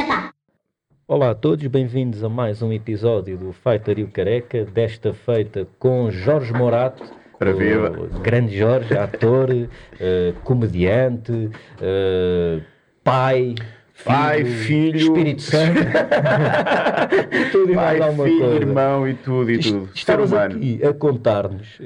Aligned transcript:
está. 0.00 0.32
Olá 1.06 1.30
a 1.30 1.34
todos, 1.34 1.66
bem-vindos 1.66 2.22
a 2.22 2.28
mais 2.28 2.62
um 2.62 2.72
episódio 2.72 3.36
do 3.36 3.52
Fighter 3.52 3.98
e 3.98 4.04
o 4.04 4.08
Careca, 4.08 4.64
desta 4.64 5.12
feita 5.12 5.66
com 5.78 6.10
Jorge 6.10 6.52
Morato. 6.52 7.02
Para 7.38 7.50
o 7.50 7.56
viva. 7.56 7.90
Grande 8.22 8.56
Jorge, 8.56 8.96
ator, 8.96 9.48
eh, 9.98 10.34
comediante, 10.44 11.50
eh, 11.80 12.60
pai, 13.02 13.54
Pai, 14.04 14.44
filho. 14.44 14.96
Espírito 14.96 15.42
Santo. 15.42 15.80
tudo 17.52 17.74
Pai, 17.74 17.96
filho, 18.00 18.16
coisa. 18.38 18.54
irmão 18.56 19.08
e 19.08 19.14
tudo 19.14 19.50
e 19.50 19.58
tudo. 19.58 19.90
Estavas 19.94 20.30
humano. 20.32 20.56
aqui 20.56 20.80
a 20.84 20.92
contar-nos 20.94 21.78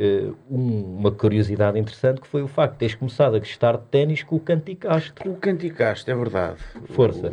um- 0.50 0.96
uma 0.98 1.10
curiosidade 1.10 1.78
interessante 1.78 2.20
que 2.20 2.26
foi 2.28 2.42
o 2.42 2.48
facto 2.48 2.74
de 2.74 2.78
teres 2.80 2.94
começado 2.94 3.34
a 3.36 3.38
gostar 3.38 3.76
de 3.76 3.84
ténis 3.86 4.22
com 4.22 4.36
o 4.36 4.40
Canticastro. 4.40 5.30
O 5.30 5.36
Canticastro, 5.36 6.12
é 6.12 6.16
verdade. 6.16 6.56
Força. 6.90 7.32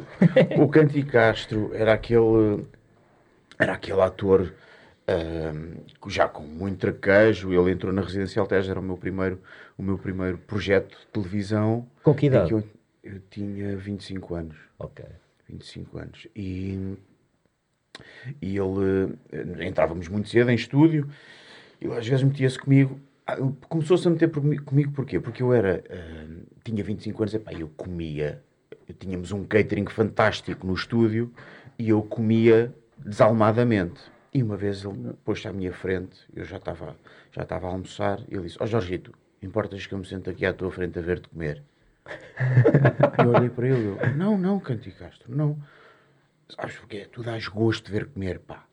O, 0.58 0.64
o 0.64 0.68
Canticastro 0.70 1.72
era 1.74 1.94
aquele. 1.94 2.64
Era 3.60 3.74
aquele 3.74 4.02
ator. 4.02 4.54
ahm, 5.08 5.74
já 6.08 6.28
com 6.28 6.44
muito 6.44 6.78
traquejo, 6.80 7.52
ele 7.52 7.72
entrou 7.72 7.92
na 7.92 8.02
Residencial 8.02 8.48
Tejo, 8.48 8.72
era 8.72 8.80
o 8.80 8.84
meu 8.84 8.96
primeiro, 8.96 9.40
o 9.78 9.84
meu 9.84 9.98
primeiro 9.98 10.38
projeto 10.38 10.92
de 10.98 11.08
televisão. 11.12 11.86
Com 12.04 12.14
que 12.14 12.28
idade? 12.28 12.64
Eu, 13.04 13.20
tinha 13.30 13.76
25 13.78 14.36
anos. 14.36 14.58
Ok. 14.78 15.06
25 15.48 15.98
anos. 15.98 16.28
E, 16.36 16.98
e 18.42 18.58
ele. 18.58 19.18
eh, 19.32 19.68
Entrávamos 19.68 20.08
muito 20.08 20.30
cedo 20.30 20.50
em 20.52 20.56
estúdio, 20.56 21.10
e 21.82 21.86
ele 21.86 21.96
às 21.98 22.08
vezes 22.08 22.24
metia-se 22.24 22.60
comigo. 22.60 23.00
Ah, 23.26 23.38
Começou-se 23.70 24.08
a 24.08 24.12
meter 24.12 24.30
comigo 24.32 24.92
porquê? 24.94 25.20
Porque 25.20 25.44
eu 25.44 25.54
era. 25.54 25.84
eh, 25.90 26.28
tinha 26.64 26.84
25 26.84 27.24
anos, 27.24 27.34
epá, 27.34 27.54
eu 27.54 27.70
comia. 27.78 28.42
Tínhamos 29.00 29.32
um 29.32 29.44
catering 29.46 29.88
fantástico 29.88 30.66
no 30.68 30.74
estúdio 30.74 31.32
e 31.78 31.90
eu 31.90 32.02
comia 32.04 32.74
desalmadamente. 32.98 34.02
E 34.34 34.44
uma 34.44 34.58
vez 34.58 34.84
ele 34.84 35.14
pôs-se 35.26 35.48
à 35.48 35.54
minha 35.54 35.74
frente, 35.74 36.18
eu 36.36 36.44
já 36.46 36.58
estava 36.58 36.96
já 37.32 37.44
estava 37.44 37.68
a 37.68 37.72
almoçar, 37.72 38.20
e 38.30 38.34
ele 38.36 38.44
disse: 38.44 38.58
Ó 38.60 38.66
Jorgito, 38.66 39.14
importas 39.42 39.86
que 39.88 39.94
eu 39.94 40.00
me 40.00 40.06
sente 40.06 40.30
aqui 40.30 40.46
à 40.46 40.54
tua 40.54 40.72
frente 40.72 41.00
a 41.00 41.02
ver-te 41.02 41.30
comer? 41.30 41.64
Eu 43.18 43.32
olhei 43.32 43.50
para 43.50 43.68
ele, 43.68 43.98
eu, 44.02 44.16
não, 44.16 44.38
não, 44.38 44.60
Canticastro, 44.60 45.36
não. 45.36 45.58
Sabes 46.50 46.76
porquê? 46.78 47.08
Tu 47.12 47.22
dás 47.22 47.48
gosto 47.48 47.86
de 47.86 47.92
ver 47.92 48.06
comer, 48.08 48.40
pá. 48.40 48.64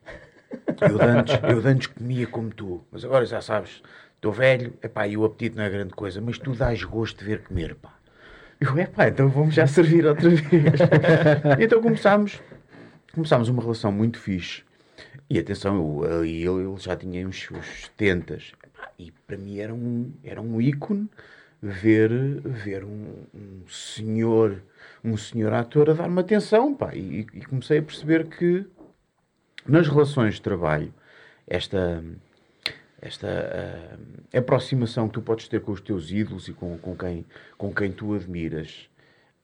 Eu 0.80 1.00
antes, 1.02 1.38
eu 1.42 1.70
antes 1.70 1.86
comia 1.88 2.26
como 2.26 2.50
tu, 2.50 2.84
mas 2.90 3.04
agora 3.04 3.26
já 3.26 3.40
sabes, 3.40 3.82
estou 4.14 4.32
velho, 4.32 4.72
epá, 4.82 5.06
e 5.06 5.16
o 5.16 5.24
apetite 5.24 5.56
não 5.56 5.64
é 5.64 5.70
grande 5.70 5.92
coisa, 5.92 6.20
mas 6.20 6.38
tu 6.38 6.54
dás 6.54 6.82
gosto 6.84 7.18
de 7.18 7.24
ver 7.24 7.42
comer, 7.42 7.74
pá. 7.74 7.94
Eu, 8.60 8.78
epá, 8.78 9.08
então 9.08 9.28
vamos 9.28 9.54
já 9.54 9.66
servir 9.66 10.06
outra 10.06 10.30
vez. 10.30 10.80
então 11.60 11.82
começámos, 11.82 12.40
começámos 13.12 13.48
uma 13.48 13.62
relação 13.62 13.92
muito 13.92 14.18
fixe. 14.18 14.64
E 15.28 15.38
atenção, 15.38 16.04
eu, 16.04 16.24
ele, 16.24 16.76
já 16.78 16.96
tinha 16.96 17.26
uns, 17.26 17.50
uns 17.50 17.84
70 17.86 18.34
epá, 18.34 18.90
e 18.98 19.10
para 19.26 19.36
mim 19.36 19.58
era 19.58 19.74
um, 19.74 20.12
era 20.22 20.40
um 20.40 20.60
ícone 20.60 21.10
ver, 21.62 22.10
ver 22.42 22.84
um, 22.84 23.24
um 23.34 23.68
senhor 23.68 24.62
um 25.04 25.16
senhor 25.16 25.52
ator 25.52 25.90
a 25.90 25.92
dar-me 25.94 26.20
atenção 26.20 26.74
pá, 26.74 26.94
e, 26.94 27.26
e 27.32 27.44
comecei 27.44 27.78
a 27.78 27.82
perceber 27.82 28.26
que 28.26 28.66
nas 29.66 29.88
relações 29.88 30.34
de 30.34 30.42
trabalho 30.42 30.92
esta 31.46 32.02
esta 33.00 33.28
ah, 33.28 34.38
aproximação 34.38 35.06
que 35.06 35.14
tu 35.14 35.22
podes 35.22 35.48
ter 35.48 35.60
com 35.60 35.72
os 35.72 35.80
teus 35.80 36.10
ídolos 36.10 36.48
e 36.48 36.52
com, 36.52 36.76
com, 36.78 36.96
quem, 36.96 37.24
com 37.56 37.72
quem 37.72 37.92
tu 37.92 38.14
admiras 38.14 38.88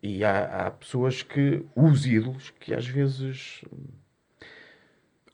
e 0.03 0.25
há, 0.25 0.67
há 0.67 0.71
pessoas 0.71 1.23
que 1.23 1.65
os 1.77 2.07
ídolos 2.07 2.51
que 2.59 2.75
às 2.75 2.87
vezes 2.87 3.63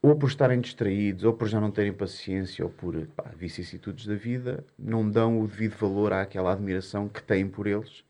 ou 0.01 0.15
por 0.15 0.27
estarem 0.29 0.59
distraídos, 0.61 1.23
ou 1.25 1.33
por 1.33 1.47
já 1.47 1.59
não 1.59 1.71
terem 1.71 1.91
paciência, 1.93 2.63
ou 2.63 2.71
por 2.71 2.95
pá, 3.15 3.31
vicissitudes 3.35 4.05
da 4.05 4.15
vida, 4.15 4.63
não 4.77 5.09
dão 5.09 5.41
o 5.41 5.47
devido 5.47 5.75
valor 5.77 6.13
àquela 6.13 6.53
admiração 6.53 7.07
que 7.09 7.21
têm 7.21 7.47
por 7.47 7.67
eles. 7.67 8.03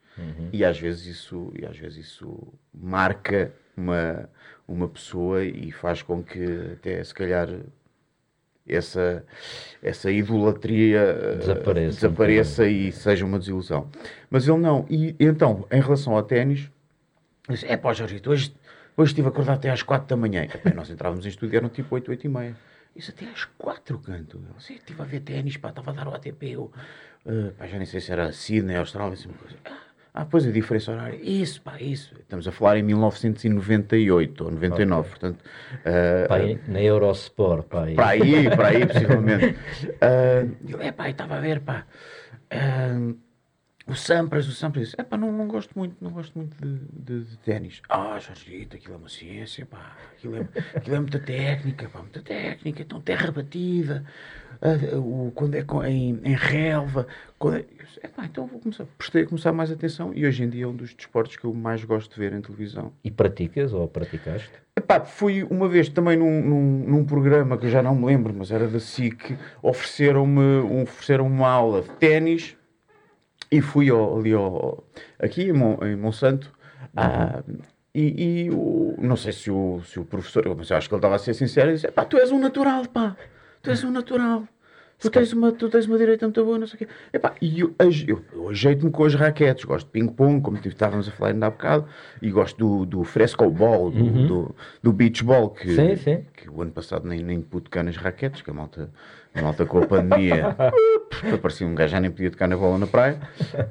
E 0.52 0.66
às 0.66 0.78
vezes 0.78 1.06
isso, 1.06 1.52
e 1.58 1.66
às 1.66 1.78
vezes 1.78 2.06
isso 2.08 2.46
marca 2.74 3.54
uma, 3.78 4.30
uma 4.68 4.88
pessoa 4.90 5.46
e 5.46 5.72
faz 5.72 6.02
com 6.02 6.22
que 6.22 6.44
até 6.74 7.02
se 7.02 7.14
calhar 7.14 7.48
essa, 8.68 9.24
essa 9.82 10.12
idolatria 10.12 11.00
eh, 11.00 11.36
Desapareça. 11.38 11.96
desapareça 11.96 12.68
e 12.68 12.92
seja 12.92 13.26
uma 13.26 13.40
desilusão. 13.40 13.90
Mas 14.30 14.46
ele 14.48 14.58
não. 14.58 14.86
E 14.90 15.16
então, 15.20 15.66
em 15.72 15.80
relação 15.82 16.14
ao 16.14 16.22
ténis, 16.24 16.70
é 17.64 17.78
pá, 17.78 17.94
Jorgito, 17.94 18.30
hoje, 18.30 18.54
hoje 19.02 19.12
estive 19.12 19.28
acordado 19.28 19.56
até 19.58 19.70
às 19.70 19.82
4 19.82 20.08
da 20.08 20.16
manhã. 20.18 20.44
Epá, 20.44 20.72
nós 20.74 20.90
entrávamos 20.90 21.26
em 21.26 21.30
estúdio, 21.30 21.58
eram 21.58 21.70
tipo 21.70 21.94
8, 21.96 22.10
8 22.12 22.26
e 22.26 22.30
meia. 22.30 22.56
Isso 22.96 23.12
até 23.12 23.26
às 23.26 23.46
4, 23.58 23.98
canto. 24.00 24.42
Eu 24.54 24.60
sei, 24.60 24.76
estive 24.78 25.02
a 25.02 25.06
ver 25.06 25.20
ténis, 25.22 25.58
pá, 25.58 25.70
estava 25.70 25.92
a 25.92 25.94
dar 25.94 26.08
o 26.08 26.14
ATP. 26.16 26.52
Eu, 26.52 26.72
eh, 27.26 27.52
pá, 27.58 27.68
já 27.68 27.78
nem 27.78 27.86
sei 27.86 28.02
se 28.02 28.12
era 28.12 28.32
Sydney, 28.32 28.76
Austrália, 28.78 29.14
assim, 29.14 29.30
uma 29.30 29.38
coisa. 29.38 29.56
Ah, 30.12 30.26
pois 30.26 30.46
a 30.46 30.52
diferença 30.52 30.92
horária. 30.92 31.20
Isso, 31.22 31.62
pá, 31.62 31.80
isso. 31.80 32.16
Estamos 32.20 32.48
a 32.48 32.52
falar 32.52 32.78
em 32.80 32.84
1998 32.84 34.44
ou 34.44 34.52
99, 34.52 35.10
portanto. 35.10 35.44
eh, 35.86 36.26
Pá, 36.28 36.36
aí 36.38 36.60
na 36.68 36.82
Eurosport, 36.82 37.64
pá. 37.68 37.84
aí. 37.86 37.96
para 37.96 38.08
aí, 38.10 38.50
para 38.50 38.68
aí, 38.70 38.86
possivelmente. 38.88 39.56
Ah, 40.02 40.46
eu, 40.68 40.82
é 40.82 40.92
pá, 40.92 41.10
estava 41.10 41.36
a 41.38 41.40
ver, 41.40 41.60
pá. 41.62 41.86
ah, 42.50 43.14
o 43.90 43.96
Sampras, 43.96 44.48
o 44.48 44.52
Sampras, 44.52 44.94
é 44.98 45.04
pá, 45.04 45.18
não, 45.18 45.32
não 45.32 45.48
gosto 45.48 45.78
muito, 45.78 45.96
não 46.00 46.12
gosto 46.12 46.38
muito 46.38 46.56
de, 46.64 46.80
de, 46.94 47.26
de 47.26 47.38
ténis. 47.38 47.82
Ah, 47.90 48.20
Jorgito, 48.20 48.76
aquilo 48.76 48.94
é 48.94 48.98
uma 48.98 49.10
ciência, 49.10 49.66
pá. 49.66 49.98
Aquilo 50.14 50.38
é, 50.38 50.48
aquilo 50.76 50.96
é 50.96 51.00
muita 51.00 51.20
técnica, 51.20 51.90
pá, 51.90 52.00
muita 52.00 52.22
técnica. 52.22 52.84
Então, 52.84 53.02
terra 53.02 53.32
batida, 53.32 54.06
ah, 54.62 54.98
o, 54.98 55.32
quando 55.34 55.56
é 55.56 55.90
em, 55.90 56.20
em 56.24 56.36
relva. 56.36 57.08
Quando 57.40 57.58
é, 57.58 57.66
é 58.04 58.08
pá, 58.08 58.26
então 58.26 58.46
vou 58.46 58.60
começar, 58.60 58.86
prestei 58.98 59.24
a 59.24 59.26
começar 59.26 59.52
mais 59.52 59.72
atenção 59.72 60.14
e 60.14 60.26
hoje 60.26 60.44
em 60.44 60.50
dia 60.50 60.66
é 60.66 60.68
um 60.68 60.76
dos 60.76 60.94
desportos 60.94 61.36
que 61.36 61.46
eu 61.46 61.54
mais 61.54 61.84
gosto 61.84 62.14
de 62.14 62.20
ver 62.20 62.34
em 62.34 62.42
televisão. 62.42 62.94
E 63.04 63.10
praticas 63.10 63.74
ou 63.74 63.88
praticaste? 63.88 64.52
Epá, 64.76 65.02
fui 65.02 65.44
uma 65.44 65.68
vez 65.68 65.90
também 65.90 66.16
num, 66.16 66.42
num, 66.42 66.84
num 66.88 67.06
programa 67.06 67.58
que 67.58 67.66
eu 67.66 67.70
já 67.70 67.82
não 67.82 67.96
me 67.96 68.06
lembro, 68.06 68.34
mas 68.34 68.52
era 68.52 68.68
da 68.68 68.80
SIC, 68.80 69.36
ofereceram-me 69.62 70.60
ofereceram 70.82 71.26
uma 71.26 71.50
aula 71.50 71.82
de 71.82 71.90
ténis 71.92 72.56
e 73.52 73.62
fui 73.62 73.90
ao- 73.90 74.18
ali 74.20 74.34
ao, 74.34 74.84
aqui 75.20 75.44
em, 75.44 75.54
Mon, 75.54 75.78
em 75.84 75.96
Monsanto 75.96 76.52
ah, 76.96 77.42
e, 77.94 78.46
e 78.46 78.50
o- 78.52 78.96
não 79.00 79.16
sei 79.16 79.34
se 79.34 79.50
o, 79.52 79.82
se 79.84 80.00
o 80.00 80.06
professor, 80.06 80.44
mas 80.56 80.70
eu 80.70 80.78
acho 80.78 80.88
que 80.88 80.94
ele 80.96 81.00
estava 81.00 81.16
a 81.16 81.20
ser 81.20 81.34
sincero 81.34 81.72
e 81.72 81.74
disse, 81.76 81.88
pá, 81.92 82.06
tu 82.06 82.18
és 82.18 82.32
um 82.32 82.40
natural, 82.40 82.86
pá, 82.88 83.16
tu 83.62 83.70
és 83.70 83.84
um 83.84 83.92
natural. 83.92 84.44
Tu 85.00 85.10
tens, 85.10 85.32
uma, 85.32 85.52
tu 85.54 85.70
tens 85.70 85.86
uma 85.86 85.98
direita 85.98 86.26
muito 86.26 86.44
boa, 86.44 86.60
não 86.60 86.68
sei 86.68 86.76
o 86.76 86.78
quê. 86.80 86.88
Epá, 87.14 87.34
e 87.42 87.62
eu, 87.62 87.74
eu, 88.06 88.22
eu 88.34 88.50
ajeito-me 88.50 88.92
com 88.92 89.06
as 89.06 89.16
raquetes. 89.16 89.64
Gosto 89.64 89.86
de 89.86 89.92
ping-pong, 89.94 90.42
como 90.42 90.58
estávamos 90.58 91.08
a 91.08 91.12
falar 91.12 91.32
ainda 91.32 91.46
há 91.48 91.50
bocado. 91.50 91.86
E 92.22 92.30
gosto 92.30 92.58
do, 92.58 92.86
do 92.86 93.04
fresco 93.06 93.50
ball, 93.50 93.90
do, 93.92 94.28
do, 94.28 94.56
do 94.84 94.92
beach 94.92 95.24
ball, 95.24 95.52
que, 95.52 95.74
Sim, 95.74 95.96
sim. 95.96 96.26
que 96.34 96.50
o 96.50 96.62
ano 96.62 96.72
passado 96.72 97.08
nem, 97.08 97.22
nem 97.24 97.40
pude 97.42 97.64
tocar 97.66 97.82
nas 97.84 97.96
raquetes, 97.96 98.42
que 98.42 98.50
a 98.50 98.54
malta, 98.54 98.90
a 99.34 99.42
malta 99.42 99.66
com 99.66 99.80
a 99.80 99.86
pandemia 99.88 100.54
parecia 101.42 101.66
um 101.66 101.74
gajo, 101.74 101.92
já 101.94 102.00
nem 102.02 102.12
podia 102.12 102.32
tocar 102.32 102.48
na 102.50 102.58
bola 102.58 102.78
na 102.78 102.88
praia. 102.88 103.22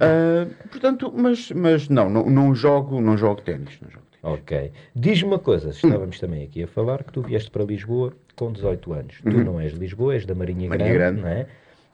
Ah, 0.01 0.47
portanto, 0.71 1.13
mas, 1.15 1.51
mas 1.53 1.91
não, 1.91 2.09
não, 2.09 2.25
não 2.31 2.55
jogo, 2.55 3.03
não 3.03 3.19
jogo 3.19 3.43
ténis. 3.43 3.79
Não 3.83 3.91
jogo 3.91 4.05
ténis. 4.23 4.41
Ok. 4.41 4.73
Diz-me 4.97 5.29
uma 5.29 5.39
coisa, 5.39 5.69
estávamos 5.71 6.19
também 6.19 6.43
aqui 6.43 6.63
a 6.63 6.67
falar 6.67 7.05
que 7.05 7.13
tu 7.13 7.21
vieste 7.21 7.51
para 7.51 7.65
Lisboa 7.65 8.15
com 8.39 8.53
18 8.53 8.93
anos. 8.93 9.21
Tu 9.23 9.45
não 9.45 9.61
és 9.61 9.73
de 9.73 9.79
Lisboa, 9.79 10.15
és 10.15 10.25
da 10.25 10.35
Marinha, 10.35 10.69
Marinha 10.69 10.93
Grande, 10.93 11.21
Grande. 11.21 11.23
não 11.23 11.29
é? 11.29 11.47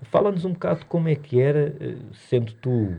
Fala-nos 0.03 0.45
um 0.45 0.53
bocado 0.53 0.85
como 0.87 1.09
é 1.09 1.15
que 1.15 1.41
era, 1.41 1.75
eh, 1.81 1.95
sendo 2.29 2.53
tu 2.55 2.95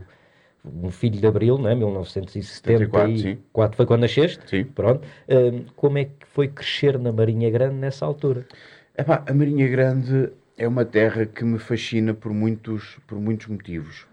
um 0.64 0.90
filho 0.90 1.20
de 1.20 1.26
Abril, 1.26 1.56
não 1.58 1.68
é? 1.68 1.74
1974, 1.74 3.18
sim. 3.18 3.38
foi 3.72 3.86
quando 3.86 4.00
nasceste? 4.00 4.40
Sim. 4.48 4.64
Pronto. 4.64 5.06
Eh, 5.28 5.62
como 5.76 5.98
é 5.98 6.06
que 6.06 6.26
foi 6.26 6.48
crescer 6.48 6.98
na 6.98 7.12
Marinha 7.12 7.48
Grande 7.50 7.76
nessa 7.76 8.04
altura? 8.04 8.46
Epá, 8.98 9.22
a 9.26 9.32
Marinha 9.32 9.68
Grande 9.68 10.30
é 10.56 10.66
uma 10.66 10.84
terra 10.84 11.26
que 11.26 11.44
me 11.44 11.58
fascina 11.58 12.14
por 12.14 12.32
muitos, 12.32 12.98
por 13.06 13.18
muitos 13.20 13.46
motivos. 13.46 14.06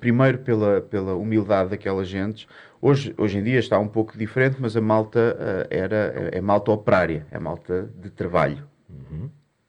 Primeiro 0.00 0.38
pela, 0.38 0.80
pela 0.80 1.14
humildade 1.14 1.70
daquelas 1.70 2.08
gentes. 2.08 2.48
Hoje, 2.84 3.14
hoje 3.16 3.38
em 3.38 3.44
dia 3.44 3.60
está 3.60 3.78
um 3.78 3.86
pouco 3.86 4.18
diferente, 4.18 4.56
mas 4.58 4.76
a 4.76 4.80
malta 4.80 5.36
eh, 5.70 5.78
era, 5.78 6.30
é 6.32 6.40
malta 6.40 6.72
operária, 6.72 7.24
é 7.30 7.38
malta 7.38 7.88
de 7.94 8.10
trabalho. 8.10 8.66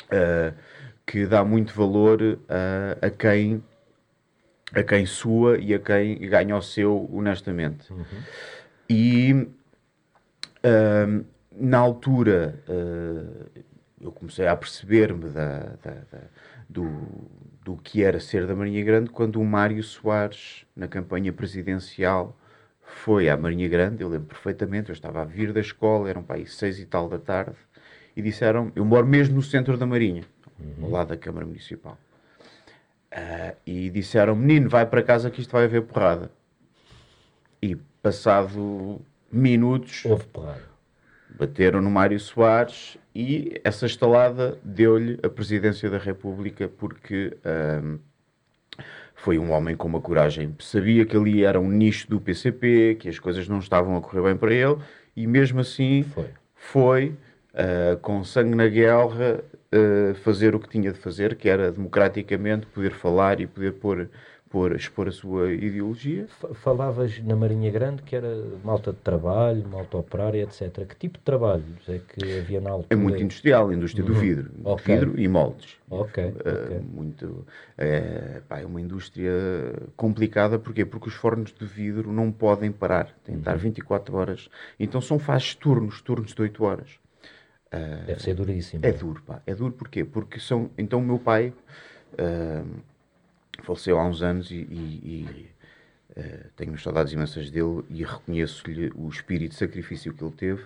Eh, 0.09 0.53
que 1.05 1.27
dá 1.27 1.45
muito 1.45 1.75
valor 1.75 2.19
eh, 2.49 2.97
a 2.99 3.09
quem 3.11 3.63
a 4.73 4.81
quem 4.81 5.05
sua 5.05 5.59
e 5.59 5.75
a 5.75 5.79
quem 5.79 6.17
ganha 6.27 6.57
o 6.57 6.61
seu 6.61 7.07
honestamente. 7.13 7.93
E 8.89 9.47
Ahm, 10.65 11.25
na 11.51 11.77
altura, 11.77 12.63
eu 14.01 14.11
comecei 14.13 14.47
a 14.47 14.55
perceber-me 14.55 15.29
da- 15.29 15.75
da- 15.83 16.03
da- 16.11 16.27
do, 16.69 16.89
do 17.63 17.75
que 17.77 18.01
era 18.01 18.17
ser 18.19 18.47
da 18.47 18.55
Marinha 18.55 18.83
Grande 18.83 19.09
quando 19.09 19.39
o 19.41 19.45
Mário 19.45 19.83
Soares, 19.83 20.65
na 20.75 20.87
campanha 20.87 21.31
presidencial, 21.33 22.35
foi 22.93 23.29
à 23.29 23.35
Marinha 23.37 23.67
Grande, 23.67 24.01
eu 24.03 24.09
lembro 24.09 24.27
perfeitamente, 24.27 24.89
eu 24.89 24.93
estava 24.93 25.21
a 25.21 25.25
vir 25.25 25.51
da 25.51 25.59
escola, 25.59 26.09
eram 26.09 26.23
para 26.23 26.37
aí 26.37 26.47
seis 26.47 26.79
e 26.79 26.85
tal 26.85 27.09
da 27.09 27.19
tarde, 27.19 27.55
e 28.15 28.21
disseram, 28.21 28.71
eu 28.75 28.85
moro 28.85 29.05
mesmo 29.07 29.35
no 29.35 29.41
centro 29.41 29.77
da 29.77 29.85
Marinha, 29.85 30.23
ao 30.81 30.89
lado 30.89 31.09
da 31.09 31.17
Câmara 31.17 31.45
Municipal. 31.45 31.97
Ah, 33.11 33.53
e 33.65 33.89
disseram, 33.89 34.35
menino, 34.35 34.69
vai 34.69 34.85
para 34.85 35.03
casa 35.03 35.29
que 35.29 35.41
isto 35.41 35.51
vai 35.51 35.65
haver 35.65 35.83
porrada. 35.83 36.31
E 37.61 37.75
passado 38.01 39.01
minutos, 39.31 40.03
Houve 40.05 40.25
porrada. 40.25 40.63
bateram 41.29 41.81
no 41.81 41.89
Mário 41.89 42.19
Soares 42.19 42.97
e 43.15 43.59
essa 43.63 43.85
estalada 43.85 44.57
deu-lhe 44.63 45.19
a 45.23 45.29
presidência 45.29 45.89
da 45.89 45.97
República 45.97 46.67
porque 46.67 47.37
ahm, 47.45 47.97
foi 49.23 49.39
um 49.39 49.51
homem 49.51 49.73
com 49.73 49.87
uma 49.87 50.01
coragem. 50.01 50.53
Sabia 50.59 51.05
que 51.05 51.15
ali 51.15 51.45
era 51.45 51.57
um 51.57 51.69
nicho 51.69 52.09
do 52.09 52.19
PCP, 52.19 52.97
que 52.99 53.07
as 53.07 53.17
coisas 53.19 53.47
não 53.47 53.59
estavam 53.59 53.95
a 53.95 54.01
correr 54.01 54.21
bem 54.21 54.35
para 54.35 54.53
ele 54.53 54.75
e 55.15 55.25
mesmo 55.25 55.61
assim 55.61 56.03
Foi. 56.03 56.25
foi, 56.53 57.15
ah, 57.53 57.97
com 58.01 58.21
sangue 58.25 58.53
na 58.53 58.67
guerra, 58.67 59.41
ah, 59.71 60.13
fazer 60.15 60.53
o 60.53 60.59
que 60.59 60.67
tinha 60.67 60.91
de 60.91 60.99
fazer, 60.99 61.35
que 61.35 61.47
era 61.47 61.71
democraticamente 61.71 62.65
poder 62.65 62.91
falar 62.91 63.39
e 63.39 63.47
poder 63.47 63.71
pôr, 63.73 64.09
pôr, 64.53 64.75
expor 64.75 65.07
a 65.07 65.11
sua 65.11 65.51
ideologia. 65.51 66.27
Fa- 66.39 66.53
Falavas 66.53 67.17
na 67.23 67.35
Marinha 67.35 67.71
Grande 67.71 68.03
que 68.03 68.15
era 68.15 68.29
malta 68.63 68.91
de 68.93 68.99
trabalho, 68.99 69.67
malta 69.67 69.97
operária, 69.97 70.43
etc. 70.43 70.85
Que 70.87 70.95
tipo 70.95 71.17
de 71.17 71.23
trabalhos 71.23 71.89
é 71.89 71.97
que 71.99 72.37
havia 72.37 72.61
na 72.61 72.69
altura? 72.69 72.87
É 72.91 72.95
muito 72.95 73.21
industrial, 73.23 73.69
a 73.69 73.73
indústria 73.73 74.05
do 74.05 74.13
vidro. 74.13 74.51
Ok. 74.63 74.95
Vidro 74.95 75.19
e 75.19 75.27
moldes. 75.27 75.75
Ok, 75.89 76.23
Uh, 76.23 76.31
ok. 76.65 76.79
muito 76.93 77.45
é, 77.77 78.41
pá, 78.47 78.59
é 78.59 78.65
uma 78.65 78.79
indústria 78.81 79.31
complicada 79.95 80.57
porquê? 80.59 80.85
porque 80.85 81.09
os 81.09 81.15
fornos 81.15 81.51
de 81.53 81.65
vidro 81.65 82.11
não 82.11 82.31
podem 82.31 82.71
parar 82.71 83.05
têm 83.23 83.33
de 83.35 83.37
Uhum. 83.37 83.39
estar 83.39 83.55
24 83.57 84.15
horas 84.15 84.49
então 84.79 84.99
são 85.01 85.19
fazes 85.19 85.53
turnos 85.55 86.01
turnos 86.01 86.33
de 86.33 86.41
8 86.41 86.63
horas 86.63 86.89
Deve 88.05 88.21
ser 88.21 88.35
duríssimo. 88.35 88.85
é 88.85 88.91
duro 88.91 89.21
pá. 89.25 89.41
é 89.47 89.53
duro 89.55 89.73
porquê? 89.73 90.03
porque 90.03 90.39
são 90.39 90.69
então 90.77 90.99
o 90.99 91.03
meu 91.03 91.19
pai 91.19 91.53
uh, 92.13 92.67
faleceu 93.61 93.99
há 93.99 94.05
uns 94.07 94.21
anos 94.21 94.49
e, 94.51 94.55
e- 94.55 95.47
e, 96.15 96.19
uh, 96.19 96.49
tenho 96.55 96.77
saudades 96.77 97.13
imensas 97.13 97.49
dele 97.51 97.83
e 97.89 98.03
reconheço-lhe 98.03 98.91
o 98.95 99.07
espírito 99.09 99.51
de 99.51 99.57
sacrifício 99.57 100.13
que 100.13 100.23
ele 100.23 100.33
teve 100.33 100.63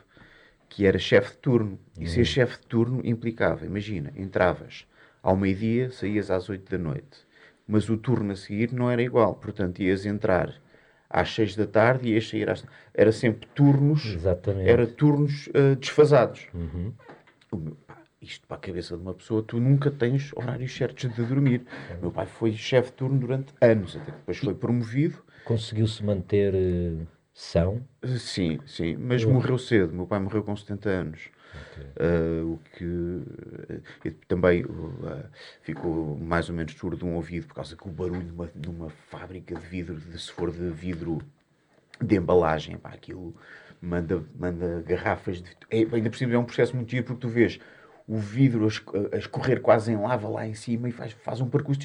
que 0.70 0.86
era 0.86 1.00
chefe 1.00 1.32
de 1.32 1.38
turno. 1.38 1.80
E 1.98 2.08
ser 2.08 2.26
chefe 2.26 2.60
de 2.60 2.68
turno 2.68 3.02
implicava, 3.06 3.66
imagina, 3.66 4.12
entravas 4.18 4.86
ao 5.24 5.36
meio-dia, 5.36 5.92
saías 5.92 6.30
às 6.30 6.50
8 6.50 6.70
da 6.70 6.78
noite. 6.78 7.26
Mas 7.66 7.90
o 7.90 7.98
turno 7.98 8.32
a 8.34 8.36
seguir 8.36 8.72
não 8.74 8.90
era 8.92 9.02
igual. 9.02 9.36
Portanto, 9.36 9.82
ias 9.82 10.06
entrar 10.06 10.54
às 11.10 11.34
6 11.34 11.56
da 11.56 11.66
tarde 11.66 12.10
e 12.10 12.14
ias 12.14 12.28
sair 12.28 12.50
às... 12.50 12.66
Era 12.94 13.12
sempre 13.14 13.48
turnos, 13.56 14.06
Exatamente. 14.08 14.70
era 14.70 14.86
turnos 14.86 15.50
ah, 15.54 15.76
desfasados. 15.76 16.48
Uhum. 16.54 16.94
O 17.52 17.56
meu- 17.58 17.78
pá, 17.88 17.97
isto 18.22 18.48
para 18.48 18.58
a 18.58 18.60
cabeça 18.60 18.96
de 18.96 19.02
uma 19.02 19.14
pessoa, 19.14 19.44
tu 19.44 19.60
nunca 19.60 19.92
tens 19.92 20.32
horários 20.36 20.76
certos 20.76 21.14
de 21.14 21.24
dormir. 21.24 21.66
O 21.98 22.02
meu 22.02 22.12
pai 22.12 22.26
foi 22.26 22.54
chefe 22.54 22.90
de 22.90 22.98
turno 22.98 23.20
durante 23.20 23.54
anos, 23.62 23.96
até 23.96 24.12
que 24.12 24.18
depois 24.18 24.38
foi 24.38 24.56
promovido. 24.56 25.24
Conseguiu-se 25.46 26.04
manter 26.04 26.54
eh, 26.56 27.06
são? 27.34 27.82
Sim, 28.18 28.60
sim, 28.66 28.98
mas 28.98 29.24
morreu 29.24 29.58
cedo. 29.58 29.94
Meu 29.94 30.08
pai 30.08 30.20
morreu 30.20 30.44
com 30.44 30.56
70 30.56 30.90
anos. 30.90 31.30
Ah, 32.00 32.44
o 32.44 32.60
que 32.76 33.22
e 34.06 34.12
também 34.28 34.66
ah, 35.06 35.26
ficou 35.62 36.18
mais 36.18 36.50
ou 36.50 36.56
menos 36.56 36.74
surdo 36.74 36.98
de 36.98 37.06
um 37.06 37.16
ouvido 37.16 37.48
por 37.48 37.56
causa 37.56 37.76
que 37.76 37.88
o 37.88 37.92
barulho 37.92 38.24
de 38.24 38.32
uma, 38.32 38.50
de 38.54 38.70
uma 38.70 38.90
fábrica 38.90 39.56
de 39.56 39.66
vidro, 39.66 39.96
de, 39.96 40.20
se 40.20 40.32
for 40.32 40.52
de 40.52 40.70
vidro 40.70 41.20
de 42.02 42.16
embalagem, 42.16 42.78
pá, 42.78 42.90
aquilo 42.90 43.36
manda, 43.82 44.24
manda 44.36 44.84
garrafas 44.86 45.42
de. 45.42 45.52
É, 45.70 45.80
ainda 45.80 46.10
por 46.10 46.18
cima 46.18 46.34
é 46.34 46.38
um 46.38 46.46
processo 46.46 46.76
muito 46.76 46.92
giro 46.92 47.06
porque 47.06 47.22
tu 47.22 47.30
vês 47.30 47.60
o 48.08 48.18
vidro 48.18 48.66
a, 48.66 48.68
esco- 48.68 48.94
a 49.12 49.18
escorrer 49.18 49.62
quase 49.62 49.92
em 49.92 49.98
lava 49.98 50.28
lá 50.30 50.48
em 50.48 50.54
cima 50.54 50.88
e 50.88 50.92
faz, 50.92 51.12
faz 51.12 51.42
um 51.42 51.50
percurso, 51.50 51.82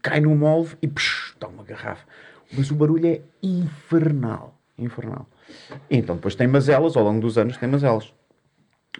cai 0.00 0.20
no 0.20 0.34
molde 0.34 0.76
e 0.80 0.88
psh, 0.88 1.32
está 1.34 1.46
uma 1.46 1.62
garrafa. 1.62 2.06
Mas 2.52 2.70
o 2.70 2.74
barulho 2.74 3.06
é 3.06 3.20
infernal. 3.42 4.58
Infernal. 4.78 5.28
Então 5.90 6.16
depois 6.16 6.34
tem 6.34 6.46
mazelas, 6.46 6.96
ao 6.96 7.04
longo 7.04 7.20
dos 7.20 7.36
anos 7.36 7.56
tem 7.56 7.68
mazelas. 7.68 8.12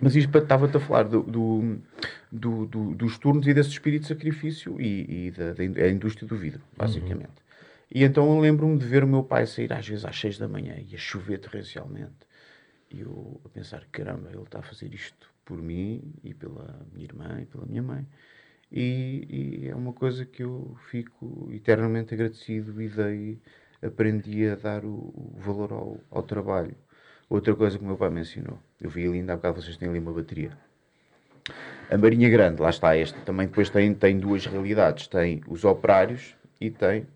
Mas 0.00 0.14
isto 0.14 0.36
estava-te 0.38 0.76
a 0.76 0.80
falar 0.80 1.04
do, 1.04 1.22
do- 1.22 1.78
do- 2.30 2.66
do- 2.66 2.94
dos 2.94 3.18
turnos 3.18 3.46
e 3.46 3.54
desse 3.54 3.70
espírito 3.70 4.02
de 4.02 4.08
sacrifício 4.08 4.80
e, 4.80 5.26
e 5.28 5.30
da, 5.30 5.52
da 5.54 5.88
indústria 5.88 6.28
do 6.28 6.36
vidro, 6.36 6.60
basicamente. 6.76 7.32
E 7.92 8.04
então 8.04 8.30
eu 8.32 8.38
lembro-me 8.38 8.76
de 8.78 8.84
ver 8.86 9.02
o 9.02 9.06
meu 9.08 9.22
pai 9.24 9.46
sair 9.46 9.72
às 9.72 9.88
vezes 9.88 10.04
às 10.04 10.18
seis 10.20 10.36
da 10.38 10.46
manhã 10.46 10.76
e 10.86 10.94
a 10.94 10.98
chover 10.98 11.38
torrencialmente. 11.38 12.12
E 12.90 13.00
eu 13.00 13.40
a 13.44 13.48
pensar, 13.48 13.82
caramba, 13.90 14.28
ele 14.32 14.42
está 14.42 14.58
a 14.58 14.62
fazer 14.62 14.92
isto 14.94 15.28
por 15.48 15.62
mim 15.62 16.12
e 16.22 16.34
pela 16.34 16.86
minha 16.92 17.06
irmã 17.06 17.40
e 17.40 17.46
pela 17.46 17.64
minha 17.64 17.82
mãe. 17.82 18.06
E, 18.70 19.62
e 19.62 19.68
é 19.70 19.74
uma 19.74 19.94
coisa 19.94 20.26
que 20.26 20.42
eu 20.42 20.76
fico 20.90 21.48
eternamente 21.50 22.12
agradecido 22.12 22.82
e 22.82 22.88
dei, 22.90 23.40
aprendi 23.82 24.46
a 24.46 24.56
dar 24.56 24.84
o, 24.84 24.90
o 24.90 25.36
valor 25.38 25.72
ao, 25.72 26.00
ao 26.10 26.22
trabalho. 26.22 26.76
Outra 27.30 27.54
coisa 27.54 27.78
que 27.78 27.84
o 27.84 27.86
meu 27.86 27.96
pai 27.96 28.10
me 28.10 28.20
ensinou, 28.20 28.58
eu 28.78 28.90
vi 28.90 29.06
ali 29.06 29.20
ainda 29.20 29.32
há 29.32 29.36
bocado, 29.36 29.62
vocês 29.62 29.78
têm 29.78 29.88
ali 29.88 29.98
uma 29.98 30.12
bateria. 30.12 30.52
A 31.90 31.96
Marinha 31.96 32.28
Grande, 32.28 32.60
lá 32.60 32.68
está, 32.68 32.94
este 32.94 33.18
também 33.22 33.46
depois 33.46 33.70
tem, 33.70 33.94
tem 33.94 34.18
duas 34.18 34.44
realidades. 34.44 35.06
Tem 35.06 35.40
os 35.48 35.64
operários 35.64 36.36
e 36.60 36.70
tem 36.70 37.06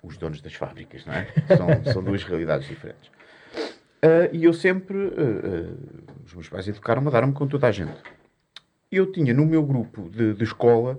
os 0.00 0.16
donos 0.16 0.40
das 0.40 0.54
fábricas, 0.54 1.04
não 1.04 1.14
é? 1.14 1.26
São, 1.56 1.92
são 1.92 2.04
duas 2.04 2.22
realidades 2.22 2.68
diferentes. 2.68 3.17
Ah, 4.02 4.28
e 4.32 4.44
eu 4.44 4.52
sempre, 4.52 4.96
ah, 4.96 5.10
ah, 5.72 6.22
os 6.24 6.34
meus 6.34 6.48
pais 6.48 6.68
educaram-me 6.68 7.08
a 7.08 7.10
dar-me 7.10 7.32
com 7.32 7.46
toda 7.46 7.66
a 7.66 7.72
gente. 7.72 7.96
Eu 8.90 9.10
tinha 9.12 9.34
no 9.34 9.44
meu 9.44 9.62
grupo 9.62 10.08
de, 10.08 10.34
de 10.34 10.44
escola, 10.44 10.98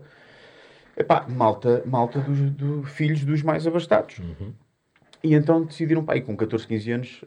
epá, 0.95 1.25
malta, 1.27 1.81
malta 1.85 2.19
dos 2.19 2.39
do, 2.51 2.83
filhos 2.83 3.23
dos 3.23 3.41
mais 3.41 3.65
abastados. 3.65 4.21
E 5.23 5.33
então 5.33 5.63
decidiram, 5.65 6.03
pá, 6.03 6.15
e 6.15 6.21
com 6.21 6.35
14, 6.35 6.67
15 6.67 6.91
anos, 6.91 7.21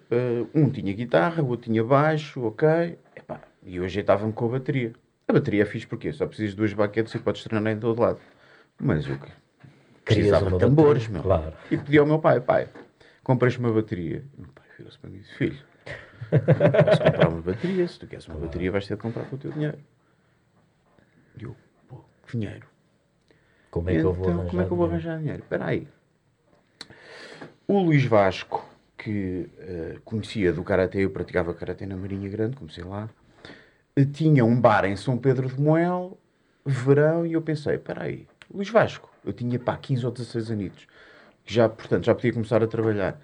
um 0.54 0.70
tinha 0.70 0.92
guitarra, 0.94 1.42
o 1.42 1.48
outro 1.48 1.66
tinha 1.70 1.82
baixo, 1.84 2.42
ok. 2.42 2.96
Epá, 3.16 3.40
e 3.64 3.76
eu 3.76 3.84
ajeitava-me 3.84 4.32
com 4.32 4.46
a 4.46 4.48
bateria. 4.50 4.92
A 5.28 5.32
bateria 5.32 5.62
é 5.62 5.66
fixe 5.66 5.86
porque 5.86 6.12
só 6.12 6.26
precisas 6.26 6.50
de 6.52 6.56
duas 6.56 6.72
baquetes 6.72 7.14
e 7.14 7.18
podes 7.18 7.42
treinar 7.44 7.72
em 7.72 7.78
todo 7.78 8.00
lado. 8.00 8.18
Mas 8.80 9.06
eu 9.06 9.18
que- 9.18 9.30
precisava 10.04 10.50
de 10.50 10.58
tambores, 10.58 11.02
bateria, 11.06 11.12
meu. 11.14 11.22
claro. 11.22 11.52
E 11.70 11.76
pedi 11.76 11.98
ao 11.98 12.06
meu 12.06 12.18
pai, 12.18 12.40
pai, 12.40 12.68
compras 13.22 13.56
uma 13.56 13.72
bateria. 13.72 14.24
Virou-se 14.82 14.98
para 14.98 15.10
mim 15.10 15.18
e 15.18 15.20
disse, 15.20 15.34
filho, 15.34 15.64
posso 16.84 17.02
comprar 17.02 17.28
uma 17.28 17.40
bateria, 17.40 17.86
se 17.86 17.98
tu 18.00 18.06
queres 18.08 18.26
uma 18.26 18.38
bateria 18.38 18.72
vais 18.72 18.86
ter 18.86 18.96
de 18.96 19.00
comprar 19.00 19.24
com 19.26 19.36
o 19.36 19.38
teu 19.38 19.52
dinheiro. 19.52 19.78
E 21.38 21.44
eu, 21.44 21.54
pô, 21.88 22.00
que 22.26 22.36
dinheiro. 22.36 22.66
Como 23.70 23.88
é 23.88 23.94
que 23.94 24.00
eu 24.00 24.12
vou 24.12 24.24
então, 24.24 24.34
arranjar? 24.34 24.50
como 24.50 24.62
é 24.62 24.66
que 24.66 24.72
eu 24.72 24.76
vou 24.76 24.86
dinheiro? 24.88 25.06
arranjar 25.06 25.18
dinheiro? 25.20 25.42
Espera 25.42 25.66
aí. 25.66 25.88
O 27.68 27.78
Luís 27.78 28.04
Vasco, 28.04 28.68
que 28.98 29.48
eh, 29.60 29.98
conhecia 30.04 30.52
do 30.52 30.64
Karatê, 30.64 31.04
eu 31.04 31.10
praticava 31.10 31.54
Karatê 31.54 31.86
na 31.86 31.96
Marinha 31.96 32.28
Grande, 32.28 32.56
comecei 32.56 32.82
lá, 32.82 33.08
eh, 33.94 34.04
tinha 34.04 34.44
um 34.44 34.60
bar 34.60 34.84
em 34.84 34.96
São 34.96 35.16
Pedro 35.16 35.46
de 35.46 35.60
Moel, 35.60 36.18
verão, 36.66 37.24
e 37.24 37.34
eu 37.34 37.40
pensei, 37.40 37.76
espera 37.76 38.02
aí, 38.02 38.26
Luís 38.52 38.68
Vasco, 38.68 39.08
eu 39.24 39.32
tinha 39.32 39.60
pá, 39.60 39.76
15 39.76 40.04
ou 40.04 40.10
16 40.10 40.50
anitos, 40.50 40.88
já, 41.46 41.68
portanto, 41.68 42.04
já 42.04 42.14
podia 42.16 42.32
começar 42.32 42.62
a 42.64 42.66
trabalhar. 42.66 43.20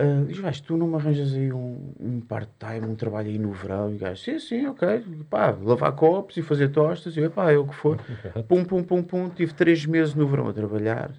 Ah, 0.00 0.20
Luís 0.22 0.38
Vasco, 0.38 0.64
tu 0.68 0.76
não 0.76 0.86
me 0.86 0.94
arranjas 0.94 1.34
aí 1.34 1.52
um, 1.52 1.92
um 1.98 2.20
part-time, 2.20 2.86
um 2.86 2.94
trabalho 2.94 3.28
aí 3.28 3.38
no 3.38 3.50
verão? 3.50 3.90
E 3.90 3.96
o 3.96 3.98
gajo, 3.98 4.22
sim, 4.22 4.38
sim, 4.38 4.66
ok, 4.68 5.04
pá, 5.28 5.50
lavar 5.60 5.90
copos 5.92 6.36
e 6.36 6.42
fazer 6.42 6.68
tostas, 6.68 7.16
e 7.16 7.20
eu, 7.20 7.30
pá, 7.32 7.50
é 7.50 7.58
o 7.58 7.66
que 7.66 7.74
for. 7.74 8.00
Pum, 8.46 8.64
pum, 8.64 8.84
pum, 8.84 9.02
pum, 9.02 9.28
tive 9.28 9.52
três 9.52 9.84
meses 9.84 10.14
no 10.14 10.28
verão 10.28 10.46
a 10.46 10.52
trabalhar, 10.52 11.10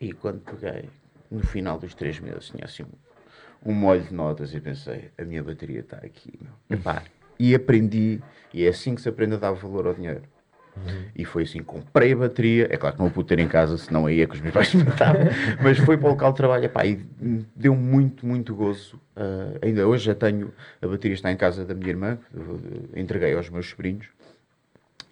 e 0.00 0.14
quando 0.14 0.40
peguei, 0.40 0.88
no 1.30 1.46
final 1.46 1.78
dos 1.78 1.94
três 1.94 2.18
meses, 2.18 2.46
tinha 2.46 2.64
assim 2.64 2.84
um, 2.84 3.70
um 3.70 3.74
molho 3.74 4.02
de 4.02 4.14
notas 4.14 4.54
e 4.54 4.60
pensei, 4.60 5.10
a 5.18 5.22
minha 5.22 5.42
bateria 5.42 5.80
está 5.80 5.98
aqui, 5.98 6.38
meu. 6.40 6.78
Epá, 6.78 7.02
e 7.38 7.54
aprendi, 7.54 8.22
e 8.54 8.64
é 8.64 8.68
assim 8.68 8.94
que 8.94 9.02
se 9.02 9.10
aprende 9.10 9.34
a 9.34 9.38
dar 9.38 9.52
valor 9.52 9.88
ao 9.88 9.94
dinheiro. 9.94 10.22
E 11.14 11.24
foi 11.24 11.44
assim, 11.44 11.62
comprei 11.62 12.12
a 12.12 12.16
bateria, 12.16 12.68
é 12.70 12.76
claro 12.76 12.94
que 12.96 13.00
não 13.00 13.08
a 13.08 13.10
pude 13.10 13.28
ter 13.28 13.38
em 13.38 13.48
casa, 13.48 13.76
senão 13.78 14.06
aí 14.06 14.20
é 14.20 14.26
que 14.26 14.34
os 14.34 14.40
meus 14.40 14.52
pais 14.52 14.72
me 14.74 14.84
matavam, 14.84 15.22
mas 15.62 15.78
foi 15.78 15.96
para 15.96 16.06
o 16.06 16.10
local 16.10 16.30
de 16.32 16.36
trabalho, 16.36 16.64
epá, 16.66 16.84
e 16.84 17.00
deu 17.56 17.74
muito, 17.74 18.26
muito 18.26 18.54
gozo. 18.54 19.00
Ah, 19.16 19.52
ainda 19.62 19.86
hoje 19.88 20.04
já 20.04 20.14
tenho, 20.14 20.52
a 20.82 20.86
bateria 20.86 21.14
está 21.14 21.32
em 21.32 21.36
casa 21.36 21.64
da 21.64 21.74
minha 21.74 21.88
irmã, 21.88 22.18
eh, 22.94 23.00
entreguei 23.00 23.34
aos 23.34 23.48
meus 23.48 23.68
sobrinhos, 23.70 24.06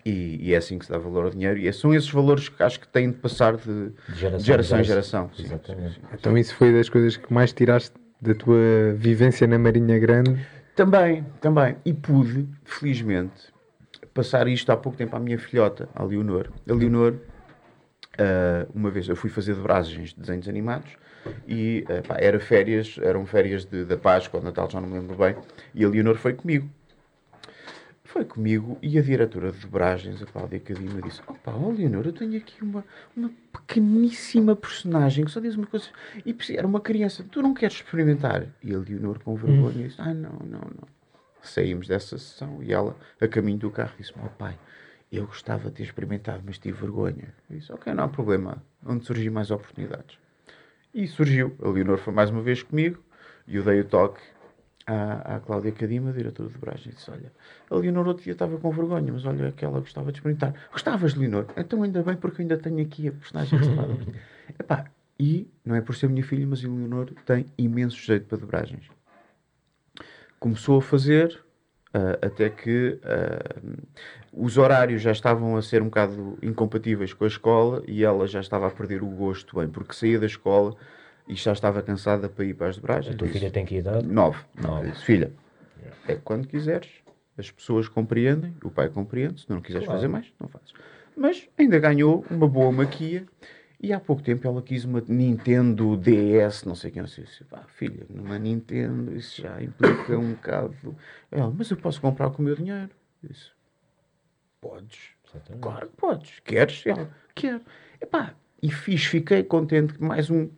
e, 0.04 0.38
e 0.48 0.52
é 0.52 0.58
assim 0.58 0.78
que 0.78 0.84
se 0.84 0.92
dá 0.92 0.98
valor 0.98 1.24
ao 1.24 1.30
dinheiro, 1.30 1.58
e 1.58 1.66
é- 1.66 1.72
são 1.72 1.94
esses 1.94 2.10
valores 2.10 2.48
que 2.50 2.62
acho 2.62 2.78
que 2.78 2.86
têm 2.86 3.10
de 3.10 3.16
passar 3.16 3.56
de, 3.56 3.64
de 3.64 3.92
geração 4.14 4.44
geração, 4.44 4.78
em 4.78 4.80
em 4.80 4.84
geração. 4.84 5.30
Sim, 5.34 5.42
Exatamente. 5.44 5.94
sim, 5.94 6.00
sim. 6.02 6.06
Então 6.12 6.36
isso 6.36 6.54
foi 6.54 6.72
das 6.72 6.88
coisas 6.90 7.16
que 7.16 7.32
mais 7.32 7.52
tiraste 7.52 7.94
da 8.20 8.34
tua 8.34 8.92
vivência 8.96 9.46
na 9.46 9.58
Marinha 9.58 9.98
Grande. 9.98 10.38
Também, 10.76 11.24
também. 11.40 11.76
E 11.84 11.94
pude, 11.94 12.46
felizmente, 12.64 13.53
passar 14.14 14.48
isto 14.48 14.70
há 14.70 14.76
pouco 14.76 14.96
tempo 14.96 15.14
à 15.16 15.20
minha 15.20 15.38
filhota, 15.38 15.88
a 15.94 16.02
Leonor. 16.02 16.48
A 16.68 16.72
Leonor 16.72 17.14
Uh, 18.14 18.70
uma 18.72 18.90
vez 18.90 19.08
eu 19.08 19.16
fui 19.16 19.28
fazer 19.28 19.54
dobragens 19.54 20.10
de 20.10 20.20
desenhos 20.20 20.48
animados 20.48 20.92
e 21.48 21.84
uh, 21.88 22.06
pá, 22.06 22.16
era 22.20 22.38
férias, 22.38 22.96
eram 23.02 23.26
férias 23.26 23.64
de, 23.64 23.84
da 23.84 23.96
Páscoa, 23.96 24.38
ou 24.38 24.44
Natal, 24.44 24.70
já 24.70 24.80
não 24.80 24.88
me 24.88 24.94
lembro 25.00 25.16
bem, 25.16 25.34
e 25.74 25.84
a 25.84 25.88
Leonor 25.88 26.16
foi 26.16 26.32
comigo. 26.32 26.68
Foi 28.04 28.24
comigo 28.24 28.78
e 28.80 28.96
a 28.96 29.02
diretora 29.02 29.50
de 29.50 29.58
dobragens, 29.58 30.22
a 30.22 30.26
Cláudia 30.26 30.60
Cadima, 30.60 31.02
disse: 31.02 31.20
Opa, 31.26 31.52
oh 31.52 31.72
Leonor, 31.72 32.06
eu 32.06 32.12
tenho 32.12 32.36
aqui 32.36 32.62
uma, 32.62 32.84
uma 33.16 33.32
pequeníssima 33.52 34.54
personagem 34.54 35.24
que 35.24 35.32
só 35.32 35.40
diz 35.40 35.56
uma 35.56 35.66
coisa. 35.66 35.86
E 36.24 36.36
era 36.56 36.64
uma 36.64 36.80
criança, 36.80 37.24
tu 37.28 37.42
não 37.42 37.52
queres 37.52 37.74
experimentar? 37.74 38.46
E 38.62 38.72
a 38.72 38.78
Leonor, 38.78 39.18
com 39.18 39.34
vergonha, 39.34 39.80
hum. 39.80 39.88
disse: 39.88 40.00
Ah, 40.00 40.14
não, 40.14 40.38
não, 40.44 40.60
não. 40.60 40.93
Saímos 41.44 41.86
dessa 41.86 42.18
sessão 42.18 42.62
e 42.62 42.72
ela, 42.72 42.96
a 43.20 43.28
caminho 43.28 43.58
do 43.58 43.70
carro, 43.70 43.92
disse: 43.98 44.16
Meu 44.16 44.26
oh, 44.26 44.30
pai, 44.30 44.58
eu 45.16 45.26
gostava 45.26 45.68
de 45.68 45.76
ter 45.76 45.82
experimentado, 45.84 46.42
mas 46.44 46.58
tive 46.58 46.80
vergonha. 46.80 47.32
Eu 47.48 47.58
disse, 47.58 47.72
ok, 47.72 47.92
não 47.94 48.04
há 48.04 48.08
problema. 48.08 48.62
Onde 48.84 49.04
surgir 49.04 49.30
mais 49.30 49.50
oportunidades. 49.50 50.18
E 50.92 51.06
surgiu. 51.06 51.56
A 51.62 51.68
Leonor 51.68 51.98
foi 51.98 52.12
mais 52.12 52.30
uma 52.30 52.42
vez 52.42 52.62
comigo 52.62 53.02
e 53.46 53.56
eu 53.56 53.62
dei 53.62 53.80
o 53.80 53.84
toque 53.84 54.20
à, 54.86 55.36
à 55.36 55.40
Cláudia 55.40 55.72
Cadima, 55.72 56.12
diretora 56.12 56.48
de 56.48 56.58
Bragem, 56.58 56.92
e 56.92 56.94
disse, 56.94 57.10
olha, 57.10 57.32
a 57.70 57.76
Leonor 57.76 58.06
outro 58.08 58.24
dia 58.24 58.32
estava 58.32 58.58
com 58.58 58.70
vergonha, 58.70 59.12
mas 59.12 59.24
olha 59.24 59.52
que 59.52 59.64
ela 59.64 59.80
gostava 59.80 60.10
de 60.10 60.18
experimentar. 60.18 60.54
Gostavas, 60.72 61.14
Leonor? 61.14 61.46
Então 61.56 61.82
ainda 61.82 62.02
bem, 62.02 62.16
porque 62.16 62.40
eu 62.40 62.44
ainda 62.44 62.58
tenho 62.58 62.80
aqui 62.80 63.08
a 63.08 63.12
personagem 63.12 63.58
reservada. 63.58 63.96
Epá, 64.58 64.86
e 65.18 65.48
não 65.64 65.76
é 65.76 65.80
por 65.80 65.94
ser 65.94 66.08
minha 66.08 66.24
filha, 66.24 66.46
mas 66.46 66.64
a 66.64 66.68
Leonor 66.68 67.12
tem 67.24 67.46
imenso 67.56 67.98
jeito 67.98 68.26
para 68.26 68.38
dobragens. 68.38 68.88
Começou 70.44 70.76
a 70.76 70.82
fazer, 70.82 71.42
Uh, 71.96 72.18
até 72.26 72.50
que 72.50 72.98
uh, 73.04 73.82
os 74.32 74.58
horários 74.58 75.00
já 75.00 75.12
estavam 75.12 75.56
a 75.56 75.62
ser 75.62 75.80
um 75.80 75.84
bocado 75.84 76.36
incompatíveis 76.42 77.12
com 77.12 77.22
a 77.22 77.28
escola 77.28 77.84
e 77.86 78.02
ela 78.02 78.26
já 78.26 78.40
estava 78.40 78.66
a 78.66 78.70
perder 78.72 79.00
o 79.00 79.06
gosto 79.06 79.60
bem, 79.60 79.68
porque 79.68 79.94
saía 79.94 80.18
da 80.18 80.26
escola 80.26 80.74
e 81.28 81.36
já 81.36 81.52
estava 81.52 81.80
cansada 81.82 82.28
para 82.28 82.44
ir 82.44 82.54
para 82.54 82.66
as 82.66 82.76
dobragens. 82.78 83.14
A 83.14 83.16
tua 83.16 83.28
filha 83.28 83.48
tem 83.48 83.64
que 83.64 83.76
idade? 83.76 84.08
Nove. 84.08 84.38
Nove. 84.60 84.90
Disse, 84.90 85.04
filha, 85.04 85.32
é 86.08 86.16
quando 86.16 86.48
quiseres, 86.48 86.90
as 87.38 87.52
pessoas 87.52 87.86
compreendem, 87.86 88.52
o 88.64 88.72
pai 88.72 88.88
compreende, 88.88 89.42
se 89.42 89.48
não 89.48 89.60
quiseres 89.60 89.86
claro. 89.86 90.00
fazer 90.00 90.08
mais, 90.08 90.26
não 90.40 90.48
fazes. 90.48 90.72
Mas 91.16 91.48
ainda 91.56 91.78
ganhou 91.78 92.26
uma 92.28 92.48
boa 92.48 92.72
maquia 92.72 93.24
e 93.84 93.92
há 93.92 94.00
pouco 94.00 94.22
tempo 94.22 94.46
ela 94.46 94.62
quis 94.62 94.84
uma 94.84 95.02
Nintendo 95.06 95.96
DS, 95.96 96.64
não 96.64 96.74
sei 96.74 96.90
quem, 96.90 97.00
eu 97.00 97.06
disse, 97.06 97.44
pá, 97.44 97.64
filha, 97.68 98.06
numa 98.08 98.38
Nintendo 98.38 99.14
isso 99.14 99.42
já 99.42 99.62
implica 99.62 100.18
um 100.18 100.32
bocado. 100.32 100.96
Ela, 101.30 101.50
mas 101.50 101.70
eu 101.70 101.76
posso 101.76 102.00
comprar 102.00 102.30
com 102.30 102.40
o 102.40 102.44
meu 102.44 102.56
dinheiro. 102.56 102.90
Eu 103.22 103.28
disse, 103.28 103.50
podes. 104.60 105.10
Exatamente. 105.28 105.62
Claro 105.62 105.88
que 105.88 105.96
podes. 105.96 106.40
Queres? 106.40 106.86
Ela, 106.86 107.10
quero. 107.34 107.60
Epá, 108.00 108.34
e 108.62 108.70
fiz, 108.70 109.04
fiquei 109.04 109.42
contente 109.42 109.92
que 109.92 110.02
mais 110.02 110.30
um 110.30 110.48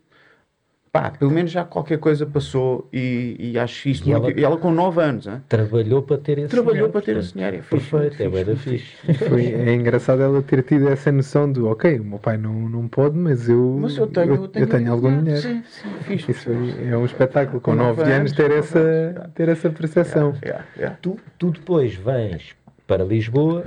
pá, 0.96 1.10
pelo 1.10 1.30
menos 1.30 1.50
já 1.50 1.62
qualquer 1.62 1.98
coisa 1.98 2.24
passou 2.24 2.88
e, 2.90 3.36
e 3.38 3.58
acho 3.58 3.88
isso. 3.88 4.08
E 4.08 4.12
ela, 4.12 4.32
e 4.32 4.42
ela 4.42 4.56
com 4.56 4.70
9 4.70 5.02
anos, 5.02 5.26
hein? 5.26 5.42
trabalhou 5.46 6.02
para 6.02 6.16
ter 6.16 6.38
esse 6.38 6.48
Trabalhou 6.48 6.72
dinheiro, 6.72 6.92
para 6.92 7.02
ter 7.02 7.16
esse 7.18 7.34
dinheiro. 7.34 7.56
É 7.56 7.60
Perfeito, 7.60 8.22
é 8.22 8.28
bem 8.28 8.56
fixe. 8.56 8.96
Foi, 9.28 9.46
é 9.46 9.74
engraçado 9.74 10.22
ela 10.22 10.42
ter 10.42 10.62
tido 10.62 10.88
essa 10.88 11.12
noção 11.12 11.52
de, 11.52 11.60
ok, 11.60 12.00
o 12.00 12.04
meu 12.04 12.18
pai 12.18 12.38
não, 12.38 12.54
não 12.54 12.88
pode, 12.88 13.16
mas 13.18 13.46
eu, 13.46 13.78
mas 13.78 13.96
eu, 13.98 14.06
tenho, 14.06 14.34
eu, 14.34 14.48
tenho, 14.48 14.64
eu 14.64 14.68
tenho 14.68 14.90
algum 14.90 15.22
dinheiro. 15.22 15.42
Sim, 15.42 15.62
sim, 15.66 15.88
fixe. 16.02 16.30
Isso 16.30 16.50
é 16.50 16.96
um 16.96 17.04
espetáculo, 17.04 17.60
com, 17.60 17.72
com 17.72 17.76
9 17.76 18.02
anos, 18.02 18.14
anos 18.14 18.32
ter, 18.32 18.50
essa, 18.50 19.30
ter 19.34 19.48
essa 19.50 19.68
percepção. 19.68 20.32
Yeah, 20.42 20.46
yeah, 20.46 20.66
yeah. 20.78 20.98
Tu, 21.02 21.18
tu 21.38 21.50
depois 21.50 21.94
vens 21.94 22.56
para 22.86 23.04
Lisboa 23.04 23.66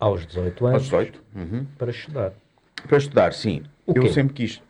aos 0.00 0.26
18 0.26 0.66
anos 0.66 0.74
aos 0.74 0.84
18. 0.84 1.22
Uhum. 1.36 1.66
para 1.78 1.90
estudar. 1.90 2.32
Para 2.88 2.98
estudar, 2.98 3.32
sim. 3.32 3.62
eu 3.86 4.08
sempre 4.08 4.34
quis 4.34 4.63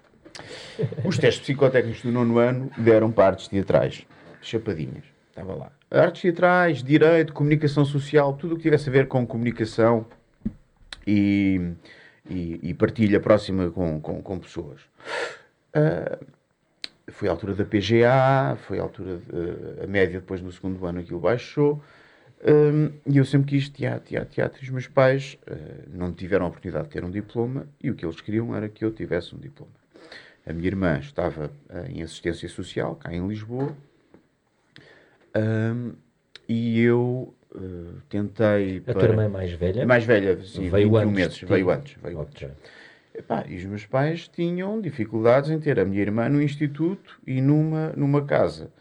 os 1.04 1.18
testes 1.18 1.42
psicotécnicos 1.42 2.02
do 2.02 2.10
nono 2.10 2.38
ano 2.38 2.70
deram 2.76 3.10
para 3.10 3.28
artes 3.28 3.48
teatrais. 3.48 4.06
Chapadinhas. 4.40 5.04
Estava 5.30 5.54
lá. 5.54 5.72
Artes 5.90 6.22
teatrais, 6.22 6.82
direito, 6.82 7.32
comunicação 7.32 7.84
social, 7.84 8.34
tudo 8.34 8.54
o 8.54 8.56
que 8.56 8.62
tivesse 8.62 8.88
a 8.88 8.92
ver 8.92 9.08
com 9.08 9.26
comunicação 9.26 10.06
e, 11.06 11.72
e, 12.28 12.60
e 12.62 12.74
partilha 12.74 13.20
próxima 13.20 13.70
com, 13.70 14.00
com, 14.00 14.22
com 14.22 14.38
pessoas. 14.38 14.80
Uh, 15.74 16.24
foi 17.08 17.28
a 17.28 17.32
altura 17.32 17.54
da 17.54 17.64
PGA, 17.64 18.56
foi 18.66 18.78
a 18.78 18.82
altura 18.82 19.18
de, 19.18 19.82
a 19.82 19.86
média 19.86 20.20
depois 20.20 20.40
no 20.40 20.50
segundo 20.52 20.84
ano 20.86 21.00
aquilo 21.00 21.20
baixou. 21.20 21.82
Um, 22.46 22.92
e 23.06 23.16
eu 23.16 23.24
sempre 23.24 23.48
quis 23.48 23.68
teatro, 23.68 24.08
teatro, 24.08 24.30
teatro. 24.30 24.58
E 24.60 24.64
os 24.64 24.70
meus 24.70 24.86
pais 24.86 25.38
uh, 25.48 25.88
não 25.88 26.12
tiveram 26.12 26.46
a 26.46 26.48
oportunidade 26.48 26.84
de 26.84 26.90
ter 26.90 27.04
um 27.04 27.10
diploma 27.10 27.66
e 27.82 27.90
o 27.90 27.94
que 27.94 28.04
eles 28.04 28.20
queriam 28.20 28.54
era 28.54 28.68
que 28.68 28.84
eu 28.84 28.92
tivesse 28.92 29.34
um 29.34 29.38
diploma. 29.38 29.83
A 30.46 30.52
minha 30.52 30.66
irmã 30.66 30.98
estava 30.98 31.50
uh, 31.70 31.90
em 31.90 32.02
assistência 32.02 32.48
social, 32.48 32.96
cá 32.96 33.12
em 33.12 33.26
Lisboa, 33.26 33.74
um, 35.36 35.92
e 36.48 36.80
eu 36.80 37.34
uh, 37.54 38.00
tentei. 38.08 38.78
A 38.78 38.80
para... 38.82 38.94
tua 38.94 39.08
irmã 39.08 39.24
é 39.24 39.28
mais 39.28 39.52
velha? 39.52 39.86
Mais 39.86 40.04
velha, 40.04 40.38
sim, 40.44 40.68
veio 40.68 40.90
21 40.90 40.96
antes 40.96 41.12
meses. 41.12 41.40
Veio 41.40 41.70
antes. 41.70 41.96
Veio 42.02 42.20
okay. 42.20 42.48
antes. 42.48 42.58
Epá, 43.14 43.44
e 43.48 43.56
os 43.56 43.64
meus 43.64 43.86
pais 43.86 44.26
tinham 44.26 44.80
dificuldades 44.80 45.48
em 45.48 45.58
ter 45.60 45.78
a 45.78 45.84
minha 45.84 46.02
irmã 46.02 46.28
no 46.28 46.42
instituto 46.42 47.20
e 47.26 47.40
numa, 47.40 47.92
numa 47.96 48.24
casa. 48.24 48.72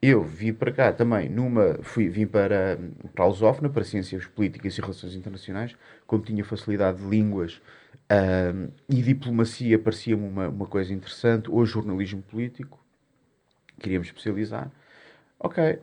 Eu 0.00 0.22
vim 0.22 0.52
para 0.52 0.72
cá 0.72 0.92
também, 0.92 1.28
numa, 1.28 1.78
fui, 1.82 2.08
vim 2.08 2.26
para, 2.26 2.78
para 3.14 3.24
a 3.24 3.28
Lusófona, 3.28 3.68
para 3.68 3.84
Ciências 3.84 4.24
Políticas 4.24 4.78
e 4.78 4.80
Relações 4.80 5.14
Internacionais, 5.14 5.76
como 6.06 6.22
tinha 6.22 6.42
facilidade 6.44 7.02
de 7.02 7.08
línguas 7.08 7.60
Uh, 8.10 8.72
e 8.88 9.00
diplomacia 9.02 9.78
parecia-me 9.78 10.26
uma, 10.26 10.48
uma 10.48 10.66
coisa 10.66 10.92
interessante, 10.92 11.48
ou 11.48 11.64
jornalismo 11.64 12.20
político, 12.22 12.84
queríamos 13.78 14.08
especializar. 14.08 14.68
Ok, 15.38 15.62
uh, 15.62 15.80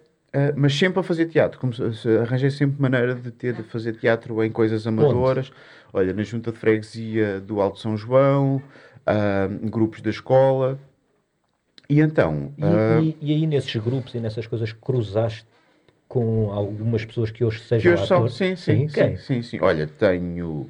mas 0.57 0.77
sempre 0.77 0.99
a 0.99 1.03
fazer 1.03 1.27
teatro. 1.27 1.57
Como 1.57 1.73
se, 1.73 2.09
arranjei 2.17 2.49
sempre 2.51 2.81
maneira 2.81 3.15
de 3.15 3.31
ter 3.31 3.53
de 3.53 3.63
fazer 3.63 3.95
teatro 3.95 4.43
em 4.43 4.51
coisas 4.51 4.85
amadoras. 4.85 5.47
Onde? 5.47 5.53
Olha, 5.93 6.13
na 6.13 6.21
junta 6.23 6.51
de 6.51 6.57
freguesia 6.57 7.39
do 7.39 7.61
Alto 7.61 7.79
São 7.79 7.95
João, 7.95 8.57
uh, 8.57 9.69
grupos 9.69 10.01
da 10.01 10.09
escola. 10.09 10.77
E 11.89 12.01
então. 12.01 12.53
E, 12.57 12.61
e, 12.61 13.17
e, 13.21 13.33
aí 13.33 13.47
nesses 13.47 13.73
grupos 13.77 14.13
e 14.13 14.19
nessas 14.19 14.45
coisas 14.45 14.73
cruzaste 14.73 15.47
com 16.09 16.51
algumas 16.51 17.05
pessoas 17.05 17.31
que 17.31 17.43
hoje 17.43 17.61
sejam 17.61 17.93
que 17.95 17.97
hoje 17.97 18.07
são, 18.07 18.27
sim, 18.27 18.55
sim, 18.57 18.87
sim, 18.87 18.89
sim, 18.89 19.17
sim, 19.17 19.41
sim. 19.41 19.59
Olha, 19.61 19.87
tenho 19.87 20.69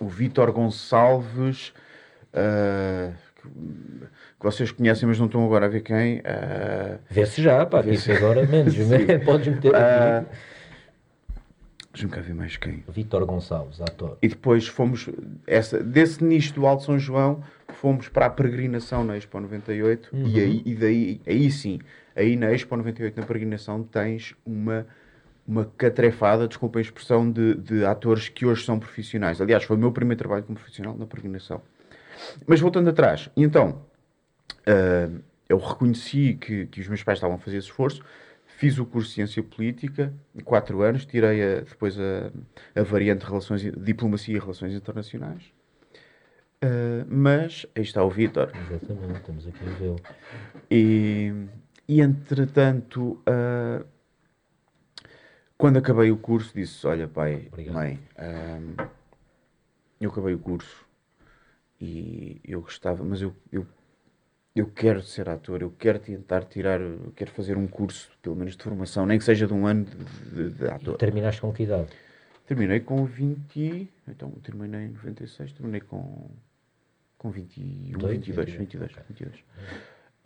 o 0.00 0.08
Vítor 0.08 0.52
Gonçalves, 0.52 1.72
uh, 2.32 3.12
que 3.42 4.42
vocês 4.42 4.70
conhecem, 4.72 5.08
mas 5.08 5.18
não 5.18 5.26
estão 5.26 5.44
agora 5.44 5.66
a 5.66 5.68
ver 5.68 5.82
quem. 5.82 6.18
Uh, 6.18 6.98
Vê-se 7.10 7.42
já, 7.42 7.64
pá, 7.66 7.80
vê 7.80 7.96
agora 8.12 8.46
menos, 8.46 8.74
podes 9.24 9.48
meter 9.48 9.74
aqui. 9.74 10.24
Uh, 10.24 10.54
Deixa-me 11.94 12.12
cá 12.12 12.20
ver 12.20 12.34
mais 12.34 12.56
quem. 12.56 12.82
Vítor 12.88 13.24
Gonçalves, 13.24 13.80
ator. 13.80 14.18
E 14.20 14.26
depois 14.26 14.66
fomos, 14.66 15.08
essa, 15.46 15.80
desse 15.80 16.24
nicho 16.24 16.52
do 16.52 16.66
Alto 16.66 16.82
São 16.82 16.98
João, 16.98 17.40
fomos 17.68 18.08
para 18.08 18.26
a 18.26 18.30
peregrinação 18.30 19.04
na 19.04 19.16
Expo 19.16 19.38
98 19.38 20.08
uhum. 20.12 20.26
e, 20.26 20.40
aí, 20.40 20.62
e 20.66 20.74
daí, 20.74 21.20
aí 21.24 21.50
sim, 21.52 21.78
aí 22.16 22.34
na 22.34 22.52
Expo 22.52 22.76
98, 22.76 23.20
na 23.20 23.24
peregrinação, 23.24 23.84
tens 23.84 24.34
uma 24.44 24.84
uma 25.46 25.66
catrefada, 25.76 26.48
desculpa 26.48 26.78
a 26.78 26.82
expressão, 26.82 27.30
de, 27.30 27.54
de 27.54 27.84
atores 27.84 28.28
que 28.28 28.46
hoje 28.46 28.64
são 28.64 28.78
profissionais. 28.78 29.40
Aliás, 29.40 29.64
foi 29.64 29.76
o 29.76 29.78
meu 29.78 29.92
primeiro 29.92 30.18
trabalho 30.18 30.42
como 30.44 30.58
profissional 30.58 30.96
na 30.96 31.06
peregrinação. 31.06 31.60
Mas 32.46 32.60
voltando 32.60 32.88
atrás, 32.88 33.28
então, 33.36 33.82
uh, 34.66 35.22
eu 35.48 35.58
reconheci 35.58 36.34
que, 36.34 36.66
que 36.66 36.80
os 36.80 36.88
meus 36.88 37.02
pais 37.02 37.18
estavam 37.18 37.36
a 37.36 37.38
fazer 37.38 37.58
esse 37.58 37.66
esforço, 37.66 38.02
fiz 38.56 38.78
o 38.78 38.86
curso 38.86 39.08
de 39.08 39.14
Ciência 39.14 39.42
Política, 39.42 40.12
quatro 40.44 40.82
anos, 40.82 41.04
tirei 41.04 41.42
a, 41.42 41.60
depois 41.60 41.98
a, 41.98 42.30
a 42.74 42.82
variante 42.82 43.20
de 43.20 43.26
relações, 43.26 43.62
Diplomacia 43.76 44.36
e 44.36 44.38
Relações 44.38 44.72
Internacionais. 44.72 45.42
Uh, 46.62 47.04
mas 47.08 47.66
aí 47.74 47.82
está 47.82 48.02
o 48.02 48.08
Vítor. 48.08 48.50
Exatamente, 48.70 49.20
estamos 49.20 49.46
aqui 49.46 49.58
a 49.66 49.70
vê-lo. 49.78 50.00
E, 50.70 51.32
e 51.86 52.00
entretanto, 52.00 53.20
uh, 53.28 53.84
quando 55.56 55.78
acabei 55.78 56.10
o 56.10 56.16
curso, 56.16 56.52
disse: 56.54 56.86
Olha, 56.86 57.08
pai, 57.08 57.48
Obrigado. 57.48 57.74
mãe, 57.74 58.00
hum, 58.18 58.86
eu 60.00 60.10
acabei 60.10 60.34
o 60.34 60.38
curso 60.38 60.84
e 61.80 62.40
eu 62.44 62.60
gostava, 62.60 63.04
mas 63.04 63.20
eu, 63.22 63.34
eu, 63.52 63.66
eu 64.54 64.66
quero 64.66 65.02
ser 65.02 65.28
ator, 65.28 65.62
eu 65.62 65.70
quero 65.70 65.98
tentar 65.98 66.44
tirar, 66.44 66.80
eu 66.80 67.12
quero 67.14 67.30
fazer 67.30 67.56
um 67.56 67.66
curso, 67.66 68.10
pelo 68.22 68.36
menos 68.36 68.56
de 68.56 68.62
formação, 68.62 69.06
nem 69.06 69.18
que 69.18 69.24
seja 69.24 69.46
de 69.46 69.52
um 69.52 69.66
ano 69.66 69.84
de, 69.84 69.94
de, 70.30 70.50
de 70.50 70.68
ator. 70.68 70.94
E 70.94 70.98
terminaste 70.98 71.40
com 71.40 71.52
que 71.52 71.64
idade? 71.64 71.88
Terminei 72.46 72.80
com 72.80 73.04
20. 73.04 73.90
Então, 74.06 74.30
terminei 74.42 74.82
em 74.82 74.88
96, 74.88 75.52
terminei 75.52 75.80
com, 75.80 76.28
com 77.16 77.30
21, 77.30 77.98
Dois, 77.98 78.18
22, 78.18 78.52
22, 78.52 78.92
22. 78.92 78.92
Okay. 78.92 79.04
22. 79.08 79.44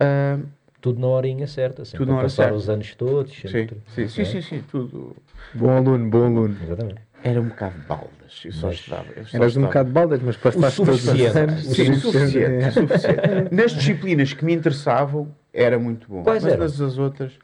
Hum, 0.01 0.45
tudo 0.81 0.99
na 0.99 1.07
horinha 1.07 1.47
certa, 1.47 1.83
sempre 1.85 1.97
tudo 1.99 2.09
na 2.11 2.17
hora 2.17 2.25
passar 2.25 2.43
certa. 2.45 2.55
os 2.57 2.69
anos 2.69 2.95
todos. 2.95 3.33
Sim, 3.33 3.47
sim, 3.47 4.07
sim, 4.07 4.25
sim, 4.25 4.41
sim, 4.41 4.61
tudo. 4.69 5.15
Bom 5.53 5.69
aluno, 5.69 6.09
bom 6.09 6.25
aluno. 6.25 6.57
Exatamente. 6.63 7.01
Era 7.23 7.41
um 7.41 7.47
bocado 7.49 7.77
baldas. 7.79 8.41
Eu 8.45 8.51
só 8.53 8.67
Mas 8.67 8.77
estudava. 8.77 9.05
eu 9.15 9.25
só 9.25 9.37
Eras 9.37 9.57
um 9.57 9.61
bocado 9.63 9.91
baldas, 9.91 10.21
mas 10.21 10.37
passaste 10.37 10.81
O 10.81 10.85
todos 10.85 11.03
os 11.07 11.35
anos. 11.35 11.65
Sim, 11.75 11.93
suficiente, 11.95 12.71
suficiente. 12.71 13.21
Nas 13.55 13.71
disciplinas 13.73 14.33
que 14.33 14.45
me 14.45 14.53
interessavam, 14.53 15.35
era 15.53 15.77
muito 15.77 16.07
bom. 16.07 16.23
Quais 16.23 16.43
Mas 16.43 16.53
eram? 16.53 16.63
nas 16.63 16.79
as 16.79 16.97
outras, 16.97 17.37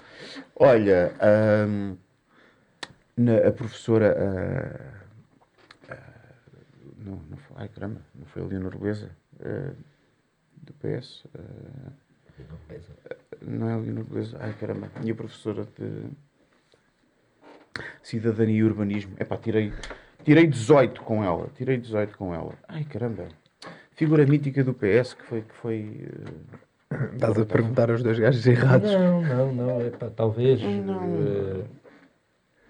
olha, 0.55 1.11
hum, 1.67 1.97
na- 3.17 3.47
a 3.47 3.51
professora. 3.51 4.15
não, 6.97 7.19
não 7.29 7.37
foi, 7.37 7.57
ai 7.59 7.67
caramba, 7.67 8.01
não 8.15 8.25
foi 8.25 8.41
a 8.43 8.45
Leonor 8.45 8.77
Beleza, 8.77 9.11
ah, 9.43 9.71
do 10.61 10.73
PS. 10.73 11.25
Não 13.41 13.69
é 13.69 13.73
a 13.73 13.77
Leonor 13.77 14.03
Beleza, 14.03 14.37
ai 14.39 14.53
caramba, 14.53 14.89
minha 15.01 15.15
professora 15.15 15.67
de 15.77 16.09
Cidadania 18.01 18.55
e 18.57 18.63
Urbanismo. 18.63 19.15
Epá, 19.19 19.37
tirei, 19.37 19.73
tirei 20.23 20.47
18 20.47 21.01
com 21.01 21.23
ela, 21.23 21.49
tirei 21.55 21.77
18 21.77 22.17
com 22.17 22.33
ela. 22.33 22.53
Ai 22.67 22.83
caramba, 22.83 23.27
figura 23.91 24.25
mítica 24.25 24.63
do 24.63 24.73
PS 24.73 25.13
que 25.13 25.23
foi. 25.23 25.41
Que 25.41 25.55
foi 25.55 26.07
ah, 26.89 27.09
Estás 27.13 27.37
a 27.37 27.45
perguntar 27.45 27.91
aos 27.91 28.01
dois 28.01 28.17
gajos 28.19 28.45
errados. 28.47 28.91
Não, 28.91 29.21
não, 29.21 29.53
não. 29.53 29.81
Epá, 29.85 30.09
talvez. 30.09 30.61
eh, 30.61 31.65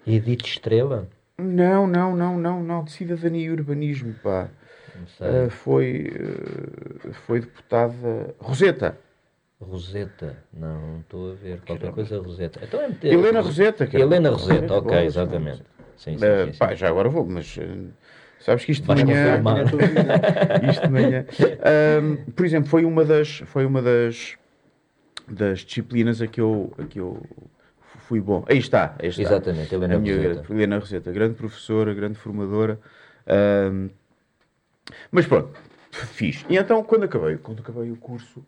Edith 0.08 0.46
Estrela. 0.46 1.08
Não, 1.38 1.86
não, 1.86 2.16
não, 2.16 2.38
não, 2.38 2.64
não, 2.64 2.84
de 2.84 2.92
Cidadania 2.92 3.46
e 3.46 3.52
Urbanismo, 3.52 4.14
pá. 4.24 4.50
Não 4.96 5.08
sei. 5.08 5.28
Ah, 5.28 5.50
foi, 5.50 6.12
ah, 6.16 7.14
foi 7.26 7.42
deputada 7.42 8.34
Roseta. 8.40 8.98
Roseta. 9.60 10.36
Não, 10.54 11.00
estou 11.00 11.32
a 11.32 11.36
ver. 11.36 11.62
Qualquer 11.62 11.92
coisa 11.92 12.20
Roseta. 12.20 12.60
Então 12.64 12.82
é 12.82 12.88
meter- 12.90 13.14
Helena 13.14 13.42
Roseta. 13.42 13.90
Helena 13.92 14.30
Roseta, 14.30 14.68
Boa, 14.68 14.80
ok, 14.82 15.06
exatamente. 15.06 15.64
Sim, 15.98 16.18
sim, 16.18 16.26
Ah, 16.26 16.46
sim, 16.46 16.54
sim. 16.54 16.60
pá, 16.60 16.76
já 16.76 16.90
agora 16.90 17.08
vou, 17.10 17.26
mas 17.26 17.56
ah, 17.60 17.92
sabes 18.40 18.66
que 18.66 18.72
isto 18.74 18.84
de 18.84 19.04
manhã. 19.04 19.42
isto 20.70 20.82
de 20.86 20.92
manhã. 20.92 21.26
Ahm, 21.64 22.18
por 22.36 22.46
exemplo, 22.46 22.70
foi 22.70 22.84
uma 22.86 23.06
das, 23.06 23.38
foi 23.46 23.66
uma 23.66 23.82
das, 23.82 24.38
das 25.28 25.60
disciplinas 25.60 26.22
a 26.22 26.28
que 26.28 26.42
eu, 26.42 26.74
a 26.78 26.84
que 26.84 27.00
eu 27.00 27.22
fui 28.00 28.20
bom. 28.20 28.44
Aí 28.50 28.58
está, 28.58 28.96
aí 29.00 29.08
está. 29.08 29.22
Exatamente, 29.22 29.74
Helena 29.74 29.96
a 29.96 30.00
minha 30.00 30.16
Roseta. 30.16 30.34
grande- 30.42 30.54
Helena 30.54 30.80
Roseta, 30.80 31.12
grande 31.14 31.36
professora, 31.36 31.94
grande 31.94 32.18
formadora. 32.20 32.78
Ahm, 33.26 33.90
mas 35.12 35.26
pronto, 35.26 35.58
fiz. 35.92 36.46
E 36.50 36.58
então, 36.58 36.84
quando 36.84 37.04
acabei, 37.06 37.38
quando 37.38 37.62
acabei 37.62 37.90
o 37.90 37.96
curso, 37.96 38.46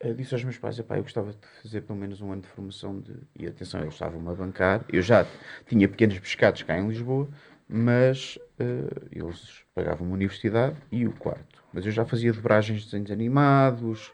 eh, 0.00 0.12
disse 0.12 0.34
aos 0.34 0.44
meus 0.44 0.58
pais, 0.58 0.78
"Epá, 0.78 0.96
eu 0.96 1.02
gostava 1.02 1.32
de 1.32 1.38
fazer 1.62 1.82
pelo 1.82 1.98
menos 1.98 2.20
um 2.20 2.32
ano 2.32 2.42
de 2.42 2.48
formação 2.48 3.00
de... 3.00 3.14
E 3.36 3.46
atenção, 3.46 3.80
eles 3.80 3.94
estavam-me 3.94 4.28
a 4.30 4.34
bancar. 4.34 4.84
Eu 4.88 5.02
já 5.02 5.26
tinha 5.66 5.88
pequenos 5.88 6.18
pescados 6.18 6.62
cá 6.62 6.78
em 6.78 6.88
Lisboa, 6.88 7.28
mas 7.68 8.38
eh, 8.58 9.08
eles 9.12 9.62
pagavam 9.74 10.06
uma 10.06 10.14
universidade 10.14 10.76
e 10.90 11.06
o 11.06 11.12
quarto. 11.12 11.62
Mas 11.72 11.84
eu 11.84 11.92
já 11.92 12.04
fazia 12.04 12.32
dobragens 12.32 12.80
de 12.80 12.86
desenhos 12.86 13.10
animados, 13.10 14.12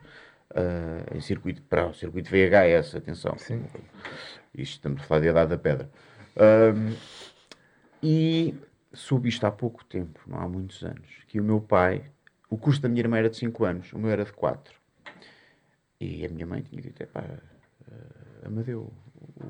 eh, 0.54 1.16
em 1.16 1.20
circuito, 1.20 1.62
para 1.62 1.86
o 1.86 1.94
circuito 1.94 2.30
VHS, 2.30 2.96
atenção. 2.96 3.36
Sim. 3.38 3.64
Isto 4.54 4.74
estamos 4.74 5.02
a 5.02 5.04
falar 5.04 5.20
de 5.20 5.28
idade 5.28 5.50
da 5.50 5.58
pedra. 5.58 5.90
Ahm, 6.36 6.94
e 8.02 8.54
soube 8.92 9.28
isto 9.28 9.44
há 9.46 9.50
pouco 9.50 9.84
tempo, 9.84 10.20
não 10.26 10.38
há 10.38 10.48
muitos 10.48 10.82
anos, 10.82 11.08
que 11.26 11.40
o 11.40 11.44
meu 11.44 11.60
pai, 11.60 12.04
o 12.50 12.56
curso 12.56 12.80
da 12.80 12.88
minha 12.88 13.00
irmã 13.00 13.18
era 13.18 13.30
de 13.30 13.36
5 13.36 13.64
anos, 13.64 13.92
o 13.92 13.98
meu 13.98 14.10
era 14.10 14.24
de 14.24 14.32
4. 14.32 14.74
E 16.00 16.24
a 16.24 16.28
minha 16.28 16.46
mãe 16.46 16.62
tinha 16.62 16.80
dito, 16.82 17.02
epá, 17.02 17.22
uh, 17.22 18.46
Amadeu, 18.46 18.92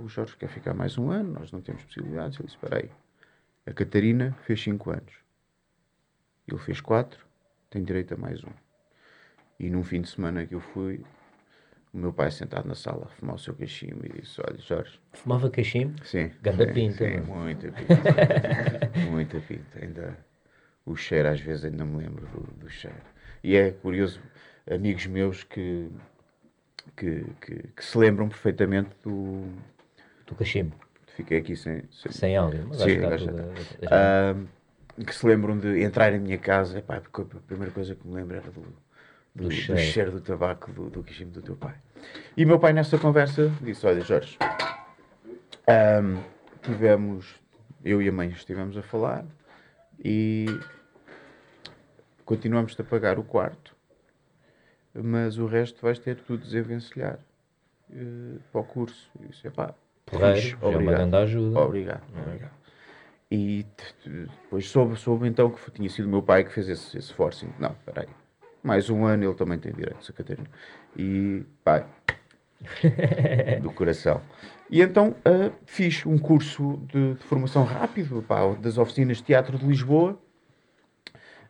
o 0.00 0.08
Jorge 0.08 0.36
quer 0.36 0.48
ficar 0.48 0.74
mais 0.74 0.96
um 0.98 1.10
ano, 1.10 1.32
nós 1.32 1.50
não 1.52 1.60
temos 1.60 1.82
possibilidades. 1.84 2.38
Ele 2.38 2.46
disse, 2.46 2.56
espera 2.56 2.78
aí, 2.78 2.90
a 3.66 3.72
Catarina 3.72 4.32
fez 4.42 4.62
5 4.62 4.90
anos, 4.90 5.14
ele 6.46 6.58
fez 6.58 6.80
4, 6.80 7.24
tem 7.70 7.82
direito 7.82 8.14
a 8.14 8.16
mais 8.16 8.42
um. 8.44 8.52
E 9.58 9.70
num 9.70 9.82
fim 9.82 10.00
de 10.02 10.08
semana 10.08 10.46
que 10.46 10.54
eu 10.54 10.60
fui, 10.60 11.04
o 11.92 11.98
meu 11.98 12.12
pai 12.12 12.30
sentado 12.30 12.66
na 12.66 12.74
sala 12.74 13.04
a 13.04 13.08
fumar 13.08 13.36
o 13.36 13.38
seu 13.38 13.54
cachimbo 13.54 14.04
e 14.04 14.20
disse, 14.20 14.40
olha 14.40 14.58
Jorge, 14.58 15.00
Fumava 15.12 15.48
cachimbo? 15.48 16.04
Sim. 16.04 16.30
Ganda 16.42 16.66
sim, 16.66 16.72
pinta, 16.72 17.04
Sim, 17.08 17.20
mano. 17.20 17.34
muita 17.44 17.72
pinta. 17.72 18.00
muita 19.10 19.40
pinta. 19.40 19.78
Ainda, 19.80 20.18
o 20.84 20.96
cheiro, 20.96 21.28
às 21.28 21.40
vezes, 21.40 21.64
ainda 21.64 21.84
me 21.84 21.96
lembro 21.96 22.26
do, 22.26 22.40
do 22.58 22.68
cheiro. 22.68 22.96
E 23.42 23.54
é 23.56 23.70
curioso, 23.70 24.20
amigos 24.70 25.06
meus 25.06 25.44
que, 25.44 25.88
que, 26.96 27.24
que, 27.40 27.54
que 27.76 27.84
se 27.84 27.96
lembram 27.98 28.28
perfeitamente 28.28 28.90
do. 29.02 29.44
Do 30.26 30.34
cachimbo. 30.34 30.74
Fiquei 31.16 31.38
aqui 31.38 31.56
sem. 31.56 31.84
sem, 31.90 32.12
Sem 32.12 32.36
áudio. 32.36 32.66
Mas 32.68 32.78
Sim, 32.78 33.04
acho 33.04 33.28
que 33.28 33.84
está 33.84 34.34
que 35.06 35.14
se 35.14 35.26
lembram 35.26 35.58
de 35.58 35.82
entrar 35.82 36.12
em 36.12 36.20
minha 36.20 36.38
casa. 36.38 36.78
Epá, 36.78 37.00
porque 37.00 37.36
a 37.36 37.40
primeira 37.40 37.72
coisa 37.72 37.94
que 37.94 38.06
me 38.06 38.14
lembro 38.14 38.36
era 38.36 38.50
do, 38.50 38.62
do, 39.34 39.44
do 39.44 39.50
cheiro. 39.50 39.80
cheiro. 39.80 40.12
do 40.12 40.20
tabaco 40.20 40.72
do, 40.72 40.90
do 40.90 41.02
do 41.02 41.42
teu 41.42 41.56
pai. 41.56 41.74
E 42.36 42.44
o 42.44 42.46
meu 42.46 42.58
pai, 42.58 42.72
nessa 42.72 42.98
conversa, 42.98 43.50
disse: 43.60 43.86
Olha, 43.86 44.00
Jorge, 44.00 44.38
ahm, 45.66 46.18
tivemos, 46.62 47.34
eu 47.84 48.00
e 48.00 48.08
a 48.08 48.12
mãe 48.12 48.28
estivemos 48.28 48.76
a 48.76 48.82
falar 48.82 49.24
e 50.02 50.46
continuamos 52.24 52.78
a 52.78 52.84
pagar 52.84 53.18
o 53.18 53.24
quarto, 53.24 53.73
mas 54.94 55.38
o 55.38 55.46
resto 55.46 55.82
vais 55.82 55.98
ter 55.98 56.16
tudo 56.16 56.42
desenvencilhar 56.42 57.18
eh, 57.92 58.38
para 58.52 58.60
o 58.60 58.64
curso. 58.64 59.10
E 59.20 59.28
disse: 59.28 59.46
Epá, 59.46 59.74
Porreiro, 60.06 60.58
é 60.60 60.66
uma 60.66 60.92
grande 60.92 61.16
ajuda. 61.16 61.60
Obrigado, 61.60 62.02
obrigado. 62.16 62.52
E 63.30 63.66
depois 64.04 64.68
soube, 64.68 64.96
soube 64.96 65.26
então 65.26 65.50
que 65.50 65.70
tinha 65.70 65.88
sido 65.88 66.06
o 66.06 66.10
meu 66.10 66.22
pai 66.22 66.44
que 66.44 66.52
fez 66.52 66.68
esse, 66.68 66.96
esse 66.96 67.12
forcing. 67.12 67.50
Não, 67.58 67.70
espera 67.70 68.02
aí. 68.02 68.08
Mais 68.62 68.88
um 68.88 69.04
ano 69.04 69.24
ele 69.24 69.34
também 69.34 69.58
tem 69.58 69.72
direito. 69.72 70.12
Catarina. 70.12 70.48
E, 70.96 71.44
pai, 71.64 71.84
do 73.60 73.72
coração. 73.72 74.20
E 74.70 74.80
então 74.80 75.14
ah, 75.24 75.50
fiz 75.66 76.04
um 76.06 76.18
curso 76.18 76.80
de, 76.92 77.14
de 77.14 77.24
formação 77.24 77.64
rápido 77.64 78.22
pá, 78.22 78.40
das 78.54 78.78
oficinas 78.78 79.18
de 79.18 79.24
teatro 79.24 79.58
de 79.58 79.66
Lisboa, 79.66 80.18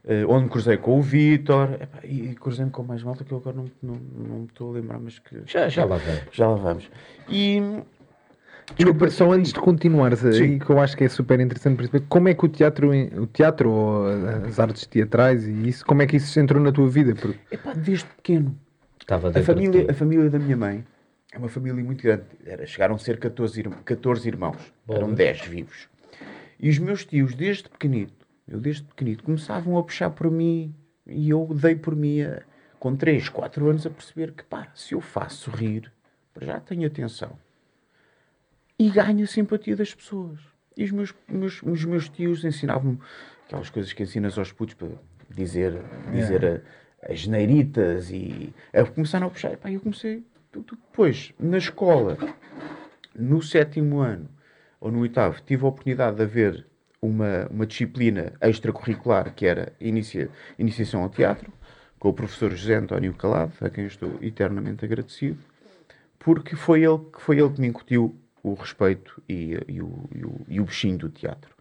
ah, 0.06 0.12
onde 0.28 0.44
me 0.44 0.50
cruzei 0.50 0.76
com 0.76 0.98
o 0.98 1.02
Vítor, 1.02 1.74
epá, 1.80 1.98
e 2.04 2.34
cruzei-me 2.34 2.70
com 2.70 2.82
mais 2.82 3.02
malta 3.02 3.24
que 3.24 3.32
eu 3.32 3.38
agora 3.38 3.56
não, 3.56 3.64
não, 3.82 3.94
não 4.28 4.38
me 4.40 4.46
estou 4.46 4.70
a 4.70 4.74
lembrar, 4.74 4.98
mas 4.98 5.18
que 5.18 5.42
Já, 5.46 5.68
já 5.68 5.84
lá 5.84 5.96
vem. 5.96 6.20
já 6.32 6.48
lá 6.48 6.56
vamos. 6.56 6.90
E 7.28 7.60
Desculpa, 8.76 9.10
só 9.10 9.30
antes 9.30 9.52
de 9.52 9.60
continuares 9.60 10.24
aí, 10.24 10.58
que 10.58 10.70
eu 10.70 10.80
acho 10.80 10.96
que 10.96 11.04
é 11.04 11.08
super 11.08 11.38
interessante 11.38 11.76
perceber 11.76 12.06
como 12.08 12.28
é 12.30 12.34
que 12.34 12.46
o 12.46 12.48
teatro, 12.48 12.90
o 13.20 13.26
teatro 13.26 13.70
ou 13.70 14.06
as 14.46 14.58
artes 14.58 14.86
teatrais 14.86 15.46
e 15.46 15.68
isso, 15.68 15.84
como 15.84 16.00
é 16.00 16.06
que 16.06 16.16
isso 16.16 16.40
entrou 16.40 16.62
na 16.62 16.72
tua 16.72 16.88
vida? 16.88 17.14
Porque 17.14 17.38
epá, 17.50 17.74
desde 17.74 18.06
pequeno. 18.06 18.58
Estava 18.98 19.28
A 19.28 19.42
família, 19.42 19.86
a 19.90 19.92
família 19.92 20.30
da 20.30 20.38
minha 20.38 20.56
mãe 20.56 20.82
é 21.30 21.36
uma 21.36 21.48
família 21.50 21.84
muito 21.84 22.02
grande. 22.02 22.22
Era, 22.46 22.64
chegaram 22.66 22.94
a 22.94 22.98
ser 22.98 23.18
14, 23.18 23.60
irm- 23.60 23.74
14 23.84 24.26
irmãos. 24.26 24.56
Eram 24.88 25.00
Bolas. 25.08 25.16
10 25.16 25.40
vivos. 25.42 25.88
E 26.58 26.70
os 26.70 26.78
meus 26.78 27.04
tios, 27.04 27.34
desde 27.34 27.68
pequenito, 27.68 28.14
eu 28.48 28.60
desde 28.60 28.82
pequenito, 28.82 29.24
começavam 29.24 29.78
a 29.78 29.82
puxar 29.82 30.10
por 30.10 30.30
mim 30.30 30.74
e 31.06 31.30
eu 31.30 31.46
dei 31.54 31.74
por 31.74 31.94
mim, 31.96 32.22
a- 32.22 32.42
com 32.78 32.94
3, 32.94 33.28
4 33.28 33.68
anos, 33.68 33.86
a 33.86 33.90
perceber 33.90 34.32
que, 34.32 34.44
pá, 34.44 34.68
se 34.74 34.94
eu 34.94 35.00
faço 35.00 35.50
rir, 35.50 35.90
já 36.40 36.60
tenho 36.60 36.86
atenção. 36.86 37.38
E 38.78 38.90
ganho 38.90 39.24
a 39.24 39.26
simpatia 39.26 39.76
das 39.76 39.94
pessoas. 39.94 40.40
E 40.76 40.84
os 40.84 40.90
meus, 40.90 41.14
meus- 41.28 41.62
os 41.62 41.84
meus 41.84 42.08
tios 42.08 42.44
ensinavam-me 42.44 42.98
aquelas 43.46 43.70
coisas 43.70 43.92
que 43.92 44.02
ensinas 44.02 44.36
aos 44.36 44.52
putos 44.52 44.74
para 44.74 44.88
dizer, 45.30 45.80
dizer 46.12 46.44
a- 46.44 47.10
as 47.12 47.26
neiritas 47.26 48.10
e 48.10 48.52
a 48.72 48.84
começaram 48.84 49.28
a 49.28 49.30
puxar. 49.30 49.52
E, 49.52 49.56
pá, 49.56 49.70
eu 49.70 49.80
comecei. 49.80 50.24
Depois, 50.52 51.32
na 51.38 51.58
escola, 51.58 52.16
no 53.14 53.40
sétimo 53.42 53.98
ano 54.00 54.28
ou 54.80 54.90
no 54.90 55.00
oitavo, 55.00 55.40
tive 55.46 55.64
a 55.64 55.68
oportunidade 55.68 56.16
de 56.16 56.22
haver 56.22 56.66
uma, 57.04 57.46
uma 57.50 57.66
disciplina 57.66 58.32
extracurricular 58.40 59.34
que 59.34 59.44
era 59.46 59.72
inicia, 59.80 60.30
Iniciação 60.58 61.02
ao 61.02 61.10
Teatro, 61.10 61.52
com 61.98 62.08
o 62.08 62.12
professor 62.12 62.50
José 62.50 62.76
António 62.76 63.12
Calado, 63.14 63.52
a 63.60 63.68
quem 63.68 63.86
estou 63.86 64.18
eternamente 64.22 64.84
agradecido, 64.84 65.38
porque 66.18 66.56
foi 66.56 66.82
ele, 66.82 66.98
que 67.12 67.20
foi 67.20 67.38
ele 67.38 67.50
que 67.50 67.60
me 67.60 67.66
incutiu 67.68 68.16
o 68.42 68.54
respeito 68.54 69.22
e, 69.28 69.58
e 69.68 69.82
o, 69.82 70.08
e, 70.14 70.24
o, 70.24 70.40
e 70.48 70.60
o 70.60 70.64
bichinho 70.64 70.98
do 70.98 71.08
teatro. 71.10 71.54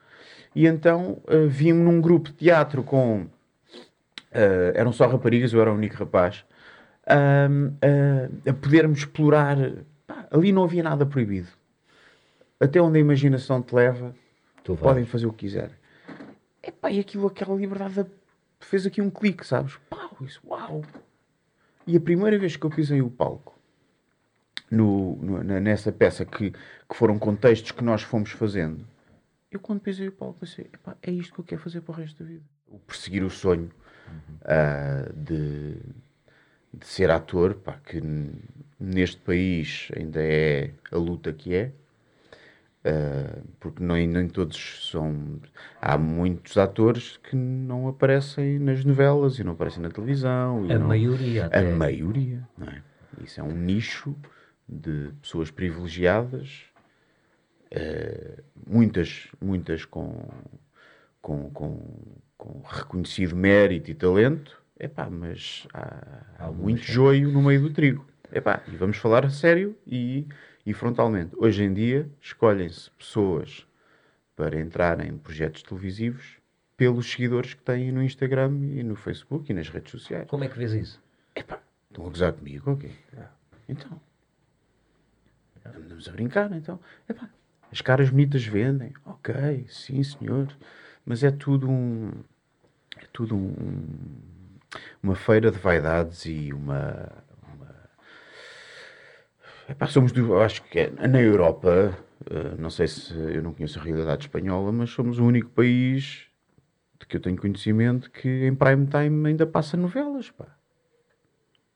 E 0.56 0.66
então 0.66 1.22
uh, 1.28 1.48
vim 1.48 1.74
num 1.74 2.00
grupo 2.00 2.30
de 2.30 2.36
teatro 2.36 2.84
com. 2.84 3.24
uh, 3.24 3.30
eram 4.74 4.94
só 4.94 5.08
raparigas, 5.08 5.52
eu 5.52 5.62
era 5.62 5.72
o 5.72 5.76
único 5.76 5.98
rapaz. 5.98 6.46
uh, 7.08 8.50
a 8.50 8.54
podermos 8.54 9.00
explorar. 9.00 9.58
pá, 10.08 10.28
ali 10.32 10.52
não 10.52 10.64
havia 10.64 10.84
nada 10.84 11.06
proibido. 11.06 11.48
Até 12.60 12.82
onde 12.82 12.98
a 12.98 13.02
imaginação 13.02 13.62
te 13.62 13.76
leva, 13.76 14.16
Tu 14.64 14.76
podem 14.78 15.06
fazer 15.06 15.26
o 15.26 15.32
que 15.34 15.40
quiserem. 15.46 15.76
Epá, 16.62 16.90
e 16.92 17.00
aquilo, 17.00 17.28
aquela 17.28 17.56
liberdade 17.56 17.96
da- 17.96 18.06
fez 18.62 18.86
aqui 18.86 19.02
um 19.02 19.10
clique, 19.10 19.46
sabes? 19.46 19.78
Pau, 19.90 20.18
isso, 20.22 20.42
uau! 20.46 20.84
E 21.86 21.98
a 21.98 22.00
primeira 22.02 22.38
vez 22.40 22.56
que 22.56 22.66
eu 22.66 22.70
pisei 22.70 23.02
o 23.02 23.10
palco, 23.10 23.60
no, 24.72 25.18
no- 25.18 25.44
nessa 25.60 25.92
peça 25.92 26.24
que, 26.26 26.52
que 26.52 26.96
foram 26.96 27.20
contextos 27.20 27.72
que 27.72 27.84
nós 27.84 28.02
fomos 28.02 28.32
fazendo, 28.32 28.86
eu 29.52 29.60
quando 29.60 29.82
pensei 29.82 30.08
o 30.08 30.12
Paulo, 30.12 30.36
pensei, 30.40 30.66
epá, 30.74 30.96
é 31.04 31.12
isto 31.12 31.34
que 31.34 31.40
eu 31.42 31.46
quero 31.46 31.62
fazer 31.62 31.82
para 31.82 31.92
o 31.94 31.96
resto 31.98 32.24
da 32.24 32.30
vida. 32.30 32.44
O 32.68 32.80
perseguir 32.80 33.24
o 33.24 33.30
sonho 33.30 33.70
uh, 34.42 35.14
de, 35.14 35.76
de 36.74 36.88
ser 36.88 37.12
ator, 37.12 37.54
pá, 37.56 37.74
que 37.86 38.02
neste 38.80 39.18
país 39.18 39.90
ainda 39.96 40.20
é 40.24 40.72
a 40.92 40.98
luta 40.98 41.32
que 41.32 41.54
é. 41.54 41.72
Uh, 42.86 43.48
porque 43.62 43.82
nem, 43.82 44.06
nem 44.08 44.28
todos 44.28 44.90
são. 44.92 45.40
Há 45.82 45.98
muitos 45.98 46.58
atores 46.58 47.16
que 47.16 47.34
não 47.34 47.88
aparecem 47.88 48.60
nas 48.60 48.84
novelas 48.84 49.40
e 49.40 49.44
não 49.44 49.54
aparecem 49.54 49.82
na 49.82 49.90
televisão. 49.90 50.66
A 50.70 50.78
não, 50.78 50.88
maioria. 50.90 51.46
Até. 51.46 51.60
A 51.60 51.76
maioria, 51.76 52.46
não 52.58 52.68
é? 52.68 52.82
Isso 53.24 53.40
é 53.40 53.44
um 53.44 53.56
nicho 53.56 54.14
de 54.68 55.12
pessoas 55.22 55.50
privilegiadas, 55.50 56.64
uh, 57.72 58.44
muitas, 58.68 59.28
muitas 59.42 59.86
com, 59.86 60.28
com, 61.22 61.50
com, 61.52 61.80
com, 62.38 62.62
reconhecido 62.66 63.34
mérito 63.34 63.92
e 63.92 63.94
talento, 63.94 64.62
epá, 64.78 65.10
mas 65.10 65.68
há, 65.74 66.26
há 66.38 66.52
muito 66.52 66.84
joio 66.84 67.32
no 67.32 67.42
meio 67.42 67.62
do 67.62 67.72
trigo. 67.72 68.06
Epá, 68.32 68.62
e 68.68 68.76
vamos 68.76 68.98
falar 68.98 69.26
a 69.26 69.30
sério 69.30 69.78
e 69.86 70.28
e 70.66 70.74
frontalmente. 70.74 71.36
Hoje 71.38 71.64
em 71.64 71.74
dia, 71.74 72.10
escolhem-se 72.22 72.90
pessoas 72.92 73.68
para 74.36 74.60
entrarem 74.60 75.10
em 75.10 75.18
projetos 75.18 75.64
televisivos 75.64 76.38
pelos 76.76 77.12
seguidores 77.12 77.54
que 77.54 77.62
têm 77.62 77.92
no 77.92 78.02
Instagram 78.02 78.52
e 78.72 78.84
no 78.84 78.96
Facebook 78.96 79.52
e 79.52 79.54
nas 79.54 79.70
redes 79.70 79.92
sociais. 79.92 80.28
Como 80.28 80.44
é 80.44 80.50
que 80.50 80.58
vês 80.58 80.74
isso? 80.74 81.02
Epá, 81.36 81.62
estão 81.90 82.06
a 82.06 82.10
gozar 82.10 82.34
comigo? 82.34 82.72
Ok. 82.72 82.92
Então. 83.68 84.02
Andamos 85.66 86.10
a 86.10 86.12
brincar, 86.12 86.52
então. 86.52 86.80
Epá, 87.08 87.30
as 87.72 87.82
caras 87.82 88.10
bonitas 88.10 88.46
vendem. 88.46 88.94
Ok, 89.06 89.66
sim, 89.70 90.04
senhor. 90.04 90.48
Mas 91.06 91.24
é 91.24 91.32
tudo 91.32 91.70
um. 91.70 92.12
É 92.98 93.06
tudo 93.12 93.36
um, 93.36 93.86
uma 95.02 95.16
feira 95.16 95.52
de 95.52 95.58
vaidades 95.58 96.26
e 96.26 96.54
uma, 96.54 97.12
Epá, 99.68 99.88
somos, 99.88 100.12
do, 100.12 100.38
acho 100.40 100.62
que 100.64 100.80
é, 100.80 101.08
na 101.08 101.22
Europa, 101.22 101.98
uh, 102.30 102.62
não 102.62 102.70
sei 102.70 102.88
se 102.88 103.14
eu 103.14 103.42
não 103.42 103.54
conheço 103.54 103.80
a 103.80 103.82
realidade 103.82 104.24
espanhola, 104.24 104.72
mas 104.72 104.90
somos 104.90 105.20
o 105.20 105.26
único 105.26 105.50
país 105.50 106.28
de 107.00 107.08
que 107.08 107.18
eu 107.18 107.22
tenho 107.22 107.38
conhecimento 107.38 108.12
que 108.12 108.46
em 108.46 108.54
prime 108.54 108.88
time 108.88 109.30
ainda 109.30 109.46
passa 109.46 109.78
novelas, 109.78 110.30
pá. 110.32 110.48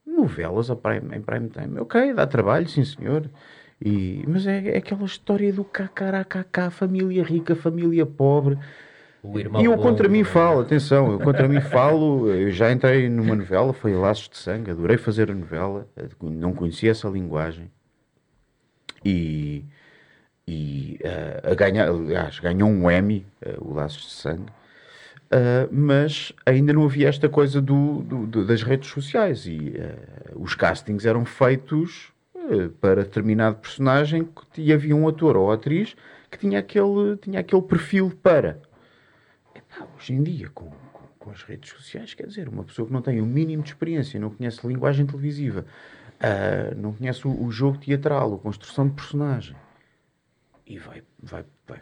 Novelas 0.06 0.70
a 0.70 0.76
prime, 0.76 1.16
em 1.16 1.22
prime 1.22 1.50
time. 1.50 1.80
Ok, 1.80 2.14
dá 2.14 2.28
trabalho, 2.28 2.68
sim 2.68 2.84
senhor. 2.84 3.30
E, 3.80 4.24
mas 4.28 4.48
é, 4.48 4.70
é 4.70 4.78
aquela 4.78 5.06
história 5.06 5.54
do 5.54 5.64
cacaracacá, 5.64 6.70
família 6.70 7.24
rica, 7.24 7.56
família 7.56 8.06
pobre. 8.06 8.58
e 9.60 9.66
eu 9.66 9.78
contra 9.78 10.10
mim 10.10 10.24
falo, 10.24 10.62
atenção, 10.62 11.12
eu 11.12 11.20
contra 11.20 11.48
mim 11.48 11.62
falo, 11.62 12.30
eu 12.32 12.50
já 12.50 12.72
entrei 12.72 13.08
numa 13.08 13.36
novela, 13.36 13.72
foi 13.72 13.94
Laços 13.94 14.30
de 14.30 14.38
Sangue, 14.38 14.72
adorei 14.72 14.98
fazer 14.98 15.30
a 15.30 15.36
novela, 15.36 15.88
não 16.22 16.54
conhecia 16.54 16.92
essa 16.92 17.08
linguagem 17.08 17.70
e, 19.04 19.64
e 20.48 21.00
uh, 21.04 21.52
a 21.52 21.90
aliás, 21.90 22.40
ganhou 22.40 22.70
um 22.70 22.90
Emmy, 22.90 23.26
uh, 23.46 23.70
o 23.70 23.74
Laços 23.74 24.04
de 24.04 24.12
Sangue, 24.12 24.52
uh, 24.52 25.70
mas 25.72 26.34
ainda 26.46 26.74
não 26.74 26.86
havia 26.86 27.10
esta 27.10 27.28
coisa 27.30 27.62
do, 27.62 28.02
do 28.02 28.46
das 28.46 28.64
redes 28.64 28.90
sociais 28.90 29.46
e 29.46 29.74
os 30.36 30.56
castings 30.56 31.06
eram 31.06 31.26
feitos 31.26 32.12
para 32.80 33.04
determinado 33.04 33.58
personagem 33.58 34.30
e 34.58 34.72
havia 34.72 34.96
um 34.96 35.06
ator 35.08 35.36
ou 35.36 35.52
atriz 35.52 35.96
que 36.32 36.38
tinha 36.38 36.60
aquele, 36.60 37.18
tinha 37.18 37.40
aquele 37.40 37.62
perfil 37.62 38.12
para. 38.22 38.62
Epá, 39.56 39.88
hoje 39.98 40.14
em 40.14 40.24
dia, 40.24 40.50
com, 40.54 40.70
com, 40.94 41.08
com, 41.20 41.32
as 41.32 41.44
redes 41.44 41.72
sociais, 41.72 42.14
quer 42.14 42.28
dizer, 42.28 42.48
uma 42.48 42.64
pessoa 42.64 42.88
que 42.88 42.94
não 42.94 43.02
tem 43.02 43.22
o 43.22 43.26
mínimo 43.26 43.64
de 43.64 43.70
experiência, 43.70 44.20
não 44.20 44.30
conhece 44.30 44.66
linguagem 44.66 45.06
televisiva, 45.06 45.66
Uh, 46.18 46.76
não 46.76 46.94
conhece 46.94 47.28
o, 47.28 47.44
o, 47.44 47.52
jogo 47.52 47.78
teatral, 47.78 48.34
a 48.34 48.40
construção 48.40 48.88
de 48.88 48.96
personagem. 48.96 49.56
E 50.66 50.80
vai, 50.80 51.04
vai, 51.22 51.46
vai 51.68 51.80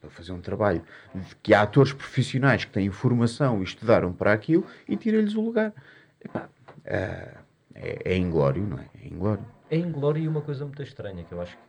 para 0.00 0.10
fazer 0.10 0.32
um 0.32 0.40
trabalho 0.40 0.84
que 1.42 1.52
há 1.52 1.62
atores 1.62 1.92
profissionais 1.92 2.64
que 2.64 2.70
têm 2.70 2.90
formação 2.90 3.60
e 3.60 3.64
estudaram 3.64 4.12
para 4.12 4.32
aquilo 4.32 4.64
e 4.88 4.96
tira-lhes 4.96 5.34
o 5.34 5.40
lugar. 5.40 5.72
Epá, 6.24 6.44
uh, 6.46 7.44
é, 7.74 8.12
é 8.12 8.16
inglório, 8.16 8.62
não 8.62 8.78
é? 8.78 8.88
É 9.02 9.06
inglório. 9.08 9.44
É 9.70 9.76
inglório 9.76 10.22
e 10.22 10.28
uma 10.28 10.40
coisa 10.40 10.64
muito 10.64 10.82
estranha 10.82 11.24
que 11.24 11.32
eu 11.32 11.40
acho 11.40 11.56
que 11.56 11.62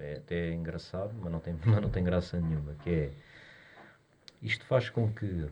é 0.00 0.16
até 0.16 0.52
engraçado, 0.52 1.14
mas 1.20 1.32
não 1.32 1.40
tem, 1.40 1.56
mas 1.64 1.80
não 1.80 1.88
tem 1.88 2.04
graça 2.04 2.38
nenhuma, 2.38 2.74
que 2.82 2.90
é 2.90 3.10
isto 4.42 4.64
faz 4.66 4.90
com 4.90 5.12
que 5.12 5.46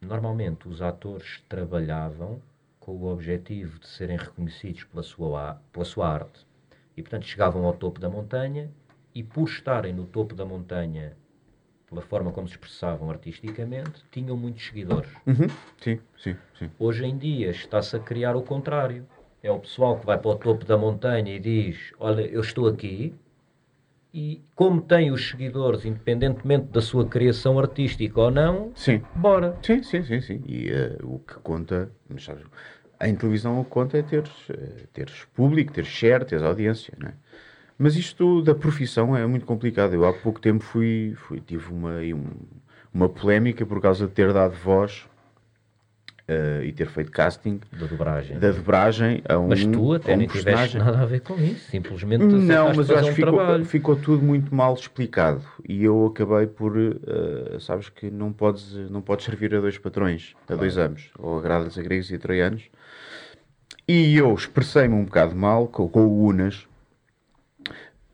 normalmente 0.00 0.68
os 0.68 0.80
atores 0.82 1.42
trabalhavam 1.48 2.40
com 2.88 2.96
o 2.96 3.12
objetivo 3.12 3.78
de 3.78 3.86
serem 3.86 4.16
reconhecidos 4.16 4.84
pela 4.84 5.02
sua, 5.02 5.60
pela 5.70 5.84
sua 5.84 6.08
arte. 6.08 6.46
E, 6.96 7.02
portanto, 7.02 7.26
chegavam 7.26 7.66
ao 7.66 7.74
topo 7.74 8.00
da 8.00 8.08
montanha 8.08 8.70
e, 9.14 9.22
por 9.22 9.46
estarem 9.46 9.92
no 9.92 10.06
topo 10.06 10.34
da 10.34 10.46
montanha, 10.46 11.14
pela 11.86 12.00
forma 12.00 12.32
como 12.32 12.48
se 12.48 12.54
expressavam 12.54 13.10
artisticamente, 13.10 14.02
tinham 14.10 14.38
muitos 14.38 14.64
seguidores. 14.64 15.10
Uhum. 15.26 15.48
Sim, 15.78 16.00
sim, 16.16 16.34
sim. 16.58 16.70
Hoje 16.78 17.04
em 17.04 17.18
dia 17.18 17.50
está-se 17.50 17.94
a 17.94 18.00
criar 18.00 18.34
o 18.34 18.40
contrário. 18.40 19.06
É 19.42 19.50
o 19.50 19.58
pessoal 19.58 19.98
que 19.98 20.06
vai 20.06 20.16
para 20.16 20.30
o 20.30 20.36
topo 20.36 20.64
da 20.64 20.78
montanha 20.78 21.36
e 21.36 21.38
diz: 21.38 21.92
Olha, 22.00 22.22
eu 22.22 22.40
estou 22.40 22.66
aqui, 22.66 23.14
e 24.12 24.42
como 24.54 24.80
tem 24.80 25.10
os 25.10 25.28
seguidores, 25.28 25.84
independentemente 25.84 26.66
da 26.66 26.80
sua 26.80 27.06
criação 27.06 27.58
artística 27.58 28.18
ou 28.20 28.30
não, 28.30 28.72
sim. 28.74 29.02
bora. 29.14 29.56
Sim, 29.62 29.82
sim, 29.82 30.02
sim, 30.02 30.20
sim. 30.20 30.42
E 30.46 30.70
uh, 30.72 31.14
o 31.14 31.18
que 31.18 31.34
conta, 31.34 31.90
sabes, 32.18 32.44
em 33.00 33.14
televisão 33.14 33.60
o 33.60 33.64
que 33.64 33.70
conta 33.70 33.98
é 33.98 34.02
teres, 34.02 34.30
eh, 34.50 34.86
teres 34.92 35.24
público, 35.34 35.72
teres 35.72 35.88
share, 35.88 36.24
teres 36.24 36.44
audiência, 36.44 36.94
não 36.98 37.08
é? 37.08 37.12
Mas 37.78 37.94
isto 37.94 38.42
da 38.42 38.54
profissão 38.54 39.16
é 39.16 39.24
muito 39.24 39.46
complicado. 39.46 39.94
Eu 39.94 40.04
há 40.04 40.12
pouco 40.12 40.40
tempo 40.40 40.64
fui, 40.64 41.14
fui 41.16 41.40
tive 41.40 41.72
uma, 41.72 42.00
uma 42.92 43.08
polémica 43.08 43.64
por 43.64 43.80
causa 43.80 44.08
de 44.08 44.12
ter 44.12 44.32
dado 44.32 44.54
voz 44.54 45.06
uh, 46.28 46.62
e 46.64 46.72
ter 46.72 46.88
feito 46.88 47.12
casting 47.12 47.60
da 47.72 47.86
dobragem. 47.86 48.36
Da 48.36 48.50
dobragem 48.50 49.22
a 49.28 49.38
um 49.38 49.46
Mas 49.46 49.64
tu 49.64 49.92
até 49.92 50.14
um 50.14 50.16
nem 50.18 50.26
tiveste 50.26 50.76
nada 50.76 51.00
a 51.00 51.06
ver 51.06 51.20
com 51.20 51.34
isso, 51.36 51.70
simplesmente 51.70 52.24
Não, 52.24 52.74
mas 52.74 52.90
eu 52.90 52.98
acho 52.98 53.10
que 53.10 53.14
ficou, 53.14 53.64
ficou, 53.64 53.96
tudo 53.96 54.24
muito 54.24 54.52
mal 54.52 54.74
explicado. 54.74 55.42
E 55.66 55.84
eu 55.84 56.06
acabei 56.06 56.48
por, 56.48 56.76
uh, 56.76 57.60
sabes 57.60 57.88
que 57.88 58.10
não 58.10 58.32
podes, 58.32 58.72
não 58.90 59.00
podes 59.00 59.24
servir 59.24 59.54
a 59.54 59.60
dois 59.60 59.78
patrões, 59.78 60.34
a 60.48 60.56
dois 60.56 60.76
anos, 60.76 61.10
ou 61.16 61.38
agrada-lhes 61.38 61.78
a 61.78 61.82
gregos 61.82 62.10
e 62.10 62.16
a 62.16 62.18
troianos 62.18 62.68
e 63.88 64.14
eu 64.14 64.34
expressei-me 64.34 64.94
um 64.94 65.04
bocado 65.04 65.34
mal 65.34 65.66
com, 65.66 65.88
com 65.88 66.06
o 66.06 66.26
Unas. 66.26 66.68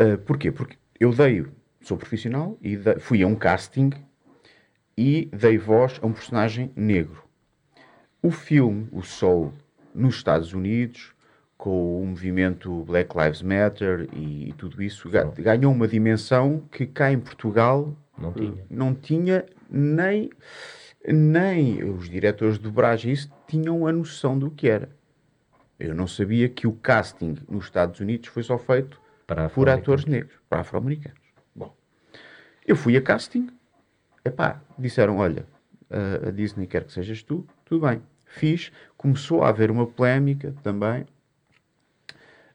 Uh, 0.00 0.16
porquê? 0.24 0.52
Porque 0.52 0.76
eu 1.00 1.12
dei, 1.12 1.44
sou 1.80 1.96
profissional, 1.96 2.56
e 2.62 2.76
dei, 2.76 3.00
fui 3.00 3.22
a 3.24 3.26
um 3.26 3.34
casting 3.34 3.90
e 4.96 5.28
dei 5.32 5.58
voz 5.58 5.98
a 6.00 6.06
um 6.06 6.12
personagem 6.12 6.70
negro. 6.76 7.24
O 8.22 8.30
filme, 8.30 8.88
o 8.92 9.02
Soul, 9.02 9.52
nos 9.92 10.14
Estados 10.14 10.52
Unidos, 10.52 11.12
com 11.58 12.02
o 12.02 12.06
movimento 12.06 12.84
Black 12.84 13.16
Lives 13.16 13.42
Matter 13.42 14.08
e, 14.12 14.50
e 14.50 14.52
tudo 14.52 14.80
isso, 14.80 15.10
ganhou 15.36 15.72
uma 15.72 15.88
dimensão 15.88 16.62
que 16.70 16.86
cá 16.86 17.10
em 17.10 17.18
Portugal 17.18 17.96
não 18.16 18.32
tinha, 18.32 18.66
não 18.70 18.94
tinha 18.94 19.46
nem, 19.68 20.30
nem 21.06 21.82
os 21.82 22.08
diretores 22.08 22.58
de 22.58 22.62
dobragem 22.62 23.12
isso 23.12 23.30
tinham 23.48 23.86
a 23.86 23.92
noção 23.92 24.38
do 24.38 24.50
que 24.50 24.68
era. 24.68 24.88
Eu 25.86 25.94
não 25.94 26.06
sabia 26.06 26.48
que 26.48 26.66
o 26.66 26.72
casting 26.72 27.36
nos 27.48 27.64
Estados 27.64 28.00
Unidos 28.00 28.28
foi 28.28 28.42
só 28.42 28.58
feito 28.58 29.00
por 29.54 29.68
atores 29.68 30.04
negros, 30.04 30.34
para 30.48 30.60
afro-americanos. 30.60 31.20
Bom, 31.54 31.74
eu 32.66 32.76
fui 32.76 32.96
a 32.96 33.02
casting, 33.02 33.48
epá, 34.24 34.60
disseram, 34.78 35.18
olha, 35.18 35.46
a 36.26 36.30
Disney 36.30 36.66
quer 36.66 36.84
que 36.84 36.92
sejas 36.92 37.22
tu, 37.22 37.46
tudo 37.64 37.86
bem. 37.86 38.02
Fiz, 38.26 38.72
começou 38.96 39.42
a 39.42 39.48
haver 39.48 39.70
uma 39.70 39.86
polémica 39.86 40.54
também, 40.62 41.06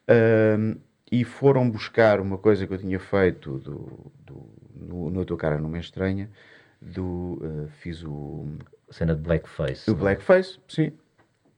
um, 0.09 0.75
e 1.11 1.23
foram 1.23 1.69
buscar 1.69 2.19
uma 2.19 2.37
coisa 2.37 2.67
que 2.67 2.73
eu 2.73 2.77
tinha 2.77 2.99
feito 2.99 3.57
do, 3.59 4.11
do 4.25 4.49
no, 4.75 5.09
no 5.09 5.25
Tua 5.25 5.37
Cara 5.37 5.57
Numa 5.57 5.79
Estranha, 5.79 6.29
do, 6.81 7.39
uh, 7.41 7.67
fiz 7.79 8.03
o... 8.03 8.47
Cena 8.89 9.15
de 9.15 9.21
blackface. 9.21 9.89
O 9.89 9.93
é? 9.93 9.97
blackface, 9.97 10.59
sim. 10.67 10.91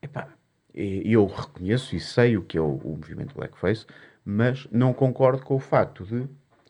Epá, 0.02 0.28
e 0.74 1.14
eu 1.14 1.26
reconheço 1.26 1.96
e 1.96 2.00
sei 2.00 2.38
o 2.38 2.42
que 2.42 2.58
é 2.58 2.62
o, 2.62 2.76
o 2.76 2.96
movimento 2.96 3.36
blackface, 3.36 3.86
mas 4.24 4.68
não 4.72 4.94
concordo 4.94 5.44
com 5.44 5.56
o 5.56 5.60
facto 5.60 6.06
de, 6.06 6.28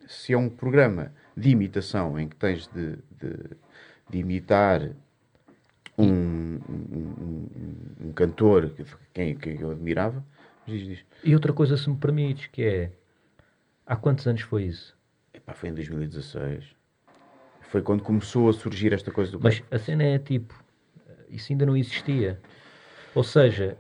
se 0.07 0.33
é 0.33 0.37
um 0.37 0.49
programa 0.49 1.13
de 1.35 1.49
imitação 1.49 2.19
em 2.19 2.27
que 2.27 2.35
tens 2.35 2.67
de, 2.67 2.97
de, 3.19 3.57
de 4.09 4.17
imitar 4.17 4.89
um, 5.97 6.05
um, 6.07 6.59
um, 6.67 7.47
um, 8.07 8.13
cantor 8.13 8.69
que, 8.71 8.85
quem, 9.13 9.35
quem 9.35 9.59
eu 9.59 9.71
admirava, 9.71 10.23
diz, 10.65 10.81
diz. 10.81 11.05
E 11.23 11.33
outra 11.33 11.53
coisa, 11.53 11.77
se 11.77 11.89
me 11.89 11.97
permites, 11.97 12.47
que 12.47 12.63
é 12.63 12.91
há 13.85 13.95
quantos 13.95 14.25
anos 14.27 14.41
foi 14.41 14.63
isso? 14.63 14.97
Epá, 15.33 15.53
foi 15.53 15.69
em 15.69 15.73
2016. 15.73 16.65
Foi 17.61 17.81
quando 17.81 18.03
começou 18.03 18.49
a 18.49 18.53
surgir 18.53 18.93
esta 18.93 19.11
coisa 19.11 19.31
do 19.31 19.39
Mas 19.39 19.63
a 19.71 19.77
cena 19.77 20.03
é 20.03 20.19
tipo, 20.19 20.61
isso 21.29 21.51
ainda 21.51 21.65
não 21.65 21.77
existia. 21.77 22.39
Ou 23.15 23.23
seja, 23.23 23.77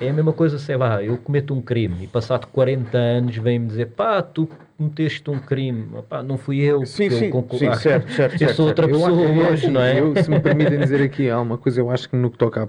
é 0.00 0.10
a 0.10 0.12
mesma 0.12 0.32
coisa, 0.32 0.58
sei 0.58 0.76
lá, 0.76 1.02
eu 1.02 1.16
cometo 1.16 1.54
um 1.54 1.62
crime 1.62 2.04
e 2.04 2.06
passado 2.06 2.46
40 2.48 2.98
anos 2.98 3.36
vem-me 3.36 3.66
dizer 3.66 3.86
pá, 3.90 4.20
tu 4.22 4.48
cometeste 4.76 5.30
um 5.30 5.38
crime, 5.38 5.86
pá, 6.08 6.22
não 6.22 6.36
fui 6.36 6.58
eu. 6.60 6.84
Sim, 6.84 7.04
eu 7.04 7.10
sim, 7.18 7.30
concor- 7.30 7.58
sim, 7.58 7.68
Ah, 7.68 7.74
certo, 7.76 8.10
certo, 8.12 8.42
Eu 8.42 8.48
sou 8.54 8.66
outra 8.66 8.88
certo. 8.88 9.00
Eu 9.00 9.06
pessoa 9.08 9.30
acho- 9.30 9.50
hoje, 9.52 9.70
não 9.70 9.80
é? 9.80 10.00
eu, 10.00 10.16
se 10.16 10.30
me 10.30 10.40
permitem 10.40 10.78
dizer 10.80 11.00
aqui, 11.02 11.30
há 11.30 11.40
uma 11.40 11.56
coisa, 11.56 11.80
eu 11.80 11.90
acho 11.90 12.08
que 12.08 12.16
no 12.16 12.30
que 12.30 12.36
toca 12.38 12.68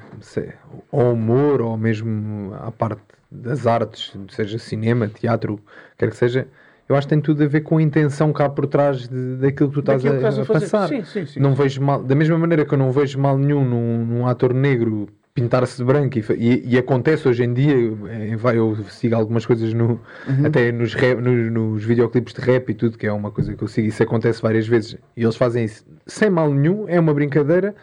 ao 0.92 1.14
humor 1.14 1.62
ou 1.62 1.76
mesmo 1.76 2.54
à 2.62 2.72
parte 2.72 3.02
das 3.32 3.66
artes, 3.66 4.14
seja 4.30 4.58
cinema, 4.60 5.08
teatro, 5.08 5.60
quer 5.98 6.10
que 6.12 6.16
seja, 6.16 6.48
eu 6.88 6.96
acho 6.96 7.08
que 7.08 7.14
tem 7.16 7.22
tudo 7.22 7.44
a 7.44 7.48
ver 7.48 7.62
com 7.62 7.78
a 7.78 7.82
intenção 7.82 8.32
cá 8.32 8.48
por 8.48 8.68
trás 8.68 9.08
de- 9.10 9.38
daquilo 9.38 9.70
que 9.70 9.74
tu 9.76 9.80
estás, 9.80 10.04
Daquilo 10.04 10.26
a, 10.26 10.30
a 10.30 10.44
a 10.44 10.46
passar. 10.46 10.88
Sim, 10.88 11.04
sim, 11.04 11.26
sim, 11.26 11.40
não 11.40 11.56
vejo 11.56 11.82
mal, 11.82 12.02
da 12.04 12.14
mesma 12.14 12.38
maneira 12.38 12.64
que 12.64 12.74
eu 12.74 12.78
não 12.78 12.92
vejo 12.92 13.20
mal 13.20 13.36
nenhum 13.38 13.66
num, 13.66 14.06
num 14.06 14.28
ator 14.28 14.54
negro 14.54 15.10
pintar-se 15.40 15.76
de 15.78 15.84
branco 15.84 16.18
e, 16.18 16.24
e- 16.38 16.64
e 16.74 16.78
acontece 16.78 17.28
hoje 17.28 17.44
em 17.44 17.54
dia, 17.54 17.76
eh, 18.08 18.38
eu 18.56 18.74
sigo 18.90 19.16
algumas 19.16 19.46
coisas 19.46 19.74
no, 19.74 20.00
Uhum. 20.28 20.46
até 20.46 20.72
nos, 20.72 20.94
rap- 20.94 21.20
nos, 21.22 21.52
nos 21.52 21.84
videoclipes 21.84 22.34
de 22.34 22.40
rap 22.40 22.70
e 22.70 22.74
tudo, 22.74 22.98
que 22.98 23.06
é 23.06 23.12
uma 23.12 23.30
coisa 23.30 23.54
que 23.54 23.62
eu 23.62 23.68
sigo, 23.68 23.86
isso 23.90 24.02
acontece 24.02 24.42
várias 24.42 24.66
vezes 24.66 24.98
e 25.16 25.24
eles 25.24 25.36
fazem 25.36 25.66
isso 25.66 25.86
sem 26.08 26.30
mal 26.30 26.52
nenhum, 26.54 26.86
é 26.88 26.98
uma 27.00 27.14
brincadeira, 27.14 27.76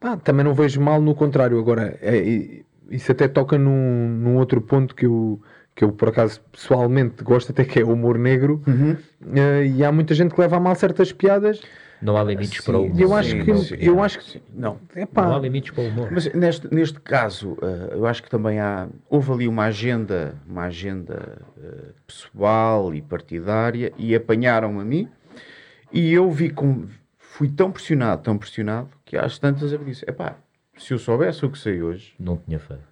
Pá, 0.00 0.16
também 0.16 0.44
não 0.44 0.54
vejo 0.54 0.80
mal 0.80 1.00
no 1.02 1.12
contrário. 1.12 1.58
Agora, 1.58 1.98
é- 2.00 2.18
é- 2.18 2.60
isso 2.88 3.10
até 3.10 3.26
toca 3.26 3.58
num, 3.58 4.08
num 4.08 4.36
outro 4.36 4.60
ponto 4.60 4.94
que 4.94 5.06
eu, 5.06 5.40
que 5.74 5.82
eu, 5.82 5.90
por 5.90 6.10
acaso, 6.10 6.40
pessoalmente 6.52 7.24
gosto, 7.24 7.50
até 7.50 7.64
que 7.64 7.80
é 7.80 7.84
o 7.84 7.92
humor 7.94 8.16
negro. 8.16 8.62
Uhum. 8.64 8.96
Eh, 9.34 9.66
e 9.76 9.84
há 9.84 9.90
muita 9.90 10.14
gente 10.14 10.32
que 10.32 10.40
leva 10.40 10.56
a 10.56 10.60
mal 10.60 10.76
certas 10.76 11.10
piadas. 11.12 11.60
Não 12.00 12.16
há 12.16 12.22
limites 12.22 12.64
para 12.64 12.78
o 12.78 12.84
humor. 12.84 13.00
Eu 13.00 13.14
acho 13.14 13.30
Sim, 13.30 13.44
que. 13.44 13.56
sim, 13.58 13.74
eu 13.80 13.94
sim. 13.94 14.00
acho 14.00 14.18
que 14.18 14.24
Sim. 14.24 14.40
Não. 14.54 14.78
é 14.94 15.06
Não 15.14 15.34
há 15.36 15.38
limites 15.38 15.70
para 15.72 15.82
o 15.82 15.88
humor. 15.88 16.08
Mas 16.12 16.32
neste, 16.32 16.72
neste 16.72 17.00
caso, 17.00 17.56
eh, 17.60 17.94
eu 17.94 18.06
acho 18.06 18.22
que 18.22 18.30
também 18.30 18.60
há, 18.60 18.88
houve 19.10 19.32
ali 19.32 19.48
uma 19.48 19.64
agenda, 19.64 20.34
uma 20.48 20.64
agenda 20.64 21.38
eh, 21.60 21.92
pessoal 22.06 22.94
e 22.94 23.02
partidária 23.02 23.92
e 23.98 24.14
apanharam-me 24.14 24.80
a 24.80 24.84
mim 24.84 25.08
e 25.92 26.12
eu 26.12 26.30
vi 26.30 26.50
com, 26.50 26.86
fui 27.18 27.48
tão 27.48 27.72
pressionado, 27.72 28.22
tão 28.22 28.38
pressionado, 28.38 28.88
que 29.04 29.16
às 29.16 29.38
tantas 29.38 29.72
eu 29.72 29.78
disse, 29.82 30.04
epá, 30.08 30.36
se 30.76 30.92
eu 30.94 30.98
soubesse 30.98 31.44
o 31.44 31.50
que 31.50 31.58
sei 31.58 31.82
hoje, 31.82 32.14
Não 32.18 32.36
tinha 32.36 32.58
feito. 32.60 32.82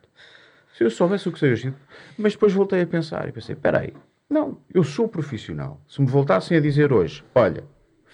se 0.76 0.82
eu 0.82 0.90
soubesse 0.90 1.28
o 1.28 1.32
que 1.32 1.38
sei 1.38 1.52
hoje, 1.52 1.74
mas 2.18 2.32
depois 2.32 2.52
voltei 2.52 2.82
a 2.82 2.86
pensar 2.86 3.28
e 3.28 3.32
pensei, 3.32 3.54
espera 3.54 3.80
aí, 3.80 3.92
não, 4.28 4.58
eu 4.74 4.82
sou 4.82 5.06
profissional. 5.06 5.80
Se 5.86 6.00
me 6.00 6.08
voltassem 6.08 6.56
a 6.56 6.60
dizer 6.60 6.92
hoje, 6.92 7.22
olha, 7.34 7.62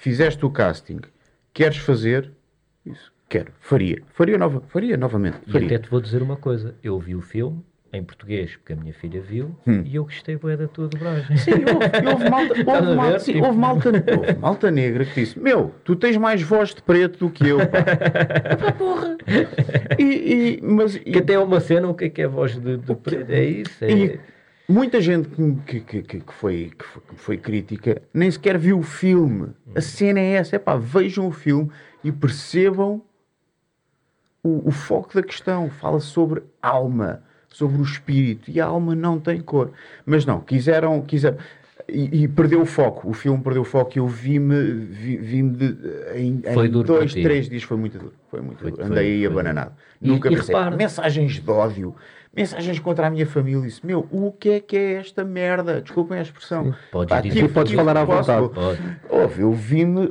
fizeste 0.02 0.44
o 0.44 0.50
casting, 0.50 0.98
queres 1.54 1.76
fazer? 1.76 2.32
Isso, 2.84 3.12
quero, 3.28 3.52
faria, 3.60 4.02
faria, 4.12 4.36
nova, 4.36 4.60
faria 4.66 4.96
novamente, 4.96 5.38
E 5.46 5.52
faria. 5.52 5.66
até 5.68 5.78
te 5.78 5.88
vou 5.88 6.00
dizer 6.00 6.20
uma 6.22 6.36
coisa. 6.36 6.74
Eu 6.82 6.98
vi 6.98 7.14
o 7.14 7.20
filme 7.20 7.62
em 7.92 8.02
português, 8.02 8.56
porque 8.56 8.72
a 8.72 8.76
minha 8.76 8.92
filha 8.92 9.20
viu, 9.20 9.54
e 9.84 9.94
eu 9.94 10.02
gostei 10.04 10.36
bué 10.36 10.56
da 10.56 10.66
tua 10.66 10.88
dobragem. 10.88 11.34
Hum. 11.34 11.36
Sim, 11.36 11.50
houve, 11.52 12.08
houve 12.10 12.30
malta, 12.30 12.54
houve, 12.66 12.96
malta, 12.96 13.18
sim, 13.20 13.32
Tipo- 13.34 13.46
houve, 13.46 13.58
malta, 13.58 13.88
houve 14.16 14.34
malta 14.40 14.70
negra 14.72 15.04
que 15.04 15.14
disse: 15.20 15.38
Meu, 15.38 15.72
tu 15.84 15.94
tens 15.94 16.16
mais 16.16 16.42
voz 16.42 16.74
de 16.74 16.82
preto 16.82 17.18
do 17.20 17.30
que 17.30 17.46
eu. 17.46 17.58
Pá. 17.58 17.78
Epá, 18.52 18.72
porra. 18.72 19.16
E, 19.98 20.02
e- 20.02 20.60
mas, 20.62 20.96
Que 20.96 21.18
até 21.18 21.34
é 21.34 21.38
uma 21.38 21.60
cena, 21.60 21.86
o 21.88 21.94
que 21.94 22.06
é 22.06 22.08
que 22.08 22.22
é 22.22 22.24
a 22.24 22.28
voz 22.28 22.58
de, 22.58 22.76
de 22.78 22.94
preto? 22.96 23.30
É 23.30 23.44
isso. 23.44 23.84
É... 23.84 23.90
e 23.92 24.20
muita 24.72 25.00
gente 25.00 25.28
que, 25.66 25.80
que, 25.80 26.02
que, 26.02 26.20
que 26.20 26.32
foi, 26.32 26.72
que, 26.76 26.84
foi, 26.84 27.02
que 27.02 27.14
foi 27.16 27.36
crítica 27.38 28.02
nem 28.12 28.30
sequer 28.30 28.58
viu 28.58 28.78
o 28.78 28.82
filme. 28.82 29.48
A 29.74 29.80
cena 29.80 30.20
é 30.20 30.32
essa: 30.32 30.56
epá, 30.56 30.76
vejam 30.76 31.26
o 31.28 31.32
filme 31.32 31.70
e 32.02 32.10
percebam 32.10 33.02
o, 34.42 34.68
o 34.68 34.70
foco 34.70 35.14
da 35.14 35.22
questão. 35.22 35.68
Fala 35.70 36.00
sobre 36.00 36.42
alma, 36.60 37.22
sobre 37.48 37.78
o 37.78 37.82
espírito. 37.82 38.50
E 38.50 38.60
a 38.60 38.66
alma 38.66 38.94
não 38.94 39.18
tem 39.20 39.40
cor. 39.40 39.72
Mas 40.04 40.24
não, 40.24 40.40
quiseram. 40.40 41.00
quiseram 41.02 41.36
e, 41.88 42.22
e 42.22 42.28
perdeu 42.28 42.60
o 42.62 42.66
foco. 42.66 43.08
O 43.10 43.12
filme 43.12 43.42
perdeu 43.42 43.62
o 43.62 43.64
foco. 43.64 43.92
e 43.94 43.98
Eu 43.98 44.06
vi-me 44.06 44.62
vi, 44.72 45.16
de- 45.42 45.76
em, 46.14 46.42
em 46.46 46.70
dois, 46.70 47.12
três 47.12 47.48
dias. 47.48 47.62
Foi 47.64 47.76
muito 47.76 47.98
duro. 47.98 48.14
Foi 48.30 48.40
muito 48.40 48.60
Foi- 48.60 48.70
duro. 48.70 48.82
foi- 48.82 48.90
Andei 48.92 49.12
aí 49.14 49.18
foi 49.24 49.26
abananado. 49.32 49.72
E- 50.00 50.08
Nunca 50.08 50.28
e 50.30 50.36
pensei. 50.36 50.54
repara- 50.54 50.76
Mensagens 50.76 51.32
de 51.40 51.50
ódio. 51.50 51.94
Mensagens 52.34 52.78
contra 52.78 53.06
a 53.06 53.10
minha 53.10 53.26
família. 53.26 53.66
Isso, 53.66 53.84
meu, 53.86 54.06
o 54.10 54.32
que 54.32 54.50
é 54.50 54.60
que 54.60 54.76
é 54.76 54.92
esta 54.94 55.22
merda? 55.24 55.82
Desculpem 55.82 56.18
a 56.18 56.22
expressão. 56.22 56.74
Podes 56.90 57.22
dizer. 57.22 57.40
tive- 57.42 57.52
Podes 57.52 57.72
falar 57.74 57.96
à 57.96 58.04
vontade. 58.04 58.48
Pode. 58.48 58.80
Houve, 59.10 59.42
eu 59.42 59.52
vi-me, 59.52 60.08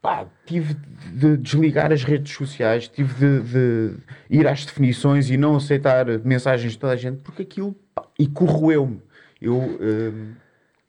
pá, 0.00 0.24
tive 0.46 0.74
de 1.12 1.36
desligar 1.36 1.92
as 1.92 2.04
redes 2.04 2.32
sociais, 2.34 2.88
tive 2.88 3.12
de, 3.14 3.40
de 3.42 3.94
ir 4.30 4.46
às 4.48 4.64
definições 4.64 5.28
e 5.28 5.36
não 5.36 5.56
aceitar 5.56 6.06
mensagens 6.24 6.72
de 6.72 6.78
toda 6.78 6.94
a 6.94 6.96
gente, 6.96 7.18
porque 7.18 7.42
aquilo, 7.42 7.76
pá, 7.94 8.04
e 8.18 8.26
corroeu-me. 8.26 9.02
Eu, 9.40 9.56
hum, 9.58 10.32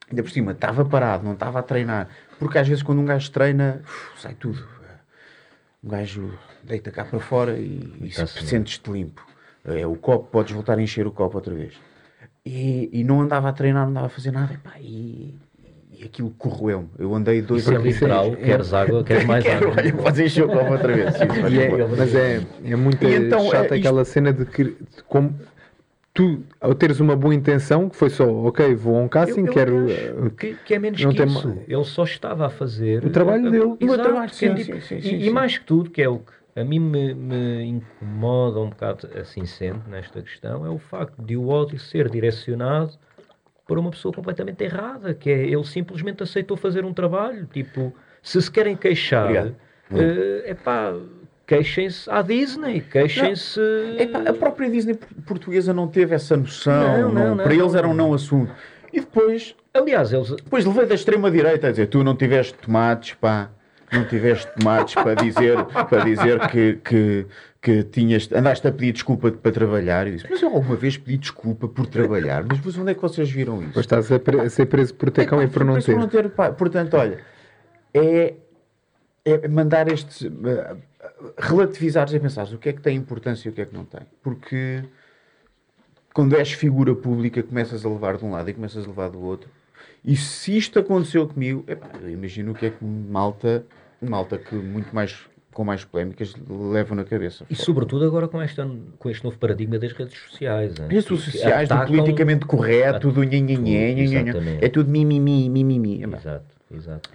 ainda 0.10 0.24
por 0.24 0.32
cima, 0.32 0.54
estava 0.54 0.86
parado, 0.86 1.26
não 1.26 1.34
estava 1.34 1.60
a 1.60 1.64
treinar, 1.64 2.08
porque 2.40 2.58
às 2.58 2.68
vezes 2.68 2.82
quando 2.84 3.00
um 3.00 3.06
gajo 3.06 3.30
treina, 3.32 3.82
uf, 3.84 4.22
sai 4.22 4.34
tudo. 4.36 4.66
Um 5.84 5.90
gajo 5.90 6.32
deita 6.64 6.90
cá 6.92 7.04
para 7.04 7.20
fora 7.20 7.58
e, 7.58 7.82
e 7.98 8.00
bem. 8.00 8.12
sentes-te 8.28 8.90
limpo. 8.90 9.26
É, 9.66 9.86
o 9.88 9.96
copo, 9.96 10.30
podes 10.30 10.52
voltar 10.54 10.78
a 10.78 10.82
encher 10.82 11.08
o 11.08 11.12
copo 11.12 11.38
outra 11.38 11.54
vez. 11.54 11.74
E, 12.46 12.90
e 12.92 13.04
não 13.04 13.22
andava 13.22 13.50
a 13.50 13.54
treinar, 13.54 13.84
não 13.84 13.92
andava 13.92 14.08
a 14.08 14.10
fazer 14.10 14.32
nada. 14.32 14.54
Epá, 14.54 14.74
e, 14.82 15.34
e 15.98 16.04
aquilo 16.04 16.32
corroeu-me. 16.32 16.90
Eu 17.00 17.16
andei 17.16 17.42
dois 17.42 17.62
Isso 17.64 17.74
é 17.74 17.78
literal. 17.78 18.36
Queres 18.36 18.74
água, 18.74 19.04
queres 19.04 19.24
mais 19.26 19.44
Quero, 19.46 19.70
água. 19.70 19.82
olha, 19.82 19.94
podes 19.94 20.20
encher 20.20 20.44
o 20.44 20.50
copo 20.50 20.72
outra 20.74 20.94
vez. 20.94 21.14
Sim, 21.16 21.28
faz 21.40 21.54
E 21.54 21.60
é- 21.60 21.88
mas 21.88 22.14
é, 22.16 22.42
é 22.66 22.76
muito 22.76 23.08
então, 23.08 23.50
chato 23.50 23.72
é, 23.72 23.78
isto- 23.78 23.88
aquela 23.88 24.04
cena 24.04 24.34
de 24.34 24.46
que 24.46 24.64
de 24.66 24.76
como 25.08 25.34
tu, 26.14 26.44
ao 26.60 26.76
teres 26.76 27.00
uma 27.00 27.16
boa 27.16 27.34
intenção, 27.34 27.88
que 27.90 27.96
foi 27.96 28.10
só, 28.10 28.30
ok, 28.30 28.76
vou 28.76 28.98
a 28.98 29.00
um 29.00 29.08
casting, 29.08 29.40
Eu- 29.42 29.46
eu 29.48 29.54
quero. 29.54 29.90
eh, 29.92 30.30
que, 30.38 30.56
que 30.56 30.74
é 30.76 30.80
menos 30.80 31.02
não 31.02 31.12
que 31.14 31.24
isso. 31.24 31.58
Ele 31.68 31.84
só 31.86 32.04
estava 32.04 32.48
a 32.48 32.50
fazer 32.50 33.06
O 33.06 33.10
trabalho 33.10 33.50
dele. 33.50 33.64
O 33.64 33.78
meu 33.80 33.96
trabalho, 33.98 34.26
é 34.26 34.28
sim, 34.28 34.54
tipo- 34.56 34.74
sim, 34.82 34.82
sim, 34.82 34.96
e, 34.98 35.02
sim, 35.02 35.16
e 35.20 35.24
sim. 35.24 35.30
mais 35.30 35.58
que 35.58 35.64
tudo, 35.66 35.90
que 35.90 36.02
é 36.02 36.10
o 36.10 36.20
que 36.20 36.34
a 36.56 36.64
mim 36.64 36.80
me, 36.80 37.14
me 37.14 37.64
incomoda 37.64 38.60
um 38.60 38.70
bocado 38.70 39.10
assim 39.20 39.46
sendo 39.46 39.82
nesta 39.90 40.22
questão, 40.22 40.66
é 40.66 40.70
o 40.70 40.78
facto 40.78 41.22
de 41.22 41.36
o 41.36 41.48
ódio 41.50 41.80
ser 41.80 42.10
direcionado 42.10 42.92
para 43.68 43.80
uma 43.80 43.90
pessoa 43.92 44.14
completamente 44.14 44.64
errada, 44.64 45.14
que 45.14 45.30
é 45.30 45.46
ele 45.48 45.64
simplesmente 45.64 46.22
aceitou 46.22 46.56
fazer 46.58 46.84
um 46.86 46.94
trabalho. 46.94 47.46
Tipo, 47.48 47.94
se 48.22 48.42
se 48.42 48.52
querem 48.52 48.76
queixar, 48.76 49.24
Obrigado. 49.26 49.56
é 50.46 50.52
epá, 50.52 50.94
queixem-se 51.48 52.10
à 52.10 52.22
Disney, 52.22 52.82
queixem-se. 52.82 53.60
A 54.28 54.34
própria 54.34 54.70
Disney 54.70 54.96
portuguesa 55.26 55.74
não 55.74 55.88
teve 55.88 56.14
essa 56.14 56.36
noção. 56.38 57.02
Não, 57.04 57.12
não, 57.14 57.36
não- 57.36 57.44
para 57.44 57.54
eles 57.56 57.74
era 57.74 57.88
um 57.88 57.94
não 57.94 58.14
assunto. 58.14 58.52
E 58.92 59.00
depois, 59.00 59.56
Aliás, 59.74 60.14
eles. 60.14 60.30
depois 60.30 60.66
levei 60.66 60.86
da 60.86 60.94
extrema-direita 60.94 61.68
a 61.68 61.72
dizer: 61.72 61.88
Tu 61.88 62.04
não 62.04 62.16
tiveste 62.16 62.54
tomates, 62.56 63.16
pá. 63.16 63.50
Não 63.94 64.06
tiveste 64.06 64.48
tomates 64.58 64.96
para 64.96 65.14
dizer, 65.16 65.64
para 65.66 66.04
dizer 66.04 66.40
que, 66.50 66.74
que, 66.84 67.26
que 67.62 67.84
tinhas, 67.84 68.30
andaste 68.32 68.68
a 68.68 68.72
pedir 68.72 68.94
desculpa 68.94 69.32
para 69.32 69.52
trabalhar. 69.52 70.08
E 70.08 70.12
disse, 70.14 70.26
mas 70.30 70.42
eu 70.42 70.50
alguma 70.50 70.76
vez 70.76 70.98
pedi 70.98 71.18
desculpa 71.18 71.68
por 71.68 71.86
trabalhar. 71.88 72.44
Mas, 72.44 72.78
onde 72.78 72.92
é 72.92 72.94
que 72.96 73.02
vocês 73.02 73.30
viram 73.30 73.58
isso? 73.58 73.68
Depois 73.68 73.86
estás 73.86 74.12
a, 74.12 74.20
pre- 74.20 74.42
a 74.42 74.50
ser 74.50 74.66
preso 74.66 74.94
por 74.96 75.12
ter 75.12 75.26
cão 75.26 75.40
Epá, 75.42 75.50
e 75.50 75.54
por 75.54 75.64
não 75.64 75.74
preço 75.74 76.08
ter. 76.08 76.30
pá. 76.30 76.52
Portanto, 76.52 76.96
olha, 76.96 77.20
é, 77.94 78.34
é 79.26 79.48
mandar 79.48 79.88
estes. 79.92 80.24
eh, 80.24 80.76
relativizares 81.38 82.14
e 82.14 82.20
pensares 82.20 82.52
o 82.54 82.58
que 82.58 82.70
é 82.70 82.74
que 82.74 82.82
tem 82.82 82.98
importância 82.98 83.48
e 83.48 83.52
o 83.52 83.54
que 83.54 83.62
é 83.62 83.66
que 83.66 83.74
não 83.74 83.86
tem. 83.86 84.02
Porque 84.22 84.84
quando 86.14 86.36
és 86.36 86.52
figura 86.52 86.96
pública, 86.96 87.42
começas 87.44 87.86
a 87.86 87.90
levar 87.90 88.18
de 88.18 88.26
um 88.26 88.32
lado 88.32 88.50
e 88.50 88.54
começas 88.54 88.84
a 88.84 88.88
levar 88.88 89.10
do 89.10 89.22
outro. 89.22 89.50
E 90.04 90.16
se 90.18 90.58
isto 90.58 90.78
aconteceu 90.80 91.28
comigo, 91.28 91.64
epá, 91.68 91.88
eu 92.02 92.10
imagino 92.10 92.52
o 92.52 92.56
que 92.56 92.66
é 92.66 92.70
que 92.70 92.84
malta, 92.84 93.66
malta 94.10 94.38
que 94.38 94.56
muito 94.56 94.94
mais 94.94 95.18
com 95.54 95.64
mais 95.64 95.86
polémicas 95.86 96.34
levam 96.50 96.96
na 96.98 97.04
cabeça. 97.04 97.46
E 97.48 97.56
sobretudo 97.56 98.04
agora 98.06 98.28
com, 98.28 98.42
esta, 98.42 98.68
com 98.98 99.08
este 99.10 99.24
novo 99.24 99.38
paradigma 99.38 99.78
das 99.78 99.92
redes 99.92 100.18
sociais. 100.18 100.74
hein? 100.80 100.88
Redes 100.90 101.06
sociais, 101.06 101.70
do 101.70 101.76
atacam- 101.76 101.96
politicamente 101.96 102.46
correto, 102.48 103.12
do 103.12 103.24
nhanhanhé, 103.24 103.94
é 104.62 104.68
tudo 104.68 104.90
mimimi, 104.90 105.48
mimimi. 105.50 106.02
Epá, 106.04 106.18
Exato, 106.18 106.46
exato. 106.74 107.10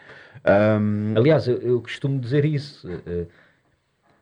hum, 0.80 1.14
Aliás, 1.16 1.48
eu, 1.48 1.56
eu 1.58 1.80
costumo 1.82 2.20
dizer 2.20 2.44
isso. 2.44 2.88
eh, 2.88 3.00
eh, 3.06 3.26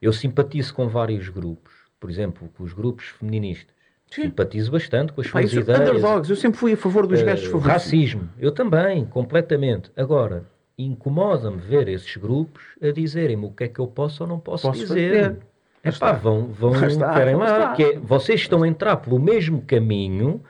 Eu 0.00 0.12
simpatizo 0.14 0.72
com 0.74 0.88
vários 0.88 1.28
grupos. 1.28 1.74
Por 2.00 2.08
exemplo, 2.10 2.48
com 2.56 2.64
os 2.64 2.72
grupos 2.72 3.06
feministas. 3.08 3.74
Simpatizo 4.10 4.70
bastante 4.70 5.12
com 5.12 5.20
as 5.20 5.26
Pá, 5.26 5.40
suas 5.40 5.52
isso, 5.52 5.60
ideias. 5.60 5.80
underdogs, 5.90 6.30
eu 6.30 6.36
sempre 6.36 6.58
fui 6.58 6.72
a 6.72 6.76
favor 6.76 7.06
dos 7.06 7.20
Eh, 7.20 7.24
gajos 7.24 7.46
favorecidos. 7.46 7.84
racismo. 8.12 8.28
Eu 8.38 8.52
também, 8.52 9.04
completamente. 9.04 9.90
Agora, 9.96 10.44
incomoda-me 10.78 11.56
ver 11.58 11.88
esses 11.88 12.16
grupos 12.16 12.62
a 12.82 12.90
dizerem-me 12.90 13.46
o 13.46 13.50
que 13.50 13.64
é 13.64 13.68
que 13.68 13.78
eu 13.80 13.86
posso 13.86 14.22
ou 14.24 14.28
não 14.28 14.38
posso, 14.38 14.66
Posso 14.68 14.80
dizer. 14.80 15.36
É 15.82 15.92
pá, 15.92 16.12
vão, 16.12 16.46
vão 16.46 16.72
esperem 16.84 17.36
lá 17.36 17.72
que 17.74 17.82
é- 17.82 17.98
vocês 17.98 18.40
estão 18.40 18.62
a 18.64 18.68
entrar 18.68 18.96
pelo 18.96 19.20
mesmo 19.20 19.62
caminho 19.62 20.42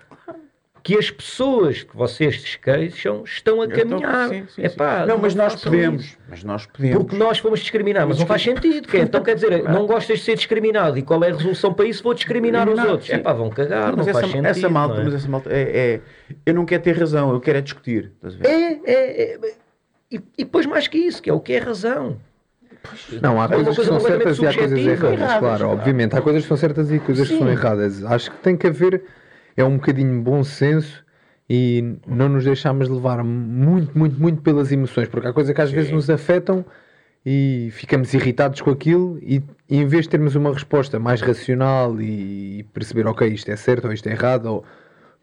que 0.83 0.97
as 0.97 1.11
pessoas 1.11 1.83
que 1.83 1.97
vocês 1.97 2.41
desqueixam 2.41 3.25
estão 3.25 3.61
a 3.61 3.67
caminhar. 3.69 4.31
Epá, 4.57 5.01
sim. 5.01 5.07
Não, 5.09 5.19
mas 5.19 5.35
nós 5.35 5.63
podemos. 5.63 6.05
isso. 6.05 6.19
Mas 6.29 6.45
nós 6.45 6.65
podemos. 6.65 6.97
Porque 6.99 7.17
nós 7.17 7.39
fomos 7.39 7.59
discriminados, 7.61 8.09
mas 8.11 8.19
não 8.21 8.27
faz 8.27 8.43
sentido. 8.43 8.87
que 8.87 8.97
é, 8.97 9.01
Então 9.01 9.21
quer 9.21 9.35
dizer, 9.35 9.63
não 9.69 9.85
gostas 9.85 10.21
de 10.21 10.25
ser 10.25 10.37
discriminado 10.37 10.97
e 10.97 11.03
qual 11.03 11.23
é 11.25 11.31
a 11.31 11.33
resolução 11.35 11.75
para 11.75 11.87
isso? 11.87 12.05
Vou 12.05 12.15
discriminar 12.15 12.69
os 12.69 12.79
outros. 12.79 13.11
É 13.11 13.19
pá, 13.19 13.33
vão 13.33 13.51
cagar, 13.51 13.95
não 13.97 14.03
essa, 14.03 14.13
faz 14.13 14.27
sentido. 14.27 14.47
essa 14.47 14.69
malta, 14.69 14.95
não 14.95 15.01
é? 15.03 15.05
mas 15.07 15.15
essa 15.15 15.29
malta 15.29 15.51
é, 15.53 15.61
é- 15.95 16.01
Eu 16.47 16.55
não 16.55 16.65
quero 16.65 16.83
ter 16.85 16.97
razão, 16.97 17.33
eu 17.33 17.41
quero 17.41 17.59
é 17.59 17.61
discutir. 17.61 18.13
É, 18.45 18.49
é, 18.49 19.33
é, 19.35 19.55
e, 20.11 20.17
e 20.39 20.45
depois 20.45 20.67
mais 20.67 20.89
que 20.89 20.99
isso, 20.99 21.23
que 21.23 21.31
é 21.31 21.33
o 21.33 21.41
que 21.41 21.53
é 21.53 21.59
razão. 21.59 22.17
Não, 23.21 23.41
há 23.41 23.45
É 23.45 23.57
uma 23.57 23.65
coisas 23.65 23.79
que 23.79 23.85
são 23.85 24.01
certas 24.01 24.39
e 24.39 24.47
há 24.47 24.55
coisas 24.55 24.79
erradas, 24.79 25.13
Erradas, 25.13 25.39
claro, 25.39 25.41
claro. 25.41 25.69
obviamente. 25.69 26.17
Há 26.17 26.23
coisas 26.23 26.43
que 26.43 26.49
são 26.49 26.57
certas 26.57 26.91
e 26.91 26.99
coisas 27.01 27.29
que 27.29 27.37
são 27.37 27.47
Sim. 27.47 27.53
erradas. 27.53 28.05
Acho 28.05 28.31
que 28.31 28.37
tem 28.39 28.57
que 28.57 28.67
haver 28.67 29.03
é 29.57 29.65
um 29.65 29.77
bocadinho 29.77 30.13
de 30.13 30.21
bom 30.21 30.45
senso 30.45 31.05
e 31.49 31.99
não 32.07 32.29
nos 32.29 32.45
deixarmos 32.45 32.89
levar 32.89 33.25
muito, 33.25 33.97
muito, 33.97 34.21
muito 34.21 34.43
pelas 34.43 34.71
emoções, 34.71 35.09
porque 35.09 35.27
há 35.27 35.33
coisas 35.33 35.55
que 35.55 35.61
às 35.61 35.71
vezes 35.71 35.91
nos 35.91 36.11
afetam 36.11 36.65
e 37.25 37.71
ficamos 37.73 38.13
irritados 38.13 38.61
com 38.61 38.71
aquilo 38.71 39.19
e, 39.23 39.43
e 39.69 39.79
em 39.79 39.87
vez 39.87 40.05
de 40.05 40.11
termos 40.11 40.35
uma 40.35 40.53
resposta 40.53 40.99
mais 40.99 41.21
racional 41.21 42.01
e, 42.01 42.65
perceber, 42.75 43.07
ok, 43.07 43.27
isto 43.29 43.51
é 43.51 43.57
certo 43.57 43.87
ou 43.87 43.93
isto 43.93 44.07
é 44.09 44.13
errado, 44.13 44.47
ou... 44.47 44.65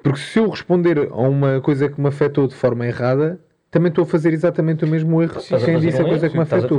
porque 0.01 0.19
se 0.19 0.39
eu 0.39 0.49
responder 0.49 0.97
a 1.11 1.15
uma 1.15 1.61
coisa 1.61 1.87
que 1.87 2.01
me 2.01 2.07
afetou 2.07 2.47
de 2.47 2.55
forma 2.55 2.85
errada, 2.87 3.39
também 3.73 3.89
estou 3.89 4.03
a 4.03 4.05
fazer 4.07 4.31
exatamente 4.33 4.86
o 4.86 4.88
mesmo 4.88 5.21
erro 5.21 5.33
a 5.51 5.59
quem 5.65 5.79
disse 5.79 5.97
a 6.01 6.05
coisa 6.05 6.29
que 6.29 6.36
me 6.38 6.43
afetou. 6.43 6.77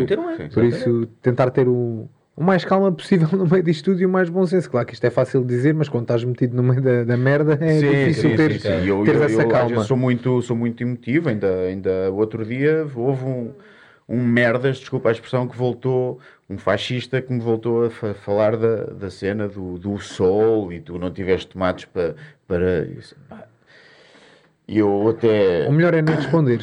Por 0.54 0.62
isso, 0.64 1.06
tentar 1.20 1.50
ter 1.50 1.66
o, 1.68 2.08
o 2.36 2.42
mais 2.44 2.64
calma 2.64 2.90
possível 2.92 3.28
no 3.36 3.46
meio 3.46 3.62
disto 3.64 3.84
tudo 3.86 4.00
e 4.00 4.06
o 4.06 4.08
mais 4.08 4.30
bom 4.30 4.46
senso. 4.46 4.70
Claro 4.70 4.86
que 4.86 4.94
isto 4.94 5.04
é 5.04 5.10
fácil 5.10 5.40
de 5.42 5.48
dizer, 5.48 5.74
mas 5.74 5.88
quando 5.88 6.04
estás 6.04 6.22
metido 6.22 6.56
no 6.56 6.62
meio 6.62 6.80
da, 6.80 7.02
da 7.02 7.16
merda 7.16 7.58
é 7.60 7.80
difícil 7.80 8.36
teres, 8.36 8.62
sim. 8.62 8.86
Eu, 8.86 9.04
teres 9.04 9.20
eu, 9.20 9.26
essa 9.26 9.42
eu, 9.42 9.48
calma. 9.48 9.68
vezes 9.70 9.86
sou 9.86 9.96
muito, 9.96 10.40
sou 10.40 10.56
muito 10.56 10.82
emotivo. 10.84 11.28
Ainda, 11.28 11.52
ainda 11.62 12.10
outro 12.12 12.44
dia 12.46 12.86
houve 12.94 13.24
um, 13.24 13.50
um 14.08 14.24
merdas, 14.24 14.76
desculpa 14.78 15.08
a 15.08 15.12
expressão, 15.12 15.48
que 15.48 15.56
voltou, 15.56 16.20
um 16.48 16.56
fascista 16.58 17.20
que 17.20 17.32
me 17.32 17.40
voltou 17.40 17.86
a 17.86 17.90
fa- 17.90 18.14
falar 18.14 18.56
da, 18.56 18.84
da 18.84 19.10
cena 19.10 19.48
do, 19.48 19.78
do 19.78 19.98
sol 19.98 20.72
e 20.72 20.78
tu 20.80 20.96
não 20.98 21.10
tiveste 21.10 21.48
tomates 21.48 21.86
para. 21.86 22.14
para. 22.46 22.86
E 24.66 24.78
eu 24.78 25.08
até. 25.08 25.68
O 25.68 25.72
melhor 25.72 25.92
é 25.92 26.00
nem 26.00 26.14
responder. 26.16 26.60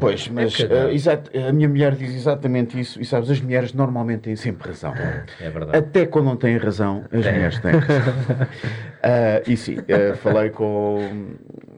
Pois, 0.00 0.26
mas 0.28 0.56
cagar. 0.56 0.88
eh, 0.88 0.94
exato, 0.94 1.30
a 1.38 1.52
minha 1.52 1.68
mulher 1.68 1.94
diz 1.94 2.12
exatamente 2.12 2.78
isso, 2.78 3.00
e 3.00 3.04
sabes, 3.04 3.30
as 3.30 3.40
mulheres 3.40 3.72
normalmente 3.72 4.22
têm 4.22 4.34
sempre 4.36 4.68
razão. 4.68 4.92
É 5.40 5.50
verdade. 5.50 5.76
Até 5.78 6.04
quando 6.06 6.26
não 6.26 6.36
têm 6.36 6.56
razão, 6.56 7.04
as 7.12 7.24
mulheres 7.24 7.58
têm 7.60 7.72
razão. 7.72 8.48
Ah, 9.02 9.42
e 9.46 9.56
sim, 9.56 9.76
eh, 9.86 10.14
falei 10.14 10.50
com. 10.50 11.36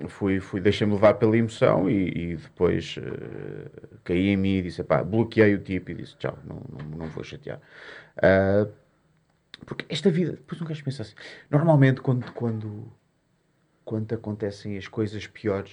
Fui, 0.08 0.40
fui 0.40 0.60
deixei-me 0.60 0.94
levar 0.94 1.14
pela 1.14 1.36
emoção 1.36 1.90
e, 1.90 2.32
e 2.32 2.36
depois 2.36 2.98
caí 4.04 4.28
em 4.28 4.36
mim 4.36 4.56
e 4.56 4.62
disse: 4.62 4.82
pá, 4.82 5.02
bloqueei 5.04 5.54
o 5.54 5.58
tipo 5.58 5.90
e 5.90 5.94
disse: 5.94 6.16
tchau, 6.16 6.38
não, 6.46 6.62
não, 6.70 6.98
não 6.98 7.06
vou 7.08 7.22
chatear. 7.22 7.60
Porque 9.64 9.84
esta 9.88 10.10
vida, 10.10 10.32
depois 10.32 10.60
um 10.60 10.64
gajo 10.64 10.84
pensa 10.84 11.02
assim: 11.02 11.14
normalmente 11.50 12.00
quando, 12.00 12.30
quando, 12.32 12.90
quando 13.86 14.08
te 14.08 14.14
acontecem 14.14 14.76
as 14.76 14.88
coisas 14.88 15.26
piores 15.28 15.72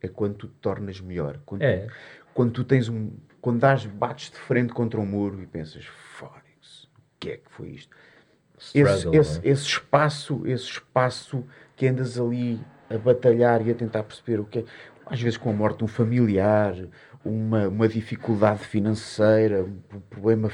é 0.00 0.06
quando 0.06 0.34
tu 0.34 0.46
te 0.46 0.54
tornas 0.60 1.00
melhor. 1.00 1.40
Quando, 1.46 1.62
É. 1.62 1.88
quando 2.34 2.52
tu 2.52 2.62
tens 2.62 2.88
um. 2.88 3.10
Quando 3.40 3.58
dás, 3.60 3.86
bates 3.86 4.30
de 4.30 4.36
frente 4.36 4.72
contra 4.72 5.00
um 5.00 5.06
muro 5.06 5.42
e 5.42 5.46
pensas, 5.46 5.84
Fónix, 5.86 6.84
o 6.84 6.88
que 7.18 7.30
é 7.30 7.36
que 7.38 7.50
foi 7.50 7.70
isto? 7.70 7.96
Esse, 8.74 8.78
Struggle, 8.78 9.20
esse, 9.20 9.38
não 9.40 9.44
é? 9.44 9.48
esse 9.48 9.64
espaço, 9.66 10.46
esse 10.46 10.64
espaço 10.64 11.44
que 11.74 11.86
andas 11.86 12.20
ali 12.20 12.60
a 12.90 12.98
batalhar 12.98 13.66
e 13.66 13.70
a 13.70 13.74
tentar 13.74 14.02
perceber 14.04 14.38
o 14.40 14.44
que 14.44 14.60
é. 14.60 14.64
Às 15.06 15.20
vezes 15.20 15.36
com 15.38 15.50
a 15.50 15.52
morte 15.52 15.78
de 15.78 15.84
um 15.84 15.88
familiar, 15.88 16.74
uma, 17.24 17.68
uma 17.68 17.88
dificuldade 17.88 18.60
financeira, 18.60 19.62
um 19.64 20.00
problema 20.10 20.50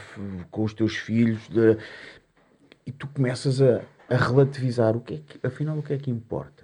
com 0.51 0.65
os 0.65 0.73
teus 0.75 0.97
filhos, 0.97 1.49
de- 1.49 1.77
e 2.87 2.91
tu 2.93 3.07
começas 3.09 3.61
a, 3.63 3.83
a 4.09 4.17
relativizar 4.17 4.97
o 4.97 5.01
que 5.01 5.15
é 5.15 5.19
que, 5.19 5.47
afinal, 5.47 5.79
o 5.79 5.83
que 5.83 5.93
é 5.93 5.99
que 5.99 6.11
importa. 6.11 6.60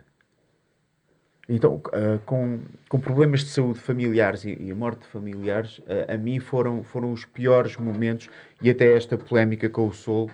Então, 1.49 1.81
ah, 1.93 2.19
com, 2.27 2.61
com 2.89 2.99
problemas 2.99 3.41
de 3.41 3.51
saúde 3.51 3.79
familiares 3.79 4.45
e, 4.45 4.57
e 4.61 4.71
a 4.71 4.75
morte 4.75 5.01
de 5.01 5.07
familiares, 5.07 5.81
ah, 5.87 6.15
a 6.15 6.17
mim 6.17 6.41
foram, 6.41 6.83
foram 6.83 7.13
os 7.13 7.25
piores 7.25 7.77
momentos 7.77 8.29
e 8.61 8.69
até 8.69 8.97
esta 8.97 9.17
polémica 9.17 9.69
com 9.69 9.87
o 9.87 9.93
Sol, 9.93 10.31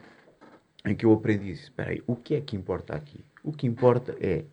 em 0.85 0.95
que 0.95 1.05
eu 1.05 1.13
aprendi 1.13 1.51
isso. 1.51 1.65
Espera 1.65 1.91
aí, 1.91 2.03
o 2.07 2.17
que 2.17 2.35
é 2.35 2.41
que 2.41 2.57
importa 2.57 2.95
aqui? 2.95 3.25
O 3.45 3.53
que 3.53 3.67
importa 3.67 4.17
é 4.21 4.45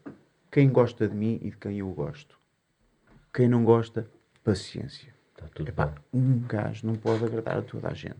quem 0.52 0.70
gosta 0.70 1.08
de 1.08 1.16
mim 1.16 1.40
e 1.42 1.50
de 1.52 1.58
quem 1.58 1.80
eu 1.80 1.90
gosto. 1.90 2.38
Quem 3.34 3.48
não 3.48 3.64
gosta, 3.64 4.08
paciência. 4.44 5.14
Está 5.36 5.48
tudo 5.54 5.70
Epá, 5.70 5.86
bem. 5.86 5.96
um 6.12 6.40
gajo 6.46 6.86
não 6.86 6.96
pode 6.96 7.24
agradar 7.24 7.60
a 7.60 7.62
toda 7.62 7.88
a 7.88 7.94
gente. 7.94 8.18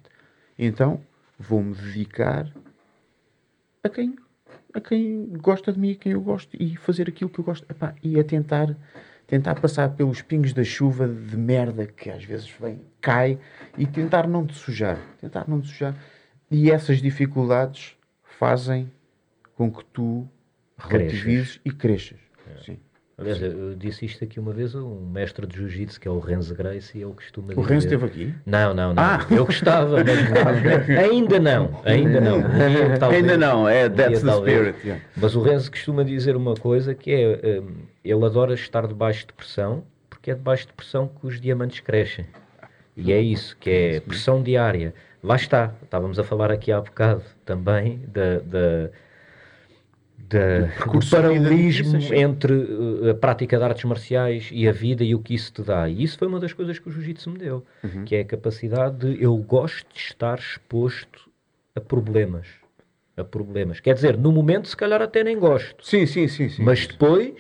Então, 0.58 1.02
vou-me 1.38 1.74
dedicar 1.74 2.50
a 3.84 3.90
quem, 3.90 4.16
a 4.74 4.82
quem 4.82 5.28
gosta 5.38 5.72
de 5.72 5.80
mim, 5.80 5.92
a 5.92 5.96
quem 5.96 6.12
eu 6.14 6.22
gosto, 6.22 6.56
e 6.60 6.76
fazer 6.78 7.08
aquilo 7.10 7.30
que 7.30 7.40
eu 7.40 7.44
gosto. 7.44 7.66
Epá, 7.70 7.96
e 8.04 8.20
a 8.20 8.24
tentar, 8.24 8.76
tentar 9.28 9.56
passar 9.56 9.90
pelos 9.90 10.22
pingos 10.22 10.54
da 10.54 10.64
chuva 10.64 11.08
de 11.08 11.38
merda 11.38 11.88
que 11.88 12.10
às 12.10 12.24
vezes 12.24 12.50
vem, 12.60 12.82
cai, 13.02 13.40
e 13.78 13.86
tentar 13.86 14.28
não 14.28 14.46
te 14.46 14.56
sujar. 14.56 15.00
Tentar 15.20 15.48
não 15.48 15.62
te 15.62 15.68
sujar. 15.68 15.96
E 16.52 16.72
essas 16.72 17.02
dificuldades 17.02 17.96
fazem 18.24 18.92
com 19.56 19.72
que 19.72 19.84
tu 19.86 20.28
relativizes 20.78 21.60
e 21.66 21.72
cresças. 21.72 22.20
Sim. 22.66 22.80
Aliás, 23.20 23.42
eu 23.42 23.76
disse 23.76 24.06
isto 24.06 24.24
aqui 24.24 24.40
uma 24.40 24.54
vez 24.54 24.74
a 24.76 24.80
um 24.80 25.06
mestre 25.12 25.46
de 25.46 25.58
jiu-jitsu 25.58 26.00
que 26.00 26.08
é 26.08 26.12
o 26.12 26.20
Renzo 26.20 26.56
Grace 26.56 26.98
e 26.98 27.02
ele 27.02 27.12
costuma 27.14 27.48
O 27.54 27.56
dizer... 27.56 27.68
Renzo 27.68 27.86
esteve 27.88 28.06
aqui? 28.06 28.34
Não, 28.46 28.74
não, 28.74 28.94
não. 28.94 29.04
Ah! 29.04 29.26
Eu 29.30 29.46
gostava, 29.46 29.98
mas 30.04 30.90
ainda 30.98 31.40
não, 31.40 31.82
ainda 31.84 32.22
não. 32.22 32.38
Um 32.38 32.42
dia, 32.42 32.98
talvez. 32.98 33.22
Ainda 33.24 33.38
não, 33.38 33.68
é 33.68 33.88
Um 33.88 33.90
That's 33.92 34.22
dia, 34.22 34.32
the. 34.32 34.38
Spirit. 34.38 34.80
yeah. 34.88 35.04
Mas 35.18 35.36
o 35.36 35.42
Renzo 35.42 35.70
costuma 35.70 36.04
dizer 36.04 36.36
uma 36.36 36.56
coisa 36.56 36.96
que 36.96 37.12
é, 37.12 37.60
hum, 37.62 37.74
ele 38.04 38.26
adora 38.26 38.54
estar 38.54 38.88
debaixo 38.88 39.28
de 39.28 39.34
pressão, 39.34 39.84
porque 40.10 40.32
é 40.32 40.36
debaixo 40.36 40.68
de 40.68 40.74
pressão 40.74 41.08
que 41.08 41.28
os 41.28 41.40
diamantes 41.42 41.80
crescem. 41.82 42.26
E 42.96 43.12
é 43.14 43.20
isso, 43.22 43.56
que 43.60 43.70
é 43.70 44.00
pressão 44.00 44.42
diária. 44.44 44.94
Lá 45.24 45.36
está, 45.36 45.74
estávamos 45.84 46.18
a 46.20 46.24
falar 46.24 46.52
aqui 46.52 46.72
há 46.72 46.80
bocado 46.80 47.22
também 47.46 48.02
da- 48.08 48.90
do 50.38 51.10
paralelismo 51.10 51.98
entre 52.14 52.54
uh, 52.54 53.10
a 53.12 53.14
prática 53.14 53.58
de 53.58 53.64
artes 53.64 53.84
marciais 53.86 54.50
e 54.52 54.68
a 54.68 54.72
vida 54.72 55.04
e 55.04 55.16
o 55.16 55.20
que 55.20 55.34
isso 55.34 55.52
te 55.52 55.62
dá. 55.64 55.90
E 55.90 56.04
isso 56.04 56.18
foi 56.18 56.28
uma 56.28 56.40
das 56.40 56.54
coisas 56.54 56.78
que 56.78 56.88
o 56.88 56.92
jiu-jitsu 56.92 57.32
me 57.32 57.38
deu, 57.38 57.66
Uhum. 57.84 58.06
que 58.06 58.16
é 58.16 58.22
a 58.22 58.26
capacidade 58.26 58.98
de 58.98 59.24
eu 59.24 59.36
gosto 59.38 59.88
de 59.94 60.00
estar 60.00 60.38
exposto 60.38 61.30
a 61.76 61.82
problemas. 61.82 62.48
A 63.18 63.24
problemas. 63.24 63.80
Quer 63.80 63.96
dizer, 63.96 64.18
no 64.18 64.32
momento 64.32 64.68
se 64.68 64.78
calhar 64.78 65.02
até 65.02 65.24
nem 65.24 65.38
gosto. 65.38 65.86
Sim, 65.86 66.06
sim, 66.06 66.28
sim. 66.28 66.50
sim. 66.50 66.64
Mas 66.64 66.88
depois 66.88 67.34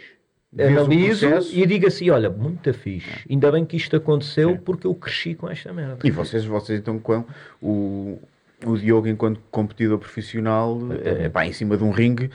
Vês 0.51 0.71
analiso 0.71 1.27
e 1.53 1.65
digo 1.65 1.87
assim: 1.87 2.09
olha, 2.09 2.29
muito 2.29 2.73
fixe. 2.73 3.23
Ainda 3.29 3.51
bem 3.51 3.63
que 3.63 3.77
isto 3.77 3.95
aconteceu 3.95 4.57
porque 4.57 4.87
eu 4.87 4.95
cresci 4.95 5.35
com 5.35 5.47
esta 5.47 5.71
merda. 5.71 5.99
E 6.03 6.09
vocês, 6.09 6.43
vocês 6.43 6.79
então, 6.79 6.97
com 6.97 7.23
o, 7.61 8.19
o 8.65 8.75
Diogo, 8.75 9.07
enquanto 9.07 9.39
competidor 9.51 9.99
profissional, 9.99 10.79
é, 11.03 11.29
pá, 11.29 11.45
em 11.45 11.53
cima 11.53 11.77
de 11.77 11.83
um 11.83 11.91
ringue, 11.91 12.31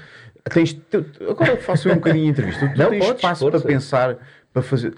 tens, 0.50 0.72
tu- 0.72 1.04
agora 1.28 1.56
faço 1.56 1.88
eu 1.88 1.92
um 1.92 1.96
bocadinho 1.96 2.24
de 2.24 2.30
entrevista. 2.30 2.68
Tu 2.68 2.78
Não, 2.78 2.90
tens 2.90 2.98
podes, 3.04 3.16
espaço 3.16 3.40
força. 3.40 3.58
para 3.60 3.66
pensar, 3.68 4.16
para 4.52 4.62
fazer. 4.62 4.94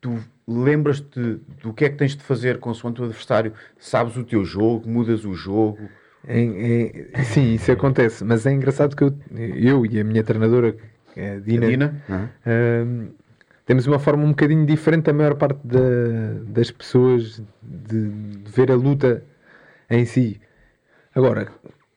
Tu 0.00 0.18
lembras-te 0.48 1.38
do 1.62 1.72
que 1.72 1.84
é 1.84 1.88
que 1.90 1.96
tens 1.96 2.16
de 2.16 2.22
fazer 2.22 2.58
consoante 2.58 3.00
o 3.00 3.04
adversário, 3.04 3.52
sabes 3.78 4.16
o 4.16 4.24
teu 4.24 4.44
jogo, 4.44 4.88
mudas 4.88 5.24
o 5.24 5.34
jogo. 5.34 5.78
Em- 6.28 6.62
em- 6.82 7.24
sim, 7.24 7.54
isso 7.54 7.70
acontece, 7.72 8.24
mas 8.24 8.44
é 8.46 8.52
engraçado 8.52 8.94
que 8.96 9.02
eu, 9.04 9.16
eu 9.36 9.86
e 9.86 9.98
a 10.00 10.04
minha 10.04 10.22
treinadora, 10.22 10.76
é 11.16 11.32
a 11.32 11.38
Dina, 11.40 11.66
Dina? 11.66 12.02
Não 12.08 12.16
é? 12.44 12.82
Hum, 12.84 13.08
temos 13.64 13.86
uma 13.86 13.98
forma 13.98 14.24
um 14.24 14.30
bocadinho 14.30 14.66
diferente 14.66 15.04
da 15.04 15.12
maior 15.12 15.34
parte 15.36 15.60
da- 15.64 15.78
das 16.46 16.70
pessoas 16.70 17.42
de, 17.62 18.08
de 18.10 18.50
ver 18.50 18.70
a 18.70 18.74
luta 18.74 19.22
em 19.88 20.04
si. 20.04 20.40
Agora, 21.14 21.48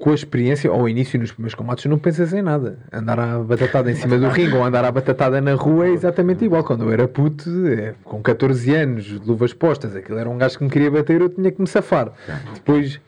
com 0.04 0.10
a 0.10 0.14
experiência, 0.14 0.70
ao 0.70 0.90
início 0.90 1.18
nos 1.18 1.32
primeiros 1.32 1.56
combates, 1.56 1.86
não 1.86 1.98
pensas 1.98 2.34
em 2.34 2.42
nada. 2.42 2.78
Andar 2.92 3.18
à 3.18 3.40
batatada 3.40 3.90
em 3.90 3.96
cima 3.96 4.18
do 4.18 4.28
ringue 4.36 4.54
ou 4.54 4.62
andar 4.62 4.84
à 4.84 4.92
batatada 4.92 5.40
na 5.40 5.54
rua 5.54 5.88
é 5.88 5.92
exatamente 5.92 6.44
igual. 6.44 6.62
Quando 6.62 6.84
eu 6.84 6.92
era 6.92 7.08
puto, 7.08 7.50
é, 7.68 7.96
com 8.04 8.22
14 8.22 8.76
anos, 8.76 9.06
de 9.06 9.26
luvas 9.26 9.54
postas, 9.54 9.96
aquilo 9.96 10.20
era 10.20 10.30
um 10.30 10.38
gajo 10.38 10.58
que 10.58 10.64
me 10.66 10.70
queria 10.70 10.92
bater, 10.92 11.22
eu 11.22 11.30
tinha 11.30 11.50
que 11.50 11.62
me 11.62 11.68
safar. 11.68 12.12
Depois, 12.54 13.00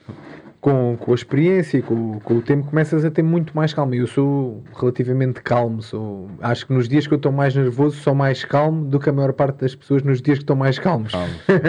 com, 0.62 0.96
com 0.98 1.12
a 1.12 1.16
experiência 1.16 1.80
e 1.80 1.82
com, 1.82 2.18
com 2.22 2.36
o 2.36 2.42
tempo, 2.42 2.70
começas 2.70 3.04
a 3.04 3.12
ter 3.12 3.24
muito 3.24 3.54
mais 3.54 3.74
calma. 3.74 3.94
Eu 3.94 4.08
sou 4.08 4.64
relativamente 4.74 5.42
calmo. 5.42 5.82
Sou, 5.82 6.30
acho 6.40 6.66
que 6.66 6.72
nos 6.72 6.88
dias 6.88 7.06
que 7.06 7.14
eu 7.14 7.18
estou 7.18 7.34
mais 7.34 7.54
nervoso, 7.54 7.98
sou 7.98 8.16
mais 8.16 8.46
calmo 8.46 8.86
do 8.86 9.02
que 9.02 9.10
a 9.10 9.12
maior 9.12 9.34
parte 9.34 9.60
das 9.60 9.76
pessoas 9.76 10.02
nos 10.02 10.22
dias 10.22 10.38
que 10.38 10.44
estão 10.44 10.56
mais 10.56 10.80
calmos. 10.80 11.12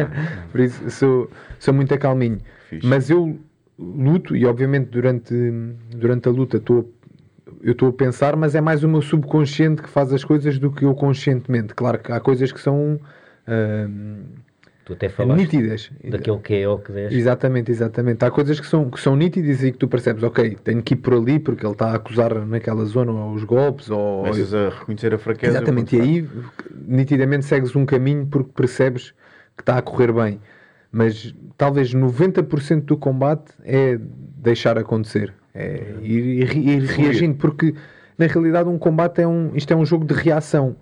Por 0.52 0.60
isso, 0.60 0.88
sou, 0.88 1.28
sou 1.58 1.74
muito 1.74 1.98
calminho. 1.98 2.38
Fixe. 2.70 2.86
Mas 2.86 3.10
eu 3.10 3.36
luto 3.78 4.36
e, 4.36 4.46
obviamente, 4.46 4.88
durante, 4.88 5.34
durante 5.90 6.28
a 6.28 6.32
luta 6.32 6.56
estou. 6.56 6.92
eu 7.62 7.72
estou 7.72 7.88
a 7.88 7.92
pensar, 7.92 8.36
mas 8.36 8.54
é 8.54 8.60
mais 8.60 8.82
o 8.82 8.88
meu 8.88 9.02
subconsciente 9.02 9.82
que 9.82 9.88
faz 9.88 10.12
as 10.12 10.24
coisas 10.24 10.58
do 10.58 10.70
que 10.70 10.84
eu 10.84 10.94
conscientemente. 10.94 11.74
Claro 11.74 11.98
que 11.98 12.12
há 12.12 12.20
coisas 12.20 12.52
que 12.52 12.60
são 12.60 12.98
ah, 13.46 13.86
Tu 14.86 14.92
até 14.92 15.08
falaste 15.08 15.40
nítidas. 15.40 15.90
daquele 16.04 16.38
que 16.38 16.54
é 16.54 16.68
o 16.68 16.78
que 16.78 16.92
deste. 16.92 17.18
Exatamente, 17.18 17.72
exatamente. 17.72 18.24
Há 18.24 18.30
coisas 18.30 18.60
que 18.60 18.66
são, 18.68 18.88
que 18.88 19.00
são 19.00 19.16
nítidas 19.16 19.64
e 19.64 19.72
que 19.72 19.78
tu 19.78 19.88
percebes, 19.88 20.22
ok, 20.22 20.56
tenho 20.62 20.80
que 20.80 20.94
ir 20.94 20.98
por 20.98 21.14
ali 21.14 21.40
porque 21.40 21.66
ele 21.66 21.72
está 21.72 21.90
a 21.90 21.96
acusar 21.96 22.46
naquela 22.46 22.84
zona 22.84 23.10
os 23.32 23.42
golpes 23.42 23.90
ou. 23.90 24.20
Começas 24.20 24.54
a 24.54 24.68
reconhecer 24.68 25.12
a 25.12 25.18
fraqueza. 25.18 25.56
Exatamente, 25.56 25.96
e 25.96 26.00
aí 26.00 26.28
nitidamente 26.86 27.46
segues 27.46 27.74
um 27.74 27.84
caminho 27.84 28.28
porque 28.28 28.52
percebes 28.54 29.10
que 29.56 29.62
está 29.62 29.76
a 29.76 29.82
correr 29.82 30.12
bem. 30.12 30.40
Mas 30.96 31.34
talvez 31.58 31.92
90% 31.94 32.84
do 32.86 32.96
combate 32.96 33.52
é 33.62 33.98
deixar 34.38 34.78
acontecer, 34.78 35.34
é 35.54 35.92
ir, 36.00 36.54
ir, 36.54 36.56
ir 36.56 36.82
reagindo, 36.84 37.36
porque 37.36 37.74
na 38.16 38.24
realidade 38.26 38.66
um 38.70 38.78
combate 38.78 39.20
é 39.20 39.28
um, 39.28 39.50
isto 39.54 39.70
é 39.70 39.76
um 39.76 39.84
jogo 39.84 40.06
de 40.06 40.14
reação. 40.14 40.74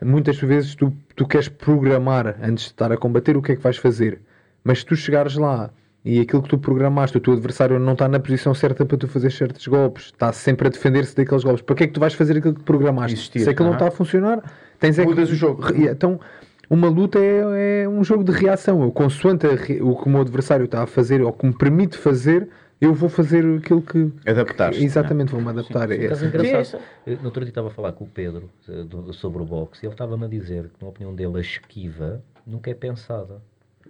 Muitas 0.00 0.38
vezes 0.38 0.76
tu, 0.76 0.92
tu 1.16 1.26
queres 1.26 1.48
programar 1.48 2.36
antes 2.40 2.66
de 2.66 2.70
estar 2.70 2.92
a 2.92 2.96
combater 2.96 3.36
o 3.36 3.42
que 3.42 3.50
é 3.52 3.56
que 3.56 3.62
vais 3.62 3.76
fazer, 3.76 4.20
mas 4.62 4.78
se 4.78 4.86
tu 4.86 4.94
chegares 4.94 5.34
lá 5.34 5.70
e 6.04 6.20
aquilo 6.20 6.42
que 6.42 6.48
tu 6.50 6.58
programaste, 6.58 7.16
o 7.16 7.20
teu 7.20 7.32
adversário 7.32 7.76
não 7.80 7.94
está 7.94 8.06
na 8.06 8.20
posição 8.20 8.54
certa 8.54 8.86
para 8.86 8.96
tu 8.96 9.08
fazer 9.08 9.32
certos 9.32 9.66
golpes, 9.66 10.04
está 10.04 10.32
sempre 10.32 10.68
a 10.68 10.70
defender-se 10.70 11.16
daqueles 11.16 11.42
golpes, 11.42 11.62
para 11.62 11.74
que 11.74 11.82
é 11.82 11.86
que 11.88 11.92
tu 11.92 11.98
vais 11.98 12.14
fazer 12.14 12.36
aquilo 12.36 12.54
que 12.54 12.62
programaste? 12.62 13.14
Existir, 13.16 13.40
se 13.40 13.50
aquilo 13.50 13.64
não 13.64 13.72
aham. 13.74 13.84
está 13.86 13.88
a 13.88 13.90
funcionar, 13.90 14.44
tens 14.78 14.96
é 14.96 15.02
que- 15.02 15.08
Mudas 15.08 15.28
o 15.28 15.34
jogo. 15.34 15.64
Então, 15.74 16.20
uma 16.68 16.88
luta 16.88 17.18
é, 17.18 17.82
é 17.84 17.88
um 17.88 18.02
jogo 18.02 18.24
de 18.24 18.32
reação. 18.32 18.82
Eu, 18.82 18.90
consoante 18.92 19.46
re- 19.46 19.80
o 19.82 19.94
que 19.96 20.06
o 20.06 20.08
meu 20.10 20.20
adversário 20.20 20.64
está 20.64 20.82
a 20.82 20.86
fazer 20.86 21.22
ou 21.22 21.32
que 21.32 21.46
me 21.46 21.52
permite 21.56 21.96
fazer, 21.96 22.48
eu 22.80 22.92
vou 22.92 23.08
fazer 23.08 23.44
aquilo 23.58 23.80
que. 23.82 24.10
Adaptar-se, 24.26 24.78
que- 24.78 24.84
Exatamente, 24.84 25.32
vou-me 25.32 25.48
adaptar. 25.48 25.90
É 25.90 26.06
acaso 26.06 26.24
assim. 26.24 26.24
é 26.24 26.28
engraçado. 26.28 26.82
Eu, 27.06 27.16
No 27.18 27.24
outro 27.26 27.42
dia 27.44 27.50
estava 27.50 27.68
a 27.68 27.70
falar 27.70 27.92
com 27.92 28.04
o 28.04 28.08
Pedro 28.08 28.50
eh, 28.68 28.82
do- 28.82 29.12
sobre 29.12 29.42
o 29.42 29.44
boxe 29.44 29.84
e 29.84 29.86
ele 29.86 29.94
estava-me 29.94 30.24
a 30.24 30.28
dizer 30.28 30.64
que, 30.64 30.82
na 30.82 30.88
opinião 30.88 31.14
dele, 31.14 31.38
a 31.38 31.40
esquiva 31.40 32.22
nunca 32.46 32.70
é 32.70 32.74
pensada. 32.74 33.40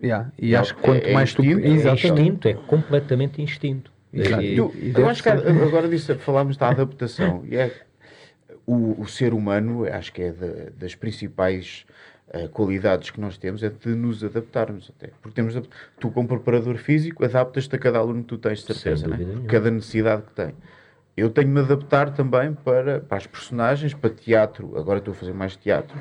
Yeah, 0.03 0.31
E 0.39 0.53
Não, 0.53 0.61
acho 0.61 0.77
que 0.77 0.83
quanto 0.83 1.07
é- 1.07 1.11
é 1.11 1.15
mais 1.15 1.33
tu. 1.35 1.43
instinto, 1.43 1.65
é 1.67 1.69
É 1.89 1.93
instinto, 1.95 2.49
é 2.49 2.55
completamente 2.55 3.41
instinto. 3.41 3.91
Exato. 4.13 4.43
E- 4.43 4.57
Tu- 4.57 4.73
e 4.77 4.93
eu 4.95 5.09
acho 5.09 5.23
que 5.23 5.29
agora 5.31 5.89
disse, 5.89 6.15
falámos 6.17 6.57
da 6.59 6.69
adaptação 6.69 7.43
e 7.51 7.57
é 7.57 7.73
o, 8.67 9.01
o 9.01 9.09
ser 9.09 9.33
humano 9.33 9.85
acho 9.91 10.13
que 10.13 10.23
é 10.23 10.33
da- 10.33 10.71
das 10.79 10.95
principais 10.95 11.85
eh, 12.31 12.49
qualidades 12.49 13.11
que 13.11 13.21
nós 13.21 13.39
temos 13.39 13.63
é 13.63 13.71
de 13.71 13.89
nos 13.91 14.23
adaptarmos 14.25 14.91
até. 14.97 15.11
Porque 15.23 15.35
temos 15.35 15.55
tu 16.01 16.11
como 16.11 16.27
preparador 16.29 16.77
físico 16.77 17.25
adaptas-te 17.25 17.75
a 17.77 17.79
cada 17.79 17.99
aluno 17.99 18.23
que 18.23 18.29
tu 18.29 18.39
tens 18.39 18.61
de 18.65 18.75
certeza 18.75 19.09
né? 19.09 19.19
cada 19.49 19.71
necessidade 19.71 20.23
que 20.23 20.33
tem. 20.33 20.55
Eu 21.17 21.31
tenho 21.31 21.47
de 21.49 21.55
me 21.55 21.61
adaptar 21.61 22.13
também 22.13 22.53
para, 22.53 23.01
para 23.01 23.17
as 23.17 23.27
personagens 23.27 23.95
para 23.95 24.11
teatro. 24.11 24.77
Agora 24.77 24.99
estou 24.99 25.13
a 25.13 25.15
fazer 25.15 25.33
mais 25.33 25.57
teatro. 25.57 25.97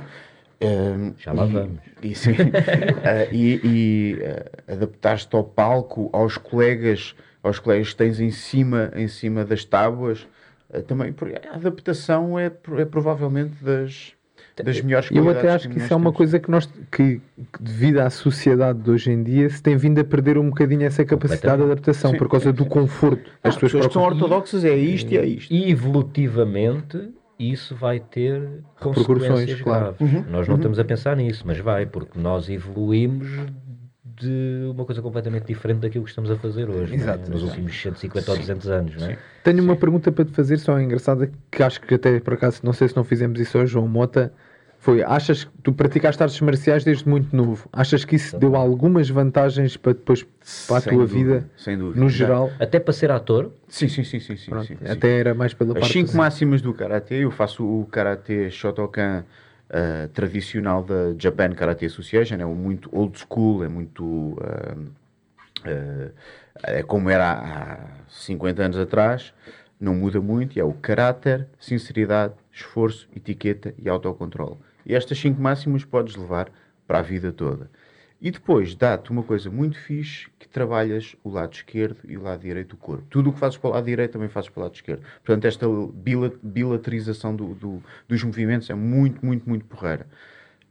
Ehm, 0.60 1.14
Já 1.18 1.32
lá 1.32 1.46
e- 1.46 1.54
vamos. 1.54 1.80
e, 2.02 2.16
sim, 2.16 2.36
eh, 3.04 3.30
e, 3.32 3.60
e, 3.64 4.18
eh, 4.22 4.52
adaptar-te 4.74 5.34
ao 5.36 5.44
palco, 5.44 6.10
aos 6.12 6.38
colegas, 6.38 7.16
aos 7.44 7.60
colegas 7.60 7.90
que 7.90 7.96
tens 7.96 8.20
em 8.20 8.32
cima, 8.32 8.92
em 8.96 9.08
cima 9.08 9.46
das 9.46 9.64
tábuas, 9.64 10.28
eh, 10.72 10.82
também 10.82 11.14
porque 11.14 11.40
a 11.48 11.56
adaptação 11.56 12.38
é, 12.38 12.48
é 12.78 12.86
provavelmente 12.86 13.64
das, 13.64 14.15
das 14.64 14.82
melhores 14.82 15.10
Eu 15.12 15.30
até 15.30 15.50
acho 15.50 15.70
que 15.70 15.78
isso 15.78 15.92
é 15.92 15.96
uma 15.96 16.06
temos. 16.06 16.18
coisa 16.18 16.40
que 16.40 16.50
nós, 16.50 16.66
que, 16.92 17.20
que 17.20 17.62
devido 17.62 18.00
à 18.00 18.10
sociedade 18.10 18.80
de 18.80 18.90
hoje 18.90 19.12
em 19.12 19.22
dia, 19.22 19.50
se 19.50 19.62
tem 19.62 19.76
vindo 19.76 20.00
a 20.00 20.04
perder 20.04 20.38
um 20.38 20.50
bocadinho 20.50 20.84
essa 20.84 21.04
capacidade 21.04 21.58
de 21.58 21.64
adaptação 21.64 22.12
Sim, 22.12 22.18
por 22.18 22.30
causa 22.30 22.54
do 22.54 22.66
conforto. 22.66 23.30
Ah, 23.44 23.50
As 23.50 23.56
As 23.56 23.62
pessoas 23.62 23.72
pessoas 23.72 23.88
que 23.88 23.94
são 23.94 24.04
ortodoxas 24.04 24.64
é 24.64 24.76
isto 24.76 25.12
e 25.12 25.18
é 25.18 25.26
isto. 25.26 25.54
E 25.54 25.70
evolutivamente 25.70 27.10
isso 27.38 27.76
vai 27.76 28.00
ter 28.00 28.42
Repercussões, 28.78 29.08
consequências 29.08 29.62
claro. 29.62 29.96
graves. 30.00 30.26
Nós 30.32 30.48
não 30.48 30.56
estamos 30.56 30.80
a 30.80 30.86
pensar 30.86 31.18
nisso, 31.18 31.44
mas 31.46 31.60
vai, 31.60 31.86
porque 31.86 32.18
nós 32.18 32.50
evoluímos 32.50 33.28
de 34.18 34.70
uma 34.72 34.86
coisa 34.86 35.02
completamente 35.02 35.46
diferente 35.46 35.80
daquilo 35.80 36.06
que 36.06 36.10
estamos 36.10 36.32
a 36.32 36.38
fazer 36.38 36.70
hoje, 36.70 36.94
é? 36.94 36.96
Exato, 36.96 37.30
nos 37.30 37.42
exato. 37.42 37.46
últimos 37.60 37.82
150 37.82 38.32
ou 38.32 38.38
200 38.38 38.68
anos, 38.70 38.96
não 38.96 39.08
é? 39.08 39.18
Tenho 39.44 39.62
uma 39.62 39.76
pergunta 39.76 40.10
para 40.10 40.24
te 40.24 40.32
fazer, 40.32 40.58
só 40.58 40.80
engraçada, 40.80 41.30
que 41.52 41.62
acho 41.62 41.82
que 41.82 41.94
até 41.96 42.20
por 42.22 42.36
acaso, 42.36 42.62
não 42.64 42.72
sei 42.72 42.88
se 42.88 42.96
não 42.96 43.04
fizemos 43.04 43.38
isso 43.40 43.58
hoje, 43.58 43.74
João 43.74 43.88
Mota. 43.90 44.32
Foi, 44.86 45.02
achas 45.02 45.46
que 45.46 45.52
tu 45.64 45.74
praticaste 45.74 46.22
artes 46.22 46.40
marciais 46.42 46.84
desde 46.84 47.10
muito 47.10 47.36
novo? 47.36 47.68
Achas 47.74 48.06
que 48.06 48.18
isso 48.18 48.38
deu 48.38 48.56
algumas 48.56 49.10
vantagens 49.10 49.76
para 49.76 49.94
depois 49.94 50.22
para 50.68 50.78
a 50.78 50.82
Sem 50.82 50.94
tua 50.94 51.08
dúvida, 51.08 51.34
vida, 51.40 51.50
sem 51.58 51.76
dúvida. 51.76 52.00
no 52.00 52.08
geral? 52.08 52.52
Até 52.60 52.80
para 52.80 52.94
ser 52.94 53.10
ator, 53.10 53.52
Sim, 53.68 53.88
sim, 53.90 54.04
sim, 54.04 54.20
sim, 54.20 54.38
sim, 54.38 54.52
Pronto, 54.52 54.68
sim, 54.68 54.78
sim. 54.78 54.88
até 54.88 55.20
era 55.22 55.34
mais 55.34 55.56
pela 55.56 55.74
As 55.74 55.80
parte 55.80 55.92
cinco 55.92 56.12
do- 56.12 56.18
máximas 56.20 56.62
do 56.62 56.72
Karate, 56.72 57.16
eu 57.16 57.32
faço 57.32 57.66
o 57.66 57.88
Karate 57.88 58.52
Shotokan 58.52 59.26
eh, 59.72 60.08
tradicional 60.14 60.84
da 60.84 61.16
Japan 61.18 61.50
Karate 61.56 61.88
Association, 61.88 62.36
é 62.36 62.46
um 62.46 62.54
muito 62.54 62.88
old 62.96 63.18
school, 63.18 63.64
é 63.64 63.68
muito... 63.68 64.38
eh, 64.44 64.76
eh, 65.66 66.12
é 66.78 66.84
como 66.84 67.10
era 67.10 67.32
há 67.32 67.78
50 68.08 68.62
anos 68.62 68.78
atrás, 68.78 69.34
não 69.82 69.96
muda 69.96 70.22
muito, 70.22 70.58
e 70.58 70.60
é 70.60 70.64
o 70.64 70.74
caráter, 70.74 71.48
sinceridade, 71.60 72.36
esforço, 72.54 73.08
etiqueta 73.16 73.74
e 73.80 73.90
autocontrole. 73.90 74.58
E 74.86 74.94
estas 74.96 75.18
cinco 75.18 75.42
máximas 75.42 75.84
podes 75.84 76.16
levar 76.16 76.50
para 76.88 77.00
a 77.00 77.02
vida 77.02 77.32
toda. 77.32 77.70
E 78.22 78.32
depois 78.32 78.76
dá-te 78.76 79.12
uma 79.12 79.24
coisa 79.24 79.50
muito 79.52 79.78
fixe 79.78 80.28
que 80.40 80.48
trabalhas 80.48 81.16
o 81.24 81.30
lado 81.30 81.54
esquerdo 81.54 81.98
e 82.08 82.18
o 82.18 82.22
lado 82.24 82.42
direito 82.42 82.70
do 82.70 82.78
corpo. 82.78 83.04
Tudo 83.10 83.30
o 83.30 83.34
que 83.34 83.40
fazes 83.40 83.58
para 83.58 83.70
o 83.70 83.74
lado 83.74 83.86
direito 83.86 84.14
também 84.14 84.30
fazes 84.30 84.50
para 84.50 84.62
o 84.62 84.64
lado 84.64 84.74
esquerdo. 84.76 85.02
Portanto, 85.24 85.46
esta 85.46 85.66
bila- 85.94 86.32
bilaterização 86.42 87.36
do- 87.36 87.54
do- 87.56 87.84
dos 88.08 88.24
movimentos 88.24 88.70
é 88.70 88.74
muito, 88.74 89.24
muito, 89.26 89.48
muito 89.48 89.66
porreira. 89.66 90.08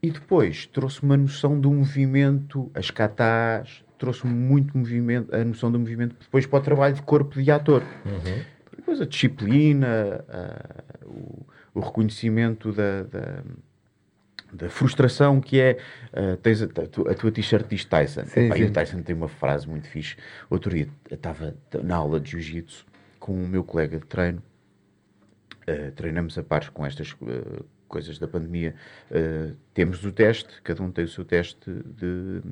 E 0.02 0.10
depois 0.10 0.66
trouxe 0.66 1.02
uma 1.02 1.16
noção 1.16 1.58
do 1.60 1.70
movimento, 1.70 2.70
as 2.74 2.90
katas, 2.90 3.84
trouxe 3.98 4.26
muito 4.26 4.76
movimento, 4.76 5.34
a 5.34 5.44
noção 5.44 5.70
do 5.70 5.78
movimento 5.78 6.16
depois 6.20 6.46
para 6.46 6.58
o 6.58 6.62
trabalho 6.62 6.94
de 6.94 7.02
corpo 7.02 7.40
de 7.42 7.50
ator. 7.50 7.82
E 8.72 8.76
depois 8.76 9.00
a 9.00 9.06
disciplina, 9.06 10.24
a- 10.28 11.06
o, 11.06 11.46
o 11.74 11.80
reconhecimento 11.80 12.72
da, 12.72 13.02
da, 13.04 13.42
da 14.54 14.68
frustração 14.68 15.40
que 15.40 15.60
é. 15.60 15.78
ah, 16.12 16.36
tens 16.42 16.62
a, 16.62 16.66
a 16.66 17.14
tua, 17.14 17.32
t-shirt 17.32 17.66
diz 17.68 17.84
Tyson. 17.84 18.24
Sim, 18.26 18.46
Epá, 18.46 18.56
E 18.56 18.58
sim. 18.58 18.64
o 18.66 18.72
Tyson 18.72 19.02
tem 19.02 19.14
uma 19.14 19.28
frase 19.28 19.68
muito 19.68 19.88
fixe. 19.88 20.16
Outro 20.48 20.74
dia 20.74 20.88
estava 21.10 21.54
na 21.82 21.96
aula 21.96 22.20
de 22.20 22.30
jiu-jitsu 22.30 22.86
com 23.18 23.32
o 23.32 23.48
meu 23.48 23.64
colega 23.64 23.98
de 23.98 24.06
treino. 24.06 24.42
Uh, 25.62 25.90
treinamos 25.92 26.36
a 26.36 26.42
pares 26.42 26.68
com 26.68 26.84
estas 26.84 27.12
uh, 27.12 27.64
coisas 27.88 28.18
da 28.18 28.28
pandemia. 28.28 28.74
Uh, 29.10 29.56
temos 29.72 30.04
o 30.04 30.12
teste, 30.12 30.60
cada 30.62 30.82
um 30.82 30.90
tem 30.90 31.04
o 31.04 31.08
seu 31.08 31.24
teste 31.24 31.58
de, 31.70 32.42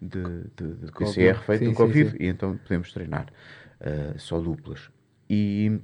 de, 0.00 0.22
de, 0.56 0.74
de 0.74 0.92
PCR 0.92 0.92
Covid. 0.92 1.38
feito 1.46 1.58
Sim, 1.60 1.64
no 1.64 1.70
sim, 1.70 1.76
Covid 1.76 2.16
e 2.20 2.26
então 2.26 2.56
podemos 2.58 2.92
treinar 2.92 3.26
uh, 3.80 4.18
só 4.18 4.38
duplas. 4.38 4.90
E 5.28 5.80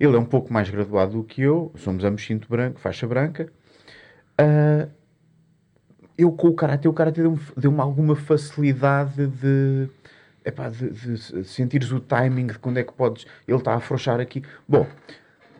ele 0.00 0.16
é 0.16 0.18
um 0.18 0.24
pouco 0.24 0.52
mais 0.52 0.68
graduado 0.70 1.12
do 1.12 1.24
que 1.24 1.42
eu, 1.42 1.72
somos 1.76 2.02
ambos 2.04 2.24
cinto 2.24 2.48
branco, 2.48 2.80
faixa 2.80 3.06
branca. 3.06 3.52
Uh, 4.40 4.90
eu 6.16 6.30
com 6.32 6.48
o 6.48 6.54
Karate, 6.54 6.88
o 6.88 6.92
Karate 6.92 7.20
deu-me 7.20 7.40
deu 7.56 7.80
alguma 7.80 8.14
facilidade 8.14 9.26
de, 9.26 9.88
epá, 10.44 10.68
de, 10.68 10.90
de 10.90 11.44
sentires 11.44 11.90
o 11.90 12.00
timing 12.00 12.48
de 12.48 12.58
quando 12.58 12.78
é 12.78 12.82
que 12.84 12.92
podes. 12.92 13.26
Ele 13.46 13.56
está 13.56 13.72
a 13.72 13.76
afrouxar 13.76 14.20
aqui. 14.20 14.42
Bom, 14.68 14.86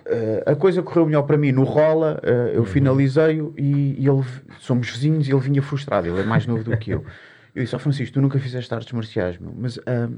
eh, 0.06 0.42
a 0.46 0.54
coisa 0.54 0.82
correu 0.82 1.06
melhor 1.06 1.22
para 1.22 1.36
mim 1.36 1.52
no 1.52 1.64
rola, 1.64 2.20
eh, 2.22 2.52
eu 2.54 2.64
finalizei-o 2.64 3.54
e, 3.56 3.96
e 3.98 4.08
ele, 4.08 4.24
somos 4.58 4.90
vizinhos 4.90 5.26
e 5.28 5.32
ele 5.32 5.40
vinha 5.40 5.62
frustrado. 5.62 6.06
Ele 6.06 6.20
é 6.20 6.24
mais 6.24 6.46
novo 6.46 6.64
do 6.64 6.76
que 6.76 6.90
eu. 6.90 7.04
Eu 7.54 7.62
disse: 7.62 7.76
Ó 7.76 7.78
Francisco, 7.78 8.14
tu 8.14 8.22
nunca 8.22 8.38
fizeste 8.38 8.72
artes 8.72 8.90
marciais, 8.92 9.36
meu, 9.36 9.52
mas. 9.54 9.78
ah, 9.86 10.08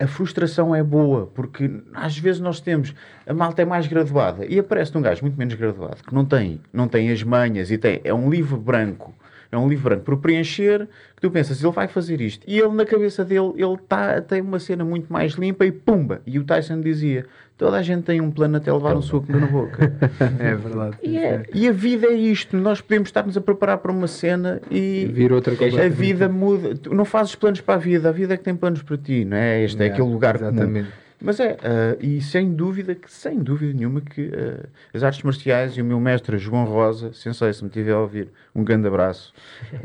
a 0.00 0.06
frustração 0.06 0.74
é 0.74 0.82
boa, 0.82 1.26
porque 1.26 1.70
às 1.92 2.16
vezes 2.16 2.40
nós 2.40 2.60
temos, 2.60 2.94
a 3.26 3.34
malta 3.34 3.62
é 3.62 3.64
mais 3.64 3.86
graduada 3.86 4.46
e 4.46 4.58
aparece 4.58 4.96
um 4.96 5.02
gajo 5.02 5.22
muito 5.22 5.36
menos 5.36 5.54
graduado, 5.54 6.02
que 6.04 6.14
não 6.14 6.24
tem, 6.24 6.60
não 6.72 6.86
tem 6.86 7.10
as 7.10 7.22
manhas 7.22 7.70
e 7.70 7.78
tem, 7.78 8.00
é 8.04 8.14
um 8.14 8.30
livro 8.30 8.56
branco, 8.56 9.12
é 9.50 9.56
um 9.56 9.68
livro 9.68 9.84
branco 9.88 10.04
por 10.04 10.18
preencher, 10.18 10.86
que 11.16 11.22
tu 11.22 11.30
pensas, 11.30 11.62
ele 11.62 11.72
vai 11.72 11.88
fazer 11.88 12.20
isto. 12.20 12.44
E 12.46 12.58
ele, 12.58 12.74
na 12.74 12.84
cabeça 12.84 13.24
dele, 13.24 13.52
ele 13.56 13.76
tá, 13.88 14.20
tem 14.20 14.40
uma 14.42 14.58
cena 14.58 14.84
muito 14.84 15.12
mais 15.12 15.32
limpa 15.32 15.64
e 15.64 15.72
pumba. 15.72 16.20
E 16.26 16.38
o 16.38 16.44
Tyson 16.44 16.80
dizia, 16.80 17.24
toda 17.56 17.78
a 17.78 17.82
gente 17.82 18.02
tem 18.04 18.20
um 18.20 18.30
plano 18.30 18.58
até 18.58 18.70
levar 18.72 18.94
um 18.96 19.00
soco 19.02 19.32
na 19.32 19.46
boca. 19.46 19.90
É 20.38 20.54
verdade. 20.54 20.96
E, 21.02 21.16
é- 21.16 21.42
e 21.54 21.66
a 21.66 21.72
vida 21.72 22.06
é 22.06 22.12
isto, 22.14 22.56
nós 22.56 22.80
podemos 22.80 23.08
estar-nos 23.08 23.36
a 23.36 23.40
preparar 23.40 23.78
para 23.78 23.90
uma 23.90 24.06
cena 24.06 24.60
e... 24.70 25.10
Vir 25.12 25.32
outra 25.32 25.56
coisa. 25.56 25.82
A 25.82 25.88
vida 25.88 26.28
muda. 26.28 26.74
Tu 26.76 26.94
não 26.94 27.04
fazes 27.04 27.34
planos 27.34 27.60
para 27.60 27.74
a 27.74 27.78
vida, 27.78 28.08
a 28.08 28.12
vida 28.12 28.34
é 28.34 28.36
que 28.36 28.44
tem 28.44 28.54
planos 28.54 28.82
para 28.82 28.96
ti, 28.98 29.24
não 29.24 29.36
é? 29.36 29.62
Este 29.64 29.76
é 29.78 29.84
Yeah, 29.86 29.94
aquele 29.94 30.12
lugar 30.12 30.38
comum. 30.38 30.84
Mas 31.20 31.40
é, 31.40 31.56
ah, 31.62 31.96
e 32.00 32.20
sem 32.20 32.54
dúvida, 32.54 32.94
que 32.94 33.10
sem 33.10 33.40
dúvida 33.40 33.72
nenhuma, 33.72 34.00
que 34.00 34.30
ah, 34.32 34.68
as 34.94 35.02
artes 35.02 35.22
marciais 35.22 35.76
e 35.76 35.82
o 35.82 35.84
meu 35.84 35.98
mestre 35.98 36.38
João 36.38 36.64
Rosa, 36.64 37.12
Sensei, 37.12 37.52
se 37.52 37.62
me 37.62 37.68
estiver 37.68 37.92
a 37.92 38.00
ouvir, 38.00 38.30
um 38.54 38.62
grande 38.62 38.86
abraço, 38.86 39.34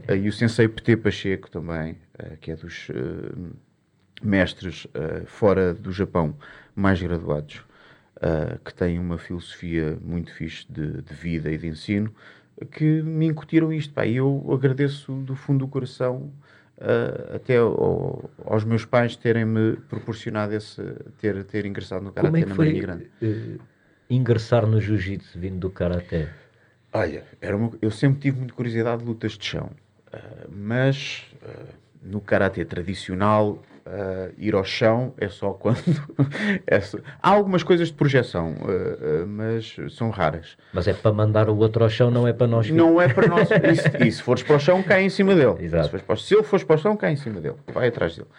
ah, 0.07 0.13
e 0.15 0.27
o 0.27 0.33
Sensei 0.33 0.67
PT 0.67 0.97
Pacheco 0.97 1.49
também, 1.49 1.97
que 2.39 2.51
é 2.51 2.55
dos 2.55 2.87
mestres 4.21 4.87
fora 5.25 5.73
do 5.73 5.91
Japão 5.91 6.35
mais 6.75 7.01
graduados. 7.01 7.63
uh, 8.17 8.57
que 8.63 8.73
têm 8.73 8.99
uma 8.99 9.17
filosofia 9.17 9.97
muito 10.01 10.31
fixe 10.33 10.65
de, 10.69 11.01
de, 11.01 11.13
vida 11.13 11.51
e 11.51 11.57
de 11.57 11.67
ensino, 11.67 12.13
que 12.71 13.01
me 13.01 13.25
incutiram 13.27 13.73
isto. 13.73 13.93
Pá, 13.93 14.05
e 14.05 14.15
eu 14.15 14.45
agradeço 14.51 15.11
do 15.11 15.35
fundo 15.35 15.65
do 15.65 15.67
coração 15.67 16.31
uh, 16.83 17.35
até 17.35 17.57
ao, 17.57 18.29
aos 18.45 18.63
meus 18.63 18.85
pais 18.85 19.15
terem-me 19.15 19.77
proporcionado 19.89 20.53
esse, 20.53 20.81
ter, 21.17 21.43
ter 21.45 21.65
ingressado 21.65 22.03
no 22.03 22.11
Karatê 22.11 22.41
é 22.41 22.45
na 22.45 22.55
Marinha 22.55 22.81
Grande. 22.81 23.11
Uh, 23.21 23.59
ingressar 24.09 24.67
no 24.67 24.79
Jiu-Jitsu 24.79 25.39
vindo 25.39 25.59
do 25.59 25.69
Karatê? 25.69 26.27
Olha, 26.91 27.23
era 27.41 27.57
uma, 27.57 27.71
eu 27.81 27.89
sempre 27.89 28.19
tive 28.19 28.37
muita 28.37 28.53
curiosidade 28.53 29.01
de 29.01 29.07
lutas 29.07 29.31
de 29.33 29.45
chão, 29.45 29.71
uh, 30.13 30.49
mas 30.51 31.25
no 32.01 32.21
Karatê 32.21 32.65
tradicional 32.65 33.63
Uh, 33.85 34.33
ir 34.37 34.55
ao 34.55 34.63
chão 34.63 35.13
é 35.17 35.27
só 35.27 35.51
quando. 35.59 35.77
é 36.65 36.79
só... 36.79 36.97
Há 37.21 37.29
algumas 37.29 37.63
coisas 37.63 37.89
de 37.89 37.93
projeção, 37.93 38.53
uh, 38.53 39.23
uh, 39.23 39.27
mas 39.27 39.75
são 39.89 40.09
raras. 40.09 40.57
Mas 40.71 40.87
é 40.87 40.93
para 40.93 41.11
mandar 41.11 41.49
o 41.49 41.57
outro 41.57 41.83
ao 41.83 41.89
chão, 41.89 42.09
não 42.09 42.25
é 42.25 42.31
para 42.31 42.47
nós. 42.47 42.69
Não 42.69 43.01
é 43.01 43.13
para 43.13 43.27
nós. 43.27 43.49
e, 43.99 44.09
se, 44.09 44.21
fores 44.21 44.41
para 44.41 44.55
o 44.55 44.59
chão, 44.59 44.81
cai 44.81 45.03
em 45.03 45.09
cima 45.09 45.35
dele. 45.35 45.65
Exato. 45.65 45.97
Se, 45.97 46.03
para, 46.03 46.15
se 46.15 46.33
ele 46.33 46.43
fores 46.43 46.63
para 46.63 46.77
o 46.77 46.79
chão, 46.79 46.95
cai 46.95 47.11
em 47.11 47.17
cima 47.17 47.41
dele. 47.41 47.57
Vai 47.73 47.89
atrás 47.89 48.15
dele. 48.15 48.29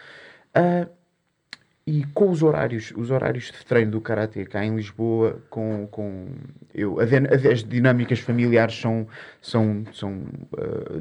e 1.86 2.04
com 2.14 2.30
os 2.30 2.42
horários, 2.42 2.94
os 2.96 3.10
horários 3.10 3.52
de 3.52 3.66
treino 3.66 3.90
do 3.90 4.00
Karatê 4.00 4.46
cá 4.46 4.64
em 4.64 4.74
Lisboa, 4.74 5.42
com, 5.50 5.86
com 5.88 6.28
eu, 6.74 6.96
as 7.00 7.62
dinâmicas 7.62 8.18
familiares 8.18 8.80
são, 8.80 9.06
são, 9.42 9.84
são 9.92 10.22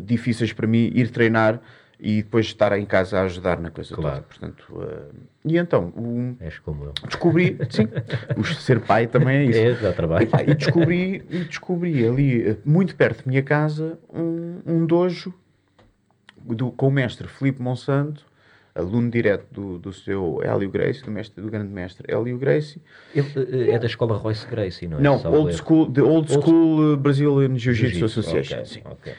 difíceis 0.03 0.51
para 0.51 0.67
mim 0.67 0.91
ir 0.93 1.11
treinar 1.11 1.61
e 2.03 2.21
depois 2.21 2.47
estar 2.47 2.77
em 2.77 2.85
casa 2.85 3.17
a 3.17 3.23
ajudar 3.23 3.61
na 3.61 3.71
coisa 3.71 3.95
claro. 3.95 4.17
toda. 4.17 4.27
Portanto, 4.27 4.65
uh, 4.73 5.15
e 5.45 5.57
então, 5.57 5.93
um, 5.95 6.35
És 6.41 6.59
como 6.59 6.83
eu. 6.83 6.93
descobri, 7.07 7.57
sim, 7.71 7.87
o 8.35 8.43
ser 8.43 8.81
pai 8.81 9.07
também 9.07 9.37
é 9.37 9.45
isso. 9.45 9.59
É, 9.59 9.73
dá 9.75 9.93
trabalho. 9.93 10.27
E, 10.45 10.51
e, 10.51 10.53
descobri, 10.53 11.23
e 11.29 11.39
descobri 11.45 12.05
ali, 12.05 12.49
eh, 12.49 12.57
muito 12.65 12.93
perto 12.97 13.23
da 13.23 13.31
minha 13.31 13.41
casa, 13.41 13.97
um, 14.13 14.59
um 14.65 14.85
dojo 14.85 15.33
do, 16.43 16.71
com 16.71 16.89
o 16.89 16.91
mestre 16.91 17.25
Filipe 17.25 17.61
Monsanto, 17.61 18.25
aluno 18.75 19.09
direto 19.09 19.45
do, 19.53 19.79
do 19.79 19.93
seu 19.93 20.41
Hélio 20.43 20.69
Gracie, 20.69 21.03
do, 21.03 21.11
mestre, 21.11 21.41
do 21.41 21.49
grande 21.49 21.71
mestre 21.71 22.13
Hélio 22.13 22.37
Gracie. 22.37 22.81
Ele 23.15 23.29
uh, 23.29 23.71
é 23.71 23.79
da 23.79 23.85
escola 23.85 24.17
Royce 24.17 24.45
Gracie, 24.45 24.89
não 24.89 24.97
é? 24.97 25.01
Não, 25.01 25.23
old 25.31 25.53
school, 25.55 25.89
the 25.89 26.01
Old 26.01 26.29
School 26.29 26.89
old... 26.89 27.01
Brazilian 27.01 27.57
Jiu-Jitsu 27.57 28.03
Association. 28.03 28.81
Okay. 28.91 29.13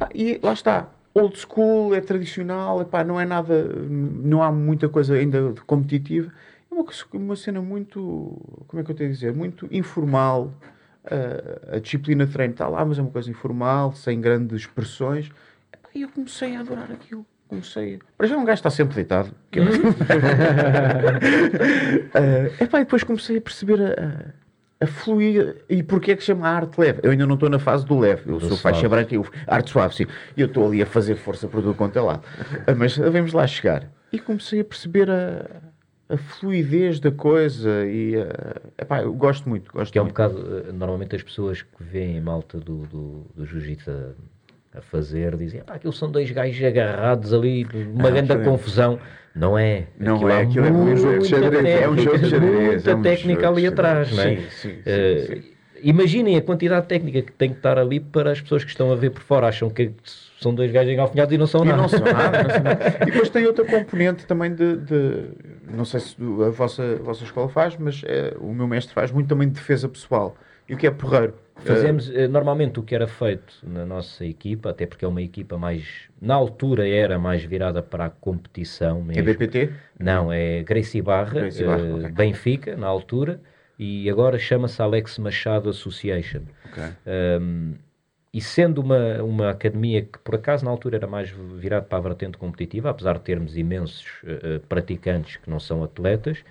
Okay. 0.00 0.08
E 0.14 0.40
lá 0.42 0.54
está 0.54 0.88
old 1.14 1.38
school, 1.38 1.94
é 1.94 2.00
tradicional, 2.00 2.80
epá, 2.82 3.04
não 3.04 3.20
é 3.20 3.24
nada, 3.24 3.64
não 3.64 4.42
há 4.42 4.50
muita 4.50 4.88
coisa 4.88 5.14
ainda 5.14 5.54
competitiva. 5.66 6.32
É 6.70 6.74
uma, 6.74 6.84
uma 7.12 7.36
cena 7.36 7.60
muito, 7.60 8.40
como 8.66 8.80
é 8.80 8.84
que 8.84 8.90
eu 8.90 8.94
tenho 8.94 9.10
a 9.10 9.12
dizer, 9.12 9.32
muito 9.34 9.68
informal. 9.70 10.52
Uh, 11.04 11.76
a 11.76 11.78
disciplina 11.80 12.24
de 12.24 12.32
treino 12.32 12.52
está 12.52 12.68
lá, 12.68 12.84
mas 12.84 12.98
é 12.98 13.02
uma 13.02 13.10
coisa 13.10 13.28
informal, 13.28 13.92
sem 13.92 14.20
grandes 14.20 14.66
pressões. 14.66 15.30
E 15.94 16.02
eu 16.02 16.08
comecei 16.08 16.56
a 16.56 16.60
adorar 16.60 16.90
aquilo. 16.92 17.26
Comecei. 17.48 17.98
Para 18.16 18.26
já 18.26 18.36
um 18.38 18.44
gajo 18.44 18.60
está 18.60 18.70
sempre 18.70 18.94
deitado. 18.94 19.34
Que 19.50 19.60
uh, 19.60 19.64
epá, 22.62 22.80
e 22.80 22.84
depois 22.84 23.04
comecei 23.04 23.36
a 23.36 23.40
perceber 23.40 23.82
a, 23.82 23.88
a 23.88 24.41
fluir. 24.86 25.64
E 25.68 25.82
porquê 25.82 26.12
é 26.12 26.16
que 26.16 26.22
chama 26.22 26.48
arte 26.48 26.80
leve? 26.80 27.00
Eu 27.02 27.10
ainda 27.10 27.26
não 27.26 27.34
estou 27.34 27.48
na 27.48 27.58
fase 27.58 27.84
do 27.84 27.98
leve. 27.98 28.22
Eu 28.26 28.38
do 28.38 28.48
sou 28.48 28.56
suave. 28.56 28.62
faixa 28.62 28.88
branca 28.88 29.14
e 29.14 29.20
arte 29.46 29.70
suave, 29.70 29.94
sim. 29.94 30.06
E 30.36 30.40
eu 30.40 30.46
estou 30.46 30.66
ali 30.66 30.82
a 30.82 30.86
fazer 30.86 31.16
força 31.16 31.48
para 31.48 31.60
tudo 31.60 31.74
quanto 31.74 31.98
é 31.98 32.02
lado. 32.02 32.22
Ah, 32.66 32.74
mas 32.74 32.96
vamos 32.96 33.32
lá 33.32 33.46
chegar. 33.46 33.88
E 34.12 34.18
comecei 34.18 34.60
a 34.60 34.64
perceber 34.64 35.10
a, 35.10 35.46
a 36.12 36.16
fluidez 36.16 37.00
da 37.00 37.10
coisa 37.10 37.86
e 37.86 38.16
uh, 38.16 38.26
epá, 38.76 39.02
eu 39.02 39.12
gosto 39.14 39.48
muito. 39.48 39.72
Gosto 39.72 39.90
que 39.90 39.98
é 39.98 40.02
um 40.02 40.08
bocado, 40.08 40.64
eh, 40.68 40.72
normalmente 40.72 41.16
as 41.16 41.22
pessoas 41.22 41.62
que 41.62 41.82
veem 41.82 42.20
malta 42.20 42.58
do, 42.58 42.86
do, 42.86 43.26
do 43.34 43.46
jiu-jitsu 43.46 43.90
a, 43.90 44.78
a, 44.78 44.82
fazer 44.82 45.34
dizem, 45.38 45.62
pá, 45.62 45.74
aquilo 45.74 45.92
são 45.92 46.10
dois 46.10 46.30
gajos 46.30 46.62
agarrados 46.62 47.32
ali, 47.32 47.66
uma 47.94 48.08
ah, 48.08 48.10
grande 48.10 48.44
confusão. 48.44 48.98
Não 49.34 49.58
é. 49.58 49.84
Não 49.98 50.16
aquilo 50.16 50.30
é, 50.30 50.42
aquilo 50.42 50.66
é 50.66 50.70
um 50.70 50.96
jogo 50.96 51.18
de 51.18 51.28
xadrez. 51.28 51.64
É 51.64 51.88
um 51.88 51.98
jogo 51.98 52.18
de 52.18 52.30
xadrez. 52.30 52.84
Muita 52.84 52.90
é 52.90 52.96
técnica 52.96 53.48
ali 53.48 53.66
atrás, 53.66 54.12
não 54.12 54.22
é? 54.22 54.36
Sim, 54.36 54.46
sim, 54.50 54.82
sim, 54.84 55.52
Imaginem 55.82 56.36
a 56.36 56.42
quantidade 56.42 56.82
de 56.82 56.88
técnica 56.88 57.22
que 57.22 57.32
tem 57.32 57.50
que 57.50 57.56
estar 57.56 57.76
ali 57.76 57.98
para 57.98 58.30
as 58.30 58.40
pessoas 58.40 58.62
que 58.62 58.70
estão 58.70 58.92
a 58.92 58.94
ver 58.94 59.10
por 59.10 59.22
fora. 59.22 59.48
Acham 59.48 59.68
que 59.68 59.92
são 60.40 60.54
dois 60.54 60.70
gajos 60.70 60.92
engalfinhados 60.92 61.34
e 61.34 61.38
não 61.38 61.46
são 61.46 61.64
e 61.64 61.68
nada. 61.68 61.82
Não 61.82 61.88
são 61.88 62.00
nada, 62.00 62.42
não 62.42 62.50
são 62.50 62.62
nada. 62.62 62.96
E 63.02 63.06
depois 63.06 63.28
tem 63.30 63.46
outra 63.46 63.64
componente 63.64 64.26
também 64.26 64.54
de, 64.54 64.76
de 64.76 65.24
não 65.68 65.84
sei 65.84 66.00
se 66.00 66.16
a 66.20 66.50
vossa, 66.50 66.82
a 67.00 67.02
vossa 67.02 67.24
escola 67.24 67.48
faz, 67.48 67.76
mas 67.76 68.02
é, 68.04 68.36
o 68.38 68.52
meu 68.52 68.68
mestre 68.68 68.94
faz 68.94 69.10
muito 69.10 69.28
também 69.28 69.48
de 69.48 69.54
defesa 69.54 69.88
pessoal. 69.88 70.36
E 70.68 70.74
o 70.74 70.76
que 70.76 70.86
é 70.86 70.90
porreiro? 70.90 71.34
Fazemos 71.64 72.08
uh, 72.08 72.28
normalmente 72.28 72.78
o 72.80 72.82
que 72.82 72.94
era 72.94 73.06
feito 73.06 73.54
na 73.62 73.86
nossa 73.86 74.24
equipa, 74.24 74.70
até 74.70 74.86
porque 74.86 75.04
é 75.04 75.08
uma 75.08 75.22
equipa 75.22 75.56
mais, 75.56 76.08
na 76.20 76.34
altura 76.34 76.88
era 76.88 77.18
mais 77.18 77.42
virada 77.44 77.82
para 77.82 78.06
a 78.06 78.10
competição 78.10 79.02
mesmo. 79.02 79.20
É 79.20 79.22
BPT? 79.22 79.70
Não, 79.98 80.32
é 80.32 80.62
Gracie 80.62 81.02
Barra, 81.02 81.40
Gracie 81.40 81.64
Barra 81.64 81.82
uh, 81.82 81.96
okay. 81.98 82.10
Benfica, 82.10 82.76
na 82.76 82.86
altura, 82.86 83.40
e 83.78 84.08
agora 84.10 84.38
chama-se 84.38 84.80
Alex 84.80 85.18
Machado 85.18 85.68
Association. 85.68 86.42
Okay. 86.70 86.90
Um, 87.40 87.74
e 88.32 88.40
sendo 88.40 88.80
uma, 88.80 89.22
uma 89.22 89.50
academia 89.50 90.02
que 90.02 90.18
por 90.18 90.34
acaso 90.36 90.64
na 90.64 90.70
altura 90.70 90.96
era 90.96 91.06
mais 91.06 91.30
virada 91.30 91.84
para 91.84 91.98
a 91.98 92.00
vertente 92.00 92.38
competitiva, 92.38 92.88
apesar 92.88 93.14
de 93.14 93.20
termos 93.20 93.56
imensos 93.56 94.06
uh, 94.22 94.58
praticantes 94.68 95.36
que 95.36 95.50
não 95.50 95.60
são 95.60 95.84
atletas, 95.84 96.42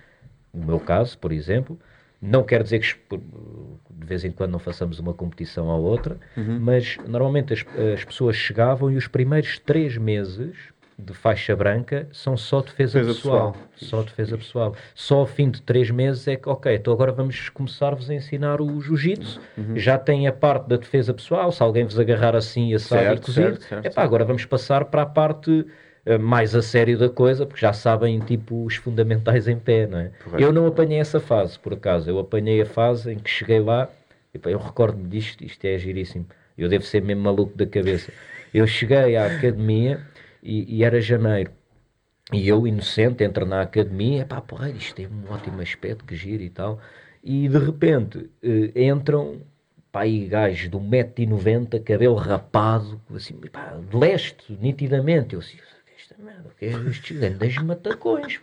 no 0.54 0.64
meu 0.64 0.78
caso, 0.78 1.18
por 1.18 1.32
exemplo, 1.32 1.78
não 2.22 2.44
quer 2.44 2.62
dizer 2.62 2.78
que 2.78 2.96
de 4.02 4.06
vez 4.06 4.24
em 4.24 4.30
quando 4.30 4.52
não 4.52 4.58
façamos 4.58 4.98
uma 5.00 5.12
competição 5.12 5.66
ou 5.66 5.82
outra, 5.82 6.18
uhum. 6.36 6.58
mas 6.60 6.96
normalmente 7.06 7.52
as, 7.52 7.64
as, 7.94 8.04
pessoas 8.04 8.36
chegavam 8.36 8.90
e 8.90 8.96
os 8.96 9.08
primeiros 9.08 9.58
três 9.58 9.96
meses 9.96 10.54
de 10.98 11.12
faixa 11.14 11.56
branca 11.56 12.08
são 12.12 12.36
só 12.36 12.60
defesa, 12.60 13.00
defesa 13.00 13.14
pessoal. 13.14 13.52
pessoal. 13.52 13.68
Só 13.74 14.02
defesa 14.02 14.38
pessoal. 14.38 14.76
Só 14.94 15.18
ao 15.18 15.26
fim 15.26 15.50
de 15.50 15.60
três 15.62 15.90
meses 15.90 16.28
é 16.28 16.36
que, 16.36 16.48
ok, 16.48 16.74
então 16.74 16.92
agora 16.92 17.10
vamos 17.10 17.48
começar-vos 17.48 18.08
a 18.08 18.14
ensinar 18.14 18.60
o 18.60 18.80
jiu-jitsu. 18.80 19.40
Uhum. 19.56 19.76
Já 19.76 19.98
tem 19.98 20.28
a 20.28 20.32
parte 20.32 20.68
da 20.68 20.76
defesa 20.76 21.12
pessoal, 21.12 21.50
se 21.50 21.62
alguém 21.62 21.84
vos 21.84 21.98
agarrar 21.98 22.36
assim, 22.36 22.74
assado 22.74 23.02
certo, 23.02 23.22
e 23.22 23.24
cozido, 23.24 23.62
certo, 23.62 23.86
epá, 23.86 24.02
agora 24.02 24.24
vamos 24.24 24.44
passar 24.44 24.84
para 24.84 25.02
a 25.02 25.06
parte 25.06 25.66
mais 26.20 26.54
a 26.54 26.62
sério 26.62 26.98
da 26.98 27.08
coisa, 27.08 27.46
porque 27.46 27.60
já 27.60 27.72
sabem, 27.72 28.18
tipo, 28.20 28.64
os 28.64 28.76
fundamentais 28.76 29.46
em 29.46 29.58
pé, 29.58 29.86
não 29.86 29.98
é? 29.98 30.10
Correto. 30.24 30.42
Eu 30.42 30.52
não 30.52 30.66
apanhei 30.66 30.98
essa 30.98 31.20
fase, 31.20 31.58
por 31.58 31.74
acaso. 31.74 32.10
Eu 32.10 32.18
apanhei 32.18 32.60
a 32.60 32.66
fase 32.66 33.12
em 33.12 33.18
que 33.18 33.30
cheguei 33.30 33.60
lá, 33.60 33.88
e, 34.34 34.40
eu 34.50 34.58
recordo-me 34.58 35.08
disto, 35.08 35.44
isto 35.44 35.64
é 35.64 35.78
giríssimo. 35.78 36.26
Eu 36.56 36.68
devo 36.68 36.84
ser 36.84 37.02
mesmo 37.02 37.22
maluco 37.22 37.56
da 37.56 37.66
cabeça. 37.66 38.12
Eu 38.52 38.66
cheguei 38.66 39.16
à 39.16 39.26
academia 39.26 40.00
e, 40.42 40.76
e 40.78 40.84
era 40.84 41.00
janeiro. 41.00 41.50
E 42.32 42.48
eu, 42.48 42.66
inocente, 42.66 43.22
entro 43.22 43.44
na 43.44 43.62
academia, 43.62 44.24
pá, 44.24 44.40
porra, 44.40 44.70
isto 44.70 44.94
tem 44.94 45.06
um 45.06 45.30
ótimo 45.32 45.60
aspecto, 45.60 46.04
que 46.04 46.16
gira 46.16 46.42
e 46.42 46.50
tal. 46.50 46.80
E 47.22 47.48
de 47.48 47.58
repente 47.58 48.30
eh, 48.42 48.86
entram 48.86 49.40
pá, 49.90 50.02
aí 50.02 50.26
gajos 50.26 50.70
de 50.70 50.76
1,90m, 50.76 51.82
cabelo 51.82 52.14
rapado, 52.14 53.00
assim, 53.14 53.34
pá, 53.52 53.78
de 53.88 53.96
leste, 53.96 54.56
nitidamente. 54.60 55.34
Eu 55.34 55.40
assim, 55.40 55.58
merda, 56.18 56.50
que 56.58 56.66
é 56.66 56.70
estes 56.88 57.16
grandes 57.16 57.58
matacões, 57.58 58.38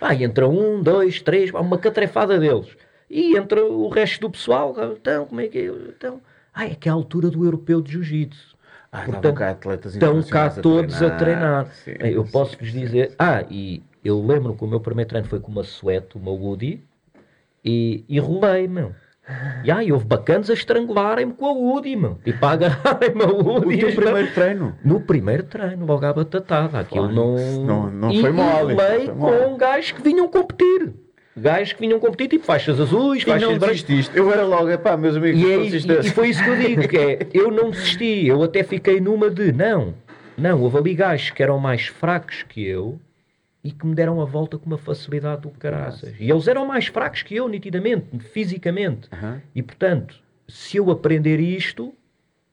pá. 0.00 0.14
E 0.14 0.24
entra 0.24 0.48
um, 0.48 0.82
dois, 0.82 1.20
três, 1.20 1.50
pá, 1.50 1.60
uma 1.60 1.78
catrefada 1.78 2.38
deles. 2.38 2.76
E 3.08 3.36
entra 3.36 3.64
o 3.64 3.88
resto 3.88 4.22
do 4.22 4.30
pessoal, 4.30 4.74
então, 4.92 5.26
como 5.26 5.40
é 5.40 5.48
que 5.48 5.58
é? 5.58 5.64
Então, 5.66 6.20
ah, 6.54 6.66
é 6.66 6.74
que 6.74 6.88
é 6.88 6.92
a 6.92 6.94
altura 6.94 7.30
do 7.30 7.44
europeu 7.44 7.80
de 7.80 7.92
jiu-jitsu. 7.92 8.56
Ah, 8.90 9.04
Portanto, 9.04 9.34
cá 9.36 9.50
atletas 9.50 9.94
estão 9.94 10.22
cá 10.22 10.50
todos 10.50 11.02
a 11.02 11.10
treinar. 11.16 11.60
A 11.60 11.64
treinar. 11.64 11.74
Sim, 11.74 12.14
eu 12.14 12.26
sim, 12.26 12.32
posso 12.32 12.58
vos 12.58 12.72
dizer, 12.72 13.14
ah, 13.18 13.44
e 13.50 13.82
eu 14.04 14.24
lembro 14.24 14.54
que 14.54 14.64
o 14.64 14.66
meu 14.66 14.80
primeiro 14.80 15.08
treino 15.08 15.26
foi 15.28 15.40
com 15.40 15.50
uma 15.50 15.64
suete, 15.64 16.16
uma 16.16 16.30
Woody, 16.30 16.84
e, 17.64 18.04
e 18.08 18.18
rolei, 18.18 18.68
meu. 18.68 18.94
E 19.64 19.70
aí, 19.70 19.92
houve 19.92 20.04
bacanas 20.04 20.50
a 20.50 20.54
estrangularem-me 20.54 21.32
com 21.32 21.46
a 21.46 21.52
Woody, 21.52 21.94
meu. 21.94 22.18
Tipo, 22.24 22.44
a 22.44 22.50
agarrarem-me 22.50 23.22
a 23.22 23.26
Woody. 23.26 23.76
O 23.76 23.78
teu 23.78 23.94
primeiro 23.94 24.32
treino? 24.32 24.74
No 24.84 25.00
primeiro 25.00 25.44
treino, 25.44 25.86
logo 25.86 26.04
à 26.04 26.12
batatada. 26.12 26.80
Aquilo 26.80 27.12
não... 27.12 27.36
Não, 27.64 27.90
não 27.90 28.14
foi 28.20 28.32
mole. 28.32 28.74
E 28.74 29.08
com 29.08 29.56
gajos 29.56 29.92
que 29.92 30.02
vinham 30.02 30.28
competir. 30.28 30.92
Gajos 31.36 31.72
que 31.72 31.80
vinham 31.80 31.98
competir, 31.98 32.28
tipo 32.28 32.44
faixas 32.44 32.78
azuis, 32.78 33.22
faixas 33.22 33.48
e 33.48 33.52
não 33.52 33.58
desististe. 33.58 34.16
Eu 34.16 34.30
era 34.30 34.44
logo, 34.44 34.76
pá, 34.78 34.96
meus 34.96 35.16
amigos. 35.16 35.40
E, 35.40 35.50
é, 35.50 35.56
e, 35.58 36.06
e 36.06 36.10
foi 36.10 36.28
isso 36.28 36.42
que 36.42 36.50
eu 36.50 36.56
digo, 36.56 36.88
que 36.88 36.98
é, 36.98 37.26
eu 37.32 37.50
não 37.50 37.70
desisti. 37.70 38.26
Eu 38.26 38.42
até 38.42 38.62
fiquei 38.62 39.00
numa 39.00 39.30
de, 39.30 39.50
não, 39.50 39.94
não, 40.36 40.60
houve 40.60 40.76
ali 40.76 40.94
gajos 40.94 41.30
que 41.30 41.42
eram 41.42 41.58
mais 41.58 41.86
fracos 41.86 42.44
que 42.46 42.62
eu 42.62 43.00
e 43.64 43.70
que 43.70 43.86
me 43.86 43.94
deram 43.94 44.20
a 44.20 44.24
volta 44.24 44.58
com 44.58 44.66
uma 44.66 44.78
facilidade 44.78 45.42
do 45.42 45.50
caraças. 45.50 46.14
E 46.18 46.30
eles 46.30 46.48
eram 46.48 46.66
mais 46.66 46.86
fracos 46.88 47.22
que 47.22 47.36
eu, 47.36 47.48
nitidamente, 47.48 48.18
fisicamente. 48.18 49.08
Uhum. 49.12 49.40
E 49.54 49.62
portanto, 49.62 50.16
se 50.48 50.76
eu 50.76 50.90
aprender 50.90 51.38
isto, 51.38 51.94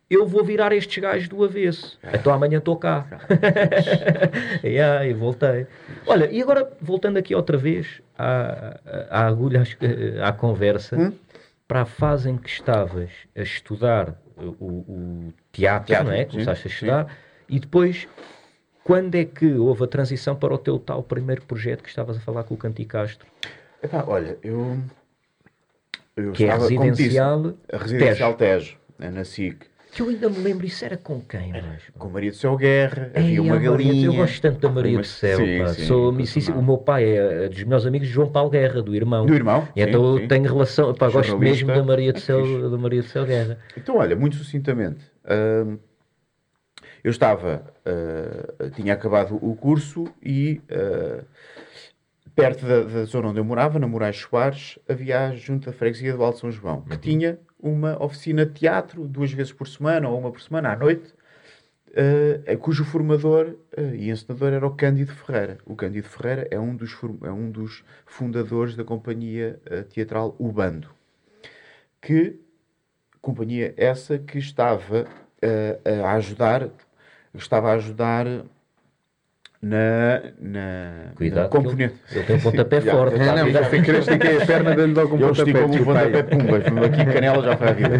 eu 0.10 0.26
vou 0.28 0.44
virar 0.44 0.72
estes 0.72 1.02
gajos 1.02 1.28
do 1.28 1.44
avesso. 1.44 1.98
Ah. 2.04 2.12
Então 2.14 2.32
amanhã 2.34 2.60
estou 2.60 2.76
cá. 2.78 3.08
e 4.64 4.80
aí, 4.80 5.14
voltei. 5.14 5.68
Olha, 6.06 6.32
e 6.32 6.42
agora, 6.42 6.72
voltando 6.82 7.18
aqui 7.18 7.34
outra 7.34 7.58
vez, 7.58 8.02
à, 8.18 8.80
à 9.10 9.28
agulha 9.28 9.64
à, 10.22 10.30
à 10.30 10.32
conversa 10.32 10.96
Hum? 10.98 11.14
para 11.68 11.82
a 11.82 11.86
fase 11.86 12.30
em 12.30 12.38
que 12.38 12.50
estavas 12.50 13.10
a 13.36 13.42
estudar 13.42 14.16
o, 14.36 14.66
o 14.66 15.34
teatro, 15.52 15.88
Teatro, 15.88 16.08
não 16.08 16.14
é? 16.14 16.24
sim, 16.24 16.32
Começaste 16.32 16.68
a 16.68 16.72
estudar 16.72 17.18
e 17.48 17.60
depois 17.60 18.08
quando 18.84 19.16
é 19.16 19.26
que 19.26 19.54
houve 19.54 19.84
a 19.84 19.88
transição 19.88 20.36
para 20.36 20.54
o 20.54 20.58
teu 20.58 20.80
tal 20.80 21.04
primeiro 21.04 21.42
projeto 21.44 21.84
que 21.84 21.90
estavas 21.90 22.18
a 22.18 22.20
falar 22.20 22.44
com 22.44 22.54
o 22.54 22.58
Canti 22.58 22.86
Castro? 22.86 23.28
Epá, 23.82 24.04
olha, 24.08 24.38
eu. 24.44 24.78
eu 26.18 26.32
Que 26.34 26.44
é 26.44 26.48
estava, 26.48 26.68
disse, 26.68 26.78
residencial 26.84 27.54
a 27.72 27.78
residencial 27.78 28.34
Tejo, 28.34 28.78
né, 28.98 29.10
na 29.10 29.24
SIC. 29.24 29.70
Que 29.92 30.04
eu 30.04 30.10
ainda 30.10 30.30
me 30.30 30.38
lembro, 30.38 30.68
isso 30.68 30.86
era 30.86 30.98
com 30.98 31.20
quem? 31.20 31.52
mas? 31.52 31.82
Com 31.98 32.10
Maria 32.10 32.30
do 32.30 32.36
Céu 32.38 32.56
Guerra, 32.56 33.10
Ei, 33.16 33.24
havia 33.24 33.42
uma 33.42 33.58
galinha. 33.58 34.06
Eu 34.06 34.14
gosto 34.14 34.40
tanto 34.40 34.60
da 34.60 34.70
Maria 34.70 35.00
do 35.00 35.04
Céu. 35.04 35.38
Sim, 35.40 35.68
sim, 35.70 35.86
Sou 35.86 36.10
amicíssimo. 36.10 36.60
O 36.60 36.64
meu 36.64 36.78
pai 36.78 37.06
é 37.06 37.50
dos 37.50 37.64
meus 37.64 37.88
amigos 37.88 38.08
de 38.08 38.14
João 38.14 38.32
Paulo 38.32 38.52
Guerra, 38.52 38.84
do 38.84 38.96
irmão. 38.96 39.26
Do 39.26 39.34
irmão, 39.34 39.68
E 39.76 39.82
então 39.82 40.18
sim, 40.20 40.28
tenho 40.28 40.44
relação. 40.44 40.94
Pá, 40.94 41.10
gosto 41.10 41.36
mesmo 41.40 41.70
da 41.70 41.82
Maria 41.82 42.14
do 42.14 42.18
É 42.20 42.22
Céu, 42.22 42.70
da 42.70 42.78
Maria 42.78 43.02
do 43.02 43.08
Céu 43.08 43.26
Guerra. 43.26 43.58
Então, 43.76 43.98
olha, 43.98 44.16
muito 44.16 44.36
sucintamente. 44.36 45.00
hum, 45.66 45.80
eu 47.04 47.12
estava, 47.12 47.74
uh, 47.86 48.70
tinha 48.72 48.94
acabado 48.94 49.36
o 49.36 49.56
curso 49.56 50.06
e 50.22 50.62
uh, 50.72 51.24
perto 52.36 52.66
da, 52.66 52.84
da 52.84 53.04
zona 53.06 53.30
onde 53.30 53.40
eu 53.40 53.46
morava, 53.46 53.80
na 53.80 53.88
Moraes 53.88 54.18
Soares, 54.18 54.80
havia 54.88 55.28
a 55.28 55.36
junta 55.36 55.72
de 55.72 55.78
freguesia 55.78 56.14
do 56.14 56.24
Alto 56.24 56.40
São 56.40 56.52
João, 56.52 56.82
que 56.82 56.98
tinha 56.98 57.40
uma 57.60 58.02
oficina 58.02 58.46
de 58.46 58.54
teatro 58.54 59.08
duas 59.08 59.32
vezes 59.32 59.52
por 59.52 59.68
semana 59.68 60.08
ou 60.08 60.18
uma 60.18 60.32
por 60.32 60.42
semana 60.42 60.72
à 60.74 60.76
noite, 60.76 61.14
uh, 61.90 62.58
cujo 62.60 62.84
formador 62.84 63.56
e 63.94 64.10
encenador 64.10 64.54
era 64.54 64.66
o 64.66 64.76
Cândido 64.76 65.14
Ferreira. 65.14 65.58
O 65.66 65.76
Cândido 65.76 66.08
Ferreira 66.08 66.48
é 66.52 66.60
um 66.60 66.76
dos, 66.76 66.92
é 67.24 67.32
um 67.32 67.50
dos 67.50 67.84
fundadores 68.06 68.76
da 68.76 68.84
companhia 68.84 69.60
teatral 69.90 70.36
O 70.38 70.52
Bando, 70.52 70.90
que 72.02 72.40
companhia 73.22 73.74
essa 73.78 74.18
que 74.18 74.38
estava 74.38 75.06
a 76.04 76.14
ajudar, 76.14 76.70
estava 77.34 77.72
a 77.72 77.74
ajudar 77.76 78.26
na, 79.62 80.22
na, 80.40 81.12
Cuidado, 81.16 81.44
na 81.44 81.50
componente. 81.50 81.96
ele- 82.12 82.20
ele 82.20 82.24
tem 82.26 82.36
um 82.38 82.40
pontapé 82.42 82.82
Já, 82.82 82.92
forte. 82.94 83.18
já, 83.18 83.24
É, 83.24 83.44
não, 83.44 83.52
já. 83.52 83.70
sem 83.70 83.82
querer 83.84 84.00
estiquei 84.00 84.42
a 84.42 84.46
perna, 84.46 84.76
dei-lhe 84.76 84.94
logo 84.94 85.16
um 85.16 85.20
Ele 85.20 85.28
pontapé. 85.28 85.50
esticou-me 85.50 85.76
o 85.76 85.80
tipo, 85.80 85.86
pontapé 85.86 86.24
pai. 86.24 86.38
pumba, 86.38 86.86
aqui 86.86 87.06
canela 87.14 87.44
já 87.44 87.58
foi 87.58 87.68
a 87.68 87.72
vida. 87.74 87.96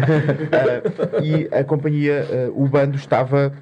Ah, 0.52 1.22
e 1.22 1.48
a 1.54 1.62
companhia, 1.64 2.26
ah, 2.30 2.50
o 2.54 2.66
bando 2.66 2.96
estava, 2.96 3.52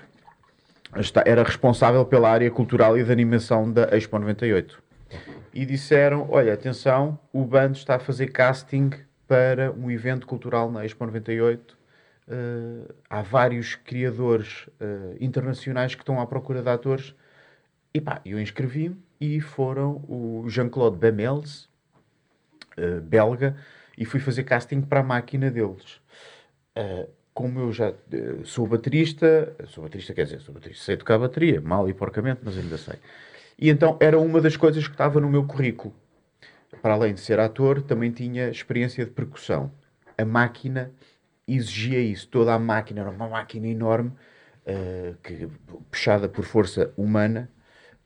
está- 0.96 1.24
era 1.26 1.42
responsável 1.42 2.04
pela 2.04 2.30
área 2.30 2.50
cultural 2.50 2.96
e 2.96 3.02
de 3.02 3.10
animação 3.10 3.70
da 3.70 3.88
Expo 3.96 4.16
98. 4.18 4.80
E 5.52 5.66
disseram, 5.66 6.28
olha, 6.30 6.52
atenção, 6.54 7.18
o 7.32 7.44
bando 7.44 7.76
está 7.76 7.96
a 7.96 7.98
fazer 7.98 8.28
casting 8.28 8.90
para 9.26 9.72
um 9.72 9.90
evento 9.90 10.24
cultural 10.26 10.70
na 10.70 10.84
Expo 10.84 11.04
98. 11.04 11.76
Ah, 12.28 12.94
há 13.08 13.22
vários 13.22 13.74
criadores 13.74 14.68
ah, 14.80 15.16
internacionais 15.20 15.94
que 15.94 16.02
estão 16.02 16.20
à 16.20 16.26
procura 16.26 16.62
de 16.62 16.68
atores. 16.68 17.14
E 17.92 18.00
pá, 18.00 18.20
eu 18.24 18.38
inscrevi-me 18.38 18.96
e 19.20 19.40
foram 19.40 20.04
o 20.08 20.44
Jean-Claude 20.48 20.98
Bemels, 20.98 21.68
eh, 22.76 23.00
belga, 23.00 23.56
e 23.96 24.04
fui 24.04 24.20
fazer 24.20 24.44
casting 24.44 24.82
para 24.82 25.00
a 25.00 25.02
máquina 25.02 25.50
deles. 25.50 26.00
Como 27.34 27.58
eu 27.58 27.72
já 27.72 27.92
sou 28.44 28.66
baterista, 28.66 29.56
sou 29.68 29.82
baterista, 29.82 30.14
quer 30.14 30.24
dizer, 30.24 30.40
sou 30.40 30.54
baterista, 30.54 30.84
sei 30.84 30.96
tocar 30.96 31.18
bateria, 31.18 31.60
mal 31.60 31.88
e 31.88 31.94
porcamente, 31.94 32.40
mas 32.44 32.56
ainda 32.56 32.76
sei. 32.76 32.96
E 33.58 33.70
então 33.70 33.96
era 34.00 34.18
uma 34.18 34.40
das 34.40 34.56
coisas 34.56 34.86
que 34.86 34.94
estava 34.94 35.20
no 35.20 35.28
meu 35.28 35.44
currículo. 35.44 35.92
Para 36.82 36.92
além 36.94 37.14
de 37.14 37.20
ser 37.20 37.40
ator, 37.40 37.82
também 37.82 38.12
tinha 38.12 38.50
experiência 38.50 39.04
de 39.04 39.10
percussão. 39.10 39.72
A 40.16 40.24
máquina 40.24 40.92
exigia 41.56 42.00
isso. 42.00 42.28
Toda 42.28 42.54
a 42.54 42.58
máquina 42.58 43.00
era 43.00 43.10
uma 43.10 43.28
máquina 43.28 43.66
enorme, 43.66 44.12
eh, 44.66 45.14
que, 45.22 45.48
puxada 45.90 46.28
por 46.28 46.44
força 46.44 46.92
humana, 46.96 47.50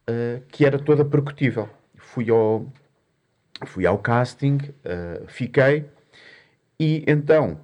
eh, 0.07 0.43
que 0.49 0.65
era 0.65 0.79
toda 0.79 1.05
percutível. 1.05 1.69
Fui 1.97 2.31
ao, 2.31 2.67
fui 3.67 3.87
ao 3.87 3.99
casting, 3.99 4.59
eh, 4.85 5.23
fiquei, 5.29 5.87
e 6.79 7.05
então, 7.07 7.61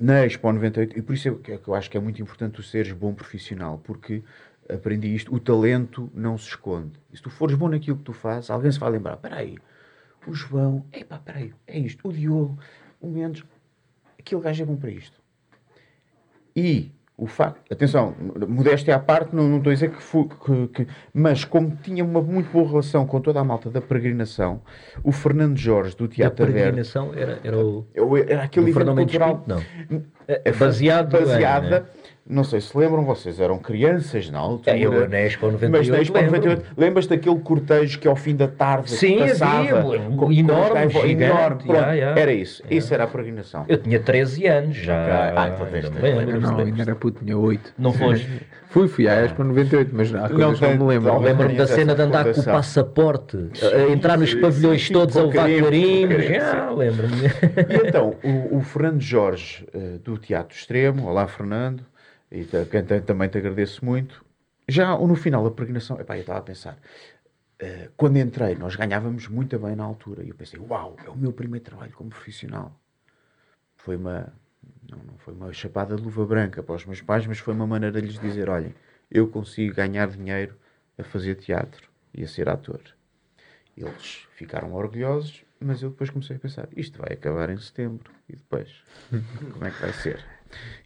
na 0.00 0.26
Expo 0.26 0.50
98, 0.52 0.98
e 0.98 1.02
por 1.02 1.14
isso 1.14 1.28
é 1.28 1.34
que 1.34 1.58
que 1.58 1.68
eu 1.68 1.74
acho 1.74 1.90
que 1.90 1.96
é 1.96 2.00
muito 2.00 2.20
importante 2.20 2.54
tu 2.54 2.62
seres 2.62 2.92
bom 2.92 3.14
profissional, 3.14 3.78
porque 3.78 4.22
aprendi 4.68 5.14
isto, 5.14 5.34
o 5.34 5.38
talento 5.38 6.10
não 6.14 6.36
se 6.38 6.48
esconde. 6.48 6.98
E 7.12 7.16
se 7.16 7.22
tu 7.22 7.30
fores 7.30 7.56
bom 7.56 7.68
naquilo 7.68 7.98
que 7.98 8.04
tu 8.04 8.12
fazes, 8.12 8.50
alguém 8.50 8.72
se 8.72 8.78
vai 8.78 8.90
lembrar, 8.90 9.14
espera 9.14 9.36
aí, 9.36 9.56
o 10.26 10.32
João, 10.34 10.84
epá, 10.92 11.16
espera 11.16 11.38
aí, 11.38 11.54
é 11.66 11.78
isto, 11.78 12.08
o 12.08 12.12
Diogo, 12.12 12.58
o 13.00 13.08
Mendes, 13.08 13.44
aquele 14.24 14.40
gajo 14.40 14.62
é 14.62 14.66
bom 14.66 14.76
para 14.76 14.90
isto. 14.90 15.20
E 16.56 16.90
o 17.16 17.26
facto, 17.26 17.60
atenção, 17.72 18.14
modéstia 18.48 18.96
à 18.96 18.98
parte, 18.98 19.34
não, 19.36 19.44
não 19.48 19.58
estou 19.58 19.70
a 19.70 19.74
dizer 19.74 19.90
que, 19.90 20.02
fu- 20.02 20.28
que, 20.28 20.68
que- 20.68 20.86
Mas 21.12 21.44
como 21.44 21.76
tinha 21.82 22.04
uma 22.04 22.20
muito 22.20 22.50
boa 22.50 22.66
relação 22.68 23.06
com 23.06 23.20
toda 23.20 23.38
a 23.40 23.44
malta 23.44 23.70
da 23.70 23.80
peregrinação, 23.80 24.60
o 25.02 25.12
Fernando 25.12 25.56
Jorge 25.56 25.96
do 25.96 26.08
Teatro 26.08 26.44
Aberto. 26.44 26.56
peregrinação 26.56 27.12
era, 27.14 27.38
era 27.44 27.56
o. 27.58 27.86
Era 28.26 28.42
aquele 28.44 28.66
o 28.66 28.68
evento 28.70 28.94
cultural. 28.96 29.38
Pinto, 29.38 29.48
não. 29.48 30.02
É 30.26 30.52
baseado 30.52 31.14
em, 31.16 31.20
baseada. 31.20 31.80
né? 31.80 31.86
Não 32.26 32.42
sei 32.42 32.58
se 32.58 32.76
lembram, 32.78 33.04
vocês 33.04 33.38
eram 33.38 33.58
crianças 33.58 34.30
na 34.30 34.38
altura. 34.38 34.74
É, 34.74 34.80
eu 34.80 35.06
na 35.06 35.20
Expo 35.20 35.44
98 35.50 35.70
Mas 35.70 35.88
na 35.88 36.00
Expo 36.00 36.16
lembro. 36.16 36.30
98, 36.36 36.74
lembras 36.74 37.06
daquele 37.06 37.38
cortejo 37.40 37.98
que 38.00 38.08
ao 38.08 38.16
fim 38.16 38.34
da 38.34 38.48
tarde 38.48 38.90
Sim, 38.92 39.18
passava? 39.18 39.60
havia, 39.60 39.82
com- 39.82 40.16
com 40.16 40.32
enorme, 40.32 40.72
gaivos- 40.74 41.02
gigante, 41.02 41.22
enorme, 41.24 41.62
pronto, 41.64 41.74
já, 41.80 41.96
já. 41.96 42.18
Era 42.18 42.32
isso. 42.32 42.62
Isso 42.70 42.94
era 42.94 43.04
a 43.04 43.06
peregrinação. 43.06 43.66
Eu 43.68 43.76
tinha 43.76 44.00
13 44.00 44.46
anos 44.46 44.74
já. 44.74 45.32
Ah, 45.36 45.48
então 45.54 45.66
tens- 45.66 45.90
lembro. 46.00 46.40
Não, 46.40 46.58
ainda 46.60 46.82
era 46.82 46.94
puto, 46.94 47.22
tinha 47.22 47.36
8. 47.36 47.74
Não 47.78 47.92
foste. 47.92 48.26
Fui, 48.70 48.88
fui 48.88 49.06
à 49.06 49.22
Expo 49.22 49.44
98, 49.44 49.90
mas 49.92 50.12
há 50.14 50.28
coisas 50.28 50.58
que 50.58 50.64
não 50.64 50.70
tem- 50.70 50.78
me 50.78 50.84
lembro. 50.86 51.12
não 51.12 51.18
Lembro-me 51.20 51.54
da 51.56 51.66
cena 51.66 51.94
de 51.94 52.00
andar 52.02 52.24
com 52.24 52.40
o 52.40 52.44
passaporte, 52.44 53.36
a- 53.62 53.92
entrar 53.92 54.16
nos 54.16 54.34
pavilhões 54.34 54.86
sim, 54.86 54.94
todos 54.94 55.14
a 55.16 55.20
com 55.20 55.26
levar 55.28 55.42
carimbo, 55.42 55.64
carimbos. 55.66 56.16
com 56.16 56.70
sim. 56.72 56.76
lembro-me. 56.78 57.16
E 57.84 57.86
então, 57.88 58.14
o, 58.24 58.56
o 58.56 58.60
Fernando 58.62 59.00
Jorge, 59.02 59.66
eh, 59.74 59.98
do 60.02 60.16
Teatro 60.16 60.56
Extremo, 60.56 61.06
olá 61.06 61.26
Fernando, 61.28 61.84
e 62.30 62.44
também 63.06 63.28
te 63.28 63.38
agradeço 63.38 63.84
muito. 63.84 64.24
Já 64.68 64.96
no 64.98 65.14
final 65.14 65.44
da 65.44 65.50
peregrinação, 65.50 66.00
epá, 66.00 66.16
eu 66.16 66.22
estava 66.22 66.38
a 66.38 66.42
pensar, 66.42 66.78
eh, 67.58 67.90
quando 67.96 68.16
entrei, 68.16 68.54
nós 68.54 68.76
ganhávamos 68.76 69.28
muito 69.28 69.58
bem 69.58 69.76
na 69.76 69.84
altura, 69.84 70.24
e 70.24 70.30
eu 70.30 70.34
pensei, 70.34 70.58
uau, 70.58 70.96
é 71.04 71.10
o 71.10 71.16
meu 71.16 71.32
primeiro 71.32 71.64
trabalho 71.64 71.92
como 71.92 72.10
profissional. 72.10 72.78
Foi 73.76 73.96
uma, 73.96 74.32
não, 74.90 74.98
não 74.98 75.18
foi 75.18 75.34
uma 75.34 75.52
chapada 75.52 75.96
de 75.96 76.02
luva 76.02 76.24
branca 76.24 76.62
para 76.62 76.74
os 76.74 76.86
meus 76.86 77.02
pais, 77.02 77.26
mas 77.26 77.38
foi 77.38 77.54
uma 77.54 77.66
maneira 77.66 78.00
de 78.00 78.06
lhes 78.06 78.18
dizer, 78.18 78.48
olhem, 78.48 78.74
eu 79.10 79.28
consigo 79.28 79.74
ganhar 79.74 80.08
dinheiro 80.08 80.56
a 80.98 81.04
fazer 81.04 81.36
teatro 81.36 81.88
e 82.12 82.24
a 82.24 82.28
ser 82.28 82.48
ator. 82.48 82.80
Eles 83.76 84.26
ficaram 84.36 84.72
orgulhosos, 84.72 85.44
mas 85.60 85.82
eu 85.82 85.90
depois 85.90 86.10
comecei 86.10 86.36
a 86.36 86.38
pensar: 86.38 86.68
isto 86.76 86.98
vai 86.98 87.12
acabar 87.12 87.50
em 87.50 87.58
setembro. 87.58 88.10
E 88.28 88.36
depois? 88.36 88.70
Como 89.52 89.64
é 89.64 89.70
que 89.70 89.80
vai 89.80 89.92
ser? 89.92 90.24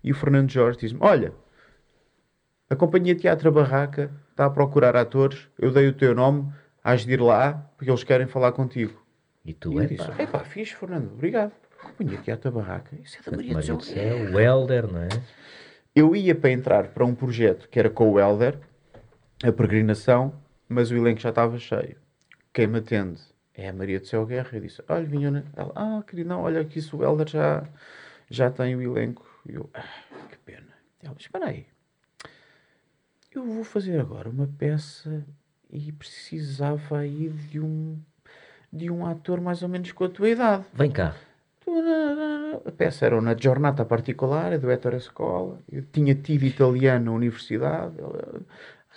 E 0.03 0.13
o 0.13 0.15
Fernando 0.15 0.51
Jorge 0.51 0.79
diz-me: 0.79 0.99
Olha, 1.03 1.33
a 2.71 2.77
companhia 2.77 3.15
Teatro 3.15 3.51
Barraca 3.51 4.11
está 4.31 4.47
a 4.47 4.51
procurar 4.51 4.97
atores. 4.97 5.49
Eu 5.59 5.73
dei 5.73 5.89
o 5.89 5.93
teu 5.93 6.15
nome, 6.15 6.53
has 6.83 7.05
de 7.05 7.13
ir 7.13 7.21
lá, 7.21 7.71
porque 7.77 7.91
eles 7.91 8.05
querem 8.05 8.27
falar 8.27 8.53
contigo. 8.53 9.03
E 9.45 9.51
E 9.51 9.55
tu 9.55 9.73
eu 9.73 9.81
é 9.81 9.87
disse: 9.87 10.27
pá. 10.27 10.41
Fixe, 10.41 10.75
Fernando, 10.75 11.13
obrigado. 11.13 11.53
Companhia 11.83 12.19
Teatro 12.19 12.51
Barraca, 12.51 12.97
isso 13.03 13.19
é 13.21 13.31
da 13.31 13.37
Maria 13.37 13.55
Maria 13.55 13.75
do 13.75 13.85
Céu, 13.85 14.17
o 14.33 14.41
Helder, 14.41 14.93
não 14.93 15.01
é? 15.01 15.09
Eu 15.95 16.15
ia 16.15 16.35
para 16.35 16.51
entrar 16.51 16.89
para 16.89 17.05
um 17.05 17.15
projeto 17.15 17.69
que 17.69 17.79
era 17.79 17.89
com 17.89 18.11
o 18.11 18.21
Helder, 18.21 18.59
a 19.43 19.53
peregrinação, 19.53 20.35
mas 20.69 20.91
o 20.91 20.97
elenco 20.97 21.21
já 21.21 21.29
estava 21.31 21.57
cheio. 21.59 21.97
Quem 22.53 22.67
me 22.67 22.79
atende 22.79 23.21
é 23.55 23.69
a 23.69 23.73
Maria 23.73 24.01
do 24.01 24.07
Céu 24.07 24.27
Guerra. 24.27 24.51
Eu 24.53 24.61
disse: 24.61 24.83
Olha, 24.89 25.05
vinha. 25.05 25.45
Ela, 25.57 25.73
ah, 25.75 26.03
querido, 26.07 26.29
não, 26.29 26.43
olha 26.43 26.65
que 26.65 26.79
isso 26.79 26.97
o 26.97 27.05
Helder 27.05 27.29
já, 27.29 27.65
já 28.29 28.51
tem 28.51 28.75
o 28.77 28.83
elenco. 28.83 29.28
E 29.49 29.55
eu, 29.55 29.69
ah, 29.75 29.83
que 30.31 30.39
pena. 30.39 30.67
Ela 31.03 31.15
disse: 31.15 31.29
Espera 31.29 31.47
aí, 31.47 31.67
eu 33.35 33.45
vou 33.45 33.65
fazer 33.65 34.01
agora 34.01 34.29
uma 34.29 34.47
peça 34.47 35.25
e 35.71 35.93
precisava 35.93 36.99
aí 36.99 37.29
de 37.29 37.61
um, 37.61 37.99
de 38.73 38.91
um 38.91 39.07
ator 39.07 39.41
mais 39.41 39.63
ou 39.63 39.69
menos 39.69 39.93
com 39.93 40.05
a 40.05 40.09
tua 40.09 40.29
idade. 40.29 40.65
Vem 40.75 40.91
cá. 40.91 41.15
A 42.65 42.73
peça 42.73 43.05
era 43.07 43.19
uma 43.19 43.37
giornata 43.37 43.85
particolare 43.85 44.59
do 44.59 44.71
Ettore 44.71 44.97
Escola. 44.97 45.59
Eu 45.71 45.83
tinha 45.83 46.15
tido 46.15 46.45
italiano 46.45 47.07
na 47.07 47.13
universidade. 47.13 47.95
Ela, 47.99 48.43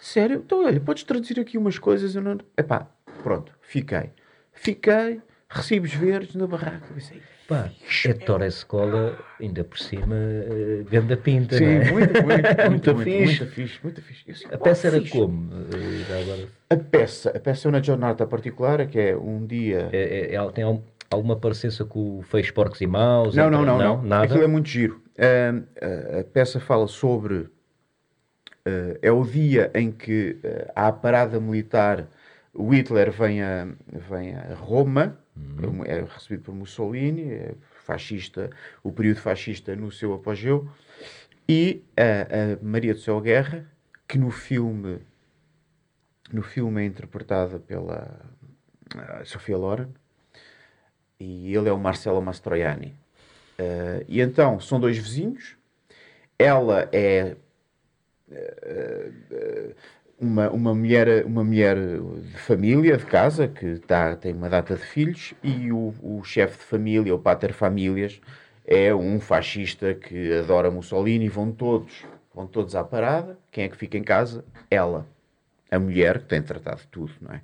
Sério? 0.01 0.41
Então, 0.43 0.65
olha, 0.65 0.79
podes 0.79 1.03
traduzir 1.03 1.39
aqui 1.39 1.57
umas 1.57 1.77
coisas? 1.77 2.15
Eu 2.15 2.23
não... 2.23 2.39
Epá, 2.57 2.87
pronto, 3.21 3.53
fiquei. 3.61 4.11
Fiquei, 4.51 5.21
recibos 5.51 5.93
verdes 5.93 6.35
na 6.35 6.47
barraca. 6.47 6.85
Eu 6.89 6.95
pensei, 6.95 7.21
Pá, 7.47 7.69
é 8.43 8.47
Escola, 8.47 9.17
ainda 9.39 9.63
por 9.63 9.77
cima, 9.77 10.15
eh, 10.15 10.83
ganda 10.89 11.17
pinta, 11.17 11.57
Sim, 11.57 11.65
é? 11.65 11.79
muito, 11.91 12.23
muito, 12.23 12.23
muito, 12.23 12.69
Muito 12.69 12.95
fixe. 12.95 13.23
muito 13.43 13.45
fixe, 13.47 13.79
muito 13.83 14.01
fixe. 14.01 14.31
Assim, 14.31 14.45
A 14.47 14.51
"Uau, 14.51 14.59
peça 14.63 14.87
era 14.87 14.97
fixe." 15.01 15.11
como? 15.11 15.49
Agora? 15.53 16.47
A 16.69 16.77
peça, 16.77 17.29
a 17.35 17.39
peça 17.39 17.67
é 17.67 17.69
uma 17.69 17.83
jornada 17.83 18.25
particular, 18.25 18.87
que 18.87 18.97
é 18.97 19.17
um 19.17 19.45
dia... 19.45 19.89
É, 19.91 20.31
é- 20.31 20.35
é- 20.35 20.51
tem 20.51 20.63
al- 20.63 20.81
alguma 21.09 21.35
parecença 21.35 21.83
com 21.83 22.19
o 22.19 22.21
Fez 22.21 22.49
Porcos 22.51 22.79
e 22.79 22.87
Maus? 22.87 23.35
Não, 23.35 23.49
não, 23.49 23.65
não, 23.65 23.77
não, 23.77 23.97
não. 23.97 24.03
Nada? 24.03 24.25
Aquilo 24.25 24.43
é 24.43 24.47
muito 24.47 24.69
giro. 24.69 25.01
Ah, 25.19 26.19
a 26.21 26.23
peça 26.23 26.59
fala 26.61 26.87
sobre. 26.87 27.49
ah, 28.65 28.97
é 29.01 29.11
o 29.11 29.23
dia 29.25 29.69
em 29.75 29.91
que 29.91 30.37
ah, 30.43 30.71
há 30.75 30.87
a 30.87 30.93
parada 30.93 31.39
militar. 31.39 32.07
O 32.53 32.69
Hitler 32.73 33.11
vem 33.11 33.41
a, 33.41 33.65
vem 34.09 34.35
a 34.35 34.53
Roma, 34.55 35.17
é 35.85 36.01
recebido 36.01 36.43
por 36.43 36.55
Mussolini, 36.55 37.31
é 37.31 37.55
fascista, 37.83 38.49
o 38.83 38.91
período 38.91 39.19
fascista 39.19 39.75
no 39.75 39.91
seu 39.91 40.13
apogeu, 40.13 40.69
e 41.47 41.83
a, 41.97 42.59
a 42.61 42.65
Maria 42.65 42.93
do 42.93 42.99
Céu 42.99 43.19
Guerra, 43.19 43.65
que 44.07 44.17
no 44.17 44.31
filme, 44.31 44.99
no 46.31 46.41
filme 46.41 46.81
é 46.81 46.85
interpretada 46.85 47.59
pela 47.59 48.19
ah, 48.95 49.21
Sofia 49.25 49.57
Loren, 49.57 49.89
e 51.19 51.55
ele 51.55 51.69
é 51.69 51.71
o 51.71 51.79
Marcelo 51.79 52.21
Mastroianni. 52.21 52.95
Eh, 53.57 54.05
e 54.07 54.21
então, 54.21 54.59
são 54.59 54.79
dois 54.79 54.97
vizinhos. 54.97 55.55
Ela 56.37 56.89
é 56.91 57.35
eh, 58.31 59.11
eh, 59.29 59.75
uma, 60.21 60.49
uma, 60.51 60.73
mulher, 60.75 61.25
uma 61.25 61.43
mulher 61.43 61.75
de 61.75 62.37
família, 62.37 62.95
de 62.95 63.05
casa, 63.05 63.47
que 63.47 63.79
tá, 63.79 64.15
tem 64.15 64.33
uma 64.33 64.47
data 64.47 64.75
de 64.75 64.83
filhos, 64.83 65.33
e 65.41 65.71
o, 65.71 65.93
o 65.99 66.23
chefe 66.23 66.59
de 66.59 66.63
família, 66.63 67.15
o 67.15 67.19
pater 67.19 67.51
famílias, 67.51 68.21
é 68.63 68.93
um 68.93 69.19
fascista 69.19 69.95
que 69.95 70.31
adora 70.37 70.69
Mussolini. 70.69 71.27
Vão 71.27 71.51
todos, 71.51 72.05
vão 72.33 72.45
todos 72.45 72.75
à 72.75 72.83
parada. 72.83 73.37
Quem 73.51 73.63
é 73.63 73.69
que 73.69 73.75
fica 73.75 73.97
em 73.97 74.03
casa? 74.03 74.45
Ela. 74.69 75.07
A 75.71 75.79
mulher, 75.79 76.19
que 76.19 76.25
tem 76.25 76.41
tratado 76.41 76.81
tudo, 76.91 77.13
não 77.19 77.33
é? 77.33 77.41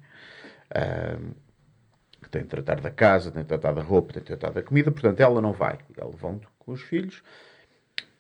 Que 2.22 2.30
tem 2.30 2.44
de 2.44 2.48
tratar 2.48 2.80
da 2.80 2.92
casa, 2.92 3.32
tem 3.32 3.42
de 3.42 3.48
tratar 3.48 3.74
da 3.74 3.82
roupa, 3.82 4.14
tem 4.14 4.22
de 4.22 4.28
tratar 4.28 4.52
da 4.52 4.62
comida, 4.62 4.92
portanto 4.92 5.20
ela 5.20 5.42
não 5.42 5.52
vai. 5.52 5.80
Ela 5.98 6.12
vão 6.12 6.40
com 6.60 6.74
os 6.74 6.82
filhos 6.82 7.24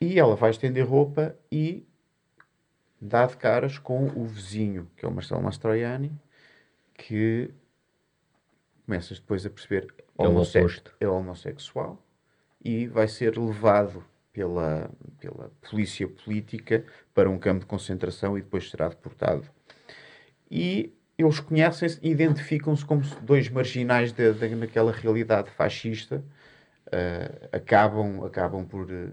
e 0.02 0.20
ela 0.20 0.36
vai 0.36 0.50
estender 0.50 0.88
roupa 0.88 1.36
e 1.52 1.86
dá 3.02 3.26
de 3.26 3.38
caras 3.38 3.78
com 3.78 4.08
o 4.08 4.26
vizinho, 4.26 4.90
que 4.96 5.06
é 5.06 5.10
o 5.10 5.12
Marcelo 5.12 5.42
Mastroianni, 5.42 6.12
que 6.94 7.52
começas 8.86 9.20
depois 9.20 9.46
a 9.46 9.50
perceber 9.50 9.94
É 10.20 10.28
homosse- 10.28 10.58
é 11.00 11.08
homossexual 11.08 12.02
e 12.64 12.88
vai 12.88 13.08
ser 13.08 13.38
levado 13.38 14.04
pela, 14.34 14.90
pela 15.20 15.52
polícia 15.70 16.08
política 16.08 16.86
para 17.14 17.30
um 17.30 17.38
campo 17.38 17.62
de 17.62 17.66
concentração 17.68 18.38
e 18.38 18.42
depois 18.42 18.70
será 18.70 18.88
deportado. 18.90 19.46
E 20.50 20.94
eles 21.18 21.40
conhecem-se 21.40 22.00
e 22.02 22.10
identificam-se 22.12 22.86
como 22.86 23.02
dois 23.22 23.50
marginais 23.50 24.12
da, 24.12 24.32
da, 24.32 24.48
naquela 24.50 24.92
realidade 24.92 25.50
fascista. 25.52 26.24
Ah, 26.92 27.58
acabam, 27.58 28.24
acabam 28.26 28.66
por, 28.66 28.90
eh, 28.92 29.12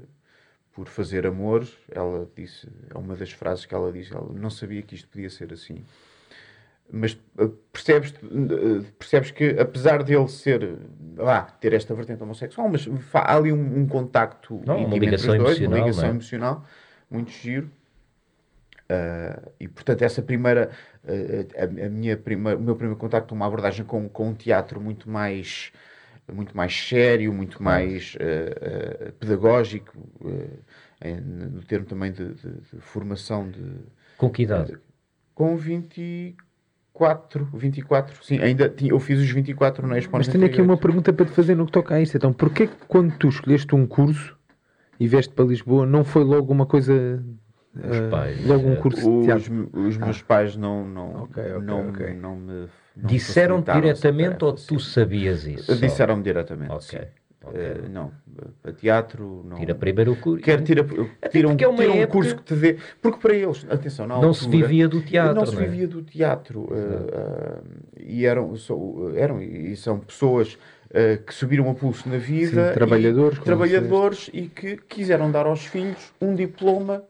por 0.74 0.88
fazer 0.88 1.26
amor. 1.26 1.66
Ela 1.90 2.28
disse, 2.36 2.68
é 2.92 2.98
uma 2.98 3.14
das 3.14 3.32
frases 3.32 3.64
que 3.64 3.74
ela 3.74 3.90
disse, 3.92 4.12
ela 4.12 4.28
não 4.34 4.50
sabia 4.50 4.82
que 4.82 4.94
isto 4.94 5.08
podia 5.08 5.30
ser 5.30 5.52
assim. 5.52 5.84
Mas 6.92 7.18
eh, 7.38 7.48
percebes, 7.72 8.12
eh, 8.12 8.84
percebes 8.98 9.30
que 9.30 9.58
apesar 9.58 10.02
dele 10.02 10.28
ser, 10.28 10.76
lá, 11.16 11.42
ter 11.42 11.72
esta 11.72 11.94
vertente 11.94 12.22
homossexual, 12.22 12.68
mas 12.68 12.86
há 13.14 13.36
ali 13.36 13.52
um, 13.52 13.78
um 13.80 13.86
contacto 13.86 14.60
Não, 14.66 14.84
uma 14.84 14.98
ligação 14.98 15.36
dois, 15.38 15.58
emocional, 15.58 15.70
uma 15.70 15.78
ligação 15.78 16.04
é? 16.04 16.10
emocional, 16.10 16.66
muito 17.10 17.30
giro. 17.30 17.70
Uh, 18.84 19.50
e 19.58 19.66
portanto 19.66 20.02
essa 20.02 20.20
primeira 20.20 20.70
uh, 21.04 21.58
a, 21.58 21.86
a 21.86 21.88
minha 21.88 22.18
primeira, 22.18 22.58
o 22.58 22.62
meu 22.62 22.76
primeiro 22.76 23.00
contacto 23.00 23.34
uma 23.34 23.46
abordagem 23.46 23.82
com, 23.82 24.06
com 24.10 24.28
um 24.28 24.34
teatro 24.34 24.78
muito 24.78 25.08
mais 25.08 25.72
muito 26.32 26.56
mais 26.56 26.74
sério 26.74 27.32
muito 27.32 27.62
mais 27.62 28.14
uh, 28.16 29.08
uh, 29.08 29.12
pedagógico 29.14 29.98
uh, 30.20 30.58
em- 31.04 31.20
no 31.20 31.62
termo 31.62 31.84
também 31.86 32.12
de, 32.12 32.34
de- 32.34 32.60
de 32.72 32.80
formação 32.80 33.50
de 33.50 33.60
Com 34.16 34.30
que 34.30 34.42
idade? 34.44 34.78
com 35.34 35.56
24 35.56 37.48
24 37.52 38.24
sim 38.24 38.38
ainda 38.38 38.68
tinha, 38.68 38.90
eu 38.92 39.00
fiz 39.00 39.20
os 39.20 39.28
24 39.30 39.86
na 39.86 39.98
Expo 39.98 40.16
Mas 40.16 40.28
tenho 40.28 40.44
aqui 40.44 40.58
98. 40.62 40.64
uma 40.70 40.76
pergunta 40.80 41.12
para 41.12 41.26
te 41.26 41.32
fazer 41.32 41.54
no 41.54 41.66
que 41.66 41.72
toca 41.72 41.94
a 41.94 42.00
isso. 42.00 42.16
Então, 42.16 42.32
porquê 42.32 42.66
que 42.68 42.76
quando 42.88 43.16
tu 43.18 43.28
escolheste 43.28 43.74
um 43.74 43.86
curso 43.86 44.36
e 44.98 45.08
vieste 45.08 45.32
para 45.34 45.44
Lisboa, 45.44 45.84
não 45.84 46.04
foi 46.04 46.22
logo 46.24 46.52
uma 46.52 46.66
coisa. 46.66 47.22
Ah, 47.76 48.10
pais, 48.10 48.44
logo 48.46 48.68
um 48.68 48.72
eh, 48.72 48.76
curso 48.76 49.00
de 49.00 49.08
os, 49.08 49.24
teatro? 49.26 49.70
os 49.72 49.96
meus 49.96 50.22
pais 50.22 50.56
não 50.56 50.86
não 50.86 51.22
Ok, 51.22 51.42
ok, 51.42 51.60
não, 51.60 51.88
ok. 51.88 52.14
não 52.14 52.36
me 52.36 52.68
essa 53.66 53.80
diretamente 53.80 54.28
tarefa, 54.30 54.46
ou 54.46 54.52
tu 54.52 54.78
sim. 54.80 54.90
sabias 54.90 55.46
isso? 55.46 55.74
Disseram-me 55.76 56.22
diretamente. 56.22 56.72
Ok. 56.72 57.00
Eh, 57.54 57.88
não, 57.90 58.10
teatro 58.80 59.42
não. 59.44 59.58
Tira 59.58 59.74
primeiro 59.74 60.12
o 60.12 60.16
curso. 60.16 60.42
Quer 60.42 60.62
tira, 60.62 60.82
tira 61.30 61.48
um, 61.48 61.56
é 61.58 61.68
uma 61.68 61.76
tira 61.76 61.92
um 61.92 61.96
época- 61.96 62.12
curso 62.12 62.36
que 62.36 62.42
te 62.42 62.54
dê. 62.54 62.78
Porque 63.02 63.18
para 63.18 63.34
eles, 63.34 63.66
atenção, 63.68 64.06
Não 64.08 64.32
se 64.32 64.44
altura, 64.46 64.66
vivia 64.66 64.88
do 64.88 65.02
teatro, 65.02 65.34
Não 65.34 65.44
se 65.46 65.54
não 65.54 65.62
é? 65.62 65.66
vivia 65.66 65.86
do 65.88 66.02
teatro. 66.02 66.68
eh, 66.72 67.10
eh, 67.12 68.02
e 68.02 68.24
eram, 68.24 68.56
so- 68.56 69.12
eram 69.14 69.42
e 69.42 69.76
são 69.76 69.98
pessoas 69.98 70.56
eh, 70.90 71.18
que 71.18 71.34
subiram 71.34 71.68
a 71.68 71.74
pulso 71.74 72.08
na 72.08 72.16
vida. 72.16 72.68
Sim, 72.68 72.74
trabalhadores, 72.74 73.38
E, 73.38 73.42
trabalhadores 73.42 74.30
e 74.32 74.46
que 74.46 74.76
quiseram 74.78 75.30
dar 75.30 75.44
aos 75.44 75.66
filhos 75.66 76.12
um 76.22 76.34
diploma. 76.34 77.04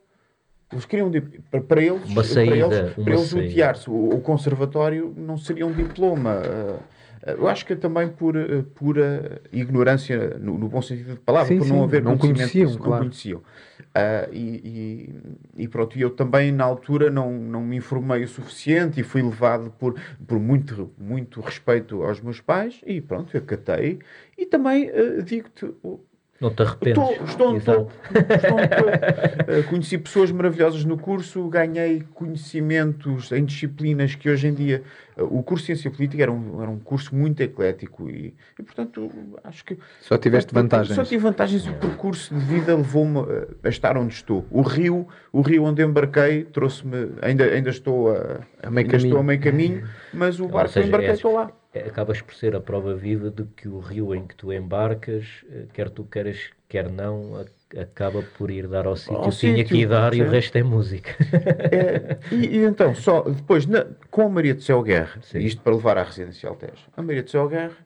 Eles 0.74 0.84
queriam 0.86 1.10
para, 1.50 1.60
para 1.60 1.80
eles, 1.82 2.04
Uma 2.10 2.22
para 2.22 2.24
saída, 2.24 2.54
eles, 2.54 2.96
uma 2.96 3.04
para 3.04 3.14
eles 3.14 3.30
saída. 3.30 3.78
o 3.88 3.92
o, 3.92 4.14
o 4.16 4.20
conservatório 4.20 5.14
não 5.16 5.36
seria 5.36 5.66
um 5.66 5.72
diploma. 5.72 6.42
eh, 6.44 6.76
eh, 7.26 7.34
eu 7.38 7.48
acho 7.48 7.64
que 7.64 7.72
é 7.72 7.76
também 7.76 8.08
por 8.08 8.36
eh, 8.36 8.62
pura 8.74 9.40
ignorância, 9.52 10.36
no, 10.38 10.58
no 10.58 10.68
bom 10.68 10.82
sentido 10.82 11.14
de 11.14 11.20
palavra, 11.20 11.52
Sim, 11.52 11.58
por 11.58 11.66
sim, 11.66 11.72
não 11.72 11.84
haver 11.84 12.02
não 12.02 12.18
conhecimento 12.18 12.50
conheciam, 12.50 12.70
não 12.72 12.78
claro. 12.78 13.04
conheciam. 13.04 13.42
Ah, 13.94 14.28
e, 14.32 15.12
e, 15.56 15.62
e 15.62 15.68
pronto, 15.68 15.96
e 15.96 16.00
eu 16.02 16.10
também 16.10 16.50
na 16.50 16.64
altura 16.64 17.10
não, 17.10 17.32
não 17.32 17.62
me 17.62 17.76
informei 17.76 18.24
o 18.24 18.28
suficiente 18.28 19.00
e 19.00 19.04
fui 19.04 19.22
levado 19.22 19.70
por, 19.78 19.94
por 20.26 20.38
muito, 20.40 20.90
muito 20.98 21.40
respeito 21.40 22.02
aos 22.02 22.20
meus 22.20 22.40
pais 22.40 22.80
e 22.84 23.00
pronto, 23.00 23.34
eu 23.36 23.40
acatei. 23.40 24.00
E 24.36 24.46
também 24.46 24.90
ah, 24.90 25.22
digo-te, 25.22 25.72
Não 26.44 26.50
te 26.54 26.62
arrependes. 26.62 27.02
Estou, 27.02 27.24
estou, 27.24 27.56
estou, 27.56 27.90
estou, 28.10 28.60
estou. 28.60 28.88
Eh, 29.48 29.62
conheci 29.62 29.96
pessoas 29.96 30.30
maravilhosas 30.30 30.84
no 30.84 30.98
curso, 30.98 31.48
ganhei 31.48 32.02
conhecimentos 32.12 33.32
em 33.32 33.44
disciplinas 33.46 34.14
que 34.14 34.28
hoje 34.28 34.48
em 34.48 34.52
dia. 34.54 34.82
eh, 35.16 35.22
o 35.22 35.42
curso 35.42 35.62
de 35.62 35.66
Ciência 35.68 35.90
Política 35.90 36.22
era 36.24 36.30
um, 36.32 36.60
era 36.60 36.70
um 36.70 36.78
curso 36.78 37.14
muito 37.14 37.40
eclético 37.40 38.10
e, 38.10 38.34
e, 38.58 38.62
portanto, 38.62 39.10
acho 39.42 39.64
que. 39.64 39.78
Só 40.02 40.18
tiveste 40.18 40.52
vantagens. 40.52 40.94
Só 40.94 41.02
tive 41.02 41.22
vantagens 41.22 41.64
e 41.64 41.70
o 41.70 41.74
percurso 41.74 42.34
de 42.34 42.40
vida 42.44 42.76
levou-me 42.76 43.20
eh, 43.20 43.48
a 43.64 43.68
estar 43.70 43.96
onde 43.96 44.12
estou. 44.12 44.44
O 44.50 44.60
rio, 44.60 45.08
o 45.32 45.40
rio 45.40 45.64
onde 45.64 45.82
embarquei 45.82 46.44
trouxe-me. 46.44 47.12
Ainda, 47.22 47.44
ainda 47.44 47.70
estou 47.70 48.10
a, 48.14 48.40
A 48.62 48.70
meio 48.70 48.84
ainda 48.86 48.96
estou 48.98 49.16
caminho. 49.16 49.18
a 49.18 49.22
meio 49.22 49.40
caminho, 49.40 49.88
mas 50.12 50.38
o 50.40 50.46
barco 50.48 50.74
que 50.74 50.80
embarquei 50.80 51.12
estou 51.12 51.32
lá. 51.32 51.50
É- 51.74 51.80
acabas 51.88 52.22
por 52.22 52.34
ser 52.34 52.54
a 52.54 52.60
prova 52.60 52.94
viva 52.94 53.30
de 53.30 53.44
que 53.56 53.68
o 53.68 53.80
rio 53.80 54.14
em 54.14 54.26
que 54.26 54.34
tu 54.34 54.52
embarcas, 54.52 55.44
eh, 55.50 55.66
quer 55.72 55.90
tu 55.90 56.04
queiras, 56.04 56.50
quer 56.68 56.88
não, 56.88 57.44
acaba 57.78 58.22
por 58.38 58.50
ir 58.50 58.68
dar 58.68 58.86
ao 58.86 58.96
sítio 58.96 59.16
Ao 59.16 59.30
tinha 59.30 59.64
que 59.64 59.78
ir 59.78 59.88
dar 59.88 60.14
e 60.14 60.22
o 60.22 60.24
sim. 60.24 60.30
resto 60.30 60.56
é 60.56 60.62
música. 60.62 61.10
É, 61.32 62.18
e, 62.32 62.58
e 62.58 62.64
então, 62.64 62.94
só 62.94 63.22
depois, 63.22 63.66
na- 63.66 63.86
com 64.10 64.22
a 64.22 64.28
Maria 64.28 64.54
de 64.54 64.62
Céu 64.62 64.82
Guerra, 64.82 65.20
Sim. 65.22 65.38
isto 65.40 65.60
para 65.60 65.74
levar 65.74 65.98
à 65.98 66.02
Residencial 66.04 66.54
Tejo, 66.54 66.86
a 66.96 67.02
Maria 67.02 67.22
de 67.22 67.30
Céu 67.30 67.48
Guerra 67.48 67.76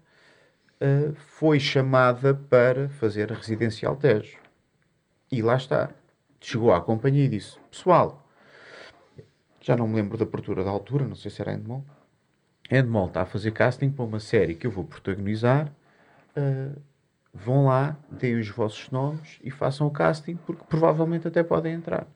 eh, 0.81 1.11
foi 1.17 1.59
chamada 1.59 2.35
para 2.35 2.89
fazer 2.91 3.33
a 3.33 3.37
Residencial 3.37 3.97
Tejo. 3.97 4.37
E 5.33 5.43
lá 5.43 5.57
está. 5.57 5.91
Chegou 6.41 6.73
à 6.73 6.81
companhia 6.81 7.25
e 7.25 7.29
disse: 7.29 7.59
Pessoal, 7.71 8.25
já 9.61 9.77
não 9.77 9.89
me 9.89 9.97
lembro 9.97 10.17
da 10.17 10.25
abertura 10.25 10.63
da 10.63 10.71
altura, 10.71 11.05
não 11.05 11.17
sei 11.17 11.31
se 11.31 11.43
era 11.43 11.53
Endemol. 11.53 11.85
Endemol 12.71 13.07
está 13.07 13.23
a 13.23 13.27
fazer 13.27 13.51
casting 13.53 13.91
para 13.91 14.05
uma 14.05 14.21
série 14.21 14.55
que 14.55 14.67
eu 14.67 14.71
vou 14.71 14.85
protagonizar. 14.85 15.73
eh, 16.37 16.71
vão 17.35 17.67
lá, 17.67 17.97
deem 18.11 18.39
os 18.39 18.49
vossos 18.49 18.91
nomes 18.91 19.39
e 19.45 19.51
façam 19.51 19.87
o 19.87 19.91
casting, 19.91 20.37
porque 20.47 20.65
provavelmente 20.69 21.27
até 21.29 21.43
podem 21.43 21.75
entrar. 21.75 22.07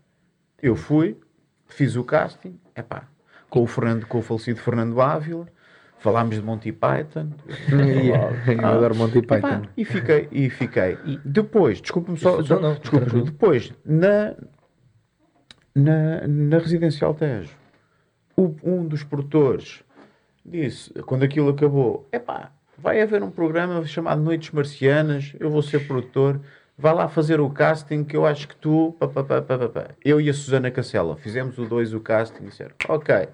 Eu 0.61 0.75
fui, 0.77 1.17
fiz 1.67 1.97
o 1.97 2.03
casting, 2.05 2.59
epá, 2.75 3.05
com 3.49 3.63
o, 3.63 3.67
Fernando, 3.67 4.07
com 4.07 4.19
o 4.19 4.23
falecido 4.23 4.61
Fernando 4.61 5.01
Ávila, 5.01 5.47
falámos 5.99 6.37
de 6.37 6.43
Monty 6.43 6.73
Python. 6.73 7.31
Eu 8.49 8.67
adoro 8.69 8.95
Monty 8.97 9.19
Epá, 9.19 9.41
Python. 9.41 9.63
e 9.77 9.85
fiquei, 9.85 10.29
e 10.33 10.51
fiquei. 10.51 10.99
E- 11.05 11.21
depois, 11.25 11.81
desculpa-me 11.81 12.19
só, 12.19 12.43
só 12.43 12.59
não, 12.61 12.75
tranquilo. 12.77 13.25
depois, 13.27 13.73
na, 13.85 14.35
na, 15.75 16.27
na 16.27 16.59
Residencial 16.59 17.15
Tejo, 17.15 17.55
o- 18.37 18.57
um 18.63 18.87
dos 18.87 19.03
produtores 19.05 19.83
disse, 20.45 20.93
quando 21.03 21.23
aquilo 21.25 21.51
acabou, 21.51 22.09
epá, 22.13 22.51
vai 22.77 23.01
haver 23.01 23.23
um 23.23 23.31
programa 23.31 23.85
chamado 23.87 24.23
Noites 24.23 24.51
Marcianas, 24.51 25.35
eu 25.39 25.51
vou 25.51 25.63
ser 25.63 25.87
produtor, 25.87 26.41
vai 26.77 26.95
lá 26.95 27.09
fazer 27.09 27.41
o 27.41 27.49
casting 27.49 28.05
que 28.05 28.17
eu 28.17 28.27
acho 28.27 28.49
que 28.49 28.57
tu, 28.57 28.97
pá, 28.99 29.07
pá, 29.07 29.23
pá, 29.23 29.89
eu 30.05 30.21
e 30.21 30.29
a 30.29 30.35
Susana 30.35 30.71
Cacela, 30.71 31.17
fizemos 31.17 31.59
o 31.59 31.65
dois 31.65 31.95
o 31.95 32.01
casting 32.01 32.45
e 32.45 32.47
disseram, 32.49 32.75
ok, 32.89 33.29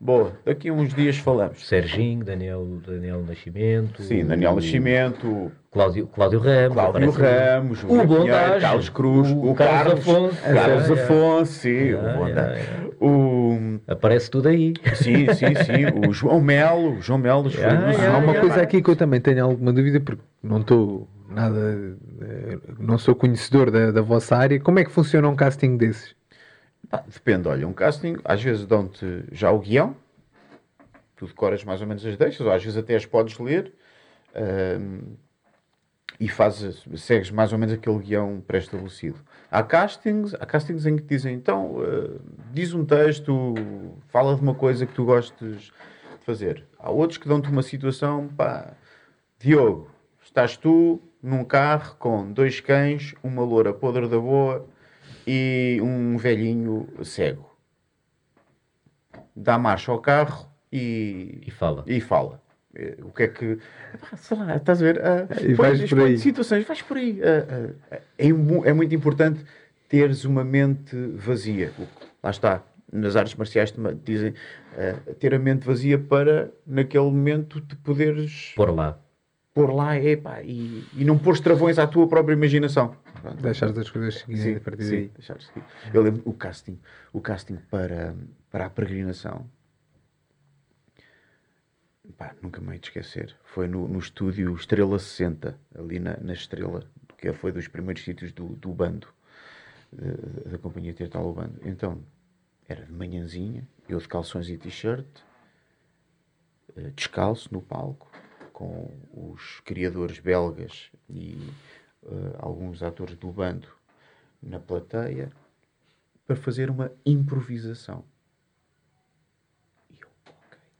boa, 0.00 0.32
daqui 0.44 0.68
a 0.68 0.72
uns 0.72 0.92
dias 0.92 1.16
falamos. 1.16 1.66
Serginho, 1.66 2.24
Daniel, 2.24 2.64
Daniel 2.84 3.22
Nascimento. 3.22 4.02
Sim, 4.02 4.24
Daniel 4.24 4.56
Nascimento, 4.56 5.52
Cláudio, 5.72 6.06
Cláudio 6.06 6.38
Ramos. 6.38 6.74
Cláudio 6.74 7.10
Ramos, 7.10 7.84
O 7.84 8.04
Bondage. 8.06 8.60
Carlos 8.60 8.88
Cruz, 8.90 9.30
O 9.30 9.50
o, 9.50 9.54
Carlos 9.54 10.04
Carlos 10.04 10.08
Afonso. 10.34 10.42
Carlos 10.42 10.90
Afonso, 10.90 11.52
sim, 11.52 11.94
o 11.94 12.02
Bondage. 12.18 12.68
O, 13.00 13.80
Aparece 13.88 14.30
tudo 14.30 14.48
aí. 14.48 14.74
sim, 14.94 15.32
sim, 15.32 15.54
sim, 15.64 16.06
o 16.08 16.12
João 16.12 16.40
Melo, 16.42 16.98
o 16.98 17.00
João 17.00 17.18
Melo, 17.18 17.48
Há 17.48 18.18
uma 18.18 18.26
yeah. 18.26 18.40
coisa 18.40 18.60
aqui 18.62 18.82
que 18.82 18.90
eu 18.90 18.96
também 18.96 19.18
tenho 19.20 19.42
alguma 19.44 19.72
dúvida, 19.72 19.98
porque 19.98 20.22
não 20.42 20.60
estou 20.60 21.08
nada. 21.28 21.96
eh, 22.20 22.58
Não 22.78 22.98
sou 22.98 23.14
conhecedor 23.14 23.70
da, 23.70 23.90
da 23.90 24.02
vossa 24.02 24.36
área. 24.36 24.60
Como 24.60 24.78
é 24.78 24.84
que 24.84 24.90
funciona 24.92 25.26
um 25.26 25.34
casting 25.34 25.78
desses? 25.78 26.14
Depende, 27.12 27.48
olha, 27.48 27.66
um 27.66 27.72
casting, 27.72 28.16
às 28.24 28.42
vezes 28.42 28.66
dão-te 28.66 29.24
já 29.32 29.50
o 29.50 29.58
guião, 29.58 29.96
tu 31.16 31.26
decoras 31.26 31.64
mais 31.64 31.80
ou 31.80 31.86
menos 31.86 32.04
as 32.04 32.16
deixas, 32.18 32.40
ou 32.46 32.52
às 32.52 32.62
vezes 32.62 32.76
até 32.76 32.94
as 32.94 33.06
podes 33.06 33.38
ler, 33.38 33.72
ahm, 34.34 34.98
e 36.20 36.28
fazes, 36.28 36.84
segues 36.96 37.30
mais 37.30 37.52
ou 37.52 37.58
menos 37.58 37.74
aquele 37.74 37.98
guião 37.98 38.42
pré-estabelecido. 38.46 39.18
Há 39.50 39.62
castings, 39.62 40.34
há 40.34 40.46
castings 40.46 40.86
em 40.86 40.96
que 40.96 41.02
dizem, 41.02 41.34
então, 41.34 41.76
ah, 41.80 42.20
diz 42.52 42.74
um 42.74 42.84
texto, 42.84 43.54
fala 44.08 44.34
de 44.36 44.42
uma 44.42 44.54
coisa 44.54 44.86
que 44.86 44.94
tu 44.94 45.04
gostes 45.04 45.60
de 45.62 45.72
fazer. 46.24 46.64
Há 46.78 46.90
outros 46.90 47.18
que 47.18 47.28
dão-te 47.28 47.48
uma 47.50 47.62
situação, 47.62 48.28
pá, 48.28 48.74
Diogo, 49.38 49.90
estás 50.22 50.56
tu 50.56 51.00
num 51.22 51.44
carro 51.44 51.96
com 51.98 52.32
dois 52.32 52.60
cães, 52.60 53.14
uma 53.22 53.42
loura 53.42 53.72
podre 53.72 54.08
da 54.08 54.18
boa 54.18 54.66
e 55.26 55.78
um 55.82 56.16
velhinho 56.16 56.88
cego. 57.04 57.50
Dá 59.34 59.58
marcha 59.58 59.90
ao 59.92 59.98
carro 60.00 60.50
e, 60.70 61.42
E 61.46 61.50
fala. 61.50 61.84
e 61.86 62.00
fala. 62.00 62.41
Eh, 62.74 62.96
O 63.02 63.10
que 63.12 63.24
é 63.24 63.28
que. 63.28 63.58
Sei 64.16 64.36
lá, 64.36 64.56
estás 64.56 64.80
a 64.82 64.84
ver? 64.84 65.00
E 65.42 65.54
põe- 65.54 65.76
vais 65.76 65.88
por 65.90 66.00
aí. 66.00 66.18
situações, 66.18 66.64
vais 66.66 66.82
por 66.82 66.96
aí. 66.96 67.20
Ah, 67.22 67.70
ah, 67.92 67.96
é, 68.18 68.28
é 68.28 68.72
muito 68.72 68.94
importante 68.94 69.44
teres 69.88 70.24
uma 70.24 70.42
mente 70.44 70.96
vazia. 71.16 71.70
Lá 72.22 72.30
está. 72.30 72.62
Nas 72.90 73.16
artes 73.16 73.34
marciais 73.36 73.70
te 73.70 73.78
dizem 74.04 74.34
ter 75.18 75.34
a 75.34 75.38
mente 75.38 75.66
vazia 75.66 75.98
para, 75.98 76.50
naquele 76.66 77.04
momento, 77.04 77.58
te 77.60 77.74
poderes 77.76 78.52
Por 78.54 78.68
lá. 78.74 78.98
pôr 79.54 79.72
lá 79.72 79.98
epá, 79.98 80.42
e, 80.42 80.84
e 80.94 81.02
não 81.04 81.18
pôr 81.18 81.38
travões 81.38 81.78
à 81.78 81.86
tua 81.86 82.06
própria 82.06 82.34
imaginação. 82.34 82.94
Deixar 83.40 83.70
as 83.78 83.88
coisas 83.90 84.24
Sim, 84.26 84.56
a 84.56 84.60
partir 84.60 84.82
sim, 84.84 84.90
daí. 84.90 85.10
deixar 85.16 85.38
de 85.38 85.44
seguir. 85.46 85.62
Eu 85.94 86.02
lembro 86.02 86.20
o 86.26 86.34
casting, 86.34 86.78
o 87.14 87.20
casting 87.20 87.56
para, 87.70 88.14
para 88.50 88.66
a 88.66 88.70
peregrinação. 88.70 89.46
Pá, 92.16 92.34
nunca 92.42 92.60
me 92.60 92.72
hei 92.72 92.78
de 92.78 92.88
esquecer. 92.88 93.36
Foi 93.44 93.68
no, 93.68 93.86
no 93.86 93.98
estúdio 93.98 94.54
Estrela 94.54 94.98
60, 94.98 95.58
ali 95.74 95.98
na, 95.98 96.16
na 96.18 96.32
Estrela, 96.32 96.84
que 97.16 97.32
foi 97.32 97.52
dos 97.52 97.68
primeiros 97.68 98.02
sítios 98.02 98.32
do, 98.32 98.48
do 98.56 98.72
bando, 98.72 99.06
da, 99.92 100.50
da 100.50 100.58
companhia 100.58 100.92
teatral 100.92 101.28
O 101.28 101.32
Bando. 101.32 101.60
Então, 101.64 102.04
era 102.68 102.84
de 102.84 102.92
manhãzinha, 102.92 103.68
eu 103.88 103.98
de 103.98 104.08
calções 104.08 104.48
e 104.48 104.58
t-shirt, 104.58 105.06
eh, 106.76 106.90
descalço 106.96 107.52
no 107.52 107.62
palco, 107.62 108.10
com 108.52 108.90
os 109.12 109.60
criadores 109.60 110.18
belgas 110.18 110.90
e 111.08 111.36
eh, 112.04 112.36
alguns 112.38 112.82
atores 112.82 113.16
do 113.16 113.30
bando 113.30 113.68
na 114.42 114.58
plateia, 114.58 115.30
para 116.26 116.34
fazer 116.34 116.68
uma 116.70 116.90
improvisação. 117.06 118.04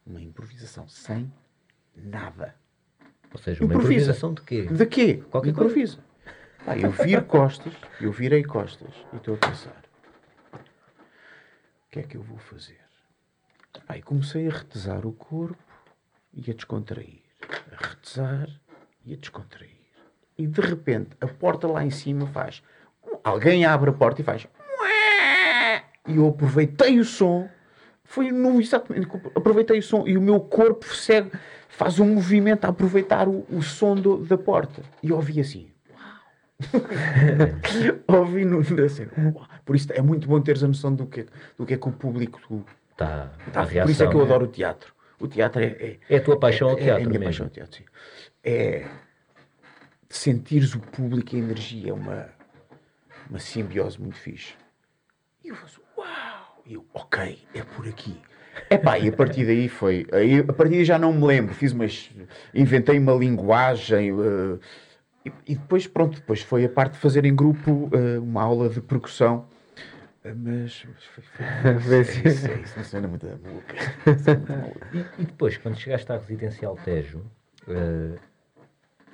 Uma 0.07 0.21
improvisação 0.21 0.89
sem 0.89 1.33
nada. 1.95 2.55
Ou 3.33 3.39
seja, 3.39 3.65
uma 3.65 3.75
Improvisa. 3.75 3.93
improvisação 3.93 4.35
de 4.35 4.43
quê? 4.43 4.67
De 4.67 4.87
quê? 4.87 5.23
Qualquer 5.31 5.51
Improvisa. 5.51 5.99
Pá, 6.65 6.77
eu 6.77 6.91
viro 6.91 7.25
costas, 7.25 7.73
eu 8.01 8.13
virei 8.13 8.45
costas 8.45 8.93
e 9.13 9.17
estou 9.17 9.35
a 9.35 9.39
pensar: 9.39 9.83
o 10.55 11.91
que 11.91 12.01
é 12.01 12.03
que 12.03 12.17
eu 12.17 12.23
vou 12.23 12.39
fazer? 12.39 12.81
Pá, 13.87 13.97
e 13.97 14.03
comecei 14.03 14.47
a 14.49 14.51
retesar 14.51 15.07
o 15.07 15.13
corpo 15.13 15.63
e 16.33 16.51
a 16.51 16.55
descontrair. 16.55 17.23
A 17.73 17.89
retesar 17.89 18.49
e 19.05 19.15
a 19.15 19.17
descontrair. 19.17 19.81
E 20.39 20.47
de 20.47 20.61
repente 20.61 21.11
a 21.21 21.27
porta 21.27 21.67
lá 21.67 21.85
em 21.85 21.91
cima 21.91 22.27
faz. 22.27 22.63
Alguém 23.25 23.65
abre 23.65 23.91
a 23.91 23.93
porta 23.93 24.21
e 24.21 24.25
faz. 24.25 24.47
E 26.07 26.17
eu 26.17 26.29
aproveitei 26.29 26.99
o 26.99 27.05
som. 27.05 27.49
Foi 28.05 28.31
no 28.31 28.61
exatamente. 28.61 29.07
Aproveitei 29.35 29.79
o 29.79 29.83
som 29.83 30.07
e 30.07 30.17
o 30.17 30.21
meu 30.21 30.41
corpo 30.41 30.85
segue, 30.95 31.31
faz 31.69 31.99
um 31.99 32.15
movimento 32.15 32.65
a 32.65 32.69
aproveitar 32.69 33.29
o, 33.29 33.47
o 33.51 33.63
som 33.63 33.95
do- 33.95 34.19
da 34.25 34.37
porta. 34.37 34.83
E 35.03 35.13
ouvi 35.13 35.41
assim. 35.41 35.71
Uau! 35.91 36.83
ouvi 38.21 38.45
no, 38.45 38.61
assim, 38.85 39.07
uau. 39.35 39.47
Por 39.65 39.77
isso 39.77 39.93
é 39.93 40.03
muito 40.03 40.27
bom 40.29 40.41
teres 40.41 40.63
a 40.63 40.69
noção 40.69 40.95
do 40.95 41.07
que, 41.07 41.27
do 41.57 41.65
que 41.65 41.75
é 41.75 41.77
que 41.79 41.89
o 41.89 41.93
público. 41.93 42.65
Tá, 42.97 43.31
Tá, 43.53 43.63
a 43.63 43.67
por 43.67 43.91
isso 43.91 44.03
é 44.05 44.09
que 44.09 44.15
eu 44.15 44.23
adoro 44.23 44.45
o 44.45 44.49
teatro. 44.49 44.93
O 45.19 45.27
teatro 45.29 45.63
é. 45.63 45.67
É, 45.67 45.99
É 46.11 46.17
a 46.17 46.21
tua 46.23 46.39
paixão 46.39 46.69
ao 46.69 46.77
é- 46.77 46.81
é 46.81 46.85
teatro 46.85 47.05
a 47.05 47.07
minha 47.09 47.19
mesmo. 47.21 47.25
paixão 47.25 47.47
ao 47.47 47.51
teatro, 47.51 47.77
sim. 47.79 47.85
É. 48.45 48.87
Sentires 50.11 50.75
o 50.75 50.81
público 50.81 51.35
e 51.35 51.39
a 51.41 51.43
energia 51.43 51.91
é 51.91 51.95
uma, 51.95 52.29
uma 53.31 53.39
simbiose 53.39 53.99
muito 54.01 54.17
fixe. 54.19 54.53
E 55.43 55.49
eu 55.49 55.55
faço, 55.57 55.81
eu, 56.75 56.87
ok, 56.95 57.39
é 57.55 57.63
por 57.63 57.87
aqui. 57.87 58.21
Epá, 58.71 58.99
e 58.99 59.09
a 59.09 59.13
partir 59.13 59.47
daí 59.47 59.69
foi. 59.69 60.07
Aí, 60.13 60.41
a 60.41 60.53
partir 60.53 60.75
daí 60.75 60.85
já 60.85 60.99
não 60.99 61.13
me 61.13 61.25
lembro. 61.27 61.55
Fiz 61.55 61.73
umas. 61.73 62.11
Inventei 62.55 62.99
uma 62.99 63.13
linguagem. 63.13 64.11
eh, 64.11 64.59
e, 65.25 65.53
e 65.53 65.55
depois, 65.57 65.87
pronto, 65.87 66.17
depois 66.17 66.43
foi 66.43 66.65
a 66.65 66.69
parte 66.69 66.93
de 66.95 66.99
fazer 66.99 67.25
em 67.25 67.35
grupo 67.35 67.91
eh, 67.93 68.19
uma 68.19 68.43
aula 68.43 68.69
de 68.69 68.81
percussão. 68.81 69.47
Eh, 70.25 70.35
Mas. 70.35 70.85
mas 70.87 71.05
foi, 71.05 71.25
foi, 71.25 71.97
é 71.97 72.01
isso, 72.01 72.51
é 72.51 72.55
isso, 72.61 72.77
não 72.77 72.85
sou 72.85 73.01
muito 73.03 73.27
maluca. 73.27 73.75
Não 74.07 74.19
sou 74.19 74.35
muito 74.37 74.53
maluca. 74.53 74.87
E, 74.93 75.23
e 75.23 75.25
depois, 75.27 75.57
quando 75.57 75.77
chegaste 75.79 76.13
à 76.13 76.17
residencial 76.17 76.77
Tejo, 76.85 77.23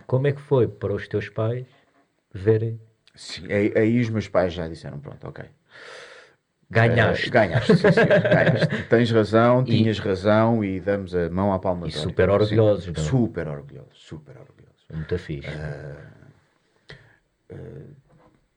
como 0.07 0.27
é 0.27 0.33
que 0.33 0.41
foi 0.41 0.67
para 0.67 0.93
os 0.95 1.07
teus 1.07 1.29
pais 1.29 1.67
verem? 2.33 2.81
Sim, 3.15 3.53
aí, 3.53 3.73
aí 3.77 4.01
os 4.01 4.09
meus 4.11 4.29
pais 4.29 4.53
já 4.53 4.67
disseram: 4.69 4.99
pronto, 4.99 5.27
ok. 5.29 5.45
Ganhaste. 6.71 7.29
Eh, 7.29 7.31
ganhaste, 7.31 7.77
sim, 7.77 7.93
senhor, 7.93 8.07
ganhaste. 8.09 8.83
Tens 8.91 9.11
razão, 9.11 9.63
E- 9.63 9.65
tinhas 9.65 9.99
razão 9.99 10.63
e 10.63 10.79
damos 10.81 11.15
a 11.15 11.31
mão 11.31 11.53
à 11.53 11.59
palma. 11.59 11.89
E 11.89 11.93
super 11.93 12.29
orgulhosos, 12.29 12.87
não 12.87 12.93
é? 12.93 13.07
Super 13.07 13.49
orgulhosos, 13.49 13.99
super 14.07 14.37
orgulhosos. 14.37 14.87
Muito 14.93 15.19
fixe. 15.19 15.49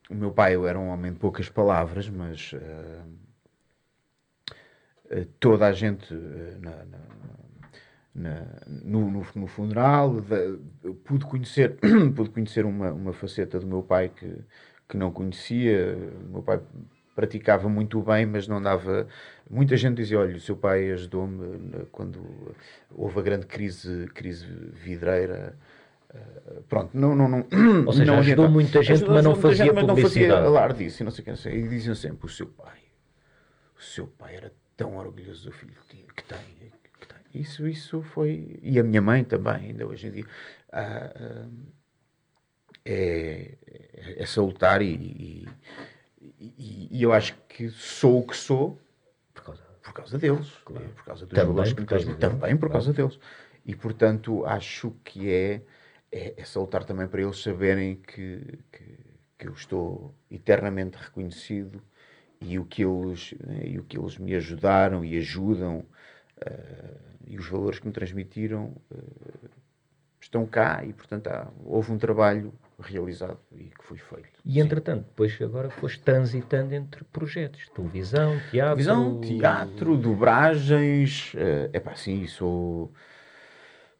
O 0.09 0.13
meu 0.15 0.31
pai 0.31 0.55
era 0.55 0.77
um 0.77 0.89
homem 0.89 1.13
de 1.13 1.19
poucas 1.19 1.47
palavras, 1.47 2.09
mas 2.09 2.53
toda 5.39 5.67
a 5.67 5.71
gente 5.71 6.13
na- 6.13 6.83
na- 6.85 7.11
na- 8.13 8.47
no, 8.67 9.09
no- 9.09 9.25
no 9.35 9.47
funeral 9.47 10.19
da- 10.21 10.57
pude 11.05 11.25
conhecer, 11.25 11.77
pude 12.15 12.29
conhecer 12.29 12.65
uma, 12.65 12.91
uma 12.91 13.13
faceta 13.13 13.57
do 13.59 13.67
meu 13.67 13.81
pai 13.83 14.09
que, 14.09 14.37
que 14.89 14.97
não 14.97 15.11
conhecia. 15.11 15.97
O 16.27 16.29
meu 16.33 16.43
pai 16.43 16.59
praticava 17.15 17.67
muito 17.69 18.01
bem, 18.01 18.25
mas 18.25 18.47
não 18.47 18.61
dava. 18.61 19.07
Muita 19.49 19.75
gente 19.77 19.97
dizia: 19.97 20.19
olha, 20.19 20.35
o 20.35 20.39
seu 20.39 20.55
pai 20.55 20.91
ajudou-me 20.91 21.85
quando 21.91 22.55
houve 22.89 23.19
a 23.19 23.21
grande 23.21 23.45
crise, 23.45 24.07
crise 24.13 24.45
vidreira. 24.45 25.57
Eh, 26.13 26.61
pronto, 26.67 26.89
não, 26.97 27.15
não, 27.15 27.27
não, 27.27 27.47
Ou 27.87 27.93
seja, 27.93 28.05
não 28.11 28.19
ajudou 28.19 28.49
muita 28.49 28.81
gente, 28.83 28.91
Ajudou 28.93 29.15
mas 29.15 29.23
não 29.23 29.35
fazia 29.35 29.65
gente, 29.65 29.75
mas 29.75 29.85
não 29.85 29.97
fazia 29.97 30.33
alarde 30.37 30.83
disso 30.83 31.03
e 31.03 31.05
não 31.05 31.11
sei 31.11 31.21
o 31.21 31.25
que, 31.25 31.29
não 31.31 31.37
sei. 31.37 31.53
E 31.57 31.67
diziam 31.67 31.95
sempre: 31.95 32.25
o 32.25 32.29
seu 32.29 32.47
pai, 32.47 32.79
o 33.77 33.81
seu 33.81 34.07
pai 34.07 34.35
era 34.35 34.53
tão 34.75 34.97
orgulhoso 34.97 35.45
do 35.45 35.51
filho 35.51 35.73
que, 35.73 35.95
tinha- 35.95 36.07
que 36.15 36.23
tem. 36.23 36.39
Que 36.99 37.07
tem. 37.07 37.41
Isso, 37.41 37.67
isso 37.67 38.01
foi. 38.01 38.59
E 38.61 38.79
a 38.79 38.83
minha 38.83 39.01
mãe 39.01 39.23
também, 39.23 39.67
ainda 39.71 39.85
hoje 39.87 40.07
em 40.07 40.11
dia. 40.11 40.25
Ah, 40.71 41.11
ah, 41.15 41.45
é, 42.85 43.57
é, 43.67 44.23
é 44.23 44.25
salutar 44.25 44.81
e, 44.81 44.93
e, 44.93 45.47
e- 46.39 46.87
e 46.91 47.03
eu 47.03 47.11
acho 47.13 47.35
que 47.49 47.69
sou 47.69 48.19
o 48.19 48.27
que 48.27 48.35
sou 48.35 48.77
Por 49.33 49.43
causa- 49.43 49.63
por 49.83 49.93
causa 49.93 50.17
deles, 50.17 50.49
por 50.49 51.03
causa 51.05 51.25
dos 51.25 51.35
Também 51.35 51.47
valores 51.47 51.73
que 51.73 51.79
por 51.79 51.81
me 51.81 51.87
causa 51.87 52.05
transmitem, 52.05 52.29
deles, 52.29 52.41
também 52.41 52.57
por 52.57 52.69
claro. 52.69 52.73
causa 52.73 52.93
deles. 52.93 53.19
E 53.65 53.75
portanto 53.75 54.45
acho 54.45 54.91
que 55.03 55.29
é, 55.31 55.61
é, 56.11 56.33
é 56.37 56.45
salutar 56.45 56.83
também 56.83 57.07
para 57.07 57.21
eles 57.21 57.41
saberem 57.41 57.95
que, 57.95 58.59
que, 58.71 58.97
que 59.37 59.47
eu 59.47 59.53
estou 59.53 60.13
eternamente 60.29 60.97
reconhecido 60.97 61.81
e 62.41 62.57
o 62.59 62.65
que 62.65 62.83
eles, 62.83 63.33
né, 63.45 63.61
e 63.67 63.79
o 63.79 63.83
que 63.83 63.97
eles 63.97 64.17
me 64.17 64.35
ajudaram 64.35 65.05
e 65.05 65.17
ajudam 65.17 65.85
eh, 66.41 66.97
e 67.27 67.37
os 67.37 67.47
valores 67.47 67.79
que 67.79 67.87
me 67.87 67.93
transmitiram 67.93 68.75
eh, 68.91 68.97
estão 70.19 70.45
cá 70.45 70.83
e, 70.85 70.93
portanto, 70.93 71.27
há, 71.27 71.51
houve 71.65 71.91
um 71.91 71.97
trabalho 71.97 72.53
realizado 72.81 73.39
e 73.51 73.65
que 73.65 73.83
foi 73.83 73.97
feito. 73.97 74.29
E 74.43 74.59
entretanto, 74.59 75.05
depois 75.05 75.39
agora 75.41 75.69
foste 75.69 75.99
transitando 75.99 76.73
entre 76.73 77.03
projetos, 77.05 77.69
televisão, 77.69 78.39
teatro. 78.51 78.83
Televisão, 78.83 79.21
teatro, 79.21 79.97
dobragens. 79.97 81.33
É 81.73 81.77
uh, 81.77 81.81
pá, 81.81 81.95
sim, 81.95 82.25
sou. 82.27 82.91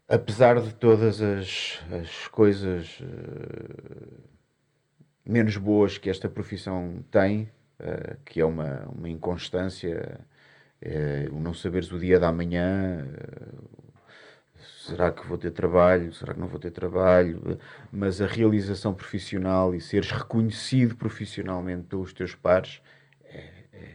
Apesar 0.07 0.59
de 0.59 0.73
todas 0.73 1.21
as, 1.21 1.79
as 1.91 2.27
coisas 2.27 2.99
uh, 2.99 4.21
menos 5.25 5.55
boas 5.55 5.97
que 5.97 6.09
esta 6.09 6.27
profissão 6.27 7.03
tem, 7.09 7.43
uh, 7.79 8.17
que 8.25 8.41
é 8.41 8.45
uma, 8.45 8.89
uma 8.93 9.07
inconstância, 9.07 10.19
uh, 10.83 11.35
o 11.35 11.39
não 11.39 11.53
saberes 11.53 11.91
o 11.91 11.99
dia 11.99 12.19
da 12.19 12.31
manhã, 12.31 13.07
será 14.85 15.11
que 15.11 15.25
vou 15.27 15.37
ter 15.37 15.51
trabalho, 15.51 16.11
será 16.13 16.33
que 16.33 16.39
não 16.39 16.47
vou 16.47 16.59
ter 16.59 16.71
trabalho, 16.71 17.59
mas 17.91 18.19
a 18.19 18.25
realização 18.25 18.93
profissional 18.93 19.75
e 19.75 19.81
seres 19.81 20.11
reconhecido 20.11 20.95
profissionalmente 20.95 21.83
pelos 21.83 22.13
teus 22.13 22.33
pares 22.33 22.81
é, 23.23 23.49
é, 23.71 23.89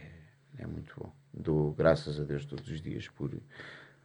é, 0.59 0.65
muito 0.65 0.93
bom. 0.97 1.11
Dou 1.33 1.73
graças 1.73 2.19
a 2.19 2.23
Deus 2.23 2.45
todos 2.45 2.69
os 2.69 2.81
dias 2.81 3.07
por, 3.09 3.31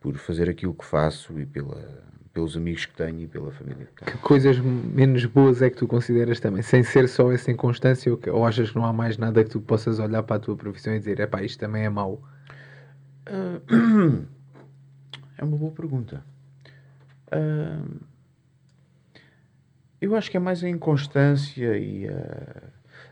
por 0.01 0.17
fazer 0.17 0.51
aquilo 0.51 0.75
que 0.75 0.85
faço 0.85 1.39
e 1.39 1.47
pela, 1.47 2.05
pelos 2.33 2.57
amigos 2.57 2.85
que 2.85 2.95
tenho 2.95 3.21
e 3.21 3.29
pela 3.29 3.53
família 3.53 3.87
que 3.87 4.05
tenho. 4.05 4.17
Que 4.17 4.23
coisas 4.23 4.59
menos 4.59 5.25
boas 5.25 5.63
é 5.63 5.71
que 5.71 5.77
tu 5.77 5.87
consideras 5.87 6.41
também? 6.41 6.63
Sem 6.63 6.83
ser 6.83 7.09
só 7.09 7.31
essa 7.31 7.51
inconstância 7.53 8.11
ou, 8.11 8.19
que, 8.19 8.29
ou 8.29 8.45
achas 8.45 8.71
que 8.71 8.77
não 8.77 8.85
há 8.85 8.93
mais 8.93 9.17
nada 9.17 9.45
que 9.45 9.51
tu 9.51 9.61
possas 9.61 10.01
olhar 10.01 10.25
para 10.25 10.37
a 10.37 10.41
tua 10.41 10.57
profissão 10.57 10.95
e 10.95 10.99
dizer, 10.99 11.21
é 11.21 11.27
pá, 11.27 11.43
isto 11.43 11.61
também 11.61 11.85
é 11.85 11.89
mau? 11.89 12.21
Uh, 13.31 14.27
é 15.39 15.45
uma 15.45 15.57
boa 15.57 15.71
pergunta. 15.71 16.32
Uh, 17.33 18.01
eu 20.01 20.17
acho 20.17 20.31
que 20.31 20.37
é 20.37 20.41
mais 20.41 20.65
a 20.65 20.69
inconstância 20.69 21.79
e 21.79 22.09
a, 22.09 22.63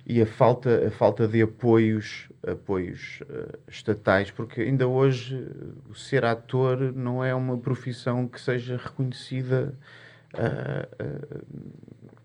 e 0.05 0.21
a, 0.21 0.27
falta, 0.27 0.89
a 0.89 0.91
falta 0.91 1.29
de 1.29 1.41
apoios, 1.41 2.29
apoios 2.47 3.21
uh, 3.23 3.59
estatais, 3.69 4.31
porque 4.31 4.63
ainda 4.63 4.89
hoje 4.89 5.47
o 5.89 5.95
ser 5.95 6.25
ator 6.25 6.93
não 6.93 7.25
é 7.25 7.35
uma 7.35 7.57
profissão 7.57 8.27
que 8.27 8.41
seja 8.41 8.77
reconhecida 8.77 9.75
uh, 10.35 11.71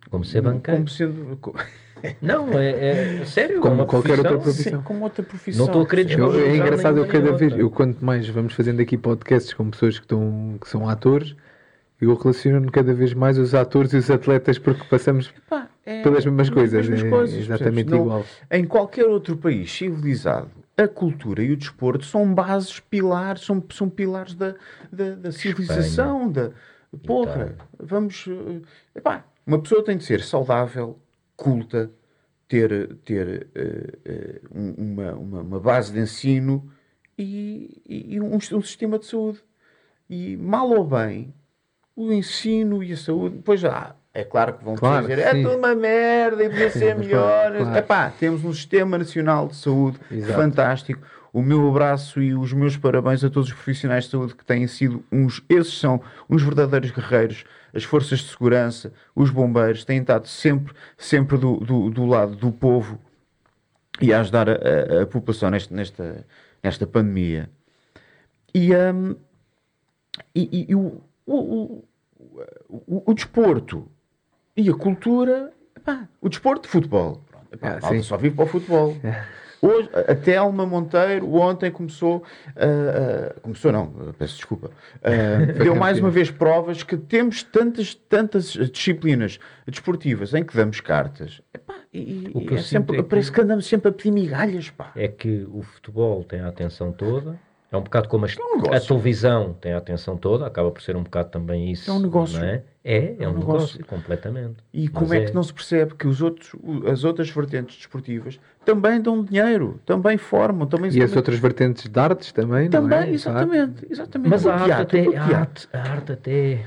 como 0.10 0.24
ser 0.24 0.42
banqueiro. 0.42 0.80
Como 0.80 0.90
sendo. 0.90 1.40
Não, 2.22 2.50
é, 2.54 3.22
é 3.22 3.26
sério. 3.26 3.60
Como 3.60 3.82
é 3.82 3.86
qualquer 3.86 4.20
outra 4.20 4.38
profissão. 4.38 4.80
Sim, 4.80 4.84
como 4.84 5.04
outra 5.04 5.24
profissão. 5.24 5.66
Não 5.66 5.72
estou 5.72 5.82
a 5.82 5.88
querer 5.88 6.20
eu, 6.20 6.40
É 6.40 6.56
engraçado, 6.56 7.00
eu 7.00 7.08
cada 7.08 7.32
vez, 7.32 7.58
eu 7.58 7.70
quanto 7.70 8.04
mais 8.04 8.28
vamos 8.30 8.54
fazendo 8.54 8.80
aqui 8.82 8.98
podcasts 8.98 9.54
com 9.54 9.70
pessoas 9.72 9.98
que, 9.98 10.06
estão, 10.06 10.58
que 10.62 10.70
são 10.70 10.88
atores, 10.88 11.36
eu 12.00 12.14
relaciono 12.14 12.72
cada 12.72 12.94
vez 12.94 13.14
mais 13.14 13.38
os 13.38 13.56
atores 13.56 13.94
e 13.94 13.98
os 13.98 14.10
atletas 14.10 14.60
porque 14.60 14.84
passamos 14.90 15.34
Epá, 15.36 15.70
é, 15.86 16.04
pelas 16.04 16.26
mesmas 16.26 16.50
coisas. 16.50 16.88
Mesmas 16.88 17.08
é, 17.08 17.10
coisas 17.10 17.40
exatamente 17.40 17.90
não, 17.90 18.02
igual. 18.02 18.26
Em 18.52 18.66
qualquer 18.66 19.06
outro 19.06 19.38
país 19.38 19.72
civilizado, 19.72 20.52
a 20.78 20.88
cultura 20.88 21.42
e 21.42 21.52
o 21.52 21.58
desporto 21.58 22.06
são 22.06 22.34
bases, 22.34 22.80
pilares, 22.80 23.44
são, 23.44 23.64
são 23.72 23.90
pilares 23.90 24.36
da, 24.36 24.56
da, 24.92 25.16
da 25.16 25.32
civilização. 25.32 26.30
Da, 26.30 26.52
porra, 27.06 27.56
vamos. 27.80 28.26
Eh, 28.28 28.98
epá, 29.00 29.26
uma 29.46 29.62
pessoa 29.62 29.84
tem 29.84 29.98
de 29.98 30.04
ser 30.04 30.22
saudável, 30.22 31.00
culta, 31.38 31.90
ter, 32.48 32.96
ter 33.06 33.48
uh, 33.56 34.50
uh, 34.52 34.82
uma, 34.82 35.14
uma, 35.14 35.42
uma, 35.42 35.60
base 35.60 35.94
de 35.94 36.00
ensino 36.00 36.70
e, 37.18 37.82
e 37.88 38.20
um, 38.20 38.36
um 38.36 38.62
sistema 38.62 39.00
de 39.00 39.06
saúde. 39.06 39.40
E 40.10 40.36
mal 40.38 40.70
ou 40.70 40.86
bem, 40.86 41.34
o 41.96 42.12
ensino 42.12 42.84
e 42.84 42.92
a 42.92 42.98
saúde, 42.98 43.38
depois 43.38 43.60
já, 43.60 43.96
é 44.14 44.24
claro 44.24 44.54
que 44.54 44.64
vão 44.64 44.76
claro, 44.76 45.08
dizer, 45.08 45.20
é 45.20 45.44
tudo 45.44 45.58
uma 45.58 45.76
merda 45.76 46.44
e 46.44 46.50
podia 46.50 46.70
ser 46.72 46.96
melhor. 46.96 47.52
Claro. 47.56 47.78
Epá, 47.78 48.10
temos 48.10 48.44
um 48.44 48.54
Sistema 48.54 48.98
Nacional 48.98 49.48
de 49.48 49.56
Saúde 49.56 50.00
Exato. 50.10 50.34
fantástico. 50.34 51.02
O 51.34 51.42
meu 51.42 51.68
abraço 51.68 52.22
e 52.22 52.34
os 52.34 52.54
meus 52.54 52.78
parabéns 52.78 53.22
a 53.22 53.30
todos 53.30 53.50
os 53.50 53.54
profissionais 53.54 54.06
de 54.06 54.12
saúde 54.12 54.34
que 54.34 54.46
têm 54.46 54.66
sido 54.68 55.04
uns, 55.12 55.44
esses 55.50 55.78
são 55.78 56.02
uns 56.30 56.42
verdadeiros 56.42 56.92
guerreiros. 56.92 57.44
As 57.74 57.84
forças 57.84 58.20
de 58.20 58.30
segurança, 58.30 58.94
os 59.14 59.30
bombeiros, 59.30 59.84
têm 59.84 60.00
estado 60.00 60.30
sempre, 60.30 60.74
sempre 60.98 61.38
do, 61.38 61.58
do, 61.58 61.90
do 61.90 62.06
lado 62.06 62.38
do 62.38 62.54
povo 62.54 62.98
e 64.02 64.14
a 64.14 64.22
ajudar 64.22 64.50
a, 64.50 64.54
a, 64.54 65.02
a 65.02 65.06
população 65.06 65.50
nesta, 65.50 65.76
nesta, 65.76 66.26
nesta 66.64 66.88
pandemia. 66.88 67.50
E, 68.54 68.74
um, 68.74 69.16
e, 70.34 70.50
e, 70.50 70.72
e 70.72 70.76
o, 70.76 71.02
o, 71.26 71.84
o, 72.70 73.04
o, 73.12 73.14
desporto 73.14 73.90
e 74.56 74.70
a 74.70 74.74
cultura, 74.74 75.52
epá, 75.76 76.08
o 76.22 76.30
desporto 76.30 76.64
de 76.64 76.70
futebol. 76.70 77.22
Epá, 77.52 77.80
ah, 77.82 78.04
só 78.04 78.18
vive 78.18 78.36
para 78.36 78.46
o 78.46 78.48
futebol. 78.48 78.96
É. 79.04 79.26
Hoje, 79.62 79.90
até 80.08 80.38
Alma 80.38 80.66
Monteiro, 80.66 81.34
ontem 81.34 81.72
começou, 81.72 82.18
uh, 82.18 82.20
uh, 82.20 83.42
começou 83.42 83.72
não, 83.72 84.14
peço 84.18 84.36
desculpa, 84.36 84.70
uh, 84.70 85.54
deu 85.58 85.76
mais 85.76 86.00
uma 86.00 86.12
vez 86.12 86.30
provas 86.30 86.84
que 86.84 86.96
temos 86.96 87.42
tantas, 87.42 87.96
tantas 87.96 88.52
disciplinas 88.72 89.40
desportivas 89.66 90.36
em 90.36 90.44
que 90.44 90.56
damos 90.56 90.82
cartas. 90.82 91.42
Epá, 91.52 91.76
e, 91.92 92.30
o 92.34 92.42
que 92.42 92.56
é 92.56 92.58
sempre, 92.62 92.98
é 92.98 93.02
que, 93.02 93.10
parece 93.10 93.32
que 93.32 93.42
andamos 93.42 93.66
sempre 93.66 93.90
a 93.90 93.92
pedir 93.92 94.12
migalhas. 94.12 94.70
Pá. 94.70 94.92
É 94.96 95.08
que 95.08 95.48
o 95.52 95.64
futebol 95.64 96.24
tem 96.24 96.42
a 96.42 96.50
atenção 96.50 96.92
toda, 96.92 97.40
é 97.76 97.78
um 97.78 97.84
bocado 97.84 98.08
como 98.08 98.26
a, 98.26 98.30
é 98.30 98.78
a 98.78 98.80
televisão 98.80 99.54
tem 99.60 99.74
a 99.74 99.78
atenção 99.78 100.18
toda, 100.18 100.48
acaba 100.48 100.72
por 100.72 100.82
ser 100.82 100.96
um 100.96 101.04
bocado 101.04 101.30
também 101.30 101.72
isso. 101.72 101.90
É 101.90 101.94
um 101.94 102.00
negócio. 102.00 102.44
É? 102.44 102.64
é? 102.84 102.96
É, 102.98 103.16
é, 103.20 103.28
um, 103.28 103.32
um 103.32 103.40
negócio. 103.40 103.80
negócio. 103.80 103.86
completamente. 103.86 104.56
E 104.74 104.88
como 104.88 105.14
é, 105.14 105.18
é, 105.18 105.26
que 105.26 105.34
não 105.34 105.44
se 105.44 105.54
percebe 105.54 105.96
que 105.96 106.08
os 106.08 106.22
outros, 106.22 106.52
as 106.90 107.04
outras 107.04 107.30
vertentes 107.30 107.76
desportivas 107.78 108.40
também 108.64 109.02
dão 109.02 109.24
dinheiro, 109.24 109.80
também 109.86 110.18
formam. 110.18 110.68
Também, 110.68 110.90
e 110.90 110.94
também... 110.94 111.06
as 111.06 111.16
outras 111.16 111.38
vertentes 111.40 111.90
de 111.90 112.00
artes 112.00 112.32
também, 112.32 112.70
também 112.70 112.90
não 112.90 113.06
é? 113.06 113.10
exatamente, 113.12 113.88
exatamente. 113.90 114.30
Mas 114.30 114.48
a 114.48 114.54
arte, 114.54 114.66
teatro, 114.66 115.10
até, 115.10 115.18
a, 115.18 115.38
arte, 115.38 115.70
a 115.74 115.80
arte 115.80 116.12
até... 116.12 116.66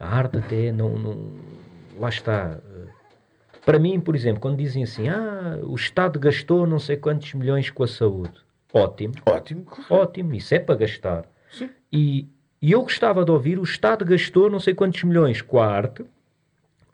A 0.00 0.16
arte 0.16 0.36
até 0.38 0.72
não, 0.72 0.98
não... 0.98 1.32
Lá 1.98 2.08
está... 2.08 2.58
Para 3.64 3.78
mim, 3.78 4.00
por 4.00 4.16
exemplo, 4.16 4.40
quando 4.40 4.56
dizem 4.56 4.82
assim, 4.82 5.08
ah, 5.08 5.58
o 5.62 5.74
Estado 5.74 6.18
gastou 6.18 6.66
não 6.66 6.78
sei 6.78 6.96
quantos 6.96 7.34
milhões 7.34 7.68
com 7.68 7.84
a 7.84 7.86
saúde. 7.86 8.32
Ótimo. 8.72 9.14
Ótimo. 9.26 9.66
Ótimo. 9.88 10.34
Isso 10.34 10.54
é 10.54 10.58
para 10.58 10.76
gastar. 10.76 11.24
Sim. 11.50 11.70
E, 11.92 12.28
e 12.62 12.72
eu 12.72 12.82
gostava 12.82 13.24
de 13.24 13.30
ouvir, 13.30 13.58
o 13.58 13.64
Estado 13.64 14.04
gastou 14.04 14.50
não 14.50 14.60
sei 14.60 14.74
quantos 14.74 15.02
milhões 15.02 15.42
com 15.42 15.60
a 15.60 15.66
arte. 15.66 16.04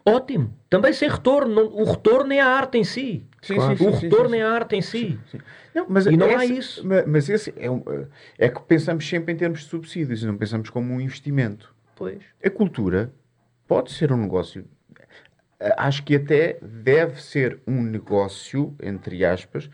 Ótimo. 0.05 0.55
Também 0.70 0.93
sem 0.93 1.09
retorno. 1.09 1.53
Não, 1.53 1.66
o 1.66 1.85
retorno 1.85 2.33
é 2.33 2.41
a 2.41 2.47
arte 2.47 2.79
em 2.79 2.85
si. 2.85 3.27
Sim, 3.43 3.57
claro. 3.57 3.77
sim, 3.77 3.89
o 3.89 3.93
sim, 3.93 4.01
retorno 4.03 4.35
é 4.37 4.43
a 4.43 4.53
arte 4.53 4.77
em 4.77 4.83
si. 4.83 5.18
Não, 5.74 5.87
mas 5.89 6.07
e 6.07 6.16
não 6.16 6.29
esse, 6.29 6.37
há 6.37 6.45
isso. 6.45 6.87
Mas 7.07 7.29
esse 7.29 7.53
é, 7.57 7.68
um, 7.68 7.83
é 8.39 8.49
que 8.49 8.61
pensamos 8.62 9.07
sempre 9.07 9.35
em 9.35 9.37
termos 9.37 9.61
de 9.61 9.66
subsídios 9.66 10.22
e 10.22 10.27
não 10.27 10.37
pensamos 10.37 10.70
como 10.70 10.95
um 10.95 11.01
investimento. 11.01 11.74
Pois. 11.97 12.22
A 12.43 12.49
cultura 12.49 13.12
pode 13.66 13.91
ser 13.91 14.12
um 14.12 14.16
negócio. 14.16 14.64
Acho 15.77 16.05
que 16.05 16.14
até 16.14 16.59
deve 16.62 17.20
ser 17.20 17.61
um 17.66 17.83
negócio, 17.83 18.77
entre 18.81 19.24
aspas, 19.24 19.68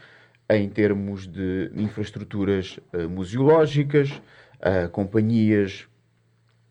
em 0.48 0.68
termos 0.68 1.26
de 1.26 1.70
infraestruturas 1.74 2.78
uh, 2.92 3.08
museológicas, 3.08 4.10
uh, 4.10 4.88
companhias, 4.90 5.88